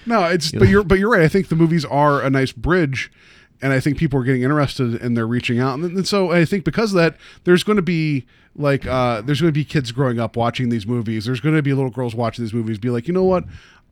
no, 0.06 0.24
it's 0.24 0.50
but 0.58 0.68
you're 0.68 0.82
but 0.84 0.98
you're 0.98 1.10
right. 1.10 1.22
I 1.22 1.28
think 1.28 1.48
the 1.48 1.56
movies 1.56 1.84
are 1.84 2.22
a 2.22 2.30
nice 2.30 2.52
bridge, 2.52 3.12
and 3.60 3.72
I 3.72 3.80
think 3.80 3.98
people 3.98 4.20
are 4.20 4.24
getting 4.24 4.42
interested 4.42 5.00
and 5.02 5.16
they're 5.16 5.26
reaching 5.26 5.58
out, 5.60 5.78
and, 5.78 5.84
and 5.84 6.06
so 6.08 6.30
I 6.32 6.44
think 6.44 6.64
because 6.64 6.92
of 6.92 6.96
that, 6.96 7.16
there's 7.44 7.62
going 7.62 7.76
to 7.76 7.82
be 7.82 8.26
like 8.56 8.86
uh, 8.86 9.20
there's 9.20 9.40
going 9.40 9.52
to 9.52 9.58
be 9.58 9.64
kids 9.64 9.92
growing 9.92 10.18
up 10.18 10.36
watching 10.36 10.68
these 10.70 10.86
movies. 10.86 11.26
There's 11.26 11.40
going 11.40 11.54
to 11.54 11.62
be 11.62 11.74
little 11.74 11.90
girls 11.90 12.14
watching 12.14 12.44
these 12.44 12.54
movies, 12.54 12.78
be 12.78 12.90
like, 12.90 13.06
you 13.06 13.14
know 13.14 13.24
what. 13.24 13.44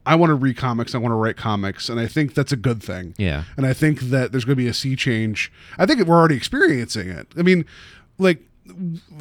I 0.07 0.15
want 0.15 0.31
to 0.31 0.35
read 0.35 0.57
comics. 0.57 0.95
I 0.95 0.99
want 0.99 1.13
to 1.13 1.17
write 1.17 1.37
comics, 1.37 1.89
and 1.89 1.99
I 1.99 2.07
think 2.07 2.35
that's 2.35 2.53
a 2.53 2.57
good 2.57 2.83
thing. 2.83 3.15
Yeah. 3.19 3.45
and 3.57 3.67
I 3.67 3.73
think 3.73 4.01
that 4.01 4.33
there's 4.33 4.45
going 4.45 4.57
to 4.57 4.63
be 4.63 4.69
a 4.69 4.75
sea 4.75 4.97
change. 4.97 5.53
I 5.79 5.85
think 5.85 6.01
we're 6.07 6.17
already 6.17 6.37
experiencing 6.37 7.09
it. 7.09 7.27
I 7.37 7.43
mean, 7.43 7.65
like 8.19 8.43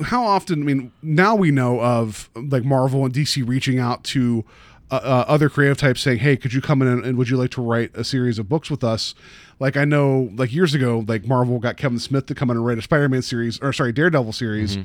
how 0.04 0.24
often? 0.26 0.62
I 0.62 0.66
mean, 0.66 0.92
now 1.02 1.36
we 1.36 1.52
know 1.52 1.82
of 1.82 2.30
like 2.36 2.64
Marvel 2.64 3.04
and 3.06 3.14
DC 3.14 3.48
reaching 3.48 3.80
out 3.80 4.04
to 4.06 4.46
uh, 4.92 4.96
uh, 5.04 5.26
other 5.28 5.50
creative 5.50 5.78
types 5.78 6.02
saying, 6.02 6.20
"Hey, 6.20 6.38
could 6.38 6.54
you 6.54 6.62
come 6.62 6.82
in 6.82 6.88
and, 6.88 7.04
and 7.06 7.18
would 7.18 7.30
you 7.30 7.38
like 7.38 7.52
to 7.52 7.62
write 7.62 7.92
a 7.96 8.04
series 8.04 8.40
of 8.40 8.48
books 8.48 8.70
with 8.70 8.84
us?" 8.84 9.16
Like 9.60 9.78
I 9.78 9.86
know, 9.86 10.30
like 10.36 10.54
years 10.54 10.74
ago, 10.74 11.04
like 11.08 11.26
Marvel 11.26 11.60
got 11.60 11.78
Kevin 11.78 12.00
Smith 12.00 12.26
to 12.28 12.36
come 12.36 12.50
in 12.52 12.58
and 12.58 12.66
write 12.66 12.78
a 12.78 12.82
Spider-Man 12.82 13.22
series, 13.22 13.60
or 13.62 13.72
sorry, 13.74 13.92
Daredevil 13.94 14.34
series 14.34 14.78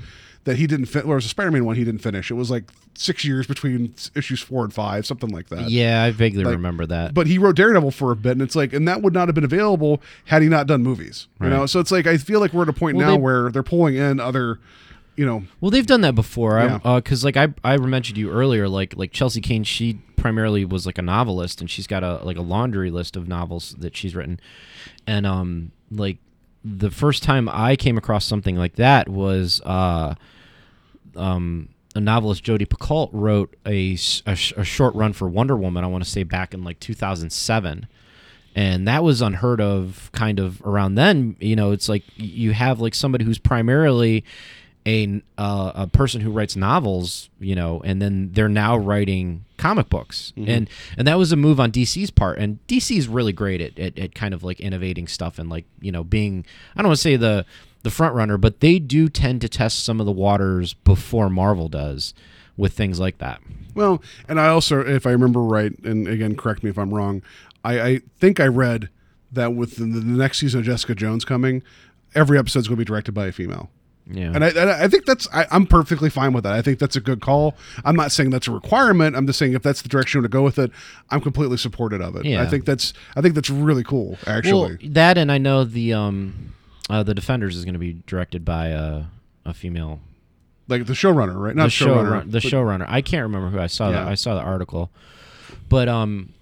that 0.45 0.57
he 0.57 0.67
didn't 0.67 0.87
fit. 0.87 1.05
Or 1.05 1.13
it 1.13 1.17
was 1.17 1.27
a 1.27 1.29
Spider-Man 1.29 1.65
one 1.65 1.77
he 1.77 1.85
didn't 1.85 2.01
finish. 2.03 2.31
It 2.31 2.35
was 2.35 2.51
like 2.51 2.65
six 2.95 3.25
years 3.25 3.47
between 3.47 3.95
issues 4.15 4.41
four 4.41 4.65
and 4.65 4.73
five, 4.73 5.07
something 5.07 5.31
like 5.31 5.49
that. 5.49 5.69
Yeah, 5.71 6.03
I 6.03 6.11
vaguely 6.11 6.45
Like, 6.45 6.53
remember 6.53 6.87
that. 6.87 7.15
But 7.15 7.27
he 7.27 7.39
wrote 7.39 7.57
Daredevil 7.57 7.91
for 7.93 8.11
a 8.11 8.17
bit, 8.17 8.33
and 8.33 8.43
it's 8.43 8.57
like, 8.57 8.73
and 8.73 8.87
that 8.89 9.03
would 9.03 9.13
not 9.15 9.29
have 9.29 9.35
been 9.35 9.45
available 9.45 10.01
had 10.27 10.43
he 10.43 10.49
not 10.49 10.67
done 10.67 10.83
movies. 10.83 11.29
You 11.41 11.49
know, 11.49 11.67
so 11.67 11.81
it's 11.81 11.91
like 11.93 12.07
I 12.07 12.17
feel 12.17 12.41
like 12.41 12.53
we're 12.53 12.63
at 12.63 12.69
a 12.69 12.73
point 12.73 12.97
Well, 12.97 13.07
now 13.07 13.17
they- 13.17 13.23
where 13.23 13.51
they're 13.51 13.63
pulling 13.63 13.97
in 13.97 14.19
other, 14.21 14.59
you 15.17 15.27
know, 15.27 15.45
Well, 15.61 15.71
they've 15.71 15.87
done 15.87 16.01
that 16.03 16.15
before. 16.15 16.59
Yeah. 16.59 16.79
Because 16.97 17.25
like 17.25 17.37
I 17.37 17.49
I 17.63 17.77
mentioned 17.77 18.17
to 18.17 18.21
you 18.21 18.31
earlier, 18.31 18.69
like 18.69 18.97
like 18.97 19.13
Chelsea 19.13 19.41
Cain, 19.41 19.65
she 19.65 20.01
primarily 20.17 20.65
was 20.67 20.85
like 20.87 20.99
a 20.99 21.03
novelist, 21.03 21.61
and 21.61 21.71
she's 21.71 21.87
got 21.87 22.03
a 22.03 22.17
like 22.25 22.37
a 22.37 22.43
laundry 22.43 22.91
list 22.91 23.17
of 23.17 23.29
novels 23.29 23.75
that 23.79 23.97
she's 23.97 24.15
written, 24.15 24.41
and 25.07 25.27
um 25.27 25.73
like 25.91 26.19
the 26.65 26.91
first 26.91 27.23
time 27.23 27.49
I 27.49 27.77
came 27.77 27.97
across 27.97 28.25
something 28.25 28.57
like 28.57 28.77
that 28.77 29.09
was 29.09 29.61
uh 29.65 30.15
um 31.17 31.69
a 31.95 32.01
novelist 32.01 32.45
Jodi 32.45 32.67
Picoult 32.67 33.11
wrote 33.13 33.57
a, 33.67 33.99
a 34.27 34.33
a 34.33 34.65
short 34.65 34.95
run 34.95 35.13
for 35.13 35.29
Wonder 35.29 35.57
Woman. 35.57 35.83
I 35.83 35.89
want 35.89 36.05
to 36.05 36.11
say 36.11 36.23
back 36.23 36.55
in 36.55 36.63
like 36.63 36.79
2007 36.81 37.89
and 38.55 38.89
that 38.89 39.03
was 39.03 39.23
unheard 39.23 39.61
of 39.61 40.11
kind 40.13 40.39
of 40.41 40.61
around 40.63 40.97
then 40.97 41.37
you 41.41 41.55
know 41.55 41.73
it's 41.73 41.89
like 41.89 42.03
you 42.17 42.53
have 42.53 42.81
like 42.81 42.95
somebody 42.95 43.25
who's 43.25 43.39
primarily 43.39 44.25
a 44.87 45.23
uh, 45.37 45.73
a 45.75 45.87
person 45.87 46.21
who 46.21 46.31
writes 46.31 46.57
novels 46.57 47.29
you 47.39 47.55
know 47.55 47.81
and 47.85 48.01
then 48.01 48.31
they're 48.33 48.49
now 48.49 48.77
writing 48.77 49.45
comic 49.61 49.89
books. 49.91 50.33
And 50.49 50.71
and 50.97 51.07
that 51.07 51.19
was 51.19 51.33
a 51.33 51.37
move 51.37 51.61
on 51.61 51.71
DC's 51.71 52.11
part. 52.11 52.39
And 52.39 52.59
DC 52.67 52.97
is 52.97 53.07
really 53.07 53.33
great 53.33 53.61
at, 53.61 53.79
at, 53.79 53.99
at 53.99 54.15
kind 54.15 54.35
of 54.35 54.43
like 54.43 54.59
innovating 54.59 55.07
stuff 55.07 55.39
and 55.39 55.49
like 55.49 55.67
you 55.81 55.93
know 55.93 56.03
being 56.03 56.45
I 56.75 56.81
don't 56.83 56.89
want 56.89 56.97
to 56.97 57.03
say 57.03 57.17
the 57.17 57.45
the 57.83 57.91
front 57.91 58.15
runner 58.15 58.37
but 58.37 58.61
they 58.61 58.79
do 58.79 59.09
tend 59.09 59.41
to 59.43 59.49
test 59.49 59.85
some 59.85 60.01
of 60.01 60.07
the 60.07 60.13
waters 60.13 60.75
before 60.75 61.31
Marvel 61.31 61.69
does 61.69 62.15
with 62.57 62.73
things 62.73 62.99
like 62.99 63.19
that. 63.19 63.41
Well, 63.75 64.03
and 64.29 64.39
I 64.39 64.49
also, 64.49 64.81
if 64.81 65.07
I 65.07 65.11
remember 65.11 65.41
right, 65.41 65.73
and 65.85 66.07
again, 66.07 66.37
correct 66.37 66.63
me 66.63 66.69
if 66.69 66.79
I'm 66.79 66.93
wrong, 66.93 67.23
I, 67.65 67.81
I 67.81 68.01
think 68.19 68.39
I 68.39 68.47
read 68.47 68.91
that 69.33 69.55
with 69.55 69.77
the, 69.77 69.85
the 69.85 70.05
next 70.05 70.39
season 70.39 70.61
of 70.61 70.67
Jessica 70.67 70.95
Jones 70.95 71.25
coming, 71.25 71.63
every 72.15 72.39
episode's 72.39 72.69
going 72.69 72.77
to 72.77 72.81
be 72.81 72.85
directed 72.85 73.13
by 73.13 73.27
a 73.27 73.33
female. 73.33 73.71
Yeah 74.13 74.33
And 74.35 74.45
I, 74.45 74.49
and 74.49 74.71
I 74.71 74.89
think 74.89 75.05
that's, 75.05 75.29
I, 75.33 75.47
I'm 75.51 75.67
perfectly 75.67 76.11
fine 76.11 76.33
with 76.33 76.45
that. 76.45 76.53
I 76.53 76.63
think 76.63 76.79
that's 76.79 76.97
a 76.97 77.01
good 77.01 77.21
call. 77.21 77.55
I'm 77.85 77.97
not 77.97 78.13
saying 78.13 78.31
that's 78.31 78.49
a 78.49 78.53
requirement. 78.53 79.17
I'm 79.17 79.27
just 79.27 79.39
saying 79.39 79.55
if 79.55 79.63
that's 79.63 79.83
the 79.83 79.89
direction 79.89 80.19
you 80.19 80.23
want 80.23 80.33
to 80.33 80.37
go 80.39 80.43
with 80.43 80.59
it, 80.59 80.71
I'm 81.11 81.21
completely 81.21 81.57
supportive 81.57 82.01
of 82.01 82.17
it. 82.17 82.25
Yeah. 82.25 82.43
I 82.43 82.47
think 82.47 82.65
that's, 82.65 82.93
I 83.17 83.21
think 83.21 83.35
that's 83.35 83.51
really 83.51 83.85
cool, 83.85 84.19
actually. 84.27 84.79
Well, 84.83 84.93
that 84.93 85.19
and 85.19 85.31
I 85.31 85.39
know 85.39 85.65
the 85.65 85.93
um, 85.93 86.55
uh, 86.89 87.03
the 87.03 87.15
Defenders 87.15 87.57
is 87.57 87.65
going 87.65 87.75
to 87.75 87.79
be 87.81 88.03
directed 88.07 88.45
by 88.45 88.69
a 88.69 89.05
a 89.45 89.55
female. 89.55 90.01
like 90.69 90.87
the 90.87 90.93
showrunner, 90.93 91.37
right? 91.41 91.57
Not 91.57 91.65
the 91.65 91.71
show 91.71 91.87
showrunner. 91.97 92.11
run, 92.11 92.31
the 92.31 92.39
showrunner. 92.39 92.87
I 92.89 93.01
can't 93.03 93.23
remember 93.23 93.49
who 93.51 93.59
I 93.59 93.67
saw. 93.67 93.87
Yeah. 93.91 94.05
that 94.05 94.09
I 94.09 94.15
saw 94.15 94.35
the 94.35 94.43
article, 94.43 94.91
but 95.69 95.89
um, 95.89 96.33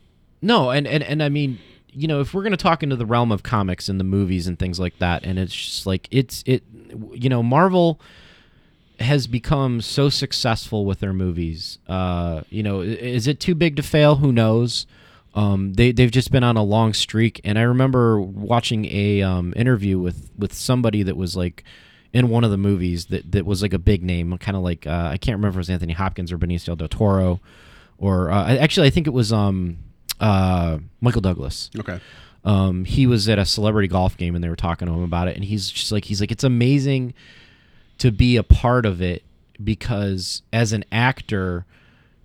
no, 0.42 0.70
and 0.70 0.86
and 0.86 1.02
and 1.02 1.22
I 1.22 1.28
mean, 1.28 1.58
you 1.92 2.08
know, 2.08 2.20
if 2.20 2.34
we're 2.34 2.42
going 2.42 2.52
to 2.52 2.56
talk 2.56 2.82
into 2.82 2.96
the 2.96 3.06
realm 3.06 3.32
of 3.32 3.42
comics 3.42 3.88
and 3.88 3.98
the 3.98 4.04
movies 4.04 4.46
and 4.46 4.58
things 4.58 4.78
like 4.78 4.98
that, 4.98 5.24
and 5.24 5.38
it's 5.38 5.54
just 5.54 5.86
like 5.86 6.08
it's 6.10 6.42
it, 6.46 6.62
you 7.12 7.28
know, 7.28 7.42
Marvel 7.42 8.00
has 9.00 9.26
become 9.26 9.80
so 9.80 10.08
successful 10.08 10.84
with 10.84 11.00
their 11.00 11.12
movies. 11.12 11.78
Uh, 11.88 12.42
you 12.50 12.62
know, 12.62 12.80
is 12.80 13.26
it 13.26 13.40
too 13.40 13.54
big 13.54 13.76
to 13.76 13.82
fail? 13.82 14.16
Who 14.16 14.32
knows? 14.32 14.86
Um, 15.34 15.74
they 15.74 15.92
they've 15.92 16.10
just 16.10 16.32
been 16.32 16.42
on 16.42 16.56
a 16.56 16.62
long 16.62 16.94
streak, 16.94 17.40
and 17.44 17.58
I 17.58 17.62
remember 17.62 18.20
watching 18.20 18.86
a 18.86 19.22
um, 19.22 19.52
interview 19.56 19.98
with 19.98 20.30
with 20.36 20.52
somebody 20.52 21.02
that 21.04 21.16
was 21.16 21.36
like 21.36 21.64
in 22.12 22.28
one 22.28 22.42
of 22.42 22.50
the 22.50 22.56
movies 22.56 23.06
that 23.06 23.30
that 23.32 23.46
was 23.46 23.62
like 23.62 23.72
a 23.72 23.78
big 23.78 24.02
name, 24.02 24.36
kind 24.38 24.56
of 24.56 24.62
like 24.62 24.86
uh, 24.86 25.10
I 25.12 25.18
can't 25.18 25.36
remember 25.36 25.50
if 25.50 25.56
it 25.56 25.58
was 25.58 25.70
Anthony 25.70 25.92
Hopkins 25.92 26.32
or 26.32 26.38
Benicio 26.38 26.76
del 26.76 26.88
Toro, 26.88 27.40
or 27.98 28.30
uh, 28.30 28.56
actually 28.56 28.86
I 28.88 28.90
think 28.90 29.06
it 29.06 29.12
was 29.12 29.32
um, 29.32 29.78
uh, 30.18 30.78
Michael 31.00 31.20
Douglas 31.20 31.70
Okay. 31.78 32.00
Um, 32.44 32.84
he 32.84 33.06
was 33.06 33.28
at 33.28 33.38
a 33.38 33.44
celebrity 33.44 33.88
golf 33.88 34.16
game 34.16 34.34
and 34.34 34.42
they 34.42 34.48
were 34.48 34.56
talking 34.56 34.86
to 34.86 34.94
him 34.94 35.02
about 35.02 35.28
it. 35.28 35.36
And 35.36 35.44
he's 35.44 35.70
just 35.70 35.92
like 35.92 36.04
he's 36.04 36.20
like 36.20 36.32
it's 36.32 36.44
amazing 36.44 37.14
to 37.98 38.10
be 38.10 38.36
a 38.36 38.42
part 38.42 38.86
of 38.86 39.02
it 39.02 39.22
because 39.62 40.42
as 40.52 40.72
an 40.72 40.84
actor 40.92 41.66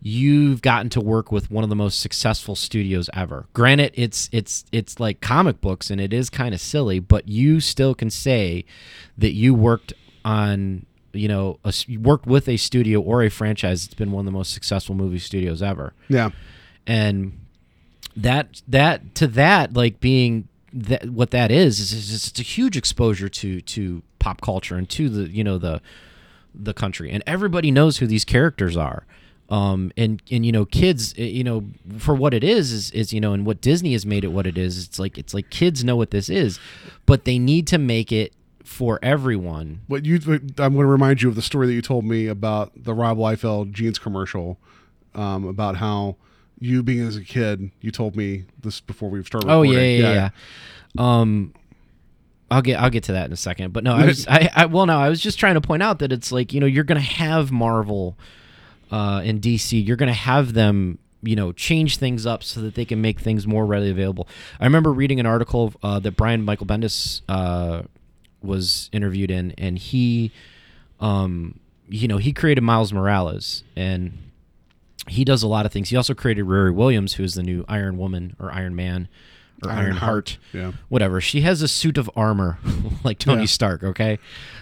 you've 0.06 0.62
gotten 0.62 0.90
to 0.90 1.00
work 1.00 1.32
with 1.32 1.50
one 1.50 1.64
of 1.64 1.70
the 1.70 1.76
most 1.76 2.00
successful 2.00 2.56
studios 2.56 3.10
ever. 3.14 3.48
Granted 3.54 3.92
it's 3.96 4.30
it's 4.32 4.66
it's 4.72 5.00
like 5.00 5.22
comic 5.22 5.62
books 5.62 5.90
and 5.90 6.00
it 6.00 6.14
is 6.14 6.30
kind 6.30 6.54
of 6.54 6.62
silly 6.62 7.00
but 7.00 7.28
you 7.28 7.60
still 7.60 7.96
can 7.96 8.10
say 8.10 8.66
that 9.18 9.32
you 9.32 9.54
worked 9.54 9.94
on 10.26 10.86
you 11.14 11.28
know 11.28 11.60
a, 11.64 11.74
worked 12.00 12.26
with 12.28 12.48
a 12.48 12.58
studio 12.58 13.00
or 13.00 13.24
a 13.24 13.30
franchise 13.30 13.86
that's 13.86 13.94
been 13.94 14.12
one 14.12 14.22
of 14.22 14.26
the 14.26 14.32
most 14.38 14.54
successful 14.54 14.96
movie 14.96 15.20
studios 15.20 15.62
ever. 15.62 15.94
Yeah. 16.08 16.30
and 16.86 17.40
that 18.16 18.62
that 18.68 19.16
to 19.16 19.28
that 19.28 19.74
like 19.74 20.00
being 20.00 20.48
that 20.72 21.10
what 21.10 21.32
that 21.32 21.52
is 21.52 21.80
is, 21.80 21.94
is 21.94 22.28
it's 22.28 22.40
a 22.40 22.44
huge 22.44 22.78
exposure 22.78 23.30
to 23.30 23.62
to 23.62 24.02
pop 24.20 24.42
culture 24.42 24.76
and 24.76 24.90
to 24.90 25.10
the 25.10 25.30
you 25.30 25.44
know 25.44 25.58
the 25.58 25.82
the 26.56 26.74
country. 26.74 27.12
And 27.12 27.24
everybody 27.26 27.72
knows 27.72 27.98
who 27.98 28.08
these 28.08 28.26
characters 28.26 28.78
are. 28.78 29.06
Um 29.50 29.92
and 29.98 30.22
and 30.32 30.46
you 30.46 30.52
know 30.52 30.66
kids 30.66 31.14
eh, 31.18 31.24
you 31.24 31.44
know 31.44 31.66
for 31.98 32.16
what 32.16 32.34
it 32.34 32.44
is 32.44 32.72
is 32.72 32.92
is 32.92 33.12
you 33.12 33.20
know 33.20 33.34
and 33.34 33.46
what 33.46 33.60
disney 33.60 33.92
has 33.92 34.06
made 34.06 34.24
it 34.24 34.30
what 34.30 34.48
it 34.48 34.58
is 34.58 34.86
it's 34.86 35.00
like 35.00 35.18
it's 35.18 35.34
like 35.34 35.50
kids 35.50 35.84
know 35.84 35.98
what 35.98 36.12
this 36.12 36.30
is 36.30 36.60
but 37.06 37.26
they 37.26 37.38
need 37.38 37.68
to 37.68 37.78
make 37.78 38.14
it 38.14 38.34
for 38.64 39.00
everyone. 39.02 39.82
What 39.88 40.06
you, 40.06 40.16
I'm 40.18 40.74
going 40.74 40.74
to 40.78 40.86
remind 40.86 41.22
you 41.22 41.30
of 41.30 41.36
the 41.36 41.42
story 41.42 41.68
that 41.68 41.74
you 41.74 41.82
told 41.82 42.06
me 42.06 42.28
about 42.28 42.72
the 42.76 42.94
Rob 42.94 43.18
Liefeld 43.18 43.72
jeans 43.72 44.00
commercial, 44.00 44.58
um, 45.14 45.46
about 45.46 45.78
how 45.78 46.16
you 46.64 46.82
being 46.82 47.06
as 47.06 47.18
a 47.18 47.24
kid, 47.24 47.72
you 47.82 47.92
told 47.92 48.16
me 48.16 48.46
this 48.62 48.80
before 48.80 49.10
we 49.10 49.22
started. 49.24 49.50
Oh 49.50 49.64
yeah, 49.64 49.72
recording. 49.72 50.00
yeah, 50.00 50.14
yeah, 50.14 50.30
yeah. 50.96 51.20
Um, 51.20 51.54
I'll 52.50 52.62
get 52.62 52.80
I'll 52.80 52.90
get 52.90 53.04
to 53.06 53.12
that 53.14 53.26
in 53.26 53.34
a 53.34 53.38
second. 53.38 53.74
But 53.74 53.84
no, 53.84 53.94
I 53.94 54.06
was 54.06 54.26
I, 54.30 54.50
I 54.56 54.66
well 54.68 54.86
no, 54.86 54.98
I 54.98 55.10
was 55.10 55.20
just 55.20 55.38
trying 55.40 55.56
to 55.56 55.62
point 55.62 55.84
out 55.84 56.00
that 56.00 56.14
it's 56.14 56.32
like 56.32 56.54
you 56.54 56.62
know 56.62 56.66
you're 56.66 56.86
gonna 56.86 57.02
have 57.02 57.52
Marvel, 57.52 58.18
uh, 58.92 59.22
and 59.26 59.42
DC. 59.42 59.86
You're 59.86 59.98
gonna 59.98 60.14
have 60.14 60.54
them 60.54 61.00
you 61.22 61.36
know 61.36 61.52
change 61.52 61.98
things 61.98 62.26
up 62.26 62.44
so 62.44 62.62
that 62.62 62.76
they 62.76 62.86
can 62.86 63.02
make 63.02 63.20
things 63.20 63.46
more 63.46 63.66
readily 63.66 63.92
available. 63.92 64.30
I 64.58 64.64
remember 64.64 64.94
reading 64.94 65.20
an 65.20 65.26
article 65.26 65.74
uh, 65.84 66.00
that 66.00 66.16
Brian 66.16 66.44
Michael 66.44 66.68
Bendis 66.68 67.24
uh, 67.28 67.84
was 68.42 68.90
interviewed 68.94 69.32
in, 69.32 69.52
and 69.58 69.78
he, 69.78 70.32
um, 71.02 71.60
you 71.90 72.08
know, 72.08 72.20
he 72.20 72.32
created 72.32 72.62
Miles 72.62 72.94
Morales 72.94 73.66
and 73.76 74.18
he 75.08 75.26
does 75.26 75.44
a 75.44 75.48
lot 75.48 75.66
of 75.66 75.72
things. 75.72 75.90
He 75.90 75.98
also 75.98 76.14
created 76.14 76.46
Riri 76.46 76.74
Williams, 76.74 77.14
who 77.14 77.24
is 77.24 77.34
the 77.34 77.44
new 77.44 77.66
Iron 77.68 77.98
Woman 77.98 78.36
or 78.40 78.52
Iron 78.52 78.76
Man 78.76 79.08
or 79.64 79.70
Iron 79.70 79.86
Iron, 79.86 79.96
Heart, 79.98 80.38
yeah. 80.54 80.72
Whatever. 80.90 81.22
She 81.22 81.42
has 81.42 81.62
a 81.62 81.68
suit 81.68 81.98
of 81.98 82.10
armor 82.16 82.58
like 83.04 83.20
Tony 83.20 83.42
Yeah. 83.42 83.48
Stark. 83.48 83.84
Okay. 83.84 84.20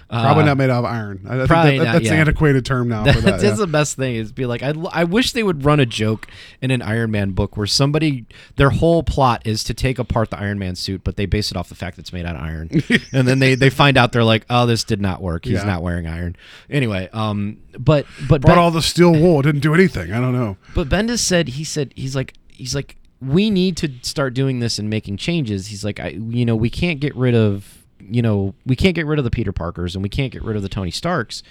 Probably 0.10 0.44
Uh, 0.44 0.48
not 0.48 0.58
made 0.58 0.70
out 0.70 0.80
of 0.80 0.86
iron. 0.92 1.26
I, 1.26 1.46
probably 1.48 1.78
that, 1.80 1.86
not, 1.86 1.94
that's 1.94 2.06
yeah. 2.08 2.16
antiquated 2.16 2.66
term 2.66 2.90
now 2.90 3.06
for 3.14 3.22
that. 3.22 3.40
That's 3.40 3.44
yeah. 3.44 3.54
the 3.54 3.66
best 3.68 3.96
thing 3.96 4.16
is 4.16 4.34
be 4.34 4.46
like 4.46 4.62
I, 4.62 4.74
I 4.92 5.06
wish 5.06 5.32
they 5.32 5.42
would 5.42 5.64
run 5.64 5.80
a 5.80 5.86
joke 5.86 6.28
in 6.62 6.70
an 6.70 6.82
Iron 6.82 7.12
Man 7.12 7.32
book 7.32 7.56
where 7.56 7.66
somebody 7.66 8.26
their 8.58 8.72
whole 8.72 9.04
plot 9.04 9.42
is 9.46 9.64
to 9.64 9.74
take 9.74 10.00
apart 10.00 10.30
the 10.30 10.38
Iron 10.38 10.60
Man 10.60 10.76
suit 10.76 11.06
but 11.06 11.16
they 11.16 11.26
base 11.26 11.50
it 11.50 11.56
off 11.56 11.70
the 11.70 11.76
fact 11.76 11.96
that 11.96 12.02
it's 12.02 12.12
made 12.12 12.26
out 12.26 12.36
of 12.36 12.42
iron 12.42 12.70
and 13.14 13.26
then 13.26 13.40
they 13.40 13.56
they 13.56 13.70
find 13.70 13.96
out 13.98 14.12
they're 14.12 14.24
like 14.26 14.46
oh 14.50 14.66
this 14.66 14.84
did 14.84 15.00
not 15.00 15.22
work 15.22 15.46
he's 15.46 15.64
not 15.64 15.82
wearing 15.82 16.08
iron 16.08 16.36
anyway 16.70 17.08
um 17.14 17.58
but 17.80 18.06
but 18.28 18.42
Brought 18.42 18.56
Ben- 18.56 18.58
all 18.58 18.72
the 18.72 18.82
steel 18.82 19.14
wool. 19.14 19.42
Didn't 19.42 19.62
do 19.62 19.74
anything. 19.74 20.12
I 20.12 20.20
don't 20.20 20.34
know. 20.34 20.58
but 20.76 20.90
Bendis 20.90 21.20
said 21.20 21.48
he 21.50 21.64
said 21.64 21.94
he's 21.96 22.18
like 22.18 22.34
he's 22.50 22.76
like 22.76 22.98
we 23.22 23.50
need 23.50 23.78
to 23.78 23.90
start 24.02 24.34
doing 24.34 24.60
this 24.60 24.80
and 24.80 24.90
making 24.90 25.18
changes. 25.18 25.68
He's 25.68 25.84
like 25.86 26.00
I 26.00 26.10
you 26.10 26.46
know 26.46 26.56
we 26.56 26.70
can't 26.70 27.00
get 27.00 27.16
rid 27.16 27.36
of 27.36 27.84
you 28.00 28.22
know 28.22 28.56
we 28.66 28.76
can't 28.76 28.96
get 28.96 29.06
rid 29.06 29.20
of 29.20 29.26
the 29.26 29.32
Peter 29.32 29.52
Parkers 29.52 29.96
and 29.96 30.02
we 30.04 30.10
can't 30.10 30.32
get 30.32 30.44
rid 30.44 30.56
of 30.56 30.64
the 30.64 30.70
Tony 30.70 30.92
Starks 30.92 31.44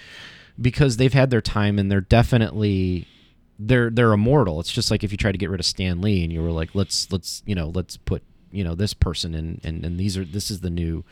because 0.60 0.96
they've 0.96 1.12
had 1.12 1.30
their 1.30 1.40
time 1.40 1.78
and 1.78 1.90
they're 1.90 2.00
definitely 2.00 3.06
they're 3.58 3.90
they're 3.90 4.12
immortal. 4.12 4.58
It's 4.60 4.72
just 4.72 4.90
like 4.90 5.04
if 5.04 5.12
you 5.12 5.18
try 5.18 5.32
to 5.32 5.38
get 5.38 5.50
rid 5.50 5.60
of 5.60 5.66
Stan 5.66 6.00
Lee 6.00 6.24
and 6.24 6.32
you 6.32 6.42
were 6.42 6.50
like 6.50 6.74
let's 6.74 7.10
let's 7.12 7.42
you 7.46 7.54
know 7.54 7.68
let's 7.74 7.96
put 7.96 8.22
you 8.50 8.64
know 8.64 8.74
this 8.74 8.94
person 8.94 9.34
in 9.34 9.60
and 9.62 9.84
and 9.84 9.98
these 9.98 10.16
are 10.18 10.24
this 10.24 10.50
is 10.50 10.60
the 10.60 10.70
new 10.70 11.04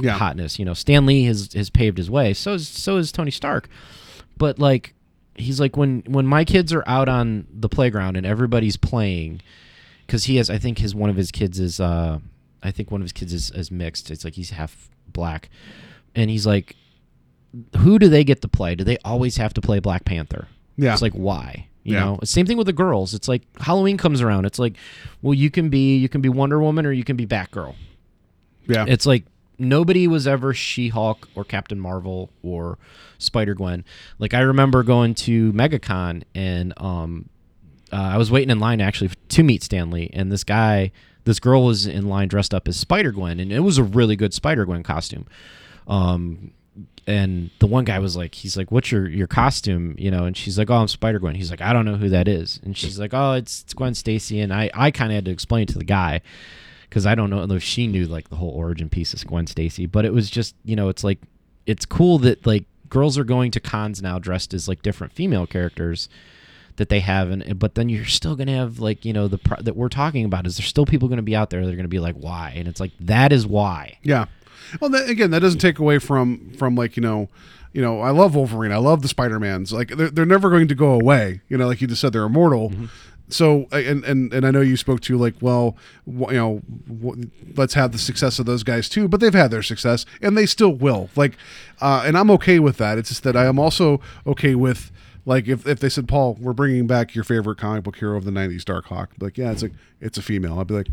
Yeah. 0.00 0.12
hotness. 0.18 0.58
You 0.58 0.64
know 0.64 0.74
Stan 0.74 1.06
Lee 1.06 1.24
has 1.24 1.52
has 1.52 1.70
paved 1.70 1.98
his 1.98 2.10
way. 2.10 2.34
So 2.34 2.54
is 2.54 2.66
so 2.68 2.96
is 2.96 3.12
Tony 3.12 3.30
Stark 3.30 3.68
but 4.36 4.58
like 4.58 4.94
he's 5.36 5.60
like 5.60 5.76
when 5.76 6.02
when 6.06 6.26
my 6.26 6.44
kids 6.44 6.72
are 6.72 6.82
out 6.86 7.08
on 7.08 7.46
the 7.52 7.68
playground 7.68 8.16
and 8.16 8.26
everybody's 8.26 8.76
playing 8.76 9.40
because 10.10 10.24
he 10.24 10.36
has 10.36 10.50
i 10.50 10.58
think 10.58 10.78
his 10.78 10.92
one 10.92 11.08
of 11.08 11.14
his 11.14 11.30
kids 11.30 11.60
is 11.60 11.78
uh 11.78 12.18
i 12.64 12.72
think 12.72 12.90
one 12.90 13.00
of 13.00 13.04
his 13.04 13.12
kids 13.12 13.32
is, 13.32 13.50
is 13.52 13.70
mixed. 13.70 14.10
It's 14.10 14.24
like 14.24 14.34
he's 14.34 14.50
half 14.50 14.90
black. 15.12 15.48
And 16.16 16.28
he's 16.28 16.46
like 16.46 16.74
who 17.78 17.98
do 17.98 18.08
they 18.08 18.22
get 18.24 18.42
to 18.42 18.48
play? 18.48 18.74
Do 18.74 18.82
they 18.84 18.96
always 19.04 19.36
have 19.36 19.54
to 19.54 19.60
play 19.60 19.78
black 19.78 20.04
panther? 20.04 20.48
Yeah. 20.76 20.92
it's 20.92 21.02
like 21.02 21.12
why? 21.12 21.68
You 21.84 21.94
Yeah. 21.94 22.04
know? 22.04 22.18
Same 22.24 22.44
thing 22.46 22.56
with 22.56 22.66
the 22.66 22.72
girls. 22.72 23.14
It's 23.14 23.28
like 23.28 23.42
halloween 23.60 23.96
comes 23.96 24.20
around. 24.20 24.46
It's 24.46 24.58
like 24.58 24.76
well 25.22 25.34
you 25.34 25.48
can 25.50 25.68
be 25.70 25.96
you 25.96 26.08
can 26.08 26.20
be 26.20 26.28
wonder 26.28 26.60
woman 26.60 26.84
or 26.86 26.92
you 26.92 27.04
can 27.04 27.16
be 27.16 27.26
batgirl. 27.26 27.76
Yeah. 28.66 28.84
it's 28.88 29.06
like 29.06 29.24
nobody 29.58 30.06
was 30.08 30.26
ever 30.26 30.52
She-Hulk 30.54 31.28
or 31.34 31.44
Captain 31.44 31.78
Marvel 31.78 32.30
or 32.42 32.78
Spider-Gwen. 33.18 33.84
Like 34.18 34.34
I 34.34 34.40
remember 34.40 34.82
going 34.82 35.14
to 35.26 35.52
MegaCon 35.52 36.22
and 36.34 36.72
um 36.76 37.28
uh, 37.92 37.96
I 37.96 38.16
was 38.16 38.30
waiting 38.30 38.50
in 38.50 38.60
line 38.60 38.80
actually 38.80 39.10
to 39.28 39.42
meet 39.42 39.62
Stan 39.62 39.90
Lee 39.90 40.10
and 40.12 40.30
this 40.30 40.44
guy 40.44 40.92
this 41.24 41.38
girl 41.38 41.64
was 41.64 41.86
in 41.86 42.08
line 42.08 42.28
dressed 42.28 42.54
up 42.54 42.66
as 42.66 42.76
Spider-Gwen 42.76 43.40
and 43.40 43.52
it 43.52 43.60
was 43.60 43.78
a 43.78 43.84
really 43.84 44.16
good 44.16 44.34
Spider-Gwen 44.34 44.82
costume. 44.82 45.26
Um 45.86 46.52
and 47.06 47.50
the 47.58 47.66
one 47.66 47.84
guy 47.84 47.98
was 47.98 48.16
like 48.16 48.34
he's 48.34 48.56
like 48.56 48.70
what's 48.70 48.92
your 48.92 49.08
your 49.08 49.26
costume? 49.26 49.94
You 49.98 50.10
know 50.10 50.24
and 50.24 50.36
she's 50.36 50.58
like 50.58 50.70
oh 50.70 50.76
i'm 50.76 50.88
spider-gwen 50.88 51.34
he's 51.34 51.50
like 51.50 51.60
i 51.60 51.72
don't 51.72 51.84
know 51.84 51.96
who 51.96 52.08
that 52.10 52.28
is. 52.28 52.60
And 52.62 52.76
she's 52.76 52.98
like 52.98 53.12
oh 53.14 53.32
it's, 53.32 53.62
it's 53.62 53.74
gwen 53.74 53.94
stacy. 53.94 54.40
And 54.40 54.52
i 54.52 54.70
i 54.74 54.90
kind 54.90 55.10
of 55.10 55.16
had 55.16 55.24
to 55.26 55.30
explain 55.30 55.66
to 55.68 55.78
the 55.78 55.84
guy 55.84 56.20
because 56.90 57.06
I 57.06 57.14
don't 57.14 57.30
know 57.30 57.44
if 57.54 57.62
she 57.62 57.86
knew 57.86 58.06
like 58.06 58.28
the 58.28 58.36
whole 58.36 58.50
origin 58.50 58.88
piece 58.88 59.14
of 59.14 59.24
Gwen 59.24 59.46
Stacy, 59.46 59.86
but 59.86 60.04
it 60.04 60.12
was 60.12 60.28
just 60.28 60.56
you 60.64 60.74
know 60.74 60.88
it's 60.88 61.04
like 61.04 61.20
it's 61.64 61.86
cool 61.86 62.18
that 62.18 62.44
like 62.44 62.64
girls 62.88 63.16
are 63.16 63.24
going 63.24 63.52
to 63.52 63.60
cons 63.60 64.02
now 64.02 64.18
dressed 64.18 64.52
as 64.52 64.66
like 64.66 64.82
different 64.82 65.12
female 65.12 65.46
characters 65.46 66.08
that 66.80 66.88
they 66.88 67.00
have, 67.00 67.30
and 67.30 67.58
but 67.58 67.74
then 67.74 67.90
you're 67.90 68.06
still 68.06 68.34
gonna 68.34 68.56
have 68.56 68.80
like 68.80 69.04
you 69.04 69.12
know 69.12 69.28
the 69.28 69.36
pro- 69.36 69.60
that 69.60 69.76
we're 69.76 69.90
talking 69.90 70.24
about 70.24 70.46
is 70.46 70.56
there's 70.56 70.66
still 70.66 70.86
people 70.86 71.08
gonna 71.08 71.20
be 71.20 71.36
out 71.36 71.50
there 71.50 71.64
that 71.64 71.70
are 71.70 71.76
gonna 71.76 71.88
be 71.88 71.98
like 71.98 72.16
why, 72.16 72.54
and 72.56 72.66
it's 72.66 72.80
like 72.80 72.92
that 72.98 73.32
is 73.32 73.46
why. 73.46 73.98
Yeah. 74.02 74.24
Well, 74.80 74.88
that, 74.90 75.08
again, 75.10 75.30
that 75.32 75.40
doesn't 75.40 75.60
take 75.60 75.78
away 75.78 75.98
from 75.98 76.52
from 76.54 76.76
like 76.76 76.96
you 76.96 77.02
know, 77.02 77.28
you 77.74 77.82
know, 77.82 78.00
I 78.00 78.10
love 78.10 78.34
Wolverine. 78.34 78.72
I 78.72 78.78
love 78.78 79.02
the 79.02 79.08
Spider 79.08 79.38
Mans. 79.38 79.72
Like 79.72 79.88
they're, 79.88 80.08
they're 80.08 80.24
never 80.24 80.48
going 80.48 80.68
to 80.68 80.74
go 80.74 80.92
away. 80.92 81.42
You 81.48 81.58
know, 81.58 81.66
like 81.66 81.82
you 81.82 81.86
just 81.86 82.00
said, 82.00 82.14
they're 82.14 82.24
immortal. 82.24 82.72
So 83.28 83.66
and 83.72 84.02
and 84.04 84.32
and 84.32 84.46
I 84.46 84.50
know 84.50 84.62
you 84.62 84.76
spoke 84.78 85.00
to 85.02 85.18
like, 85.18 85.34
well, 85.40 85.76
you 86.06 86.32
know, 86.32 86.62
let's 87.56 87.74
have 87.74 87.92
the 87.92 87.98
success 87.98 88.38
of 88.38 88.46
those 88.46 88.62
guys 88.62 88.88
too. 88.88 89.06
But 89.06 89.20
they've 89.20 89.34
had 89.34 89.50
their 89.50 89.62
success, 89.62 90.06
and 90.22 90.36
they 90.36 90.46
still 90.46 90.72
will. 90.72 91.10
Like, 91.14 91.36
uh, 91.80 92.04
and 92.06 92.16
I'm 92.16 92.30
okay 92.32 92.58
with 92.58 92.78
that. 92.78 92.96
It's 92.96 93.10
just 93.10 93.22
that 93.24 93.36
I 93.36 93.44
am 93.44 93.58
also 93.58 94.00
okay 94.26 94.54
with. 94.54 94.90
Like 95.26 95.48
if, 95.48 95.66
if 95.66 95.80
they 95.80 95.88
said 95.88 96.08
Paul, 96.08 96.36
we're 96.40 96.52
bringing 96.52 96.86
back 96.86 97.14
your 97.14 97.24
favorite 97.24 97.58
comic 97.58 97.84
book 97.84 97.96
hero 97.96 98.16
of 98.16 98.24
the 98.24 98.30
'90s, 98.30 98.62
Darkhawk. 98.62 99.08
I'd 99.14 99.22
like, 99.22 99.38
yeah, 99.38 99.52
it's 99.52 99.62
like 99.62 99.72
it's 100.00 100.16
a 100.18 100.22
female. 100.22 100.58
I'd 100.58 100.66
be 100.66 100.74
like, 100.74 100.88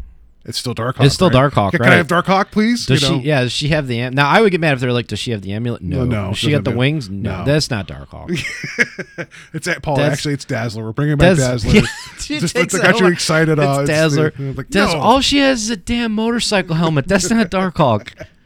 it's 0.46 0.58
still 0.58 0.76
Darkhawk. 0.76 1.06
It's 1.06 1.16
still 1.16 1.30
right? 1.30 1.52
Darkhawk, 1.52 1.72
Can 1.72 1.82
I 1.82 1.88
right. 1.88 1.98
have 1.98 2.08
Darkhawk, 2.08 2.52
please? 2.52 2.86
Does 2.86 3.02
You 3.02 3.10
know? 3.10 3.20
she? 3.22 3.28
Yeah, 3.28 3.42
does 3.42 3.52
she 3.52 3.68
have 3.70 3.88
the 3.88 4.00
am- 4.00 4.14
now? 4.14 4.30
I 4.30 4.40
would 4.42 4.52
get 4.52 4.62
mad 4.62 4.74
if 4.74 4.80
they're 4.80 4.94
like, 4.94 5.08
does 5.08 5.20
she 5.20 5.32
have 5.32 5.42
the 5.42 5.52
amulet? 5.54 5.82
No, 5.82 6.06
No, 6.06 6.24
no, 6.24 6.28
Does 6.30 6.38
she 6.38 6.52
got 6.52 6.64
the 6.64 6.72
wings? 6.72 7.10
No, 7.10 7.40
no. 7.40 7.46
that's 7.46 7.70
not 7.70 7.88
Darkhawk. 7.88 8.30
It's 9.54 9.68
at 9.68 9.82
Paul. 9.82 9.96
That's- 9.98 10.14
actually, 10.14 10.36
it's 10.36 10.46
Dazzler. 10.46 10.84
We're 10.84 10.92
bringing 10.94 11.18
back 11.18 11.38
Dazzler. 11.38 11.82
She 12.20 12.40
Just 12.40 12.56
takes 12.56 12.74
that 12.74 12.82
got 12.84 13.00
you 13.00 13.08
excited. 13.08 13.58
It's 13.60 13.68
uh, 13.68 13.84
Dazzler. 13.86 14.34
like, 14.38 14.74
no. 14.74 14.88
All 14.98 15.20
she 15.22 15.40
has 15.40 15.64
is 15.64 15.70
a 15.70 15.78
damn 15.78 16.14
motorcycle 16.14 16.76
helmet. 16.76 17.08
That's 17.08 17.30
not 17.30 17.50
Darkhawk. 17.50 18.14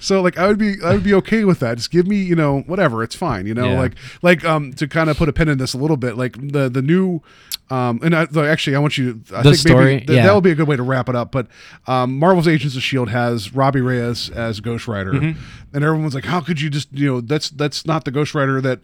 So 0.00 0.20
like 0.22 0.38
I 0.38 0.46
would 0.46 0.58
be 0.58 0.76
I 0.84 0.92
would 0.94 1.02
be 1.04 1.14
okay 1.14 1.44
with 1.44 1.60
that. 1.60 1.76
Just 1.78 1.90
give 1.90 2.06
me 2.06 2.16
you 2.16 2.34
know 2.36 2.60
whatever. 2.60 3.02
It's 3.02 3.14
fine. 3.16 3.46
You 3.46 3.54
know 3.54 3.70
Yeah. 3.70 3.78
like 3.80 3.92
like 4.22 4.44
um 4.44 4.72
to 4.74 4.86
kind 4.88 5.10
of 5.10 5.16
put 5.16 5.28
a 5.28 5.32
pin 5.32 5.48
in 5.48 5.58
this 5.58 5.74
a 5.74 5.78
little 5.78 5.96
bit. 5.96 6.16
Like 6.16 6.34
the 6.52 6.68
the 6.68 6.82
new. 6.82 7.22
Um, 7.70 8.00
and 8.02 8.16
I, 8.16 8.24
though, 8.24 8.44
actually, 8.46 8.76
I 8.76 8.78
want 8.78 8.96
you. 8.96 9.20
I 9.30 9.42
The 9.42 9.50
think 9.50 9.56
story, 9.56 9.84
maybe 9.96 10.06
th- 10.06 10.16
yeah. 10.16 10.22
that 10.24 10.32
will 10.32 10.40
be 10.40 10.50
a 10.52 10.54
good 10.54 10.66
way 10.68 10.76
to 10.76 10.82
wrap 10.82 11.06
it 11.10 11.14
up. 11.14 11.30
But 11.30 11.48
um, 11.86 12.18
Marvel's 12.18 12.48
Agents 12.48 12.74
of 12.76 12.82
Shield 12.82 13.10
has 13.10 13.54
Robbie 13.54 13.82
Reyes 13.82 14.30
as 14.30 14.60
Ghost 14.60 14.88
Rider, 14.88 15.12
Mm-hmm. 15.12 15.38
and 15.74 15.84
everyone's 15.84 16.14
like, 16.14 16.24
"How 16.24 16.40
could 16.40 16.62
you 16.62 16.70
just 16.70 16.88
you 16.94 17.06
know 17.06 17.20
that's 17.20 17.50
that's 17.50 17.84
not 17.84 18.06
the 18.06 18.10
Ghost 18.10 18.34
Rider 18.34 18.62
that 18.62 18.80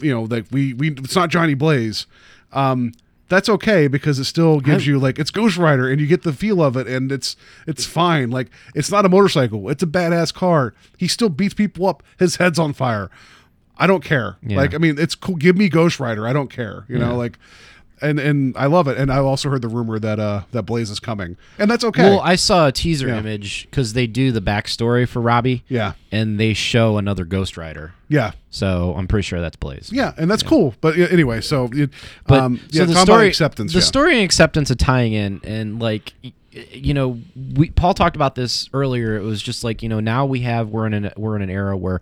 you 0.00 0.14
know 0.14 0.28
that 0.28 0.48
we 0.52 0.74
we 0.74 0.92
it's 0.92 1.16
not 1.16 1.28
Johnny 1.30 1.54
Blaze." 1.54 2.06
Um, 2.52 2.92
that's 3.30 3.48
okay 3.48 3.86
because 3.88 4.18
it 4.18 4.24
still 4.24 4.60
gives 4.60 4.86
you 4.86 4.98
like 4.98 5.18
it's 5.18 5.30
Ghost 5.30 5.56
Rider 5.56 5.88
and 5.88 6.00
you 6.00 6.06
get 6.06 6.22
the 6.22 6.32
feel 6.32 6.62
of 6.62 6.76
it 6.76 6.86
and 6.86 7.10
it's 7.10 7.36
it's 7.66 7.86
fine. 7.86 8.30
Like 8.30 8.48
it's 8.74 8.90
not 8.90 9.06
a 9.06 9.08
motorcycle, 9.08 9.70
it's 9.70 9.82
a 9.82 9.86
badass 9.86 10.34
car. 10.34 10.74
He 10.98 11.08
still 11.08 11.30
beats 11.30 11.54
people 11.54 11.86
up. 11.86 12.02
His 12.18 12.36
head's 12.36 12.58
on 12.58 12.74
fire. 12.74 13.08
I 13.78 13.86
don't 13.86 14.04
care. 14.04 14.36
Yeah. 14.42 14.58
Like 14.58 14.74
I 14.74 14.78
mean, 14.78 14.98
it's 14.98 15.14
cool. 15.14 15.36
Give 15.36 15.56
me 15.56 15.70
Ghost 15.70 15.98
Rider. 16.00 16.26
I 16.26 16.34
don't 16.34 16.50
care. 16.50 16.84
You 16.88 16.98
know, 16.98 17.16
like 17.16 17.38
and 18.02 18.18
and 18.18 18.56
I 18.56 18.66
love 18.66 18.88
it. 18.88 18.96
And 18.98 19.10
I 19.12 19.18
also 19.18 19.50
heard 19.50 19.62
the 19.62 19.68
rumor 19.68 19.98
that 19.98 20.18
uh 20.18 20.42
that 20.52 20.62
Blaze 20.64 20.90
is 20.90 21.00
coming, 21.00 21.36
and 21.58 21.70
that's 21.70 21.84
okay. 21.84 22.02
Well, 22.02 22.20
I 22.20 22.36
saw 22.36 22.68
a 22.68 22.72
teaser 22.72 23.08
Yeah. 23.08 23.18
image 23.18 23.66
because 23.70 23.92
they 23.92 24.06
do 24.06 24.32
the 24.32 24.40
backstory 24.40 25.08
for 25.08 25.20
Robbie. 25.20 25.64
Yeah. 25.68 25.92
and 26.12 26.40
they 26.40 26.54
show 26.54 26.98
another 26.98 27.24
Ghost 27.24 27.56
Rider. 27.56 27.92
yeah. 28.08 28.32
So 28.52 28.94
I'm 28.96 29.06
pretty 29.06 29.22
sure 29.22 29.40
that's 29.40 29.54
Blaze. 29.56 29.90
Yeah, 29.92 30.12
and 30.16 30.28
that's 30.28 30.42
cool. 30.42 30.74
But 30.80 30.96
yeah, 30.96 31.06
anyway, 31.10 31.40
so 31.40 31.68
it, 31.72 31.90
But 32.26 32.40
um, 32.40 32.58
so 32.72 32.80
yeah, 32.80 32.84
the 32.86 32.96
story, 32.96 33.28
acceptance. 33.28 33.72
the 33.72 33.78
yeah. 33.78 33.84
story 33.84 34.14
and 34.14 34.24
acceptance 34.24 34.70
of 34.72 34.78
tying 34.78 35.12
in, 35.12 35.40
and 35.44 35.78
like, 35.80 36.14
you 36.50 36.92
know, 36.94 37.20
we 37.54 37.70
Paul 37.70 37.94
talked 37.94 38.16
about 38.16 38.34
this 38.34 38.68
earlier. 38.72 39.16
It 39.16 39.22
was 39.22 39.40
just 39.40 39.62
like 39.62 39.84
you 39.84 39.88
know 39.88 40.00
now 40.00 40.26
we 40.26 40.40
have 40.40 40.68
we're 40.70 40.86
in 40.86 40.94
an 40.94 41.12
we're 41.16 41.36
in 41.36 41.42
an 41.42 41.50
era 41.50 41.76
where 41.76 42.00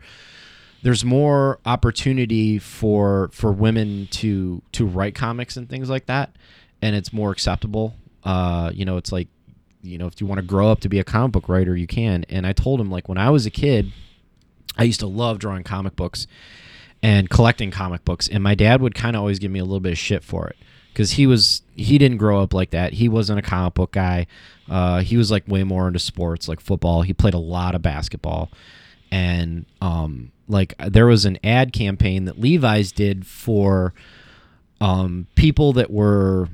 there's 0.83 1.05
more 1.05 1.59
opportunity 1.67 2.59
for 2.59 3.31
for 3.33 3.53
women 3.53 4.09
to 4.13 4.63
to 4.73 4.87
write 4.87 5.15
comics 5.15 5.57
and 5.57 5.69
things 5.69 5.91
like 5.91 6.07
that, 6.07 6.37
and 6.83 6.95
it's 6.95 7.13
more 7.13 7.31
acceptable. 7.31 7.95
Uh, 8.25 8.71
you 8.73 8.85
know, 8.85 8.97
it's 8.97 9.13
like 9.13 9.29
you 9.83 9.99
know 9.99 10.07
if 10.07 10.21
you 10.21 10.27
want 10.27 10.41
to 10.41 10.47
grow 10.47 10.71
up 10.71 10.81
to 10.81 10.89
be 10.89 10.99
a 10.99 11.05
comic 11.05 11.33
book 11.33 11.49
writer, 11.49 11.77
you 11.77 11.87
can. 11.87 12.25
And 12.29 12.47
I 12.47 12.53
told 12.53 12.81
him 12.81 12.91
like 12.91 13.09
when 13.09 13.19
I 13.19 13.31
was 13.31 13.47
a 13.47 13.51
kid, 13.51 13.93
I 14.77 14.85
used 14.85 15.01
to 15.01 15.07
love 15.07 15.39
drawing 15.39 15.65
comic 15.65 15.97
books 15.97 16.27
and 17.03 17.29
collecting 17.31 17.71
comic 17.71 18.05
books 18.05 18.29
and 18.29 18.43
my 18.43 18.55
dad 18.55 18.81
would 18.81 18.95
kind 18.95 19.15
of 19.15 19.21
always 19.21 19.39
give 19.39 19.51
me 19.51 19.59
a 19.59 19.65
little 19.65 19.81
bit 19.81 19.93
of 19.93 19.99
shit 19.99 20.25
for 20.25 20.49
it 20.49 20.57
because 20.93 21.13
he 21.13 21.27
was 21.27 21.63
he 21.77 21.99
didn't 21.99 22.19
grow 22.19 22.43
up 22.43 22.53
like 22.53 22.71
that 22.71 22.95
he 22.95 23.09
wasn't 23.09 23.39
a 23.39 23.43
comic 23.43 23.75
book 23.75 23.93
guy 23.93 24.27
uh, 24.69 25.01
he 25.01 25.17
was 25.17 25.31
like 25.31 25.47
way 25.47 25.63
more 25.65 25.87
into 25.87 25.99
sports 25.99 26.49
like 26.49 26.61
football 26.61 27.03
he 27.03 27.13
played 27.13 27.35
a 27.35 27.39
lot 27.39 27.75
of 27.75 27.83
basketball 27.83 28.51
and 29.11 29.65
um 29.81 30.31
like 30.49 30.75
there 30.79 31.07
was 31.07 31.25
an 31.25 31.39
ad 31.45 31.73
campaign 31.73 32.25
that 32.25 32.41
levi's 32.41 32.93
did 32.93 33.27
for 33.27 33.93
um 34.81 35.27
people 35.35 35.73
that 35.73 35.91
were 35.91 36.49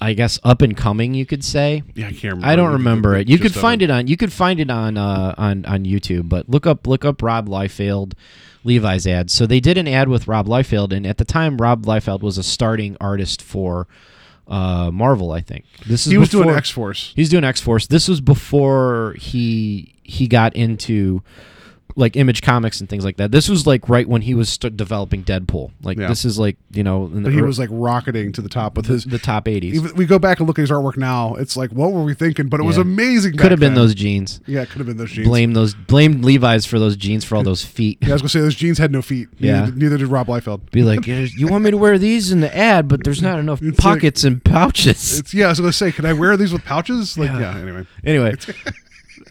i 0.00 0.12
guess 0.12 0.38
up 0.44 0.62
and 0.62 0.76
coming 0.76 1.14
you 1.14 1.26
could 1.26 1.44
say 1.44 1.82
yeah, 1.94 2.06
I 2.06 2.10
can't 2.10 2.34
remember. 2.34 2.46
I 2.46 2.56
don't 2.56 2.72
remember 2.72 3.16
it. 3.16 3.28
You 3.28 3.38
could 3.38 3.54
find 3.54 3.82
it 3.82 3.90
on 3.90 4.06
you 4.06 4.16
could 4.16 4.32
find 4.32 4.60
it 4.60 4.70
on 4.70 4.96
uh, 4.96 5.34
on 5.36 5.64
on 5.66 5.84
YouTube, 5.84 6.28
but 6.28 6.48
look 6.48 6.66
up 6.66 6.86
look 6.86 7.04
up 7.04 7.20
Rob 7.22 7.48
Liefeld 7.48 8.12
Levi's 8.64 9.06
ad. 9.06 9.30
So 9.30 9.44
they 9.46 9.58
did 9.60 9.76
an 9.76 9.88
ad 9.88 10.08
with 10.08 10.28
Rob 10.28 10.46
Liefeld, 10.46 10.92
and 10.92 11.04
at 11.06 11.18
the 11.18 11.24
time 11.24 11.56
Rob 11.58 11.84
Liefeld 11.84 12.20
was 12.20 12.38
a 12.38 12.42
starting 12.44 12.96
artist 13.00 13.42
for 13.42 13.88
uh, 14.46 14.90
Marvel. 14.92 15.32
I 15.32 15.40
think 15.40 15.64
this 15.86 16.06
is 16.06 16.12
He 16.12 16.18
was 16.18 16.28
doing 16.28 16.50
X 16.50 16.70
Force. 16.70 17.12
He's 17.16 17.28
doing 17.28 17.42
X 17.44 17.60
Force. 17.60 17.88
This 17.88 18.06
was 18.08 18.20
before 18.20 19.14
he 19.18 19.94
he 20.04 20.28
got 20.28 20.54
into 20.54 21.22
like 21.98 22.16
Image 22.16 22.42
Comics 22.42 22.78
and 22.80 22.88
things 22.88 23.04
like 23.04 23.16
that. 23.16 23.32
This 23.32 23.48
was 23.48 23.66
like 23.66 23.88
right 23.88 24.08
when 24.08 24.22
he 24.22 24.32
was 24.32 24.48
st- 24.48 24.76
developing 24.76 25.24
Deadpool. 25.24 25.72
Like 25.82 25.98
Yeah. 25.98 26.06
this 26.08 26.24
is 26.24 26.38
like 26.38 26.56
you 26.70 26.84
know 26.84 27.06
in 27.06 27.22
the 27.24 27.30
But 27.30 27.32
he 27.32 27.42
was 27.42 27.58
like 27.58 27.68
rocketing 27.72 28.30
to 28.32 28.40
the 28.40 28.48
top 28.48 28.76
with 28.76 28.86
his. 28.86 29.04
the 29.04 29.18
top 29.18 29.48
eighties. 29.48 29.74
Even, 29.74 29.94
we 29.96 30.06
go 30.06 30.18
back 30.18 30.38
and 30.38 30.46
look 30.46 30.58
at 30.58 30.62
his 30.62 30.70
artwork 30.70 30.96
now. 30.96 31.34
It's 31.34 31.56
like, 31.56 31.72
what 31.72 31.92
were 31.92 32.04
we 32.04 32.14
thinking? 32.14 32.48
But 32.48 32.60
it 32.60 32.62
was 32.62 32.76
Yeah. 32.76 32.82
amazing. 32.82 33.32
Could 33.32 33.38
back 33.42 33.50
have 33.50 33.60
been 33.60 33.74
then. 33.74 33.82
those 33.82 33.94
jeans. 33.96 34.40
Yeah, 34.46 34.62
it 34.62 34.68
could 34.70 34.78
have 34.78 34.86
been 34.86 34.96
those 34.96 35.10
jeans. 35.10 35.26
Blame 35.26 35.54
those. 35.54 35.74
Blame 35.74 36.22
Levi's 36.22 36.64
for 36.64 36.78
those 36.78 36.96
jeans 36.96 37.24
for 37.24 37.34
all 37.36 37.42
those 37.42 37.64
feet. 37.76 37.98
Yeah, 38.00 38.10
I 38.10 38.12
was 38.12 38.22
gonna 38.22 38.28
say 38.28 38.40
those 38.40 38.54
jeans 38.54 38.78
had 38.78 38.92
no 38.92 39.02
feet. 39.02 39.28
Yeah. 39.38 39.64
Neither, 39.64 39.76
neither 39.76 39.98
did 39.98 40.06
Rob 40.06 40.28
Liefeld. 40.28 40.70
Be 40.70 40.82
like, 40.84 41.06
"Yeah, 41.06 41.26
you 41.36 41.48
want 41.48 41.64
me 41.64 41.70
to 41.72 41.76
wear 41.76 41.98
these 41.98 42.30
in 42.30 42.40
the 42.40 42.56
ad, 42.56 42.86
but 42.86 43.02
there's 43.02 43.20
not 43.22 43.38
enough 43.40 43.60
pockets 43.78 44.22
and 44.24 44.42
pouches. 44.44 45.18
It's 45.18 45.34
yeah. 45.34 45.46
I 45.46 45.48
was 45.50 45.58
gonna 45.60 45.72
say, 45.72 45.90
can 45.90 46.06
I 46.06 46.12
wear 46.12 46.36
these 46.36 46.52
with 46.52 46.64
pouches? 46.64 47.18
Like, 47.18 47.30
yeah. 47.30 47.56
anyway, 47.58 47.86
Anyway, 48.04 48.34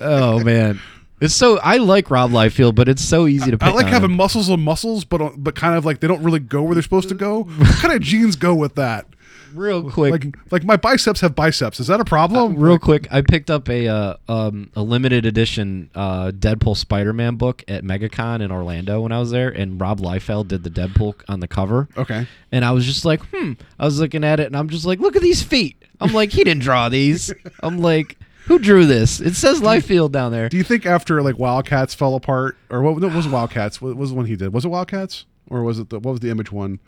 oh 0.02 0.44
man, 0.44 0.80
it's 1.20 1.34
so 1.34 1.60
I 1.60 1.78
like 1.78 2.10
Rob 2.10 2.32
Liefeld, 2.32 2.76
but 2.76 2.88
it's 2.88 3.04
so 3.04 3.28
easy 3.28 3.52
to. 3.52 3.58
Pick 3.58 3.68
I 3.68 3.72
like 3.72 3.88
having 3.88 4.12
him. 4.12 4.18
muscles 4.18 4.50
on 4.50 4.62
muscles, 4.62 5.06
but 5.06 5.22
uh, 5.22 5.32
but 5.38 5.56
kind 5.56 5.76
of 5.76 5.86
like 5.86 6.00
they 6.00 6.08
don't 6.08 6.24
really 6.24 6.40
go 6.40 6.64
where 6.64 6.76
they're 6.76 6.84
supposed 6.84 7.10
to 7.10 7.16
go. 7.16 7.44
what 7.44 7.76
kind 7.78 7.94
of 7.94 8.02
jeans 8.02 8.36
go 8.36 8.54
with 8.54 8.76
that? 8.76 9.08
real 9.54 9.90
quick. 9.90 10.12
Like 10.12 10.38
like 10.52 10.64
my 10.64 10.78
biceps 10.78 11.22
have 11.22 11.36
biceps. 11.36 11.80
Is 11.80 11.88
that 11.88 12.00
a 12.00 12.06
problem? 12.06 12.56
Real 12.56 12.80
quick, 12.80 13.08
I 13.12 13.22
picked 13.22 13.50
up 13.50 13.70
a 13.70 13.88
uh, 13.88 14.16
um, 14.28 14.72
a 14.76 14.82
limited 14.82 15.26
edition 15.26 15.90
uh, 15.96 16.32
Deadpool 16.32 16.78
Spider-Man 16.78 17.36
book 17.36 17.64
at 17.68 17.84
MegaCon 17.84 18.42
in 18.42 18.52
Orlando 18.52 19.02
when 19.02 19.12
I 19.12 19.20
was 19.20 19.32
there, 19.32 19.50
and 19.50 19.80
Rob 19.80 20.00
Liefeld 20.00 20.48
did 20.48 20.64
the 20.64 20.70
Deadpool 20.70 21.16
on 21.28 21.40
the 21.40 21.48
cover. 21.48 21.90
Okay. 21.98 22.28
And 22.52 22.64
I 22.64 22.72
was 22.72 22.86
just 22.86 23.06
like, 23.06 23.22
hmm. 23.34 23.54
I 23.80 23.86
was 23.86 24.00
looking 24.00 24.24
at 24.24 24.40
it, 24.40 24.48
and 24.48 24.56
I'm 24.56 24.70
just 24.70 24.86
like, 24.86 25.00
look 25.00 25.16
at 25.16 25.22
these 25.22 25.42
feet. 25.42 25.82
I'm 26.00 26.14
like, 26.14 26.32
he 26.32 26.44
didn't 26.44 26.62
draw 26.62 26.90
these. 26.90 27.34
I'm 27.64 27.80
like, 27.80 28.18
who 28.48 28.60
drew 28.60 28.86
this? 28.86 29.20
It 29.20 29.36
says 29.36 29.62
Liefeld 29.62 30.12
down 30.12 30.32
there. 30.32 30.50
Do 30.50 30.58
you 30.58 30.64
think 30.64 30.86
after 30.86 31.22
like 31.22 31.38
Wildcats 31.38 31.94
fell 31.94 32.16
apart, 32.16 32.58
or 32.70 32.82
what? 32.82 32.98
No, 32.98 33.08
it 33.08 33.14
was 33.14 33.28
Wildcats. 33.28 33.82
What 33.82 33.96
was 33.96 34.10
the 34.12 34.16
one 34.16 34.26
he 34.26 34.36
did? 34.36 34.54
Was 34.54 34.66
it 34.66 34.70
Wildcats, 34.70 35.26
or 35.50 35.64
was 35.64 35.80
it 35.80 35.90
the 35.90 36.00
what 36.00 36.12
was 36.12 36.20
the 36.22 36.30
image 36.30 36.52
one 36.52 36.80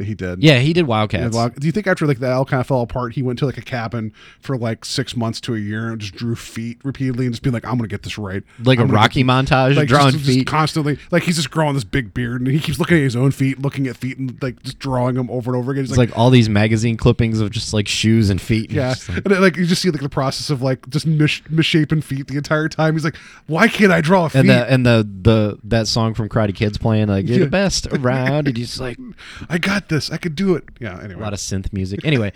that 0.00 0.06
he 0.06 0.14
did? 0.14 0.42
Yeah, 0.42 0.58
he 0.58 0.72
did 0.72 0.86
Wildcats. 0.86 1.36
Wild- 1.36 1.54
do 1.54 1.66
you 1.66 1.72
think 1.72 1.86
after 1.86 2.06
like 2.06 2.18
that 2.18 2.32
all 2.32 2.44
kind 2.44 2.60
of 2.60 2.66
fell 2.66 2.80
apart, 2.80 3.12
he 3.14 3.22
went 3.22 3.38
to 3.38 3.46
like 3.46 3.58
a 3.58 3.62
cabin 3.62 4.12
for 4.40 4.56
like 4.56 4.84
six 4.84 5.16
months 5.16 5.40
to 5.42 5.54
a 5.54 5.58
year 5.58 5.88
and 5.90 6.00
just 6.00 6.14
drew 6.14 6.34
feet 6.34 6.78
repeatedly 6.82 7.26
and 7.26 7.32
just 7.34 7.42
being 7.42 7.54
like, 7.54 7.64
I'm 7.64 7.76
gonna 7.76 7.88
get 7.88 8.02
this 8.02 8.18
right. 8.18 8.42
like 8.64 8.78
a 8.78 8.82
I'm 8.82 8.88
gonna 8.88 8.98
Rocky 8.98 9.22
montage, 9.24 9.76
like 9.76 9.88
drawing 9.88 10.12
just, 10.12 10.24
just 10.24 10.38
feet. 10.38 10.46
constantly. 10.46 10.98
Like 11.10 11.22
he's 11.22 11.36
just 11.36 11.50
growing 11.50 11.74
this 11.74 11.84
big 11.84 12.12
beard 12.12 12.40
and 12.40 12.50
he 12.50 12.58
keeps 12.58 12.78
looking 12.78 12.96
at 12.96 13.02
his 13.02 13.16
own 13.16 13.30
feet, 13.30 13.60
looking 13.60 13.86
at 13.86 13.96
feet 13.96 14.18
and 14.18 14.36
like 14.42 14.62
just 14.62 14.78
drawing 14.78 15.14
them 15.14 15.30
over 15.30 15.50
and 15.52 15.58
over 15.58 15.70
again. 15.72 15.84
He's 15.84 15.90
it's 15.92 15.98
like, 15.98 16.16
all 16.18 16.30
these 16.30 16.48
magazine 16.48 16.96
clippings 16.96 17.40
of 17.40 17.50
just 17.50 17.72
like 17.72 17.86
shoes 17.86 18.30
and 18.30 18.40
feet. 18.40 18.70
Yeah, 18.72 18.94
like- 19.08 19.08
and 19.18 19.24
then, 19.26 19.40
like 19.40 19.56
you 19.56 19.66
just 19.66 19.82
see 19.82 19.90
like 19.90 20.00
the 20.00 20.08
process 20.08 20.50
of 20.50 20.62
like 20.62 20.88
just 20.88 21.06
mis- 21.06 21.42
misshapen 21.50 22.00
feet 22.00 22.26
the 22.26 22.36
entire 22.36 22.68
time. 22.68 22.94
He's 22.94 23.04
like, 23.04 23.16
"Why 23.46 23.68
can't 23.68 23.92
I 23.92 24.00
draw 24.00 24.24
a 24.24 24.30
feet?" 24.30 24.38
and 24.40 24.48
the 24.48 24.70
and 24.72 24.86
the 24.86 25.08
the 25.22 25.58
that 25.64 25.86
song 25.86 26.14
from 26.14 26.28
Karate 26.28 26.54
Kids 26.54 26.78
playing 26.78 27.08
like 27.08 27.26
you're 27.28 27.38
Yeah. 27.38 27.44
the 27.44 27.50
best 27.50 27.86
around, 27.88 28.48
and 28.48 28.56
he's 28.56 28.80
like 28.80 28.98
I 29.50 29.58
got 29.58 29.88
this. 29.90 30.10
I 30.10 30.16
could 30.16 30.34
do 30.34 30.54
it. 30.54 30.64
Yeah. 30.80 30.98
Anyway, 30.98 31.20
a 31.20 31.22
lot 31.22 31.34
of 31.34 31.38
synth 31.38 31.70
music. 31.72 32.04
Anyway, 32.04 32.32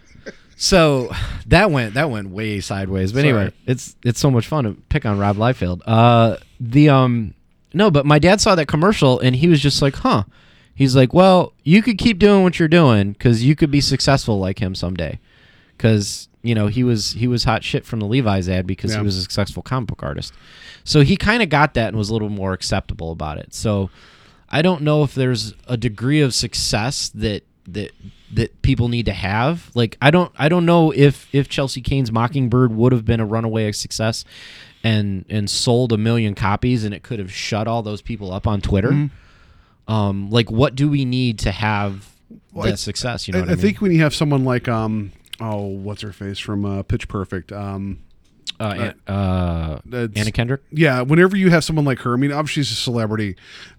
so 0.56 1.10
that 1.46 1.70
went 1.70 1.94
that 1.94 2.10
went 2.10 2.30
way 2.30 2.60
sideways. 2.60 3.12
But 3.12 3.20
anyway, 3.20 3.46
Sorry. 3.46 3.52
it's 3.66 3.96
it's 4.04 4.20
so 4.20 4.30
much 4.30 4.46
fun 4.46 4.64
to 4.64 4.72
pick 4.88 5.04
on 5.04 5.18
Rob 5.18 5.36
Liefeld. 5.36 5.82
Uh, 5.86 6.36
the 6.58 6.88
um, 6.88 7.34
no, 7.72 7.90
but 7.90 8.06
my 8.06 8.18
dad 8.18 8.40
saw 8.40 8.54
that 8.54 8.66
commercial 8.66 9.20
and 9.20 9.36
he 9.36 9.48
was 9.48 9.60
just 9.60 9.82
like, 9.82 9.96
huh. 9.96 10.24
He's 10.76 10.96
like, 10.96 11.14
well, 11.14 11.52
you 11.62 11.82
could 11.82 11.98
keep 11.98 12.18
doing 12.18 12.42
what 12.42 12.58
you're 12.58 12.66
doing 12.66 13.12
because 13.12 13.44
you 13.44 13.54
could 13.54 13.70
be 13.70 13.80
successful 13.80 14.40
like 14.40 14.58
him 14.58 14.74
someday. 14.74 15.20
Because 15.76 16.28
you 16.42 16.52
know 16.54 16.66
he 16.66 16.82
was 16.82 17.12
he 17.12 17.28
was 17.28 17.44
hot 17.44 17.62
shit 17.62 17.84
from 17.84 18.00
the 18.00 18.06
Levi's 18.06 18.48
ad 18.48 18.66
because 18.66 18.90
Yeah. 18.92 18.98
he 18.98 19.04
was 19.04 19.16
a 19.16 19.22
successful 19.22 19.62
comic 19.62 19.88
book 19.88 20.02
artist. 20.02 20.32
So 20.82 21.02
he 21.02 21.16
kind 21.16 21.42
of 21.44 21.48
got 21.48 21.74
that 21.74 21.88
and 21.88 21.96
was 21.96 22.10
a 22.10 22.12
little 22.12 22.28
more 22.28 22.52
acceptable 22.52 23.12
about 23.12 23.38
it. 23.38 23.54
So 23.54 23.88
I 24.48 24.62
don't 24.62 24.82
know 24.82 25.02
if 25.02 25.14
there's 25.14 25.54
a 25.66 25.76
degree 25.76 26.20
of 26.20 26.34
success 26.34 27.08
that 27.14 27.42
that 27.66 27.90
that 28.32 28.62
people 28.62 28.88
need 28.88 29.06
to 29.06 29.12
have. 29.12 29.70
Like 29.74 29.96
I 30.02 30.10
don't 30.10 30.32
I 30.38 30.48
don't 30.48 30.66
know 30.66 30.90
if 30.92 31.28
if 31.32 31.48
Chelsea 31.48 31.80
Cain's 31.80 32.12
Mockingbird 32.12 32.74
would 32.74 32.92
have 32.92 33.04
been 33.04 33.20
a 33.20 33.26
runaway 33.26 33.70
success 33.72 34.24
and 34.82 35.24
and 35.28 35.48
sold 35.48 35.92
a 35.92 35.96
million 35.98 36.34
copies 36.34 36.84
and 36.84 36.92
it 36.94 37.02
could 37.02 37.18
have 37.18 37.32
shut 37.32 37.66
all 37.66 37.82
those 37.82 38.02
people 38.02 38.32
up 38.32 38.46
on 38.46 38.60
Twitter. 38.60 38.90
Mm-hmm. 38.90 39.92
Um 39.92 40.30
like 40.30 40.50
what 40.50 40.74
do 40.74 40.88
we 40.88 41.04
need 41.04 41.38
to 41.40 41.52
have 41.52 42.10
Well, 42.52 42.66
that 42.66 42.72
I- 42.72 42.76
success, 42.76 43.26
you 43.28 43.32
know 43.32 43.40
I, 43.40 43.42
I, 43.42 43.44
I 43.44 43.48
mean? 43.50 43.56
think 43.58 43.80
when 43.80 43.92
you 43.92 44.02
have 44.02 44.14
someone 44.14 44.44
like 44.44 44.68
um 44.68 45.12
oh 45.40 45.64
what's 45.66 46.02
her 46.02 46.12
face 46.12 46.38
from 46.38 46.64
uh, 46.64 46.82
Pitch 46.82 47.08
Perfect 47.08 47.50
um 47.52 48.00
uh, 48.60 48.92
An- 49.08 49.14
uh, 49.14 49.80
Anna 50.14 50.30
Kendrick? 50.32 50.62
yeah 50.70 51.00
whenever 51.02 51.36
you 51.36 51.50
have 51.50 51.64
someone 51.64 51.84
like 51.84 51.98
her 52.00 52.14
I 52.14 52.16
mean 52.16 52.32
obviously 52.32 52.62
she's 52.62 52.72
a 52.72 52.80
celebrity 52.80 53.36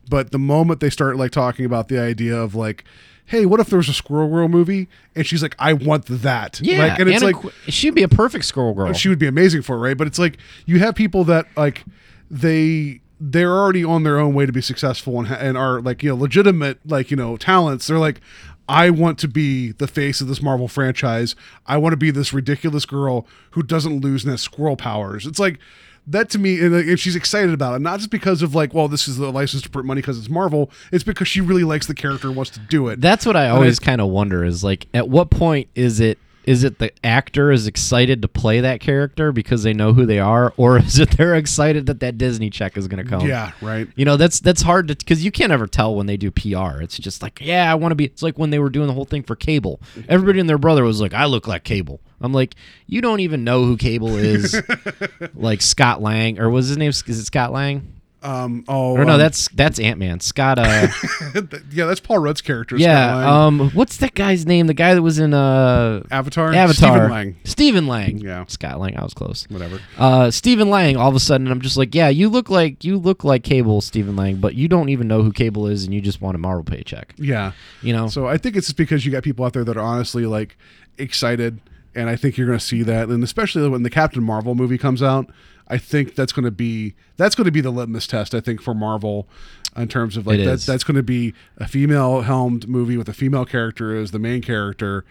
but 0.09 0.31
the 0.31 0.39
moment 0.39 0.79
they 0.79 0.89
start 0.89 1.17
like 1.17 1.31
talking 1.31 1.65
about 1.65 1.87
the 1.87 1.99
idea 1.99 2.35
of 2.35 2.55
like 2.55 2.83
hey 3.27 3.45
what 3.45 3.59
if 3.59 3.67
there 3.67 3.77
was 3.77 3.89
a 3.89 3.93
Squirrel 3.93 4.29
Girl 4.29 4.47
movie 4.47 4.87
and 5.15 5.25
she's 5.25 5.41
like 5.41 5.55
I 5.59 5.73
want 5.73 6.05
that 6.07 6.59
Yeah, 6.61 6.79
like 6.79 6.99
and 6.99 7.09
it's 7.09 7.23
Anna 7.23 7.37
like 7.37 7.53
she'd 7.67 7.95
be 7.95 8.03
a 8.03 8.07
perfect 8.07 8.45
squirrel 8.45 8.73
girl. 8.73 8.91
she 8.93 9.09
would 9.09 9.19
be 9.19 9.27
amazing 9.27 9.61
for 9.61 9.75
it, 9.75 9.79
right? 9.79 9.97
But 9.97 10.07
it's 10.07 10.19
like 10.19 10.37
you 10.65 10.79
have 10.79 10.93
people 10.95 11.23
that 11.25 11.47
like 11.55 11.83
they 12.29 13.01
they're 13.19 13.51
already 13.57 13.83
on 13.83 14.03
their 14.03 14.19
own 14.19 14.33
way 14.33 14.45
to 14.45 14.51
be 14.51 14.61
successful 14.61 15.19
and, 15.19 15.31
and 15.31 15.57
are 15.57 15.79
like 15.81 16.03
you 16.03 16.09
know 16.09 16.15
legitimate 16.15 16.79
like 16.85 17.09
you 17.11 17.17
know 17.17 17.37
talents. 17.37 17.87
They're 17.87 17.97
like, 17.97 18.19
I 18.67 18.89
want 18.89 19.19
to 19.19 19.27
be 19.27 19.71
the 19.73 19.87
face 19.87 20.21
of 20.21 20.27
this 20.27 20.41
Marvel 20.41 20.67
franchise. 20.67 21.35
I 21.67 21.77
want 21.77 21.93
to 21.93 21.97
be 21.97 22.11
this 22.11 22.33
ridiculous 22.33 22.85
girl 22.85 23.27
who 23.51 23.63
doesn't 23.63 24.01
lose 24.01 24.23
and 24.23 24.31
has 24.31 24.41
squirrel 24.41 24.75
powers. 24.75 25.25
It's 25.27 25.39
like 25.39 25.59
that 26.07 26.29
to 26.31 26.39
me, 26.39 26.59
and, 26.61 26.73
and 26.73 26.99
she's 26.99 27.15
excited 27.15 27.53
about 27.53 27.75
it, 27.75 27.79
not 27.79 27.99
just 27.99 28.11
because 28.11 28.41
of 28.41 28.53
like, 28.55 28.73
well, 28.73 28.87
this 28.87 29.07
is 29.07 29.17
the 29.17 29.31
license 29.31 29.63
to 29.63 29.69
print 29.69 29.85
money 29.85 30.01
because 30.01 30.17
it's 30.17 30.29
Marvel. 30.29 30.71
It's 30.91 31.03
because 31.03 31.27
she 31.27 31.41
really 31.41 31.63
likes 31.63 31.87
the 31.87 31.95
character 31.95 32.27
and 32.27 32.35
wants 32.35 32.51
to 32.51 32.59
do 32.59 32.87
it. 32.87 33.01
That's 33.01 33.25
what 33.25 33.35
I 33.35 33.49
always 33.49 33.79
kind 33.79 34.01
of 34.01 34.09
wonder 34.09 34.43
is 34.43 34.63
like 34.63 34.87
at 34.93 35.09
what 35.09 35.29
point 35.29 35.67
is 35.75 35.99
it 35.99 36.17
is 36.45 36.63
it 36.63 36.79
the 36.79 36.91
actor 37.05 37.51
is 37.51 37.67
excited 37.67 38.21
to 38.21 38.27
play 38.27 38.61
that 38.61 38.79
character 38.79 39.31
because 39.31 39.63
they 39.63 39.73
know 39.73 39.93
who 39.93 40.05
they 40.05 40.19
are 40.19 40.53
or 40.57 40.77
is 40.79 40.99
it 40.99 41.11
they're 41.11 41.35
excited 41.35 41.85
that 41.87 41.99
that 41.99 42.17
Disney 42.17 42.49
check 42.49 42.77
is 42.77 42.87
going 42.87 43.03
to 43.03 43.09
come? 43.09 43.27
yeah, 43.27 43.51
right. 43.61 43.87
You 43.95 44.05
know, 44.05 44.17
that's 44.17 44.39
that's 44.39 44.61
hard 44.61 44.87
to 44.87 44.95
cuz 44.95 45.23
you 45.23 45.31
can't 45.31 45.51
ever 45.51 45.67
tell 45.67 45.95
when 45.95 46.05
they 46.05 46.17
do 46.17 46.31
PR. 46.31 46.81
It's 46.81 46.97
just 46.97 47.21
like, 47.21 47.39
yeah, 47.41 47.71
I 47.71 47.75
want 47.75 47.91
to 47.91 47.95
be 47.95 48.05
it's 48.05 48.21
like 48.21 48.37
when 48.37 48.49
they 48.49 48.59
were 48.59 48.69
doing 48.69 48.87
the 48.87 48.93
whole 48.93 49.05
thing 49.05 49.23
for 49.23 49.35
Cable. 49.35 49.81
Everybody 50.07 50.39
and 50.39 50.49
their 50.49 50.57
brother 50.57 50.83
was 50.83 51.01
like, 51.01 51.13
I 51.13 51.25
look 51.25 51.47
like 51.47 51.63
Cable. 51.63 52.01
I'm 52.21 52.33
like, 52.33 52.55
you 52.87 53.01
don't 53.01 53.19
even 53.19 53.43
know 53.43 53.65
who 53.65 53.77
Cable 53.77 54.15
is. 54.15 54.55
like 55.35 55.61
Scott 55.61 56.01
Lang 56.01 56.39
or 56.39 56.49
was 56.49 56.67
his 56.67 56.77
name 56.77 56.89
is 56.89 57.03
it 57.07 57.25
Scott 57.25 57.51
Lang? 57.51 57.94
Um, 58.25 58.65
oh, 58.67 58.93
Or 58.97 59.05
no, 59.05 59.13
um, 59.13 59.19
that's 59.19 59.47
that's 59.49 59.79
Ant-Man. 59.79 60.19
Scott 60.19 60.57
uh 60.57 60.87
yeah, 61.71 61.85
that's 61.85 61.99
Paul 61.99 62.19
Rudd's 62.19 62.41
character. 62.41 62.75
Yeah, 62.75 63.45
um 63.45 63.69
what's 63.71 63.97
that 63.97 64.15
guy's 64.15 64.45
name? 64.47 64.65
The 64.67 64.73
guy 64.73 64.95
that 64.95 65.01
was 65.01 65.19
in 65.19 65.33
uh 65.33 66.01
Avatar. 66.09 66.53
Avatar. 66.53 66.73
Stephen 66.73 67.09
Lang. 67.11 67.35
Stephen 67.43 67.87
Lang. 67.87 68.17
Yeah. 68.17 68.45
Scott 68.47 68.79
Lang, 68.79 68.97
I 68.97 69.03
was 69.03 69.13
close. 69.13 69.45
Whatever. 69.49 69.79
Uh 69.97 70.31
Stephen 70.31 70.69
Lang, 70.69 70.97
all 70.97 71.09
of 71.09 71.15
a 71.15 71.19
sudden 71.19 71.47
I'm 71.51 71.61
just 71.61 71.77
like, 71.77 71.93
yeah, 71.93 72.09
you 72.09 72.29
look 72.29 72.49
like 72.49 72.83
you 72.83 72.97
look 72.97 73.23
like 73.23 73.43
Cable, 73.43 73.81
Stephen 73.81 74.15
Lang, 74.15 74.37
but 74.37 74.55
you 74.55 74.67
don't 74.67 74.89
even 74.89 75.07
know 75.07 75.21
who 75.21 75.31
Cable 75.31 75.67
is 75.67 75.85
and 75.85 75.93
you 75.93 76.01
just 76.01 76.19
want 76.21 76.35
a 76.35 76.39
Marvel 76.39 76.63
paycheck. 76.63 77.13
Yeah. 77.17 77.51
You 77.81 77.93
know? 77.93 78.07
So 78.07 78.27
I 78.27 78.37
think 78.37 78.55
it's 78.55 78.67
just 78.67 78.77
because 78.77 79.05
you 79.05 79.11
got 79.11 79.23
people 79.23 79.45
out 79.45 79.53
there 79.53 79.63
that 79.63 79.77
are 79.77 79.85
honestly 79.85 80.25
like 80.25 80.57
excited, 80.97 81.59
and 81.93 82.09
I 82.09 82.15
think 82.15 82.37
you're 82.37 82.47
going 82.47 82.59
to 82.59 82.65
see 82.65 82.83
that, 82.83 83.07
and 83.07 83.23
especially 83.23 83.67
when 83.69 83.83
the 83.83 83.89
Captain 83.89 84.23
Marvel 84.23 84.55
movie 84.55 84.77
comes 84.77 85.01
out, 85.01 85.29
I 85.67 85.77
think 85.77 86.15
that's 86.15 86.31
going 86.31 86.45
to 86.45 86.51
be 86.51 86.95
that's 87.17 87.35
going 87.35 87.45
to 87.45 87.51
be 87.51 87.61
the 87.61 87.71
litmus 87.71 88.07
test. 88.07 88.35
I 88.35 88.39
think 88.39 88.61
for 88.61 88.73
Marvel, 88.73 89.27
in 89.75 89.87
terms 89.87 90.17
of 90.17 90.27
like 90.27 90.39
that, 90.39 90.67
is. 90.69 90.83
going 90.83 90.95
to 90.95 91.03
be 91.03 91.33
a 91.57 91.67
female 91.67 92.21
helmed 92.21 92.67
movie 92.67 92.97
with 92.97 93.09
a 93.09 93.13
female 93.13 93.45
character 93.45 93.95
as 93.95 94.11
the 94.11 94.19
main 94.19 94.41
character, 94.41 95.05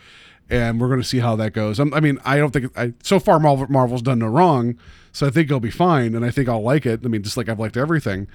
and 0.49 0.81
we're 0.81 0.89
going 0.89 1.01
to 1.01 1.07
see 1.07 1.19
how 1.19 1.35
that 1.37 1.53
goes. 1.53 1.79
I'm, 1.79 1.93
I 1.93 2.01
mean, 2.01 2.19
I 2.25 2.39
don't 2.39 2.53
think 2.53 2.77
I 2.79 2.93
so 3.03 3.19
far 3.19 3.41
Marvel 3.41 3.67
Marvel's 3.69 4.03
done 4.03 4.21
no 4.21 4.27
wrong, 4.27 4.79
so 5.13 5.27
I 5.27 5.31
think 5.31 5.47
it'll 5.47 5.61
be 5.61 5.71
fine, 5.71 6.15
and 6.15 6.25
I 6.25 6.31
think 6.31 6.49
I'll 6.49 6.63
like 6.63 6.87
it. 6.87 7.01
I 7.05 7.09
mean, 7.09 7.23
just 7.23 7.37
like 7.37 7.49
I've 7.49 7.61
liked 7.61 7.77
everything 7.77 8.29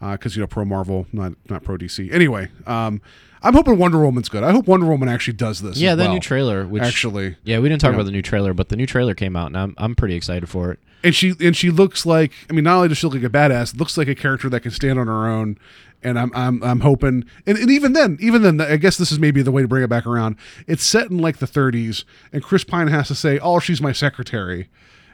because 0.00 0.36
you 0.36 0.40
know 0.40 0.46
pro 0.46 0.64
Marvel, 0.64 1.06
not 1.12 1.32
not 1.48 1.62
pro 1.62 1.76
DC. 1.76 2.12
Anyway, 2.12 2.48
um, 2.66 3.00
I'm 3.42 3.54
hoping 3.54 3.78
Wonder 3.78 3.98
Woman's 4.00 4.28
good. 4.28 4.42
I 4.42 4.52
hope 4.52 4.66
Wonder 4.66 4.86
Woman 4.86 5.08
actually 5.08 5.34
does 5.34 5.62
this. 5.62 5.78
yeah, 5.78 5.94
the 5.94 6.04
well, 6.04 6.14
new 6.14 6.20
trailer, 6.20 6.66
which 6.66 6.82
actually, 6.82 7.36
Yeah, 7.44 7.58
we 7.58 7.68
didn't 7.68 7.80
talk 7.80 7.94
about 7.94 8.04
the 8.04 8.12
new 8.12 8.22
trailer, 8.22 8.52
but 8.54 8.68
the 8.68 8.76
new 8.76 8.86
trailer 8.86 9.14
came 9.14 9.36
out 9.36 9.46
and 9.48 9.56
I'm 9.56 9.74
I'm 9.78 9.94
pretty 9.94 10.14
excited 10.14 10.48
for 10.48 10.72
it. 10.72 10.78
And 11.02 11.14
she 11.14 11.34
and 11.40 11.56
she 11.56 11.70
looks 11.70 12.06
like 12.06 12.32
I 12.48 12.52
mean, 12.52 12.64
not 12.64 12.76
only 12.76 12.88
does 12.88 12.98
she 12.98 13.06
look 13.06 13.14
like 13.14 13.24
a 13.24 13.28
badass, 13.28 13.78
looks 13.78 13.96
like 13.96 14.08
a 14.08 14.14
character 14.14 14.48
that 14.48 14.60
can 14.60 14.70
stand 14.70 14.98
on 14.98 15.06
her 15.06 15.26
own. 15.26 15.58
And 16.04 16.18
I'm 16.18 16.32
I'm 16.34 16.62
I'm 16.64 16.80
hoping, 16.80 17.24
and, 17.46 17.56
and 17.56 17.70
even 17.70 17.92
then, 17.92 18.18
even 18.20 18.42
then, 18.42 18.60
I 18.60 18.76
guess 18.76 18.96
this 18.96 19.12
is 19.12 19.20
maybe 19.20 19.40
the 19.40 19.52
way 19.52 19.62
to 19.62 19.68
bring 19.68 19.84
it 19.84 19.88
back 19.88 20.04
around. 20.04 20.34
It's 20.66 20.82
set 20.82 21.10
in 21.10 21.18
like 21.18 21.36
the 21.36 21.46
30s, 21.46 22.02
and 22.32 22.42
Chris 22.42 22.64
Pine 22.64 22.88
has 22.88 23.06
to 23.06 23.14
say, 23.14 23.38
"Oh, 23.38 23.60
she's 23.60 23.80
my 23.80 23.92
secretary," 23.92 24.68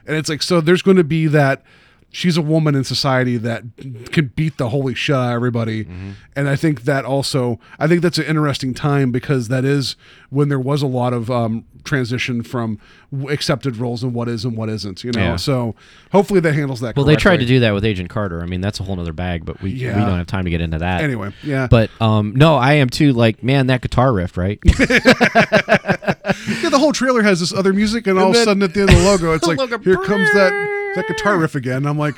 and 0.07 0.17
it's 0.17 0.29
like 0.29 0.41
so. 0.41 0.61
There's 0.61 0.81
going 0.81 0.97
to 0.97 1.03
be 1.03 1.27
that 1.27 1.61
she's 2.11 2.37
a 2.37 2.41
woman 2.41 2.75
in 2.75 2.83
society 2.83 3.37
that 3.37 3.63
can 4.11 4.27
beat 4.35 4.57
the 4.57 4.69
holy 4.69 4.95
shit 4.95 5.15
out 5.15 5.27
of 5.29 5.33
everybody. 5.33 5.87
And 6.35 6.49
I 6.49 6.55
think 6.55 6.83
that 6.83 7.05
also, 7.05 7.59
I 7.77 7.87
think 7.87 8.01
that's 8.01 8.17
an 8.17 8.25
interesting 8.25 8.73
time 8.73 9.11
because 9.11 9.47
that 9.49 9.65
is 9.65 9.95
when 10.29 10.49
there 10.49 10.59
was 10.59 10.81
a 10.81 10.87
lot 10.87 11.13
of 11.13 11.29
um, 11.29 11.65
transition 11.83 12.43
from 12.43 12.79
accepted 13.29 13.77
roles 13.77 14.03
and 14.03 14.13
what 14.13 14.27
is 14.27 14.45
and 14.45 14.55
what 14.55 14.69
isn't, 14.69 15.03
you 15.03 15.11
know? 15.11 15.21
Yeah. 15.21 15.35
So 15.35 15.75
hopefully 16.11 16.39
that 16.39 16.53
handles 16.53 16.79
that 16.81 16.95
Well, 16.95 17.05
they 17.05 17.15
tried 17.15 17.37
to 17.37 17.45
do 17.45 17.59
that 17.61 17.71
with 17.73 17.83
Agent 17.85 18.09
Carter. 18.09 18.41
I 18.41 18.45
mean, 18.45 18.61
that's 18.61 18.79
a 18.79 18.83
whole 18.83 18.99
other 18.99 19.13
bag, 19.13 19.45
but 19.45 19.61
we 19.61 19.71
Yeah. 19.71 19.99
we 19.99 20.05
don't 20.05 20.17
have 20.17 20.27
time 20.27 20.45
to 20.45 20.51
get 20.51 20.61
into 20.61 20.79
that. 20.79 21.01
Anyway, 21.01 21.31
yeah. 21.43 21.67
But 21.69 21.89
um, 22.01 22.33
no, 22.35 22.55
I 22.55 22.73
am 22.73 22.89
too. 22.89 23.13
Like, 23.13 23.43
man, 23.43 23.67
that 23.67 23.81
guitar 23.81 24.13
riff, 24.13 24.37
right? 24.37 24.59
Yeah, 26.61 26.69
the 26.69 26.77
whole 26.79 26.93
trailer 26.93 27.23
has 27.23 27.39
this 27.39 27.53
other 27.53 27.73
music, 27.73 28.05
and, 28.07 28.19
all 28.19 28.29
of 28.29 28.35
a 28.35 28.43
sudden 28.43 28.61
at 28.63 28.73
the 28.73 28.81
end 28.81 28.89
of 28.91 28.97
the 28.97 29.03
logo, 29.03 29.33
it's 29.33 29.47
like, 29.47 29.57
Logo, 29.57 29.77
here 29.79 29.97
comes 29.97 30.31
that 30.33 30.51
that 30.95 31.07
guitar 31.07 31.37
riff 31.37 31.55
again. 31.55 31.85
I'm 31.85 31.97
like, 31.97 32.15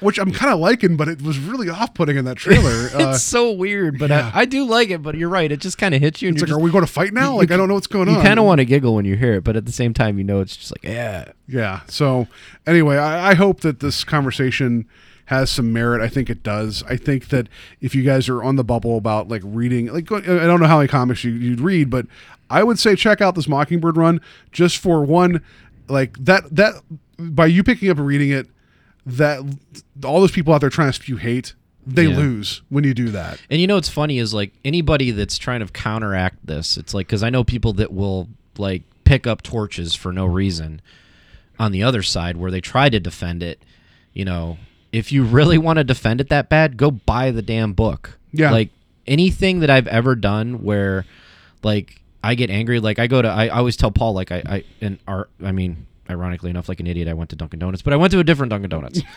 which 0.00 0.18
I'm 0.18 0.32
kind 0.32 0.52
of 0.52 0.58
liking, 0.58 0.96
but 0.96 1.08
it 1.08 1.22
was 1.22 1.38
really 1.38 1.68
off 1.68 1.94
putting 1.94 2.16
in 2.16 2.24
that 2.24 2.36
trailer. 2.36 2.70
Uh, 2.90 3.10
it's 3.10 3.22
so 3.22 3.52
weird, 3.52 3.98
but 3.98 4.10
yeah. 4.10 4.30
I, 4.34 4.40
I 4.40 4.44
do 4.44 4.64
like 4.64 4.90
it. 4.90 5.02
But 5.02 5.14
you're 5.14 5.28
right; 5.28 5.50
it 5.50 5.60
just 5.60 5.78
kind 5.78 5.94
of 5.94 6.00
hits 6.00 6.20
you. 6.22 6.28
And 6.28 6.36
it's 6.36 6.42
like, 6.42 6.48
just, 6.48 6.58
are 6.58 6.62
we 6.62 6.70
going 6.70 6.84
to 6.84 6.90
fight 6.90 7.12
now? 7.12 7.36
Like, 7.36 7.50
I 7.50 7.56
don't 7.56 7.68
know 7.68 7.74
what's 7.74 7.86
going 7.86 8.08
you 8.08 8.14
on. 8.14 8.20
You 8.20 8.24
kind 8.24 8.38
of 8.38 8.46
want 8.46 8.58
to 8.58 8.64
giggle 8.64 8.94
when 8.94 9.04
you 9.04 9.16
hear 9.16 9.34
it, 9.34 9.44
but 9.44 9.54
at 9.54 9.64
the 9.64 9.72
same 9.72 9.94
time, 9.94 10.18
you 10.18 10.24
know 10.24 10.40
it's 10.40 10.56
just 10.56 10.72
like, 10.72 10.82
yeah, 10.82 11.32
Yeah. 11.46 11.80
So 11.86 12.26
anyway, 12.66 12.96
I, 12.96 13.30
I 13.30 13.34
hope 13.34 13.60
that 13.60 13.80
this 13.80 14.02
conversation 14.02 14.86
has 15.26 15.48
some 15.50 15.72
merit. 15.72 16.02
I 16.02 16.08
think 16.08 16.28
it 16.28 16.42
does. 16.42 16.82
I 16.88 16.96
think 16.96 17.28
that 17.28 17.48
if 17.80 17.94
you 17.94 18.02
guys 18.02 18.28
are 18.28 18.42
on 18.42 18.56
the 18.56 18.64
bubble 18.64 18.98
about 18.98 19.28
like 19.28 19.42
reading, 19.44 19.86
like 19.86 20.10
I 20.10 20.20
don't 20.20 20.60
know 20.60 20.66
how 20.66 20.78
many 20.78 20.88
comics 20.88 21.22
you, 21.22 21.30
you'd 21.30 21.60
read, 21.60 21.88
but 21.88 22.06
I 22.50 22.64
would 22.64 22.78
say 22.78 22.96
check 22.96 23.20
out 23.20 23.36
this 23.36 23.46
Mockingbird 23.46 23.96
run 23.96 24.20
just 24.50 24.78
for 24.78 25.04
one, 25.04 25.42
like 25.88 26.18
that 26.18 26.54
that 26.56 26.82
by 27.20 27.46
you 27.46 27.62
picking 27.62 27.90
up 27.90 27.98
and 27.98 28.06
reading 28.06 28.30
it, 28.30 28.48
that 29.06 29.40
all 30.04 30.20
those 30.20 30.32
people 30.32 30.52
out 30.54 30.60
there 30.60 30.70
trying 30.70 30.88
to 30.88 30.92
spew 30.92 31.16
hate, 31.16 31.54
they 31.86 32.06
Yeah. 32.06 32.16
lose 32.16 32.62
when 32.68 32.84
you 32.84 32.94
do 32.94 33.08
that. 33.10 33.40
And 33.50 33.60
you 33.60 33.66
know 33.66 33.74
what's 33.76 33.88
funny 33.88 34.18
is 34.18 34.34
like 34.34 34.52
anybody 34.64 35.10
that's 35.10 35.38
trying 35.38 35.60
to 35.60 35.66
counteract 35.66 36.44
this, 36.46 36.76
it's 36.76 36.92
like 36.94 37.06
because 37.06 37.22
I 37.22 37.30
know 37.30 37.42
people 37.44 37.72
that 37.74 37.92
will 37.92 38.28
like 38.58 38.82
pick 39.04 39.26
up 39.26 39.42
torches 39.42 39.94
for 39.94 40.12
no 40.12 40.26
reason 40.26 40.80
on 41.58 41.72
the 41.72 41.82
other 41.82 42.02
side 42.02 42.36
where 42.36 42.50
they 42.50 42.60
try 42.60 42.88
to 42.88 43.00
defend 43.00 43.42
it. 43.42 43.62
You 44.12 44.24
know, 44.24 44.58
if 44.92 45.10
you 45.12 45.24
really 45.24 45.58
want 45.58 45.78
to 45.78 45.84
defend 45.84 46.20
it 46.20 46.28
that 46.28 46.48
bad, 46.48 46.76
go 46.76 46.90
buy 46.90 47.30
the 47.30 47.42
damn 47.42 47.72
book. 47.72 48.18
Yeah. 48.32 48.50
Like 48.50 48.70
anything 49.06 49.60
that 49.60 49.70
I've 49.70 49.88
ever 49.88 50.14
done 50.14 50.62
where 50.62 51.04
like 51.62 52.00
I 52.22 52.34
get 52.34 52.50
angry, 52.50 52.80
like 52.80 52.98
I 52.98 53.06
go 53.06 53.22
to, 53.22 53.28
I, 53.28 53.46
I 53.46 53.48
always 53.58 53.76
tell 53.76 53.90
Paul, 53.90 54.12
like 54.12 54.30
I, 54.30 54.42
I, 54.46 54.64
and 54.80 54.98
our, 55.08 55.28
I 55.42 55.52
mean, 55.52 55.86
ironically 56.10 56.50
enough, 56.50 56.68
like 56.68 56.80
an 56.80 56.86
idiot, 56.86 57.08
I 57.08 57.14
went 57.14 57.30
to 57.30 57.36
Dunkin' 57.36 57.58
Donuts, 57.58 57.82
but 57.82 57.92
I 57.92 57.96
went 57.96 58.10
to 58.12 58.18
a 58.18 58.24
different 58.24 58.50
Dunkin' 58.50 58.68
Donuts. 58.70 59.00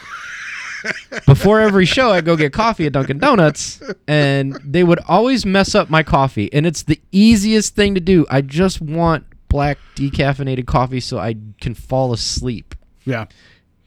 before 1.26 1.62
every 1.62 1.86
show 1.86 2.12
i 2.12 2.20
go 2.20 2.36
get 2.36 2.52
coffee 2.52 2.86
at 2.86 2.92
dunkin' 2.92 3.18
donuts 3.18 3.82
and 4.06 4.54
they 4.66 4.84
would 4.84 5.00
always 5.08 5.46
mess 5.46 5.76
up 5.76 5.90
my 5.90 6.04
coffee 6.04 6.52
and 6.52 6.66
it's 6.66 6.84
the 6.84 7.00
easiest 7.14 7.74
thing 7.74 7.96
to 7.96 8.02
do 8.02 8.26
i 8.30 8.42
just 8.42 8.82
want 8.82 9.24
black 9.48 9.78
decaffeinated 9.96 10.66
coffee 10.68 11.00
so 11.00 11.18
i 11.18 11.36
can 11.62 11.74
fall 11.74 12.12
asleep 12.12 12.76
Yeah. 13.06 13.28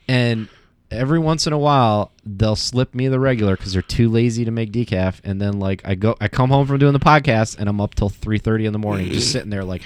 and 0.09 0.49
every 0.91 1.19
once 1.19 1.47
in 1.47 1.53
a 1.53 1.59
while 1.59 2.12
they'll 2.24 2.57
slip 2.57 2.95
me 2.95 3.09
the 3.09 3.20
regular 3.20 3.59
because 3.59 3.74
they're 3.74 3.83
too 3.83 4.09
lazy 4.09 4.47
to 4.47 4.51
make 4.51 4.73
decaf 4.73 5.20
and 5.23 5.39
then 5.39 5.59
like 5.59 5.83
i 5.85 5.95
go 5.95 6.16
i 6.23 6.28
come 6.28 6.49
home 6.49 6.66
from 6.66 6.78
doing 6.78 6.95
the 6.95 6.99
podcast 6.99 7.59
and 7.59 7.69
i'm 7.69 7.78
up 7.78 7.95
till 7.95 8.09
3.30 8.09 8.65
in 8.69 8.73
the 8.73 8.78
morning 8.78 9.11
just 9.11 9.31
sitting 9.33 9.51
there 9.51 9.65
like 9.65 9.83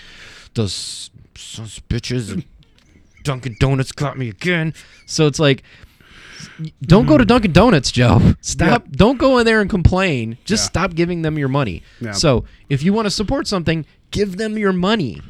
those 0.54 1.10
of 1.58 1.80
bitches 1.88 2.44
dunkin' 3.22 3.56
donuts 3.58 3.92
got 3.92 4.18
me 4.18 4.28
again 4.28 4.74
so 5.06 5.26
it's 5.26 5.38
like 5.38 5.62
don't 6.82 7.06
go 7.06 7.18
to 7.18 7.22
mm-hmm. 7.22 7.28
Dunkin' 7.28 7.52
Donuts, 7.52 7.90
Joe. 7.90 8.34
Stop. 8.40 8.90
Don't 8.90 9.18
go 9.18 9.38
in 9.38 9.46
there 9.46 9.60
and 9.60 9.68
complain. 9.68 10.38
Just 10.44 10.62
Yeah. 10.62 10.68
stop 10.68 10.94
giving 10.94 11.22
them 11.22 11.38
your 11.38 11.48
money. 11.48 11.82
Yeah. 12.00 12.12
So 12.12 12.44
if 12.68 12.82
you 12.82 12.92
want 12.92 13.06
to 13.06 13.10
support 13.10 13.46
something, 13.46 13.84
give 14.10 14.36
them 14.36 14.56
your 14.56 14.72
money. 14.72 15.20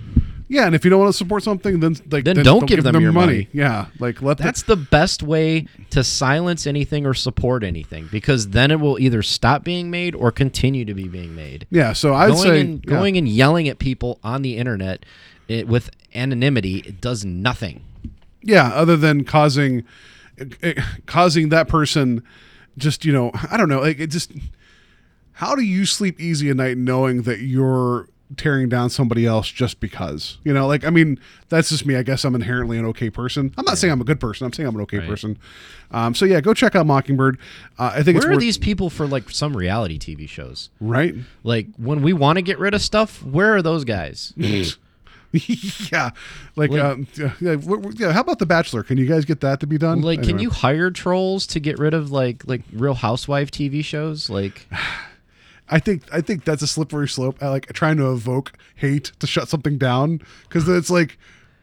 Yeah, 0.49 0.67
and 0.67 0.75
if 0.75 0.85
you 0.85 0.91
don't 0.91 0.99
want 0.99 1.13
to 1.13 1.17
support 1.17 1.45
something, 1.45 1.79
then 1.79 1.97
like 2.11 2.25
Then 2.25 2.43
don't 2.43 2.67
give 2.67 2.83
them 2.83 3.01
your 3.01 3.13
money. 3.13 3.49
Yeah, 3.53 3.87
like 4.01 4.21
let 4.21 4.39
That's 4.39 4.63
the 4.63 4.75
best 4.75 5.23
way 5.23 5.69
to 5.91 6.03
silence 6.03 6.67
anything 6.67 7.07
or 7.07 7.15
support 7.15 7.63
anything 7.63 8.09
because 8.11 8.49
then 8.49 8.73
it 8.73 8.81
will 8.81 8.99
either 8.99 9.23
stop 9.23 9.63
being 9.63 9.93
made 9.93 10.17
or 10.17 10.33
continue 10.33 10.85
to 10.85 10.93
be 10.93 11.07
being 11.07 11.37
made. 11.37 11.69
the, 11.71 11.79
yeah. 11.79 11.93
So 11.93 12.15
I'd 12.15 12.33
going 12.33 12.43
say 12.43 12.61
and 12.61 12.85
yeah. 12.85 12.91
going 12.91 13.17
and 13.17 13.29
yelling 13.29 13.69
at 13.69 13.79
people 13.79 14.19
on 14.25 14.43
the 14.43 14.57
internet 14.57 15.07
it, 15.47 15.69
with 15.69 15.89
anonymity 16.15 16.79
it 16.87 17.01
does 17.01 17.25
nothing. 17.25 17.83
yeah 18.43 18.69
other 18.69 18.97
than 18.97 19.25
causing 19.25 19.85
causing 21.07 21.49
that 21.51 21.69
person 21.69 22.23
just 22.79 23.05
you 23.05 23.13
know 23.13 23.31
i 23.51 23.57
don't 23.57 23.69
know 23.69 23.81
like 23.81 23.99
it 24.01 24.09
just 24.09 24.33
how 25.33 25.55
do 25.55 25.63
you 25.63 25.85
sleep 25.87 26.21
easy 26.21 26.49
at 26.51 26.57
night 26.57 26.79
knowing 26.79 27.23
that 27.23 27.41
you're 27.41 28.09
tearing 28.37 28.69
down 28.69 28.89
somebody 28.89 29.27
else 29.27 29.49
just 29.51 29.81
because 29.81 30.39
you 30.45 30.53
know 30.55 30.67
like 30.67 30.85
i 30.85 30.91
mean 30.91 31.19
that's 31.49 31.69
just 31.69 31.85
me 31.85 31.97
i 31.97 32.03
guess 32.03 32.25
i'm 32.25 32.35
inherently 32.35 32.79
an 32.79 32.85
okay 32.87 33.11
person 33.11 33.53
i'm 33.59 33.65
not 33.65 33.77
saying 33.77 33.93
i'm 33.93 34.01
a 34.01 34.05
good 34.05 34.21
person 34.21 34.47
i'm 34.47 34.53
saying 34.53 34.69
i'm 34.69 34.75
an 34.77 34.81
okay 34.83 34.99
Right. 34.99 35.09
person 35.09 35.37
um, 35.91 36.15
so 36.15 36.25
yeah 36.25 36.41
go 36.41 36.55
check 36.55 36.77
out 36.77 36.87
mockingbird 36.87 37.39
uh, 37.79 37.91
i 37.95 38.03
think 38.05 38.17
it's 38.17 38.25
Where 38.25 38.31
are 38.33 38.37
worth, 38.37 38.41
these 38.41 38.57
people 38.57 38.89
for 38.89 39.07
like 39.09 39.29
some 39.31 39.57
reality 39.57 39.99
TV 39.99 40.29
shows? 40.29 40.71
right 40.81 41.17
Like 41.43 41.67
when 41.77 42.03
we 42.03 42.13
want 42.13 42.37
to 42.37 42.43
get 42.43 42.61
rid 42.61 42.73
of 42.75 42.81
stuff, 42.81 43.23
where 43.25 43.57
are 43.57 43.63
those 43.63 43.85
guys? 43.85 44.33
yeah 45.93 46.11
like, 46.57 46.71
Like- 46.71 46.81
um, 46.83 47.07
yeah, 47.15 47.33
yeah, 47.41 47.57
wh- 47.57 47.83
wh- 47.85 47.99
yeah 48.01 48.13
how 48.13 48.21
about 48.21 48.39
the 48.41 48.47
bachelor 48.47 48.83
can 48.83 48.99
you 48.99 49.07
guys 49.07 49.25
get 49.25 49.41
that 49.41 49.61
to 49.61 49.67
be 49.67 49.79
done 49.79 50.01
Like, 50.03 50.23
can 50.23 50.39
you 50.39 50.51
hire 50.51 50.91
trolls 50.91 51.47
to 51.49 51.61
get 51.61 51.79
rid 51.79 51.95
of 51.95 52.11
like 52.11 52.47
like 52.47 52.63
Real 52.73 52.95
Housewife 52.95 53.51
TV 53.51 53.85
shows? 53.85 54.29
Like, 54.29 54.67
I 55.69 55.79
think 55.79 56.03
I 56.13 56.21
think 56.21 56.45
that's 56.45 56.63
a 56.63 56.67
slippery 56.67 57.09
slope. 57.09 57.41
I 57.41 57.49
like 57.49 57.73
trying 57.73 57.97
to 57.99 58.11
evoke 58.13 58.53
hate 58.75 59.13
to 59.21 59.27
shut 59.27 59.49
something 59.49 59.79
down 59.79 60.21
because 60.49 60.69
it's 60.69 60.91
like, 60.91 61.17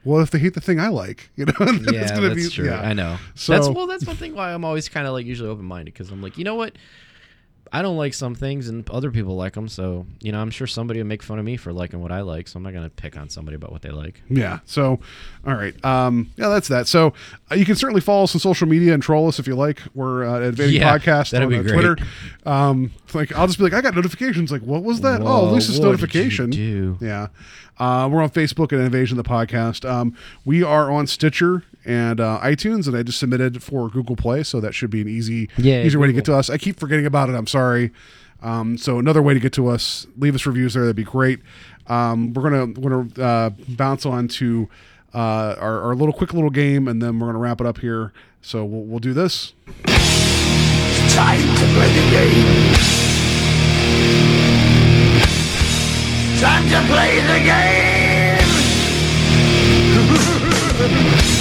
well, 0.06 0.22
if 0.22 0.32
they 0.32 0.40
hate 0.40 0.54
the 0.54 0.62
thing 0.62 0.80
I 0.80 0.88
like, 0.88 1.30
you 1.36 1.44
know, 1.46 1.54
yeah, 1.92 2.18
that's 2.18 2.36
be- 2.36 2.50
true. 2.50 2.66
yeah. 2.68 2.80
I 2.80 2.94
know. 2.94 3.18
So 3.36 3.52
that's 3.52 3.68
well, 3.68 3.86
that's 3.88 4.06
one 4.06 4.16
thing 4.16 4.34
why 4.34 4.54
I'm 4.54 4.64
always 4.64 4.88
kind 4.88 5.08
of 5.08 5.12
like 5.14 5.26
usually 5.26 5.50
open 5.50 5.66
minded 5.66 5.94
because 5.94 6.10
I'm 6.10 6.22
like, 6.22 6.38
you 6.38 6.46
know 6.46 6.56
what, 6.56 6.78
I 7.72 7.82
don't 7.82 7.98
like 7.98 8.14
some 8.14 8.36
things 8.36 8.70
and 8.70 8.88
other 8.90 9.12
people 9.12 9.36
like 9.36 9.54
them, 9.54 9.68
so 9.68 10.06
you 10.22 10.32
know, 10.32 10.40
I'm 10.40 10.50
sure 10.52 10.68
somebody 10.68 11.00
will 11.00 11.08
make 11.08 11.24
fun 11.24 11.40
of 11.40 11.46
me 11.46 11.58
for 11.58 11.72
liking 11.74 12.02
what 12.02 12.12
I 12.12 12.22
like, 12.22 12.48
so 12.48 12.58
I'm 12.58 12.64
not 12.64 12.74
gonna 12.74 12.90
pick 12.90 13.18
on 13.18 13.30
somebody 13.30 13.56
about 13.56 13.72
what 13.72 13.82
they 13.82 13.90
like. 13.90 14.22
Yeah. 14.30 14.60
So, 14.66 15.00
all 15.46 15.54
right. 15.56 15.74
Um, 15.86 16.32
yeah, 16.38 16.50
that's 16.50 16.68
that. 16.70 16.88
So 16.88 17.14
uh, 17.52 17.56
you 17.56 17.66
can 17.66 17.76
certainly 17.76 18.02
follow 18.02 18.24
us 18.24 18.36
on 18.36 18.40
social 18.40 18.68
media 18.68 18.94
and 18.94 19.02
troll 19.02 19.28
us 19.28 19.40
if 19.40 19.48
you 19.48 19.56
like. 19.56 19.82
We're 19.94 20.26
uh, 20.26 20.38
at 20.38 20.44
Invading 20.44 20.82
Yeah, 20.82 20.98
Podcast 20.98 21.32
that'd 21.32 21.44
on 21.46 21.50
be 21.50 21.58
uh, 21.58 21.62
great. 21.64 21.74
Twitter. 21.74 21.98
Um, 22.46 22.92
like 23.14 23.32
I'll 23.34 23.48
just 23.48 23.58
be 23.60 23.64
like, 23.64 23.74
I 23.74 23.82
got 23.82 23.96
notifications. 23.96 24.52
Like, 24.52 24.62
what 24.62 24.84
was 24.84 25.02
that? 25.02 25.22
oh, 25.22 25.26
Whoa, 25.26 25.52
Lisa's 25.54 25.80
what 25.80 25.86
did 25.86 25.92
notification. 25.92 26.98
Yeah. 27.02 27.28
Uh, 27.80 28.10
we're 28.12 28.24
on 28.24 28.30
Facebook 28.32 28.74
at 28.74 28.80
Invasion 28.80 29.18
the 29.18 29.24
Podcast. 29.24 29.88
Um, 29.88 30.16
we 30.46 30.64
are 30.64 30.90
on 30.92 31.06
Stitcher 31.06 31.64
and 31.88 32.20
uh, 32.20 32.40
iTunes, 32.44 32.86
and 32.88 32.96
I 32.96 33.02
just 33.02 33.18
submitted 33.18 33.64
for 33.64 33.90
Google 33.90 34.16
Play, 34.18 34.44
so 34.44 34.60
that 34.60 34.74
should 34.76 34.90
be 34.90 35.02
an 35.02 35.08
easy, 35.08 35.50
Yeah, 35.58 35.82
easier 35.84 36.00
way 36.00 36.08
to 36.08 36.14
get 36.14 36.26
to 36.26 36.36
us. 36.36 36.50
I 36.50 36.58
keep 36.58 36.80
forgetting 36.80 37.06
about 37.06 37.30
it. 37.30 37.36
I'm 37.36 37.48
sorry. 37.48 37.92
Um, 38.44 38.78
so 38.78 39.00
another 39.00 39.22
way 39.22 39.34
to 39.34 39.40
get 39.40 39.54
to 39.54 39.68
us, 39.70 40.06
leave 40.18 40.36
us 40.36 40.46
reviews 40.46 40.74
there. 40.76 40.84
That'd 40.84 40.96
be 40.98 41.04
great. 41.04 41.40
Um, 41.88 42.34
we're 42.34 42.44
gonna 42.44 42.66
we're 42.80 43.04
gonna 43.06 43.24
uh, 43.26 43.50
bounce 43.70 44.06
on 44.06 44.28
to 44.28 44.70
uh, 45.14 45.56
our, 45.58 45.82
our 45.82 45.96
little 45.96 46.14
quick 46.14 46.34
little 46.34 46.50
game, 46.52 46.88
and 46.88 47.02
then 47.02 47.18
we're 47.20 47.28
gonna 47.28 47.40
wrap 47.40 47.62
it 47.62 47.66
up 47.66 47.80
here. 47.80 48.12
So 48.42 48.64
we'll, 48.66 48.84
we'll 48.84 49.00
do 49.00 49.14
this. 49.14 49.54
Time 51.16 51.40
to 51.40 51.66
play 51.74 51.92
the 51.94 52.12
game. 52.12 52.74
Time 56.40 56.70
to 56.70 56.82
play 56.94 57.20
the 57.22 57.40
game. 61.24 61.34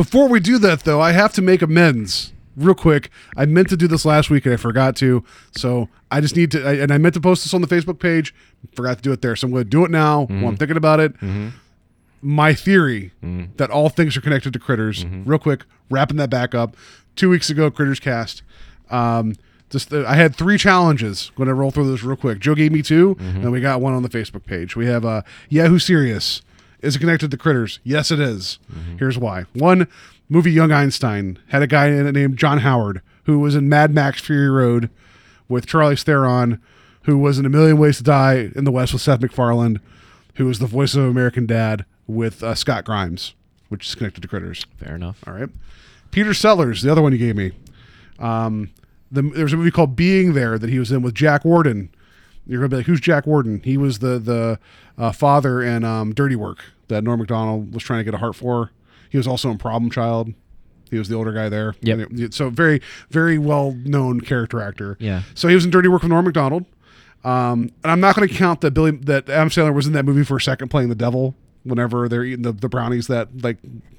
Before 0.00 0.28
we 0.28 0.40
do 0.40 0.56
that, 0.60 0.84
though, 0.84 0.98
I 1.02 1.12
have 1.12 1.34
to 1.34 1.42
make 1.42 1.60
amends 1.60 2.32
real 2.56 2.74
quick. 2.74 3.10
I 3.36 3.44
meant 3.44 3.68
to 3.68 3.76
do 3.76 3.86
this 3.86 4.06
last 4.06 4.30
week 4.30 4.46
and 4.46 4.54
I 4.54 4.56
forgot 4.56 4.96
to. 4.96 5.22
So 5.54 5.90
I 6.10 6.22
just 6.22 6.34
need 6.34 6.50
to, 6.52 6.66
I, 6.66 6.72
and 6.76 6.90
I 6.90 6.96
meant 6.96 7.12
to 7.16 7.20
post 7.20 7.44
this 7.44 7.52
on 7.52 7.60
the 7.60 7.66
Facebook 7.66 7.98
page. 8.00 8.34
Forgot 8.74 8.96
to 8.96 9.02
do 9.02 9.12
it 9.12 9.20
there. 9.20 9.36
So 9.36 9.46
I'm 9.46 9.52
going 9.52 9.64
to 9.64 9.68
do 9.68 9.84
it 9.84 9.90
now 9.90 10.24
while 10.24 10.48
I'm 10.48 10.56
thinking 10.56 10.78
about 10.78 11.00
it. 11.00 11.12
My 12.22 12.54
theory 12.54 13.12
that 13.58 13.68
all 13.70 13.90
things 13.90 14.16
are 14.16 14.22
connected 14.22 14.54
to 14.54 14.58
critters, 14.58 15.04
real 15.26 15.38
quick, 15.38 15.64
wrapping 15.90 16.16
that 16.16 16.30
back 16.30 16.54
up. 16.54 16.78
Two 17.14 17.28
weeks 17.28 17.50
ago, 17.50 17.70
Critters 17.70 18.00
Cast. 18.00 18.42
Um, 18.88 19.34
just 19.68 19.92
uh, 19.92 20.06
I 20.08 20.14
had 20.14 20.34
three 20.34 20.56
challenges. 20.56 21.30
Going 21.36 21.48
to 21.48 21.54
roll 21.54 21.70
through 21.72 21.88
those 21.88 22.02
real 22.02 22.16
quick. 22.16 22.38
Joe 22.38 22.54
gave 22.54 22.72
me 22.72 22.80
2 22.80 23.16
and 23.20 23.52
we 23.52 23.60
got 23.60 23.82
one 23.82 23.92
on 23.92 24.02
the 24.02 24.08
Facebook 24.08 24.46
page. 24.46 24.76
We 24.76 24.86
have 24.86 25.04
uh, 25.04 25.20
Yahoo 25.50 25.78
Serious. 25.78 26.40
Is 26.82 26.96
it 26.96 27.00
connected 27.00 27.30
to 27.30 27.36
critters? 27.36 27.78
Yes, 27.84 28.10
it 28.10 28.20
is. 28.20 28.58
Here's 28.98 29.18
why. 29.18 29.44
One 29.54 29.86
movie, 30.28 30.52
Young 30.52 30.72
Einstein, 30.72 31.38
had 31.48 31.62
a 31.62 31.66
guy 31.66 31.88
in 31.88 32.06
it 32.06 32.12
named 32.12 32.36
John 32.38 32.58
Howard 32.58 33.02
who 33.24 33.38
was 33.38 33.54
in 33.54 33.68
Mad 33.68 33.92
Max 33.94 34.20
Fury 34.20 34.48
Road 34.50 34.88
with 35.48 35.66
Charlize 35.66 36.02
Theron, 36.02 36.60
who 37.04 37.18
was 37.18 37.38
in 37.38 37.44
A 37.46 37.50
Million 37.50 37.76
Ways 37.78 37.98
to 37.98 38.02
Die 38.02 38.50
in 38.56 38.64
the 38.64 38.70
West 38.72 38.92
with 38.92 39.02
Seth 39.02 39.20
MacFarlane, 39.20 39.78
who 40.36 40.46
was 40.46 40.58
the 40.58 40.66
voice 40.66 40.94
of 40.94 41.04
American 41.04 41.46
Dad 41.46 41.84
with 42.06 42.42
uh, 42.42 42.54
Scott 42.54 42.84
Grimes. 42.84 43.34
which 43.68 43.86
is 43.88 43.94
connected 43.94 44.20
to 44.22 44.28
Critters. 44.28 44.64
Fair 44.78 44.94
enough. 44.96 45.22
All 45.26 45.34
right. 45.34 45.48
Peter 46.10 46.34
Sellers, 46.34 46.82
the 46.82 46.90
other 46.90 47.02
one 47.02 47.12
you 47.12 47.18
gave 47.18 47.36
me. 47.36 47.52
Um, 48.18 48.70
the, 49.12 49.22
there's 49.22 49.52
a 49.52 49.56
movie 49.56 49.70
called 49.70 49.94
Being 49.96 50.32
There 50.32 50.58
that 50.58 50.70
he 50.70 50.78
was 50.78 50.90
in 50.90 51.02
with 51.02 51.14
Jack 51.14 51.44
Warden. 51.44 51.90
You're 52.46 52.60
gonna 52.60 52.68
be 52.68 52.76
like, 52.78 52.86
who's 52.86 53.00
Jack 53.00 53.26
Warden? 53.26 53.60
He 53.64 53.76
was 53.76 53.98
the 54.00 54.18
the 54.18 54.58
uh, 54.98 55.12
father 55.12 55.62
in 55.62 55.84
um, 55.84 56.12
Dirty 56.14 56.36
Work 56.36 56.58
that 56.88 57.04
Norm 57.04 57.20
Macdonald 57.20 57.72
was 57.74 57.82
trying 57.82 58.00
to 58.00 58.04
get 58.04 58.14
a 58.14 58.18
heart 58.18 58.34
for. 58.36 58.70
He 59.08 59.16
was 59.18 59.26
also 59.26 59.50
in 59.50 59.58
Problem 59.58 59.90
Child. 59.90 60.34
He 60.90 60.98
was 60.98 61.08
the 61.08 61.14
older 61.14 61.32
guy 61.32 61.48
there. 61.48 61.74
It- 62.12 62.34
So 62.34 62.50
very 62.50 62.80
very 63.10 63.38
well 63.38 63.72
known 63.84 64.20
character 64.20 64.60
actor. 64.60 64.96
Yeah. 65.00 65.22
So 65.34 65.46
he 65.48 65.54
was 65.54 65.64
in 65.64 65.70
Dirty 65.70 65.88
Work 65.88 66.02
with 66.02 66.10
Norm 66.10 66.24
Macdonald. 66.24 66.64
Um, 67.22 67.70
and 67.84 67.92
I'm 67.92 68.00
not 68.00 68.16
going 68.16 68.26
to 68.26 68.34
count 68.34 68.62
that 68.62 68.70
Billy 68.72 68.92
that 68.92 69.28
Adam 69.28 69.50
Sandler 69.50 69.74
was 69.74 69.86
in 69.86 69.92
that 69.92 70.04
movie 70.06 70.24
for 70.24 70.36
a 70.38 70.40
second 70.40 70.68
playing 70.68 70.88
the 70.88 70.94
devil 70.94 71.34
whenever 71.64 72.08
they're 72.08 72.24
eating 72.24 72.42
the, 72.42 72.52
the 72.52 72.68
brownies 72.68 73.06
that 73.08 73.42
like. 73.42 73.58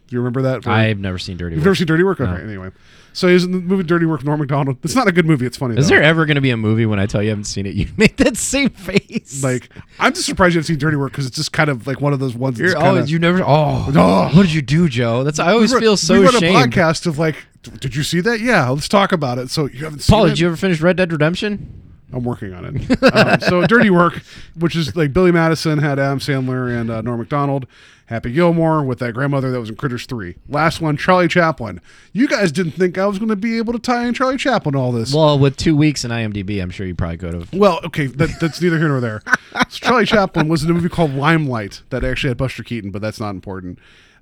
You 0.09 0.17
remember 0.17 0.41
that? 0.41 0.65
For- 0.65 0.71
I've 0.71 0.99
never 0.99 1.17
seen 1.17 1.38
Dirty 1.38 1.55
You've 1.55 1.61
Work. 1.61 1.65
never 1.67 1.75
seen 1.75 1.88
Dirty 1.88 2.03
Work? 2.03 2.19
Okay, 2.19 2.29
No. 2.29 2.38
anyway. 2.49 2.71
So 3.13 3.29
he's 3.29 3.45
in 3.45 3.51
the 3.53 3.59
movie 3.59 3.83
Dirty 3.83 4.05
Work 4.05 4.25
Norm 4.25 4.41
Macdonald. 4.41 4.77
It's 4.83 4.93
not 4.93 5.07
a 5.07 5.11
good 5.13 5.25
movie. 5.25 5.45
It's 5.45 5.55
funny. 5.55 5.77
Is 5.77 5.88
though. 5.88 5.95
there 5.95 6.03
ever 6.03 6.25
going 6.25 6.35
to 6.35 6.41
be 6.41 6.49
a 6.49 6.57
movie 6.57 6.85
when 6.85 6.99
I 6.99 7.05
tell 7.05 7.23
you 7.23 7.29
I 7.29 7.31
haven't 7.31 7.45
seen 7.45 7.65
it? 7.65 7.75
You 7.75 7.88
make 7.97 8.17
that 8.17 8.35
same 8.35 8.71
face. 8.71 9.41
like 9.41 9.69
I'm 9.99 10.11
just 10.13 10.25
surprised 10.25 10.53
you 10.53 10.59
haven't 10.59 10.67
seen 10.67 10.79
Dirty 10.79 10.97
Work 10.97 11.13
because 11.13 11.25
it's 11.27 11.38
just 11.38 11.53
kind 11.53 11.69
of 11.69 11.88
like 11.88 12.01
one 12.01 12.11
of 12.11 12.19
those 12.19 12.35
ones. 12.35 12.57
That's 12.59 12.73
always 12.75 13.03
kinda, 13.03 13.09
you 13.11 13.19
never. 13.19 13.41
Oh, 13.41 13.89
Oh. 13.95 14.29
what 14.35 14.41
did 14.43 14.53
you 14.53 14.61
do, 14.61 14.89
Joe? 14.89 15.23
That's 15.23 15.39
I 15.39 15.53
always 15.53 15.71
we 15.71 15.75
run- 15.75 15.81
feel 15.81 15.95
so 15.97 16.19
we 16.19 16.25
run 16.25 16.35
a 16.35 16.39
podcast 16.39 17.07
of 17.07 17.17
like, 17.17 17.38
did 17.79 17.95
you 17.95 18.03
see 18.03 18.19
that? 18.19 18.41
Yeah, 18.41 18.67
let's 18.67 18.89
talk 18.89 19.13
about 19.13 19.38
it. 19.38 19.49
So 19.49 19.67
you 19.67 19.85
haven't 19.85 19.99
seen 19.99 20.13
Paul, 20.13 20.25
it? 20.25 20.29
did 20.31 20.39
you 20.39 20.47
ever 20.47 20.57
finish 20.57 20.81
Red 20.81 20.97
Dead 20.97 21.09
Redemption? 21.13 21.90
I'm 22.13 22.23
working 22.23 22.53
on 22.53 22.65
it. 22.65 23.03
um, 23.15 23.39
so 23.41 23.65
Dirty 23.65 23.89
Work, 23.89 24.21
which 24.57 24.75
is 24.75 24.95
like 24.95 25.13
Billy 25.13 25.31
Madison 25.31 25.79
had 25.79 25.99
Adam 25.99 26.19
Sandler 26.19 26.79
and 26.79 26.89
uh, 26.89 27.01
Norm 27.01 27.19
Macdonald, 27.19 27.67
Happy 28.07 28.33
Gilmore 28.33 28.83
with 28.83 28.99
that 28.99 29.13
grandmother 29.13 29.51
that 29.51 29.59
was 29.61 29.69
in 29.69 29.77
Critters 29.77 30.05
Three. 30.05 30.35
Last 30.49 30.81
one, 30.81 30.97
Charlie 30.97 31.29
Chaplin. 31.29 31.79
You 32.11 32.27
guys 32.27 32.51
didn't 32.51 32.73
think 32.73 32.97
I 32.97 33.05
was 33.05 33.19
going 33.19 33.29
to 33.29 33.38
be 33.38 33.57
able 33.57 33.71
to 33.71 33.79
tie 33.79 34.05
in 34.05 34.13
Charlie 34.13 34.35
Chaplin 34.38 34.75
all 34.75 34.91
this. 34.91 35.13
Well, 35.13 35.39
with 35.39 35.55
two 35.55 35.77
weeks 35.77 36.03
in 36.03 36.11
IMDb, 36.11 36.61
I'm 36.61 36.71
sure 36.71 36.85
you 36.85 36.93
probably 36.93 37.17
could 37.17 37.33
have. 37.33 37.53
Well, 37.53 37.79
okay, 37.85 38.07
that, 38.07 38.38
that's 38.41 38.61
neither 38.61 38.77
here 38.77 38.89
nor 38.89 38.99
there. 38.99 39.21
So 39.69 39.79
Charlie 39.79 40.05
Chaplin 40.05 40.49
was 40.49 40.63
in 40.63 40.69
a 40.69 40.73
movie 40.73 40.89
called 40.89 41.13
Limelight 41.13 41.83
that 41.89 42.03
actually 42.03 42.31
had 42.31 42.38
Buster 42.38 42.63
Keaton, 42.63 42.91
but 42.91 43.01
that's 43.01 43.19
not 43.19 43.29
important. 43.29 43.79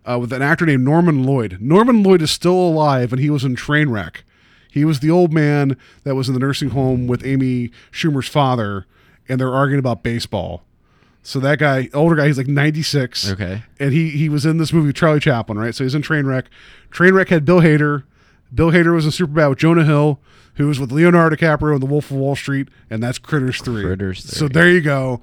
Uh, 0.08 0.20
with 0.20 0.32
an 0.34 0.42
actor 0.44 0.66
named 0.66 0.84
Norman 0.84 1.24
Lloyd. 1.24 1.58
Norman 1.60 2.04
Lloyd 2.04 2.22
is 2.22 2.32
still 2.32 2.54
alive, 2.54 3.12
and 3.12 3.20
he 3.20 3.30
was 3.30 3.44
in 3.44 3.56
Trainwreck. 3.56 4.18
He 4.72 4.86
was 4.86 5.00
the 5.00 5.10
old 5.10 5.34
man 5.34 5.78
that 6.04 6.16
was 6.16 6.28
in 6.28 6.34
the 6.34 6.40
nursing 6.40 6.70
home 6.70 7.08
with 7.08 7.26
Amy 7.26 7.72
Schumer's 7.92 8.28
father, 8.28 8.86
and 9.28 9.40
they're 9.40 9.54
arguing 9.54 9.80
about 9.80 10.04
baseball. 10.04 10.64
So 11.24 11.40
that 11.40 11.60
guy, 11.60 11.90
older 11.94 12.16
guy, 12.16 12.28
he's 12.28 12.38
like 12.38 12.48
96. 12.48 13.32
Okay. 13.32 13.64
And 13.80 13.94
he 13.94 14.10
he 14.12 14.30
was 14.30 14.46
in 14.46 14.58
this 14.58 14.72
movie, 14.72 14.94
Charlie 14.94 15.20
Chaplin, 15.20 15.58
right? 15.58 15.76
So 15.76 15.84
he's 15.84 15.96
in 15.96 16.02
Trainwreck. 16.02 16.46
Trainwreck 16.92 17.28
had 17.30 17.46
Bill 17.46 17.60
Hader. 17.60 18.04
Bill 18.54 18.72
Hader 18.72 18.94
was 18.96 19.06
in 19.06 19.12
Superbad 19.12 19.50
with 19.50 19.60
Jonah 19.60 19.84
Hill, 19.84 20.20
who 20.56 20.68
was 20.68 20.80
with 20.80 20.92
Leonardo 20.92 21.36
DiCaprio 21.36 21.76
in 21.76 21.82
The 21.82 21.86
Wolf 21.86 22.10
of 22.10 22.18
Wall 22.18 22.36
Street, 22.36 22.70
and 22.90 23.04
that's 23.04 23.20
Critters 23.20 23.62
3. 23.62 23.84
Critters 23.84 24.24
3. 24.24 24.38
So 24.38 24.48
there 24.48 24.70
you 24.70 24.82
go. 24.82 25.22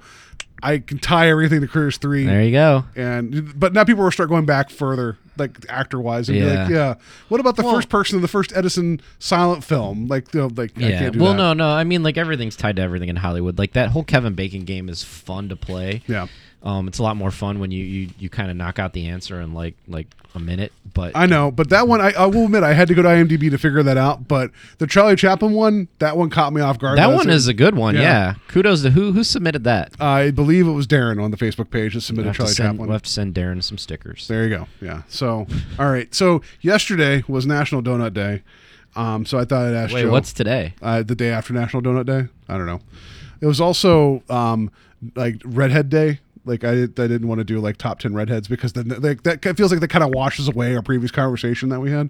I 0.63 0.79
can 0.79 0.97
tie 0.97 1.29
everything 1.29 1.61
to 1.61 1.67
Critters 1.67 1.97
3. 1.97 2.25
There 2.25 2.43
you 2.43 2.51
go. 2.51 2.85
And 2.95 3.59
but 3.59 3.73
now 3.73 3.83
people 3.83 4.03
will 4.03 4.11
start 4.11 4.29
going 4.29 4.45
back 4.45 4.69
further, 4.69 5.17
like 5.37 5.57
actor 5.69 5.99
wise, 5.99 6.29
and 6.29 6.37
be 6.39 6.45
like, 6.45 6.69
Yeah. 6.69 6.75
yeah. 6.75 6.93
What 7.29 7.39
about 7.39 7.55
the 7.55 7.63
Well- 7.63 7.75
first 7.75 7.89
person 7.89 8.15
in 8.17 8.21
the 8.21 8.27
first 8.27 8.51
Edison 8.55 9.01
silent 9.19 9.63
film? 9.63 10.07
Like, 10.07 10.33
you 10.33 10.41
know, 10.41 10.49
like 10.55 10.71
I 10.77 10.81
Yeah. 10.81 10.99
can't 10.99 11.13
do 11.13 11.19
Well, 11.19 11.33
that. 11.33 11.37
no, 11.37 11.53
no. 11.53 11.69
I 11.69 11.83
mean, 11.83 12.03
like 12.03 12.17
everything's 12.17 12.55
tied 12.55 12.75
to 12.77 12.81
everything 12.81 13.09
in 13.09 13.17
Hollywood. 13.17 13.57
Like 13.57 13.73
that 13.73 13.89
whole 13.89 14.03
Kevin 14.03 14.33
Bacon 14.33 14.63
game 14.65 14.89
is 14.89 15.03
fun 15.03 15.49
to 15.49 15.55
play. 15.55 16.01
Yeah. 16.07 16.27
Um, 16.67 16.87
it's 16.89 16.99
a 16.99 17.03
lot 17.03 17.15
more 17.15 17.31
fun 17.31 17.59
when 17.59 17.71
you 17.71 17.81
you, 17.83 18.09
you 18.19 18.29
kind 18.29 18.51
of 18.51 18.57
knock 18.57 18.77
out 18.77 18.91
the 18.91 19.07
answer 19.07 19.39
in 19.39 19.53
like 19.53 19.75
like 19.87 20.07
a 20.35 20.39
minute. 20.39 20.73
But 20.93 21.15
I 21.15 21.25
know, 21.25 21.49
but 21.49 21.69
that 21.69 21.87
one, 21.87 22.01
I, 22.01 22.11
I 22.11 22.25
will 22.25 22.45
admit, 22.45 22.63
I 22.63 22.73
had 22.73 22.89
to 22.89 22.93
go 22.93 23.01
to 23.01 23.07
IMDb 23.07 23.49
to 23.51 23.57
figure 23.57 23.81
that 23.83 23.95
out. 23.95 24.27
But 24.27 24.51
the 24.77 24.85
Charlie 24.85 25.15
Chaplin 25.15 25.53
one, 25.53 25.87
that 25.99 26.17
one 26.17 26.29
caught 26.29 26.51
me 26.51 26.59
off 26.59 26.77
guard. 26.77 26.97
that 26.97 27.13
one 27.13 27.29
is 27.29 27.47
a 27.47 27.53
good 27.53 27.75
one. 27.75 27.95
Yeah. 27.95 28.01
Yeah. 28.01 28.33
Kudos 28.49 28.81
to 28.81 28.89
who 28.91 29.13
who 29.13 29.23
submitted 29.23 29.63
that. 29.63 29.93
I 30.01 30.31
believe 30.31 30.67
it 30.67 30.71
was 30.73 30.87
Darren 30.87 31.23
on 31.23 31.31
the 31.31 31.37
Facebook 31.37 31.69
page 31.69 31.93
that 31.93 31.97
We'll 31.97 32.01
submitted 32.01 32.33
Charlie 32.33 32.51
send, 32.53 32.67
Chaplin. 32.73 32.87
we'll 32.89 32.95
have 32.95 33.03
to 33.03 33.09
send 33.09 33.33
Darren 33.33 33.63
some 33.63 33.77
stickers. 33.77 34.27
There 34.27 34.43
you 34.43 34.49
go. 34.49 34.67
Yeah. 34.81 35.03
So, 35.07 35.47
all 35.79 35.89
right. 35.89 36.13
So 36.13 36.41
yesterday 36.59 37.23
was 37.29 37.45
National 37.45 37.81
Donut 37.81 38.13
Day. 38.13 38.43
Um, 38.97 39.25
so 39.25 39.37
I 39.39 39.45
thought 39.45 39.67
I'd 39.67 39.73
ask 39.75 39.93
Wait, 39.93 40.01
Joe. 40.01 40.11
what's 40.11 40.33
today? 40.33 40.73
uh, 40.81 41.03
the 41.03 41.15
day 41.15 41.29
after 41.29 41.53
National 41.53 41.81
Donut 41.81 42.05
Day? 42.07 42.27
I 42.49 42.57
don't 42.57 42.65
know. 42.65 42.81
It 43.39 43.45
was 43.45 43.61
also 43.61 44.23
um, 44.29 44.69
like 45.15 45.35
Redhead 45.45 45.89
Day. 45.89 46.19
Like 46.47 46.63
I, 46.63 46.83
I 46.83 46.85
didn't 46.85 47.27
want 47.27 47.39
to 47.39 47.45
do 47.45 47.59
like 47.59 47.77
top 47.77 47.99
ten 47.99 48.13
redheads 48.13 48.47
because 48.47 48.73
then 48.73 48.87
like 48.99 49.23
that 49.23 49.57
feels 49.57 49.71
like 49.71 49.81
that 49.81 49.89
kind 49.89 50.03
of 50.03 50.11
washes 50.11 50.47
away 50.47 50.75
our 50.75 50.81
previous 50.81 51.11
conversation 51.11 51.69
that 51.69 51.79
we 51.79 51.91
had. 51.91 52.09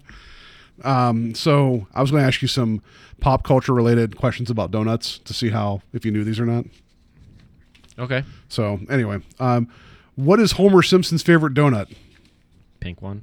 Um, 0.84 1.34
so 1.34 1.86
I 1.94 2.00
was 2.00 2.10
going 2.10 2.22
to 2.22 2.26
ask 2.26 2.40
you 2.40 2.48
some 2.48 2.82
pop 3.20 3.42
culture 3.42 3.74
related 3.74 4.16
questions 4.16 4.50
about 4.50 4.70
donuts 4.70 5.18
to 5.18 5.34
see 5.34 5.50
how 5.50 5.82
if 5.92 6.04
you 6.04 6.12
knew 6.12 6.24
these 6.24 6.38
or 6.38 6.46
not. 6.46 6.66
Okay. 7.98 8.22
So 8.48 8.80
anyway, 8.88 9.20
um, 9.40 9.68
what 10.14 10.38
is 10.38 10.52
Homer 10.52 10.82
Simpson's 10.82 11.22
favorite 11.22 11.54
donut? 11.54 11.94
Pink 12.80 13.02
one. 13.02 13.22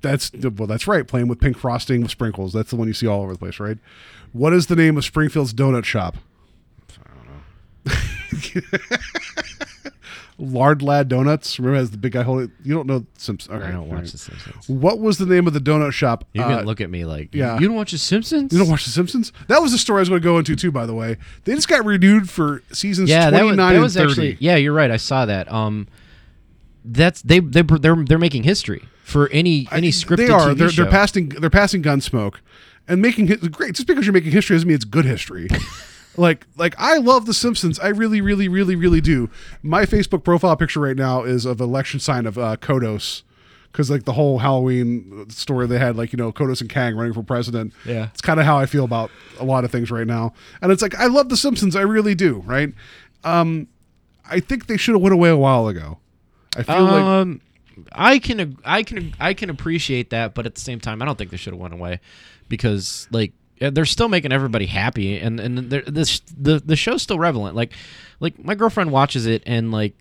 That's 0.00 0.32
well, 0.32 0.66
that's 0.66 0.88
right. 0.88 1.06
Playing 1.06 1.28
with 1.28 1.40
pink 1.40 1.56
frosting 1.56 2.02
with 2.02 2.10
sprinkles. 2.10 2.52
That's 2.52 2.70
the 2.70 2.76
one 2.76 2.88
you 2.88 2.94
see 2.94 3.06
all 3.06 3.22
over 3.22 3.32
the 3.32 3.38
place, 3.38 3.60
right? 3.60 3.78
What 4.32 4.52
is 4.52 4.66
the 4.66 4.74
name 4.74 4.96
of 4.96 5.04
Springfield's 5.04 5.54
donut 5.54 5.84
shop? 5.84 6.16
Lard 10.38 10.82
Lad 10.82 11.08
Donuts. 11.08 11.58
Remember, 11.58 11.78
as 11.80 11.90
the 11.90 11.98
big 11.98 12.12
guy 12.12 12.22
holding. 12.22 12.52
You 12.62 12.74
don't 12.74 12.86
know 12.86 13.04
Simpsons. 13.16 13.52
Okay, 13.54 13.66
I 13.66 13.72
don't 13.72 13.88
watch 13.88 13.98
right. 13.98 14.06
The 14.06 14.18
Simpsons. 14.18 14.68
What 14.68 15.00
was 15.00 15.18
the 15.18 15.26
name 15.26 15.46
of 15.48 15.52
the 15.52 15.60
donut 15.60 15.92
shop? 15.92 16.24
You 16.32 16.42
Uh, 16.42 16.58
can 16.58 16.66
look 16.66 16.80
at 16.80 16.90
me 16.90 17.04
like, 17.04 17.34
yeah. 17.34 17.58
you 17.58 17.66
don't 17.66 17.76
watch 17.76 17.90
The 17.90 17.98
Simpsons? 17.98 18.52
you 18.52 18.58
don't 18.58 18.68
watch 18.68 18.84
The 18.84 18.90
Simpsons? 18.90 19.32
That 19.48 19.60
was 19.60 19.72
the 19.72 19.78
story 19.78 19.98
I 19.98 20.02
was 20.02 20.08
going 20.08 20.20
to 20.20 20.24
go 20.24 20.38
into 20.38 20.54
too. 20.54 20.70
By 20.70 20.86
the 20.86 20.94
way, 20.94 21.16
they 21.44 21.54
just 21.54 21.68
got 21.68 21.84
renewed 21.84 22.30
for 22.30 22.62
seasons 22.72 23.10
yeah, 23.10 23.30
that 23.30 23.44
was, 23.44 23.56
that 23.56 23.72
and 23.74 23.82
was 23.82 23.96
actually. 23.96 24.36
Yeah, 24.40 24.56
you're 24.56 24.72
right. 24.72 24.90
I 24.90 24.96
saw 24.96 25.26
that. 25.26 25.50
Um, 25.52 25.88
that's 26.84 27.20
they 27.22 27.40
they 27.40 27.62
they're 27.62 27.96
they're 27.96 28.18
making 28.18 28.44
history 28.44 28.84
for 29.02 29.28
any 29.30 29.66
any 29.72 29.90
scripted 29.90 30.16
they 30.18 30.28
are. 30.30 30.50
TV 30.50 30.58
they're, 30.58 30.70
show. 30.70 30.82
they're 30.82 30.90
passing. 30.90 31.28
They're 31.30 31.50
passing 31.50 31.82
Gunsmoke, 31.82 32.36
and 32.86 33.02
making 33.02 33.26
great. 33.26 33.74
Just 33.74 33.88
because 33.88 34.06
you're 34.06 34.12
making 34.12 34.32
history 34.32 34.54
doesn't 34.54 34.68
mean 34.68 34.76
it's 34.76 34.84
good 34.84 35.04
history. 35.04 35.48
like, 36.18 36.46
like 36.56 36.74
I 36.78 36.98
love 36.98 37.26
The 37.26 37.34
Simpsons. 37.34 37.78
I 37.78 37.88
really, 37.88 38.20
really, 38.20 38.48
really, 38.48 38.76
really 38.76 39.00
do. 39.00 39.30
My 39.62 39.86
Facebook 39.86 40.24
profile 40.24 40.56
picture 40.56 40.80
right 40.80 40.96
now 40.96 41.22
is 41.24 41.44
of 41.44 41.60
election 41.60 42.00
sign 42.00 42.26
of 42.26 42.36
uh, 42.38 42.56
Kodos. 42.56 43.22
Because 43.70 43.90
like 43.90 44.04
the 44.04 44.14
whole 44.14 44.38
Halloween 44.38 45.28
story 45.28 45.66
they 45.66 45.78
had, 45.78 45.94
like 45.94 46.10
you 46.12 46.16
know 46.16 46.32
Kodos 46.32 46.62
and 46.62 46.70
Kang 46.70 46.96
running 46.96 47.12
for 47.12 47.22
president. 47.22 47.74
Yeah. 47.84 48.08
it's 48.12 48.22
kind 48.22 48.40
of 48.40 48.46
how 48.46 48.56
I 48.56 48.64
feel 48.64 48.82
about 48.82 49.10
a 49.38 49.44
lot 49.44 49.62
of 49.62 49.70
things 49.70 49.90
right 49.90 50.06
now. 50.06 50.32
And 50.62 50.72
it's 50.72 50.80
like 50.80 50.94
I 50.94 51.06
love 51.06 51.28
The 51.28 51.36
Simpsons, 51.36 51.76
I 51.76 51.82
really 51.82 52.14
do. 52.14 52.42
Right? 52.46 52.72
Um, 53.24 53.68
I 54.28 54.40
think 54.40 54.66
they 54.66 54.78
should 54.78 54.94
have 54.94 55.02
went 55.02 55.12
away 55.12 55.28
a 55.28 55.36
while 55.36 55.68
ago. 55.68 55.98
I 56.56 56.62
feel 56.62 56.82
like 56.82 57.04
um, 57.04 57.40
I 57.92 58.18
can 58.18 58.56
I 58.64 58.82
can 58.82 59.14
I 59.20 59.34
can 59.34 59.50
appreciate 59.50 60.10
that, 60.10 60.34
but 60.34 60.46
at 60.46 60.54
the 60.54 60.60
same 60.60 60.80
time, 60.80 61.02
I 61.02 61.04
don't 61.04 61.16
think 61.16 61.30
they 61.30 61.36
should 61.36 61.52
have 61.52 61.60
went 61.60 61.74
away 61.74 62.00
because 62.48 63.06
like 63.10 63.32
Uh, 63.60 63.70
they're 63.70 63.84
still 63.84 64.08
making 64.08 64.32
everybody 64.32 64.66
happy, 64.66 65.18
and 65.18 65.40
and 65.40 65.58
they're- 65.70 65.82
this 65.86 66.20
the 66.36 66.60
the 66.64 66.76
show's 66.76 67.02
still 67.02 67.18
relevant. 67.18 67.54
Like 67.56 67.72
like 68.20 68.42
my 68.44 68.54
girlfriend 68.54 68.90
watches 68.92 69.26
it, 69.26 69.42
and 69.46 69.70
like 69.72 69.94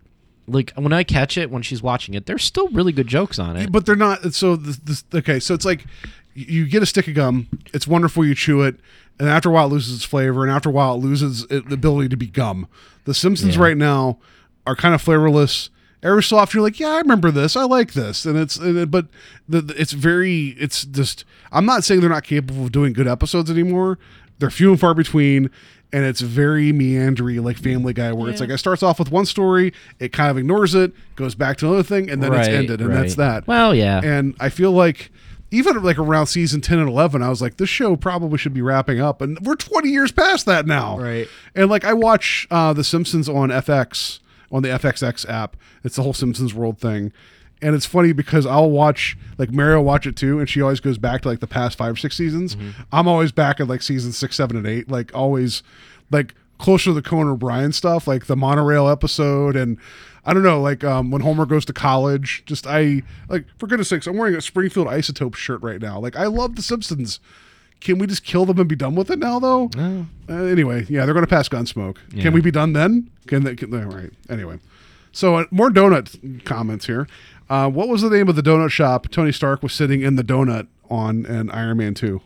like 0.47 0.71
when 0.75 0.93
I 0.93 1.03
catch 1.03 1.37
it 1.37 1.51
when 1.51 1.61
she's 1.61 1.81
watching 1.81 2.13
it, 2.13 2.25
there's 2.25 2.43
still 2.43 2.67
really 2.69 2.91
good 2.91 3.07
jokes 3.07 3.37
on 3.39 3.57
it. 3.57 3.71
but 3.71 3.85
they're 3.85 3.95
not. 3.95 4.33
So 4.33 4.55
this, 4.55 4.77
this 4.77 5.03
okay. 5.13 5.39
So 5.39 5.53
it's 5.53 5.65
like 5.65 5.85
you 6.33 6.67
get 6.67 6.83
a 6.83 6.85
stick 6.85 7.07
of 7.07 7.15
gum. 7.15 7.47
It's 7.73 7.87
wonderful. 7.87 8.23
You 8.25 8.35
chew 8.35 8.61
it, 8.61 8.75
and 9.19 9.27
after 9.27 9.49
a 9.49 9.51
while, 9.51 9.65
it 9.67 9.71
loses 9.71 9.95
its 9.95 10.05
flavor, 10.05 10.43
and 10.43 10.51
after 10.53 10.69
a 10.69 10.71
while, 10.71 10.93
it 10.95 10.99
loses 10.99 11.43
it, 11.49 11.67
the 11.67 11.73
ability 11.73 12.09
to 12.09 12.17
be 12.17 12.27
gum. 12.27 12.67
The 13.05 13.13
Simpsons 13.13 13.55
Yeah. 13.55 13.61
right 13.63 13.77
now 13.77 14.19
are 14.65 14.75
kind 14.75 14.93
of 14.93 15.01
flavorless. 15.01 15.69
Every 16.07 16.23
so 16.23 16.37
often, 16.37 16.57
you're 16.57 16.63
like, 16.67 16.79
yeah, 16.79 16.89
I 16.89 16.97
remember 16.99 17.31
this. 17.31 17.55
I 17.55 17.63
like 17.63 17.93
this, 17.93 18.25
and 18.25 18.37
it's 18.37 18.57
but 18.57 19.07
the, 19.47 19.73
it's 19.77 19.91
very. 19.91 20.55
It's 20.59 20.85
just. 20.85 21.25
I'm 21.51 21.65
not 21.65 21.83
saying 21.83 22.01
they're 22.01 22.09
not 22.09 22.23
capable 22.23 22.63
of 22.65 22.71
doing 22.71 22.93
good 22.93 23.07
episodes 23.07 23.49
anymore. 23.49 23.99
They're 24.39 24.49
few 24.49 24.71
and 24.71 24.79
far 24.79 24.93
between. 24.93 25.49
And 25.93 26.03
it's 26.03 26.19
very 26.19 26.73
meandering, 26.73 27.41
like 27.45 27.57
Family 27.57 27.93
Guy, 27.93 28.11
where 28.11 28.29
it's 28.29 28.41
like 28.41 28.49
it 28.49 28.57
starts 28.57 28.83
off 28.83 28.99
with 28.99 29.09
one 29.09 29.25
story, 29.25 29.71
it 29.99 30.11
kind 30.11 30.29
of 30.29 30.37
ignores 30.37 30.75
it, 30.75 30.91
goes 31.15 31.33
back 31.33 31.55
to 31.59 31.65
another 31.65 31.81
thing, 31.81 32.09
and 32.09 32.21
then 32.21 32.33
it's 32.33 32.49
ended, 32.49 32.81
and 32.81 32.91
that's 32.93 33.15
that. 33.15 33.47
Well, 33.47 33.73
yeah. 33.73 34.01
And 34.03 34.35
I 34.37 34.49
feel 34.49 34.73
like 34.73 35.11
even 35.51 35.81
like 35.81 35.97
around 35.97 36.27
season 36.27 36.61
10 36.61 36.79
and 36.79 36.89
11, 36.89 37.21
I 37.23 37.29
was 37.29 37.41
like, 37.41 37.57
this 37.57 37.69
show 37.69 37.95
probably 37.95 38.37
should 38.37 38.53
be 38.53 38.61
wrapping 38.61 38.99
up. 38.99 39.21
And 39.21 39.39
we're 39.39 39.55
20 39.55 39.89
years 39.89 40.11
past 40.11 40.45
that 40.45 40.65
now. 40.65 40.99
Right. 40.99 41.27
And 41.55 41.69
like 41.69 41.85
I 41.85 41.93
watch 41.93 42.47
uh, 42.51 42.73
The 42.73 42.83
Simpsons 42.83 43.29
on 43.29 43.49
FX, 43.49 44.19
on 44.51 44.63
the 44.63 44.69
FXX 44.69 45.27
app. 45.29 45.57
It's 45.83 45.95
the 45.95 46.03
whole 46.03 46.13
Simpsons 46.13 46.53
World 46.53 46.79
thing. 46.79 47.11
And 47.61 47.73
it's 47.73 47.87
funny 47.87 48.13
because 48.13 48.45
I'll 48.45 48.69
watch, 48.69 49.17
like 49.39 49.49
Mary 49.49 49.75
will 49.75 49.83
watch 49.83 50.05
it 50.05 50.15
too, 50.15 50.39
and 50.39 50.47
she 50.47 50.61
always 50.61 50.79
goes 50.79 50.99
back 50.99 51.21
to 51.23 51.29
like 51.29 51.39
the 51.39 51.47
past 51.47 51.77
five 51.77 51.93
or 51.93 51.97
six 51.97 52.15
seasons. 52.15 52.55
Mm-hmm. 52.55 52.81
I'm 52.91 53.07
always 53.07 53.31
back 53.31 53.59
at 53.59 53.67
like 53.67 53.81
season 53.81 54.11
six, 54.11 54.35
seven, 54.35 54.57
and 54.57 54.67
eight. 54.67 54.91
Like 54.91 55.13
always, 55.15 55.63
like 56.11 56.35
closer 56.59 56.85
to 56.85 56.93
the 56.93 57.01
Conan 57.01 57.29
O'Brien 57.33 57.71
stuff, 57.71 58.07
like 58.07 58.27
the 58.27 58.35
monorail 58.35 58.87
episode, 58.87 59.55
and 59.55 59.77
I 60.23 60.33
don't 60.33 60.43
know, 60.43 60.61
like 60.61 60.83
um, 60.83 61.09
when 61.09 61.21
Homer 61.21 61.45
goes 61.45 61.65
to 61.65 61.73
college. 61.73 62.43
Just 62.45 62.67
I 62.67 63.01
like 63.29 63.45
for 63.57 63.65
goodness 63.65 63.89
sakes, 63.89 64.05
I'm 64.05 64.17
wearing 64.17 64.35
a 64.35 64.41
Springfield 64.41 64.87
Isotope 64.87 65.35
shirt 65.35 65.61
right 65.63 65.81
now. 65.81 65.99
Like 65.99 66.15
I 66.15 66.25
love 66.25 66.55
The 66.55 66.61
Simpsons. 66.61 67.19
Can 67.79 67.99
we 67.99 68.07
just 68.07 68.23
kill 68.23 68.45
them 68.45 68.59
and 68.59 68.67
be 68.67 68.75
done 68.75 68.95
with 68.95 69.09
it 69.11 69.19
now, 69.19 69.39
though? 69.39 69.69
No. 69.75 70.07
Uh, 70.27 70.43
anyway, 70.45 70.85
yeah, 70.89 71.05
they're 71.05 71.13
going 71.13 71.25
to 71.25 71.29
pass 71.29 71.47
Gunsmoke. 71.47 71.97
Yeah. 72.11 72.23
Can 72.23 72.33
we 72.33 72.41
be 72.41 72.51
done 72.51 72.73
then? 72.73 73.09
Can 73.27 73.43
they? 73.43 73.55
Can, 73.55 73.69
right. 73.71 74.11
Anyway, 74.29 74.59
so 75.11 75.35
uh, 75.35 75.45
more 75.51 75.69
donut 75.69 76.43
comments 76.43 76.87
here. 76.87 77.07
Uh, 77.49 77.69
what 77.69 77.87
was 77.87 78.01
the 78.01 78.09
name 78.09 78.27
of 78.27 78.35
the 78.35 78.41
donut 78.41 78.71
shop 78.71 79.09
Tony 79.09 79.31
Stark 79.31 79.61
was 79.63 79.73
sitting 79.73 80.01
in 80.01 80.15
the 80.15 80.23
donut 80.23 80.67
on 80.89 81.25
in 81.27 81.49
Iron 81.51 81.77
Man 81.77 81.93
Two? 81.93 82.21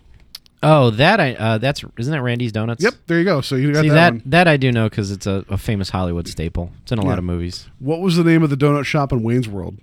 Oh, 0.64 0.90
that 0.92 1.20
I 1.20 1.34
uh, 1.34 1.58
that's 1.58 1.84
isn't 1.98 2.12
that 2.12 2.22
Randy's 2.22 2.52
Donuts? 2.52 2.84
Yep, 2.84 2.94
there 3.08 3.18
you 3.20 3.26
go. 3.26 3.42
So 3.42 3.56
you 3.56 3.74
got 3.74 3.82
See 3.82 3.90
that, 3.90 4.14
that 4.14 4.30
that 4.32 4.48
I 4.48 4.58
do 4.58 4.72
know 4.72 4.90
because 4.90 5.12
it's 5.12 5.26
a, 5.28 5.44
a 5.50 5.58
famous 5.58 5.90
Hollywood 5.90 6.28
staple. 6.28 6.72
It's 6.84 6.92
in 6.92 7.00
a 7.00 7.02
Yeah. 7.04 7.10
lot 7.10 7.18
of 7.18 7.24
movies. 7.24 7.68
What 7.80 8.00
was 8.00 8.16
the 8.16 8.24
name 8.24 8.42
of 8.44 8.50
the 8.52 8.56
donut 8.56 8.86
shop 8.86 9.12
in 9.12 9.22
Wayne's 9.24 9.50
World? 9.50 9.78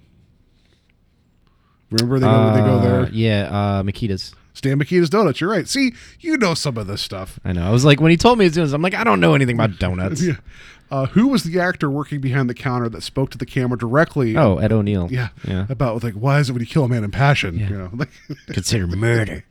Remember 1.91 2.19
they 2.19 2.27
go 2.27 2.53
they 2.55 2.61
go 2.61 2.77
Uh, 2.79 2.81
there. 2.83 3.09
Yeah, 3.13 3.49
uh, 3.51 3.83
Mikita's. 3.83 4.35
Stan 4.59 4.79
Mikita's 4.79 5.09
Donuts. 5.09 5.41
You're 5.41 5.51
right. 5.51 5.69
See, 5.69 5.93
you 6.21 6.37
know 6.37 6.53
some 6.55 6.77
of 6.77 6.87
this 6.89 7.01
stuff. 7.01 7.39
I 7.45 7.53
know. 7.53 7.67
I 7.67 7.71
was 7.71 7.85
like, 7.85 8.01
when 8.01 8.11
he 8.11 8.17
told 8.17 8.39
me 8.39 8.45
his 8.45 8.55
donuts, 8.55 8.73
I'm 8.73 8.83
like, 8.83 8.95
I 8.95 9.05
don't 9.05 9.21
know 9.21 9.35
anything 9.35 9.55
about 9.57 9.79
donuts. 9.79 10.21
Yeah. 10.23 10.35
Uh, 10.91 11.07
who 11.07 11.29
was 11.29 11.45
the 11.45 11.61
actor 11.61 11.89
working 11.91 12.21
behind 12.21 12.49
the 12.51 12.55
counter 12.55 12.89
that 12.89 13.03
spoke 13.03 13.31
to 13.31 13.39
the 13.39 13.47
camera 13.47 13.79
directly? 13.79 14.37
Oh, 14.37 14.57
Ed 14.59 14.73
O'Neill. 14.73 15.09
yeah, 15.11 15.29
yeah. 15.47 15.67
About 15.69 16.03
like, 16.03 16.15
why 16.15 16.41
is 16.41 16.49
it 16.49 16.55
when 16.55 16.61
you 16.61 16.67
kill 16.67 16.85
a 16.85 16.89
man 16.89 17.05
in 17.05 17.11
passion? 17.11 17.59
Yeah. 17.59 17.69
You 17.69 17.79
know, 17.79 17.91
like, 17.93 18.09
Consider 18.49 18.87
murder. 18.89 19.45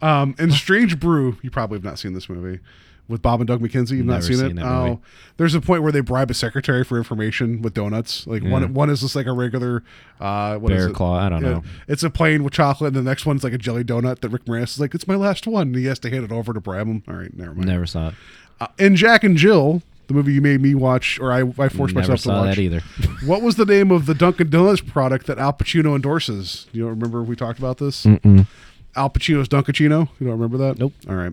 um, 0.00 0.34
and 0.38 0.52
Strange 0.52 0.98
Brew. 1.00 1.36
You 1.42 1.50
probably 1.50 1.76
have 1.76 1.84
not 1.84 1.98
seen 1.98 2.12
this 2.14 2.28
movie 2.28 2.60
with 3.08 3.22
Bob 3.22 3.40
and 3.40 3.46
Doug 3.48 3.60
McKenzie. 3.60 3.92
You've 3.92 4.06
not 4.06 4.22
seen, 4.24 4.36
seen 4.36 4.58
it. 4.58 4.62
oh, 4.62 4.86
movie. 4.86 5.00
there's 5.36 5.54
a 5.54 5.60
point 5.60 5.82
where 5.82 5.92
they 5.92 6.00
bribe 6.00 6.30
a 6.30 6.34
secretary 6.34 6.82
for 6.84 6.98
information 6.98 7.62
with 7.62 7.72
donuts. 7.74 8.26
Like 8.26 8.42
one, 8.42 8.62
Yeah. 8.62 8.68
one 8.68 8.90
is 8.90 9.00
just 9.00 9.14
like 9.14 9.26
a 9.26 9.32
regular, 9.32 9.82
uh, 10.20 10.56
what 10.58 10.72
is 10.72 10.78
Bear 10.78 10.88
it? 10.88 10.94
claw, 10.94 11.18
I 11.18 11.28
don't 11.28 11.42
know. 11.42 11.62
It's 11.88 12.02
a 12.02 12.10
plain 12.10 12.42
with 12.44 12.52
chocolate, 12.52 12.94
and 12.94 12.96
the 13.06 13.08
next 13.08 13.26
one's 13.26 13.44
like 13.44 13.52
a 13.52 13.58
jelly 13.58 13.84
donut 13.84 14.20
that 14.20 14.28
Rick 14.30 14.44
Moranis 14.46 14.70
is 14.70 14.80
like, 14.80 14.94
it's 14.94 15.06
my 15.06 15.14
last 15.16 15.46
one. 15.46 15.68
And 15.68 15.76
he 15.76 15.84
has 15.86 15.98
to 16.00 16.10
hand 16.10 16.24
it 16.24 16.32
over 16.32 16.52
to 16.52 16.60
bribe 16.60 16.86
him. 16.86 17.02
All 17.08 17.14
right, 17.14 17.32
never 17.36 17.54
mind. 17.54 17.66
Never 17.68 17.86
saw 17.86 18.08
it. 18.08 18.14
Uh, 18.60 18.66
and 18.78 18.96
Jack 18.96 19.22
and 19.22 19.36
Jill, 19.36 19.82
the 20.08 20.14
movie 20.14 20.32
you 20.32 20.40
made 20.40 20.60
me 20.60 20.74
watch, 20.74 21.18
or 21.20 21.32
I, 21.32 21.40
I 21.40 21.68
forced 21.68 21.94
Never 21.94 22.00
myself 22.00 22.18
to 22.20 22.22
saw 22.22 22.40
watch. 22.44 22.56
that 22.56 22.62
either. 22.62 22.80
what 23.26 23.42
was 23.42 23.56
the 23.56 23.66
name 23.66 23.90
of 23.90 24.06
the 24.06 24.14
Dunkin' 24.14 24.50
Donuts 24.50 24.80
product 24.80 25.26
that 25.26 25.38
Al 25.38 25.52
Pacino 25.52 25.94
endorses? 25.94 26.66
You 26.72 26.82
don't 26.82 26.90
remember 26.90 27.22
we 27.22 27.36
talked 27.36 27.58
about 27.58 27.78
this? 27.78 28.04
Mm-mm. 28.06 28.46
Al 28.94 29.10
Pacino's 29.10 29.48
Dunkaccino. 29.48 30.08
You 30.18 30.26
don't 30.26 30.38
remember 30.38 30.56
that? 30.58 30.78
Nope. 30.78 30.94
All 31.08 31.16
right. 31.16 31.32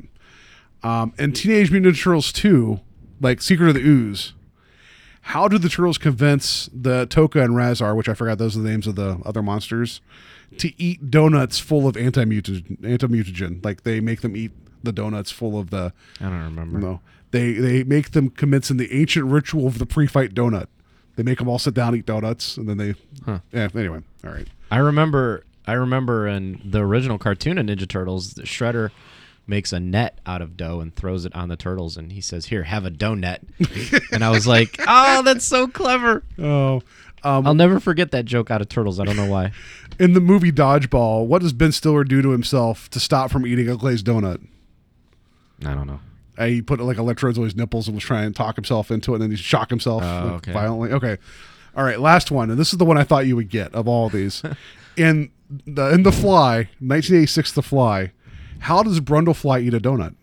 Um, 0.84 1.14
and 1.18 1.36
Teenage 1.36 1.72
Mutant 1.72 1.96
Ninja 1.96 2.04
Turtles 2.04 2.32
2, 2.34 2.80
like 3.22 3.42
Secret 3.42 3.70
of 3.70 3.76
the 3.76 3.82
Ooze. 3.82 4.34
How 5.28 5.48
do 5.48 5.58
the 5.58 5.70
turtles 5.70 5.98
convince 5.98 6.70
the 6.74 7.08
Tokka 7.08 7.42
and 7.46 7.54
Rahzar, 7.54 7.96
which 7.96 8.10
I 8.10 8.14
forgot 8.14 8.38
those 8.38 8.58
are 8.58 8.62
the 8.62 8.70
names 8.70 8.88
of 8.88 8.96
the 8.96 9.22
other 9.26 9.42
monsters, 9.42 10.02
to 10.58 10.74
eat 10.82 11.10
donuts 11.10 11.60
full 11.60 11.88
of 11.88 11.96
anti-mutagen? 11.96 12.84
anti-mutagen? 12.86 13.64
Like 13.64 13.84
they 13.84 14.02
make 14.02 14.20
them 14.20 14.36
eat 14.36 14.52
the 14.84 14.92
donuts 14.92 15.32
full 15.32 15.58
of 15.58 15.70
the 15.70 15.94
I 16.20 16.26
don't 16.26 16.44
remember. 16.44 16.78
no. 16.80 17.00
They 17.32 17.54
they 17.54 17.84
make 17.86 18.12
them 18.12 18.30
commits 18.32 18.70
in 18.70 18.76
the 18.78 18.94
ancient 18.94 19.26
ritual 19.26 19.66
of 19.66 19.80
the 19.80 19.86
pre-fight 19.86 20.34
donut. 20.36 20.68
They 21.16 21.24
make 21.24 21.38
them 21.40 21.48
all 21.48 21.58
sit 21.58 21.74
down, 21.74 21.96
eat 21.96 22.06
donuts, 22.06 22.58
and 22.58 22.68
then 22.68 22.78
they. 22.78 22.96
Yeah. 23.26 23.70
Anyway, 23.74 24.02
all 24.26 24.32
right. 24.32 24.48
I 24.70 24.78
remember. 24.78 25.46
I 25.66 25.74
remember 25.74 26.28
in 26.28 26.60
the 26.66 26.80
original 26.82 27.18
cartoon 27.18 27.58
of 27.58 27.66
Ninja 27.66 27.88
Turtles, 27.88 28.34
Shredder 28.34 28.92
makes 29.46 29.74
a 29.74 29.80
net 29.80 30.20
out 30.26 30.42
of 30.42 30.56
dough 30.56 30.80
and 30.80 30.96
throws 30.96 31.26
it 31.26 31.36
on 31.36 31.50
the 31.50 31.56
turtles, 31.56 31.98
and 31.98 32.12
he 32.12 32.22
says, 32.22 32.46
"Here, 32.48 32.64
have 32.64 32.86
a 32.86 32.92
donut." 32.92 33.40
and 34.12 34.24
I 34.24 34.30
was 34.30 34.48
like, 34.48 34.78
"Oh, 34.88 35.22
that's 35.24 35.46
so 35.46 35.68
clever." 35.68 36.24
Oh, 36.40 36.82
um, 37.24 37.46
I'll 37.48 37.54
never 37.54 37.80
forget 37.80 38.12
that 38.12 38.26
joke 38.26 38.52
out 38.52 38.62
of 38.62 38.70
Turtles. 38.70 39.00
I 39.00 39.06
don't 39.06 39.16
know 39.18 39.30
why. 39.30 39.52
in 40.00 40.14
the 40.14 40.20
movie 40.20 40.52
Dodgeball, 40.52 41.26
what 41.28 41.42
does 41.42 41.54
Ben 41.54 41.72
Stiller 41.72 42.04
do 42.04 42.22
to 42.22 42.32
himself 42.32 42.90
to 42.90 43.00
stop 43.00 43.32
from 43.32 43.46
eating 43.48 43.70
a 43.70 43.78
glazed 43.78 44.06
donut? 44.06 44.46
I 45.66 45.74
don't 45.74 45.88
know. 45.88 46.00
Uh, 46.38 46.46
he 46.48 46.62
put 46.62 46.80
like 46.80 46.98
electrodes 46.98 47.38
on 47.38 47.44
his 47.44 47.56
nipples 47.56 47.88
and 47.88 47.96
was 47.96 48.04
trying 48.04 48.32
to 48.32 48.36
talk 48.38 48.56
himself 48.56 48.92
into 48.92 49.12
it, 49.12 49.16
and 49.16 49.24
then 49.24 49.30
he 49.32 49.38
shock 49.38 49.70
himself 49.70 50.02
Oh, 50.04 50.06
like, 50.26 50.34
okay. 50.36 50.52
violently. 50.52 50.92
Okay, 50.92 51.18
all 51.78 51.84
right. 51.84 52.00
Last 52.00 52.32
one, 52.32 52.50
and 52.50 52.60
this 52.60 52.74
is 52.74 52.80
the 52.80 52.86
one 52.86 52.98
I 52.98 53.04
thought 53.04 53.26
you 53.28 53.36
would 53.36 53.50
get 53.50 53.74
of 53.76 53.88
all 53.88 54.10
these. 54.10 54.42
in 54.98 55.32
the 55.68 55.94
in 55.94 56.04
the 56.04 56.12
Fly, 56.12 56.56
1986, 56.80 57.52
The 57.52 57.62
Fly. 57.62 58.12
How 58.64 58.82
does 58.84 59.00
Brundlefly 59.00 59.64
eat 59.64 59.74
a 59.74 59.80
donut? 59.80 60.16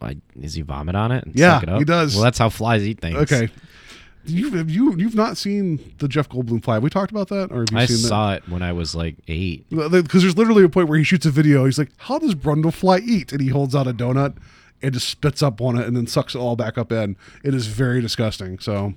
Like, 0.00 0.18
does 0.38 0.54
he 0.54 0.62
vomit 0.62 0.94
on 0.96 1.12
it? 1.12 1.24
And 1.24 1.34
Yeah, 1.34 1.54
suck 1.54 1.62
it 1.64 1.68
up? 1.70 1.78
he 1.78 1.84
does. 1.84 2.14
Well, 2.14 2.24
that's 2.24 2.38
how 2.38 2.48
flies 2.48 2.82
eat 2.86 3.00
things. 3.00 3.16
Okay. 3.16 3.48
You 4.26 4.50
have 4.56 4.70
you 4.70 4.94
you've 4.96 5.14
not 5.14 5.36
seen 5.36 5.94
the 5.98 6.08
Jeff 6.08 6.30
Goldblum 6.30 6.64
fly? 6.64 6.74
Have 6.74 6.82
we 6.82 6.88
talked 6.88 7.10
about 7.10 7.28
that, 7.28 7.52
or 7.52 7.58
have 7.60 7.66
you 7.70 7.76
I 7.78 7.84
seen 7.86 8.02
that? 8.02 8.08
saw 8.08 8.32
it 8.34 8.48
when 8.48 8.62
I 8.62 8.72
was 8.72 8.94
like 8.94 9.16
eight. 9.28 9.68
because 9.68 10.22
there's 10.22 10.36
literally 10.38 10.64
a 10.64 10.68
point 10.70 10.88
where 10.88 10.96
he 10.96 11.04
shoots 11.04 11.26
a 11.26 11.30
video. 11.30 11.66
He's 11.66 11.78
like, 11.78 11.90
"How 11.98 12.18
does 12.18 12.34
Brundlefly 12.34 13.02
eat?" 13.02 13.32
And 13.32 13.40
he 13.42 13.48
holds 13.48 13.74
out 13.74 13.86
a 13.86 13.92
donut 13.92 14.36
and 14.82 14.94
just 14.94 15.08
spits 15.10 15.42
up 15.42 15.60
on 15.60 15.76
it 15.78 15.86
and 15.86 15.94
then 15.94 16.06
sucks 16.06 16.34
it 16.34 16.38
all 16.38 16.56
back 16.56 16.78
up 16.78 16.90
in. 16.90 17.16
It 17.42 17.54
is 17.54 17.66
very 17.66 18.00
disgusting. 18.00 18.58
So 18.60 18.94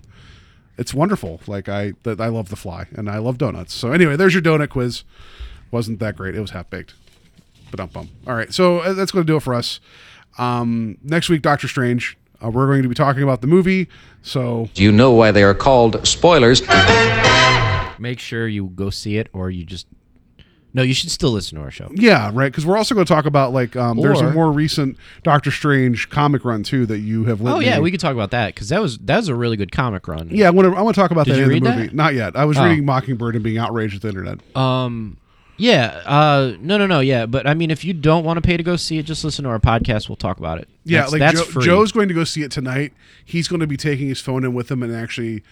it's 0.77 0.93
wonderful. 0.93 1.41
Like 1.45 1.67
I, 1.67 1.91
that 2.03 2.21
I 2.21 2.27
love 2.27 2.47
the 2.47 2.55
fly 2.55 2.87
and 2.93 3.09
I 3.09 3.17
love 3.17 3.37
donuts. 3.37 3.73
So 3.73 3.91
anyway, 3.91 4.15
there's 4.15 4.33
your 4.33 4.41
donut 4.43 4.69
quiz. 4.69 5.03
Wasn't 5.71 5.99
that 5.99 6.15
great? 6.15 6.35
It 6.35 6.39
was 6.41 6.51
half 6.51 6.69
baked. 6.69 6.93
But 7.71 7.79
um 7.79 7.89
bum. 7.89 8.09
All 8.25 8.35
right, 8.35 8.53
so 8.53 8.79
uh, 8.79 8.93
that's 8.93 9.11
going 9.11 9.25
to 9.25 9.31
do 9.31 9.37
it 9.37 9.41
for 9.43 9.53
us. 9.53 9.79
Um, 10.37 10.97
next 11.03 11.29
week, 11.29 11.41
Doctor 11.41 11.67
Strange. 11.67 12.17
Uh, 12.43 12.49
we're 12.51 12.67
going 12.67 12.83
to 12.83 12.89
be 12.89 12.93
talking 12.95 13.23
about 13.23 13.41
the 13.41 13.47
movie. 13.47 13.89
So 14.21 14.69
Do 14.75 14.83
you 14.83 14.91
know 14.91 15.11
why 15.11 15.31
they 15.31 15.41
are 15.43 15.55
called 15.55 16.05
spoilers? 16.07 16.61
Make 17.99 18.19
sure 18.19 18.47
you 18.47 18.67
go 18.67 18.91
see 18.91 19.17
it, 19.17 19.27
or 19.33 19.49
you 19.49 19.63
just 19.65 19.87
no. 20.71 20.83
You 20.83 20.93
should 20.93 21.09
still 21.09 21.31
listen 21.31 21.57
to 21.57 21.63
our 21.63 21.71
show. 21.71 21.89
Yeah, 21.95 22.29
right. 22.31 22.51
Because 22.51 22.63
we're 22.63 22.77
also 22.77 22.93
going 22.93 23.07
to 23.07 23.11
talk 23.11 23.25
about 23.25 23.53
like 23.53 23.75
um, 23.75 23.99
there's 23.99 24.21
a 24.21 24.29
more 24.31 24.51
recent 24.51 24.97
Doctor 25.23 25.49
Strange 25.49 26.07
comic 26.11 26.45
run 26.45 26.61
too 26.61 26.85
that 26.85 26.99
you 26.99 27.23
have. 27.25 27.41
Oh 27.45 27.57
yeah, 27.59 27.77
me. 27.77 27.81
we 27.83 27.89
could 27.91 27.99
talk 27.99 28.13
about 28.13 28.29
that 28.31 28.53
because 28.53 28.69
that 28.69 28.79
was 28.81 28.99
that 28.99 29.17
was 29.17 29.29
a 29.29 29.35
really 29.35 29.57
good 29.57 29.71
comic 29.71 30.07
run. 30.07 30.29
Yeah, 30.31 30.47
I 30.47 30.49
want 30.51 30.71
to. 30.71 30.77
I 30.77 30.81
want 30.83 30.93
to 30.95 31.01
talk 31.01 31.09
about 31.09 31.25
Did 31.25 31.35
that 31.35 31.39
you 31.39 31.43
in 31.45 31.49
read 31.49 31.63
the 31.63 31.69
movie. 31.71 31.87
that? 31.87 31.95
Not 31.95 32.13
yet. 32.13 32.35
I 32.35 32.45
was 32.45 32.57
Oh. 32.59 32.65
reading 32.65 32.85
Mockingbird 32.85 33.33
and 33.33 33.43
being 33.43 33.57
outraged 33.57 33.95
at 33.95 34.01
the 34.03 34.09
internet. 34.09 34.39
Um. 34.55 35.17
Yeah. 35.57 36.01
Uh. 36.05 36.53
No. 36.59 36.77
No. 36.77 36.87
No. 36.87 36.99
Yeah. 36.99 37.25
But 37.25 37.47
I 37.47 37.53
mean, 37.53 37.71
if 37.71 37.83
you 37.83 37.93
don't 37.93 38.23
want 38.23 38.37
to 38.37 38.41
pay 38.41 38.57
to 38.57 38.63
go 38.63 38.75
see 38.75 38.97
it, 38.97 39.03
just 39.03 39.23
listen 39.23 39.43
to 39.43 39.49
our 39.49 39.59
podcast. 39.59 40.09
We'll 40.09 40.15
talk 40.15 40.37
about 40.37 40.59
it. 40.59 40.69
Yeah, 40.83 41.01
That's, 41.01 41.11
like 41.11 41.19
that's 41.19 41.39
Joe, 41.39 41.45
free. 41.45 41.65
Joe's 41.65 41.91
going 41.91 42.07
to 42.07 42.13
go 42.13 42.23
see 42.23 42.43
it 42.43 42.51
tonight. 42.51 42.93
He's 43.25 43.47
going 43.47 43.59
to 43.59 43.67
be 43.67 43.77
taking 43.77 44.07
his 44.07 44.21
phone 44.21 44.43
in 44.43 44.53
with 44.53 44.71
him 44.71 44.83
and 44.83 44.95
actually. 44.95 45.43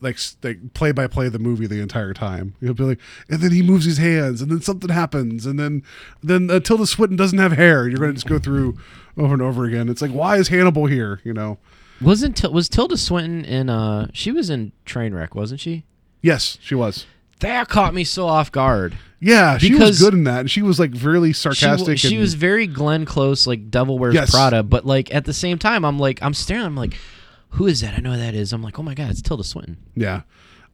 Like, 0.00 0.16
like 0.44 0.74
play 0.74 0.92
by 0.92 1.08
play 1.08 1.28
the 1.28 1.40
movie 1.40 1.66
the 1.66 1.80
entire 1.80 2.14
time. 2.14 2.54
He'll 2.60 2.72
be 2.72 2.84
like, 2.84 3.00
and 3.28 3.40
then 3.40 3.50
he 3.50 3.64
moves 3.64 3.84
his 3.84 3.98
hands, 3.98 4.40
and 4.40 4.48
then 4.48 4.60
something 4.60 4.90
happens, 4.90 5.44
and 5.44 5.58
then 5.58 5.82
then 6.22 6.48
uh, 6.48 6.60
Tilda 6.60 6.86
Swinton 6.86 7.16
doesn't 7.16 7.40
have 7.40 7.50
hair. 7.50 7.88
You're 7.88 7.98
going 7.98 8.10
to 8.10 8.14
just 8.14 8.28
go 8.28 8.38
through 8.38 8.78
over 9.16 9.32
and 9.32 9.42
over 9.42 9.64
again. 9.64 9.88
It's 9.88 10.00
like, 10.00 10.12
why 10.12 10.36
is 10.36 10.46
Hannibal 10.46 10.86
here? 10.86 11.20
You 11.24 11.34
know? 11.34 11.58
wasn't 12.00 12.48
was 12.52 12.68
Tilda 12.68 12.96
Swinton 12.96 13.44
in 13.44 13.68
uh 13.68 14.08
she 14.12 14.30
was 14.30 14.50
in 14.50 14.72
Trainwreck, 14.86 15.34
wasn't 15.34 15.60
she? 15.60 15.84
Yes, 16.22 16.58
she 16.60 16.74
was. 16.74 17.06
That 17.40 17.68
caught 17.68 17.94
me 17.94 18.04
so 18.04 18.26
off 18.26 18.50
guard. 18.52 18.96
Yeah, 19.20 19.58
she 19.58 19.74
was 19.74 20.00
good 20.00 20.14
in 20.14 20.24
that, 20.24 20.40
and 20.40 20.50
she 20.50 20.62
was 20.62 20.78
like 20.78 20.92
really 21.02 21.32
She, 21.32 21.42
w- 21.48 21.54
sarcastic. 21.56 21.98
she 21.98 22.08
and- 22.14 22.20
was 22.20 22.34
very 22.34 22.66
Glenn 22.66 23.04
Close, 23.04 23.46
like 23.46 23.70
Devil 23.70 23.98
Wears 23.98 24.14
Yes. 24.14 24.30
Prada, 24.30 24.62
but 24.62 24.84
like 24.86 25.12
at 25.14 25.24
the 25.24 25.32
same 25.32 25.58
time, 25.58 25.84
I'm 25.84 25.98
like 25.98 26.22
I'm 26.22 26.34
staring. 26.34 26.64
I'm 26.64 26.76
like, 26.76 26.96
who 27.50 27.66
is 27.66 27.80
that? 27.80 27.94
I 27.94 27.98
know 28.00 28.12
who 28.12 28.18
that 28.18 28.34
is. 28.34 28.52
I'm 28.52 28.62
like, 28.62 28.78
oh 28.78 28.82
my 28.82 28.94
god, 28.94 29.10
it's 29.10 29.22
Tilda 29.22 29.42
Swinton. 29.44 29.76
yeah. 29.96 30.22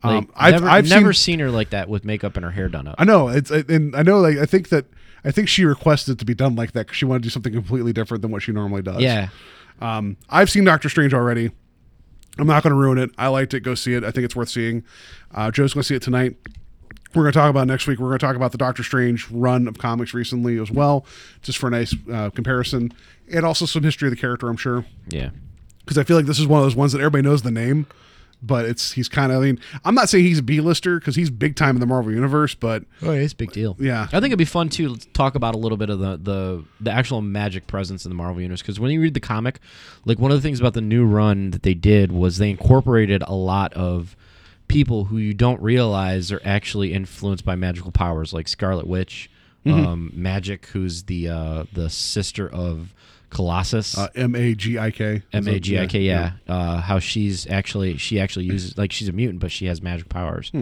Like, 0.02 0.18
Um, 0.24 0.30
I've 0.36 0.52
never, 0.54 0.68
I've 0.68 0.88
never 0.90 1.12
seen 1.14 1.34
seen, 1.34 1.38
her 1.40 1.50
like 1.50 1.70
that 1.70 1.88
with 1.88 2.04
makeup 2.04 2.36
and 2.36 2.44
her 2.44 2.50
hair 2.50 2.68
done 2.68 2.86
up. 2.86 2.96
I 2.98 3.04
know 3.04 3.28
it's 3.28 3.50
and 3.50 3.96
I 3.96 4.02
know 4.02 4.20
like 4.20 4.36
I 4.36 4.44
think 4.44 4.68
that 4.68 4.84
I 5.24 5.30
think 5.30 5.48
she 5.48 5.64
requested 5.64 6.18
to 6.18 6.24
be 6.26 6.34
done 6.34 6.54
like 6.56 6.72
that 6.72 6.80
because 6.86 6.98
she 6.98 7.06
wanted 7.06 7.20
to 7.22 7.28
do 7.28 7.30
something 7.30 7.54
completely 7.54 7.94
different 7.94 8.20
than 8.20 8.30
what 8.30 8.42
she 8.42 8.52
normally 8.52 8.82
does. 8.82 9.00
Yeah. 9.00 9.28
Um, 9.80 10.18
I've 10.28 10.50
seen 10.50 10.64
Doctor 10.64 10.90
Strange 10.90 11.14
already. 11.14 11.50
I'm 12.38 12.46
not 12.46 12.62
going 12.62 12.72
to 12.72 12.78
ruin 12.78 12.98
it. 12.98 13.10
I 13.16 13.28
liked 13.28 13.54
it. 13.54 13.60
Go 13.60 13.74
see 13.74 13.94
it. 13.94 14.04
I 14.04 14.10
think 14.10 14.24
it's 14.26 14.36
worth 14.36 14.48
seeing. 14.50 14.82
Uh, 15.34 15.50
Joe's 15.50 15.72
going 15.72 15.82
to 15.82 15.86
see 15.86 15.94
it 15.94 16.02
tonight. 16.02 16.36
We're 17.14 17.22
going 17.22 17.32
to 17.32 17.38
talk 17.38 17.50
about 17.50 17.66
next 17.66 17.86
week. 17.86 17.98
We're 17.98 18.08
going 18.08 18.18
to 18.18 18.26
talk 18.26 18.36
about 18.36 18.52
the 18.52 18.58
Doctor 18.58 18.82
Strange 18.82 19.30
run 19.30 19.68
of 19.68 19.78
comics 19.78 20.12
recently 20.14 20.58
as 20.60 20.70
well, 20.70 21.06
just 21.42 21.58
for 21.58 21.68
a 21.68 21.70
nice 21.70 21.94
uh, 22.12 22.30
comparison, 22.30 22.92
and 23.32 23.44
also 23.46 23.66
some 23.66 23.82
history 23.82 24.08
of 24.08 24.10
the 24.14 24.20
character. 24.20 24.48
I'm 24.48 24.56
sure 24.56 24.84
Yeah. 25.08 25.30
because 25.80 25.96
I 25.98 26.04
feel 26.04 26.16
like 26.16 26.26
this 26.26 26.38
is 26.40 26.46
one 26.46 26.60
of 26.60 26.64
those 26.66 26.76
ones 26.76 26.92
that 26.92 26.98
everybody 27.00 27.22
knows 27.22 27.42
the 27.42 27.50
name, 27.52 27.86
but 28.42 28.64
it's 28.66 28.92
he's 28.92 29.08
kind 29.08 29.32
of. 29.32 29.40
I 29.42 29.46
mean, 29.46 29.60
I'm 29.84 29.94
not 29.94 30.08
saying 30.08 30.24
he's 30.24 30.40
a 30.40 30.42
B-lister 30.42 30.98
because 30.98 31.14
he's 31.16 31.30
big 31.30 31.56
time 31.56 31.76
in 31.76 31.80
the 31.80 31.86
Marvel 31.86 32.12
universe, 32.12 32.54
but 32.54 32.82
Oh, 33.00 33.12
it's 33.12 33.32
a 33.32 33.36
big 33.36 33.52
deal. 33.52 33.76
Yeah. 33.78 34.02
I 34.12 34.20
think 34.20 34.26
it'd 34.26 34.38
be 34.38 34.44
fun 34.44 34.68
to 34.70 34.96
talk 35.14 35.34
about 35.34 35.54
a 35.54 35.58
little 35.58 35.78
bit 35.78 35.88
of 35.90 35.98
the 36.00 36.16
the, 36.18 36.64
the 36.80 36.90
actual 36.90 37.22
magic 37.22 37.66
presence 37.68 38.04
in 38.04 38.10
the 38.10 38.16
Marvel 38.16 38.42
universe 38.42 38.60
because 38.60 38.78
when 38.80 38.90
you 38.90 39.00
read 39.00 39.14
the 39.14 39.20
comic, 39.20 39.60
like 40.04 40.18
one 40.18 40.30
of 40.30 40.36
the 40.36 40.42
things 40.42 40.58
about 40.60 40.74
the 40.74 40.80
new 40.82 41.06
run 41.06 41.52
that 41.52 41.62
they 41.62 41.74
did 41.74 42.12
was 42.12 42.36
they 42.38 42.50
incorporated 42.50 43.22
a 43.26 43.34
lot 43.34 43.72
of 43.74 44.14
people 44.68 45.04
who 45.04 45.18
you 45.18 45.34
don't 45.34 45.60
realize 45.62 46.32
are 46.32 46.40
actually 46.44 46.92
influenced 46.92 47.44
by 47.44 47.54
magical 47.56 47.92
powers, 47.92 48.32
like 48.32 48.48
Scarlet 48.48 48.86
Witch, 48.86 49.30
Mhm. 49.66 49.86
um, 49.86 50.12
Magik, 50.16 50.66
who's 50.66 51.04
the 51.04 51.28
uh, 51.28 51.64
the 51.72 51.88
sister 51.90 52.48
of 52.48 52.92
Colossus. 53.30 53.96
Uh, 53.98 54.08
M 54.14 54.34
A 54.34 54.54
G 54.54 54.78
I 54.78 54.90
K. 54.90 55.22
M 55.32 55.48
A 55.48 55.58
G 55.58 55.78
I 55.78 55.86
K, 55.86 56.00
yeah. 56.02 56.32
Uh, 56.46 56.80
how 56.80 56.98
she's 56.98 57.46
actually 57.48 57.96
she 57.96 58.20
actually 58.20 58.44
uses 58.44 58.76
like 58.78 58.92
she's 58.92 59.08
a 59.08 59.12
mutant, 59.12 59.40
but 59.40 59.50
she 59.50 59.66
has 59.66 59.80
magic 59.82 60.08
powers. 60.08 60.52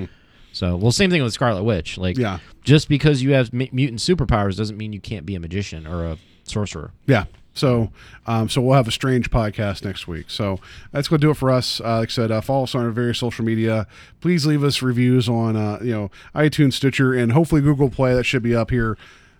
So, 0.54 0.76
well, 0.76 0.92
same 0.92 1.10
thing 1.10 1.22
with 1.22 1.32
Scarlet 1.32 1.62
Witch. 1.64 1.96
Like, 1.96 2.16
Hmm. 2.16 2.22
Yeah. 2.22 2.38
just 2.62 2.88
because 2.88 3.22
you 3.22 3.32
have 3.32 3.52
mu- 3.54 3.68
mutant 3.72 4.00
superpowers 4.00 4.56
doesn't 4.56 4.76
mean 4.76 4.92
you 4.92 5.00
can't 5.00 5.24
be 5.24 5.34
a 5.34 5.40
magician 5.40 5.86
or 5.86 6.04
a 6.04 6.18
sorcerer. 6.44 6.90
Yeah. 7.06 7.24
So, 7.54 7.90
um, 8.26 8.48
so 8.48 8.60
we'll 8.62 8.76
have 8.76 8.88
a 8.88 8.92
strange 8.92 9.30
podcast 9.30 9.84
next 9.84 10.08
week. 10.08 10.30
So 10.30 10.58
that's 10.90 11.08
going 11.08 11.20
to 11.20 11.26
do 11.26 11.30
it 11.30 11.36
for 11.36 11.50
us. 11.50 11.80
Uh, 11.80 11.98
like 11.98 12.08
I 12.08 12.12
said, 12.12 12.30
uh, 12.30 12.40
follow 12.40 12.64
us 12.64 12.74
on 12.74 12.84
our 12.84 12.90
various 12.90 13.18
social 13.18 13.44
media. 13.44 13.86
Please 14.20 14.46
leave 14.46 14.64
us 14.64 14.80
reviews 14.82 15.28
on, 15.28 15.56
uh, 15.56 15.78
you 15.82 15.92
know, 15.92 16.10
iTunes, 16.34 16.74
Stitcher, 16.74 17.14
and 17.14 17.32
hopefully 17.32 17.60
Google 17.60 17.90
Play. 17.90 18.14
That 18.14 18.24
should 18.24 18.42
be 18.42 18.54
up 18.54 18.70
here. 18.70 18.96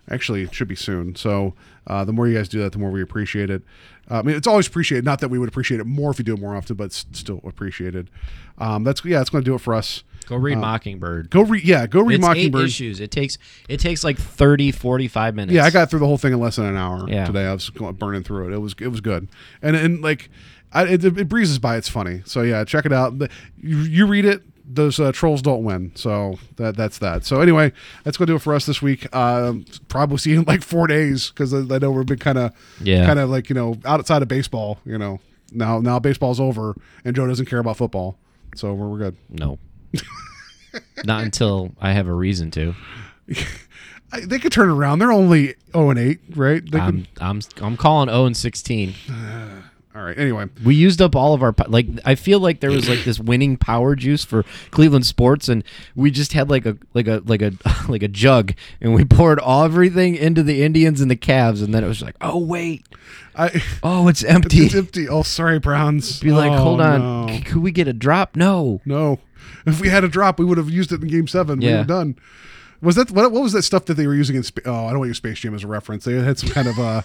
Actually, 0.09 0.43
it 0.43 0.53
should 0.53 0.67
be 0.67 0.75
soon. 0.75 1.15
So 1.15 1.53
uh, 1.87 2.03
the 2.03 2.13
more 2.13 2.27
you 2.27 2.35
guys 2.35 2.49
do 2.49 2.59
that, 2.59 2.71
the 2.73 2.79
more 2.79 2.91
we 2.91 3.01
appreciate 3.01 3.49
it. 3.49 3.63
Uh, 4.11 4.19
I 4.19 4.21
mean, 4.21 4.35
it's 4.35 4.47
always 4.47 4.67
appreciated. 4.67 5.05
Not 5.05 5.19
that 5.21 5.29
we 5.29 5.39
would 5.39 5.49
appreciate 5.49 5.79
it 5.79 5.85
more 5.85 6.11
if 6.11 6.19
you 6.19 6.25
do 6.25 6.33
it 6.33 6.39
more 6.39 6.55
often, 6.55 6.75
but 6.75 6.85
it's 6.85 7.05
still 7.13 7.41
appreciated. 7.45 8.09
Um, 8.57 8.83
that's 8.83 9.03
yeah, 9.05 9.19
that's 9.19 9.29
going 9.29 9.43
to 9.43 9.49
do 9.49 9.55
it 9.55 9.61
for 9.61 9.73
us. 9.73 10.03
Go 10.23 10.35
read 10.37 10.57
Mockingbird. 10.57 11.29
Go 11.29 11.41
read, 11.43 11.63
yeah, 11.63 11.85
go 11.87 12.01
read 12.01 12.15
it's 12.15 12.21
Mockingbird. 12.21 12.65
issues. 12.65 12.99
It 12.99 13.11
takes 13.11 13.37
it 13.69 13.79
takes 13.79 14.03
like 14.03 14.17
30, 14.17 14.71
45 14.71 15.35
minutes. 15.35 15.53
Yeah, 15.53 15.65
I 15.65 15.69
got 15.69 15.89
through 15.89 15.99
the 15.99 16.05
whole 16.07 16.17
thing 16.17 16.33
in 16.33 16.39
less 16.39 16.55
than 16.57 16.65
an 16.65 16.77
hour 16.77 17.07
Yeah. 17.09 17.25
today. 17.25 17.45
I 17.45 17.53
was 17.53 17.69
burning 17.69 18.23
through 18.23 18.47
it. 18.51 18.55
It 18.55 18.59
was 18.59 18.75
it 18.79 18.87
was 18.87 19.01
good, 19.01 19.27
and 19.61 19.75
and 19.75 20.01
like, 20.01 20.29
I, 20.71 20.83
it, 20.85 21.03
it 21.05 21.27
breezes 21.29 21.59
by. 21.59 21.77
It's 21.77 21.89
funny. 21.89 22.21
So 22.25 22.41
yeah, 22.41 22.63
check 22.65 22.85
it 22.85 22.93
out. 22.93 23.13
You, 23.61 23.77
you 23.79 24.05
read 24.07 24.25
it. 24.25 24.41
Those 24.65 24.97
uh, 24.97 25.11
trolls 25.11 25.41
don't 25.41 25.63
win. 25.65 25.91
So 25.95 26.39
that 26.55 26.77
that's 26.77 26.97
that. 26.99 27.25
So 27.25 27.41
anyway, 27.41 27.73
that's 28.05 28.15
gonna 28.17 28.27
do 28.27 28.35
it 28.35 28.41
for 28.41 28.55
us 28.55 28.65
this 28.65 28.81
week. 28.81 29.13
Um, 29.13 29.65
probably 29.89 30.17
see 30.19 30.31
you 30.31 30.39
in 30.39 30.45
like 30.45 30.63
four 30.63 30.87
days 30.87 31.29
because 31.29 31.53
I, 31.53 31.59
I 31.59 31.79
know 31.79 31.91
we've 31.91 32.05
been 32.05 32.17
kind 32.17 32.37
of 32.37 32.53
Yeah. 32.81 33.05
kind 33.05 33.19
of 33.19 33.29
like 33.29 33.49
you 33.49 33.55
know 33.55 33.77
outside 33.85 34.21
of 34.21 34.29
baseball. 34.29 34.79
You 34.85 34.97
know 34.97 35.19
now 35.51 35.79
now 35.79 35.99
baseball's 35.99 36.39
over 36.39 36.75
and 37.03 37.13
Joe 37.15 37.27
doesn't 37.27 37.45
care 37.47 37.59
about 37.59 37.75
football. 37.77 38.17
So 38.55 38.73
we're, 38.73 38.87
we're 38.87 38.97
good. 38.99 39.17
No. 39.29 39.59
Not 41.05 41.23
until 41.23 41.71
I 41.79 41.91
have 41.91 42.07
a 42.07 42.13
reason 42.13 42.49
to. 42.51 42.73
I, 44.11 44.21
they 44.21 44.39
could 44.39 44.51
turn 44.51 44.69
around. 44.69 44.99
They're 44.99 45.11
only 45.11 45.55
zero 45.71 45.89
and 45.89 45.99
eight, 45.99 46.19
right? 46.35 46.63
They 46.69 46.79
I'm 46.79 47.07
I'm 47.19 47.41
I'm 47.61 47.77
calling 47.77 48.09
0 48.09 48.25
and 48.25 48.37
16. 48.37 48.93
all 49.95 50.01
right. 50.03 50.17
Anyway, 50.17 50.49
We 50.63 50.75
used 50.75 51.01
up 51.01 51.15
all 51.15 51.33
of 51.33 51.41
our 51.43 51.51
po- 51.53 51.65
like. 51.69 51.87
I 52.05 52.15
feel 52.15 52.39
like 52.39 52.59
there 52.59 52.69
was 52.71 52.87
like 52.89 53.03
this 53.03 53.19
winning 53.31 53.57
power 53.57 53.95
juice 53.95 54.23
for 54.23 54.43
Cleveland 54.71 55.05
sports, 55.05 55.47
and 55.49 55.63
we 55.95 56.11
just 56.11 56.33
had 56.33 56.49
like 56.49 56.65
a 56.65 56.77
like 56.93 57.07
a 57.07 57.21
like 57.25 57.41
a 57.41 57.53
like 57.89 58.03
a 58.03 58.07
jug, 58.07 58.53
and 58.81 58.93
we 58.93 59.03
poured 59.05 59.39
all 59.39 59.63
everything 59.63 60.15
into 60.15 60.43
the 60.43 60.63
Indians 60.63 61.01
and 61.01 61.09
the 61.09 61.15
Cavs, 61.17 61.63
and 61.63 61.73
then 61.73 61.83
it 61.83 61.87
was 61.87 62.01
like, 62.01 62.15
oh 62.21 62.37
wait, 62.39 62.85
I. 63.35 63.63
oh 63.83 64.07
it's 64.07 64.23
empty. 64.23 64.65
It's 64.65 64.75
empty. 64.75 65.07
Oh, 65.09 65.23
sorry, 65.23 65.59
Browns. 65.59 66.19
Be 66.19 66.31
like, 66.31 66.51
Oh, 66.51 66.57
hold 66.57 66.81
on, 66.81 67.25
no. 67.27 67.33
c- 67.33 67.41
could 67.41 67.61
we 67.63 67.71
get 67.71 67.87
a 67.87 67.93
drop? 67.93 68.35
No. 68.35 68.81
No. 68.85 69.19
If 69.65 69.79
we 69.79 69.87
had 69.89 70.03
a 70.03 70.07
drop, 70.09 70.39
we 70.39 70.45
would 70.45 70.57
have 70.57 70.69
used 70.69 70.91
it 70.91 71.01
in 71.01 71.07
Game 71.07 71.27
Seven. 71.27 71.59
We 71.59 71.67
were 71.79 71.83
done. 71.85 72.15
Was 72.81 72.95
that 72.95 73.11
what, 73.11 73.31
what 73.31 73.41
was 73.43 73.53
that 73.53 73.61
stuff 73.63 73.85
that 73.85 73.93
they 73.93 74.07
were 74.07 74.15
using 74.15 74.35
in? 74.35 74.43
Spa- 74.43 74.61
oh, 74.65 74.87
I 74.87 74.89
don't 74.89 74.99
want 74.99 75.03
to 75.05 75.09
use 75.11 75.17
Space 75.17 75.39
Jam 75.39 75.55
as 75.55 75.63
a 75.63 75.67
reference. 75.67 76.03
They 76.03 76.15
had 76.15 76.37
some 76.37 76.49
kind 76.49 76.67
of 76.67 76.77
uh, 76.79 77.01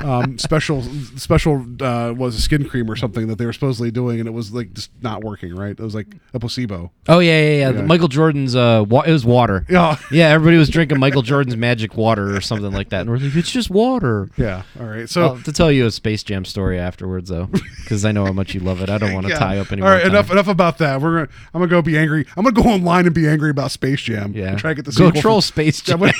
um, 0.00 0.38
special 0.38 0.82
special 1.16 1.64
uh, 1.80 2.12
was 2.12 2.36
a 2.36 2.40
skin 2.40 2.68
cream 2.68 2.90
or 2.90 2.96
something 2.96 3.28
that 3.28 3.38
they 3.38 3.46
were 3.46 3.52
supposedly 3.52 3.90
doing, 3.90 4.20
and 4.20 4.28
it 4.28 4.32
was 4.32 4.52
like 4.52 4.72
just 4.72 4.90
not 5.02 5.24
working. 5.24 5.54
Right? 5.54 5.70
It 5.70 5.80
was 5.80 5.94
like 5.94 6.08
a 6.34 6.40
placebo. 6.40 6.92
Oh 7.08 7.18
yeah, 7.18 7.40
yeah, 7.40 7.50
yeah. 7.58 7.70
Yeah. 7.70 7.82
Michael 7.82 8.08
Jordan's 8.08 8.54
uh, 8.54 8.84
wa- 8.88 9.02
it 9.02 9.12
was 9.12 9.24
water. 9.24 9.64
Yeah. 9.68 9.96
Yeah, 10.10 10.28
everybody 10.28 10.56
was 10.56 10.68
drinking 10.68 10.98
Michael 10.98 11.22
Jordan's 11.22 11.56
magic 11.56 11.96
water 11.96 12.36
or 12.36 12.40
something 12.40 12.72
like 12.72 12.90
that, 12.90 13.02
and 13.02 13.10
we're 13.10 13.18
like, 13.18 13.34
it's 13.34 13.50
just 13.50 13.70
water. 13.70 14.30
Yeah. 14.36 14.62
All 14.78 14.86
right. 14.86 15.08
So. 15.08 15.22
I'll 15.22 15.38
to 15.42 15.52
tell 15.52 15.70
you 15.70 15.86
a 15.86 15.90
Space 15.90 16.22
Jam 16.22 16.44
story 16.44 16.78
afterwards, 16.78 17.30
though, 17.30 17.46
because 17.82 18.04
I 18.04 18.12
know 18.12 18.24
how 18.24 18.32
much 18.32 18.54
you 18.54 18.60
love 18.60 18.80
it. 18.82 18.90
I 18.90 18.98
don't 18.98 19.14
want 19.14 19.26
to 19.26 19.32
yeah. 19.32 19.38
tie 19.38 19.58
up 19.58 19.72
any 19.72 19.82
All 19.82 19.88
more 19.88 19.98
time. 19.98 20.10
enough 20.10 20.30
enough 20.30 20.48
about 20.48 20.78
that. 20.78 21.00
We're 21.00 21.24
gonna. 21.24 21.28
I'm 21.54 21.60
gonna 21.60 21.70
go 21.70 21.82
be 21.82 21.98
angry. 21.98 22.26
I'm 22.36 22.44
gonna 22.44 22.60
go 22.60 22.68
online 22.68 23.06
and 23.06 23.14
be 23.14 23.28
angry 23.28 23.50
about 23.50 23.70
Space 23.70 24.00
Jam. 24.00 24.32
Yeah. 24.34 24.50
And 24.50 24.58
try 24.58 24.72
to 24.72 24.82
get 24.82 24.84
the 24.84 24.92
Go 24.92 25.10
troll 25.10 25.40
Space 25.40 25.80
Jam. 25.80 26.00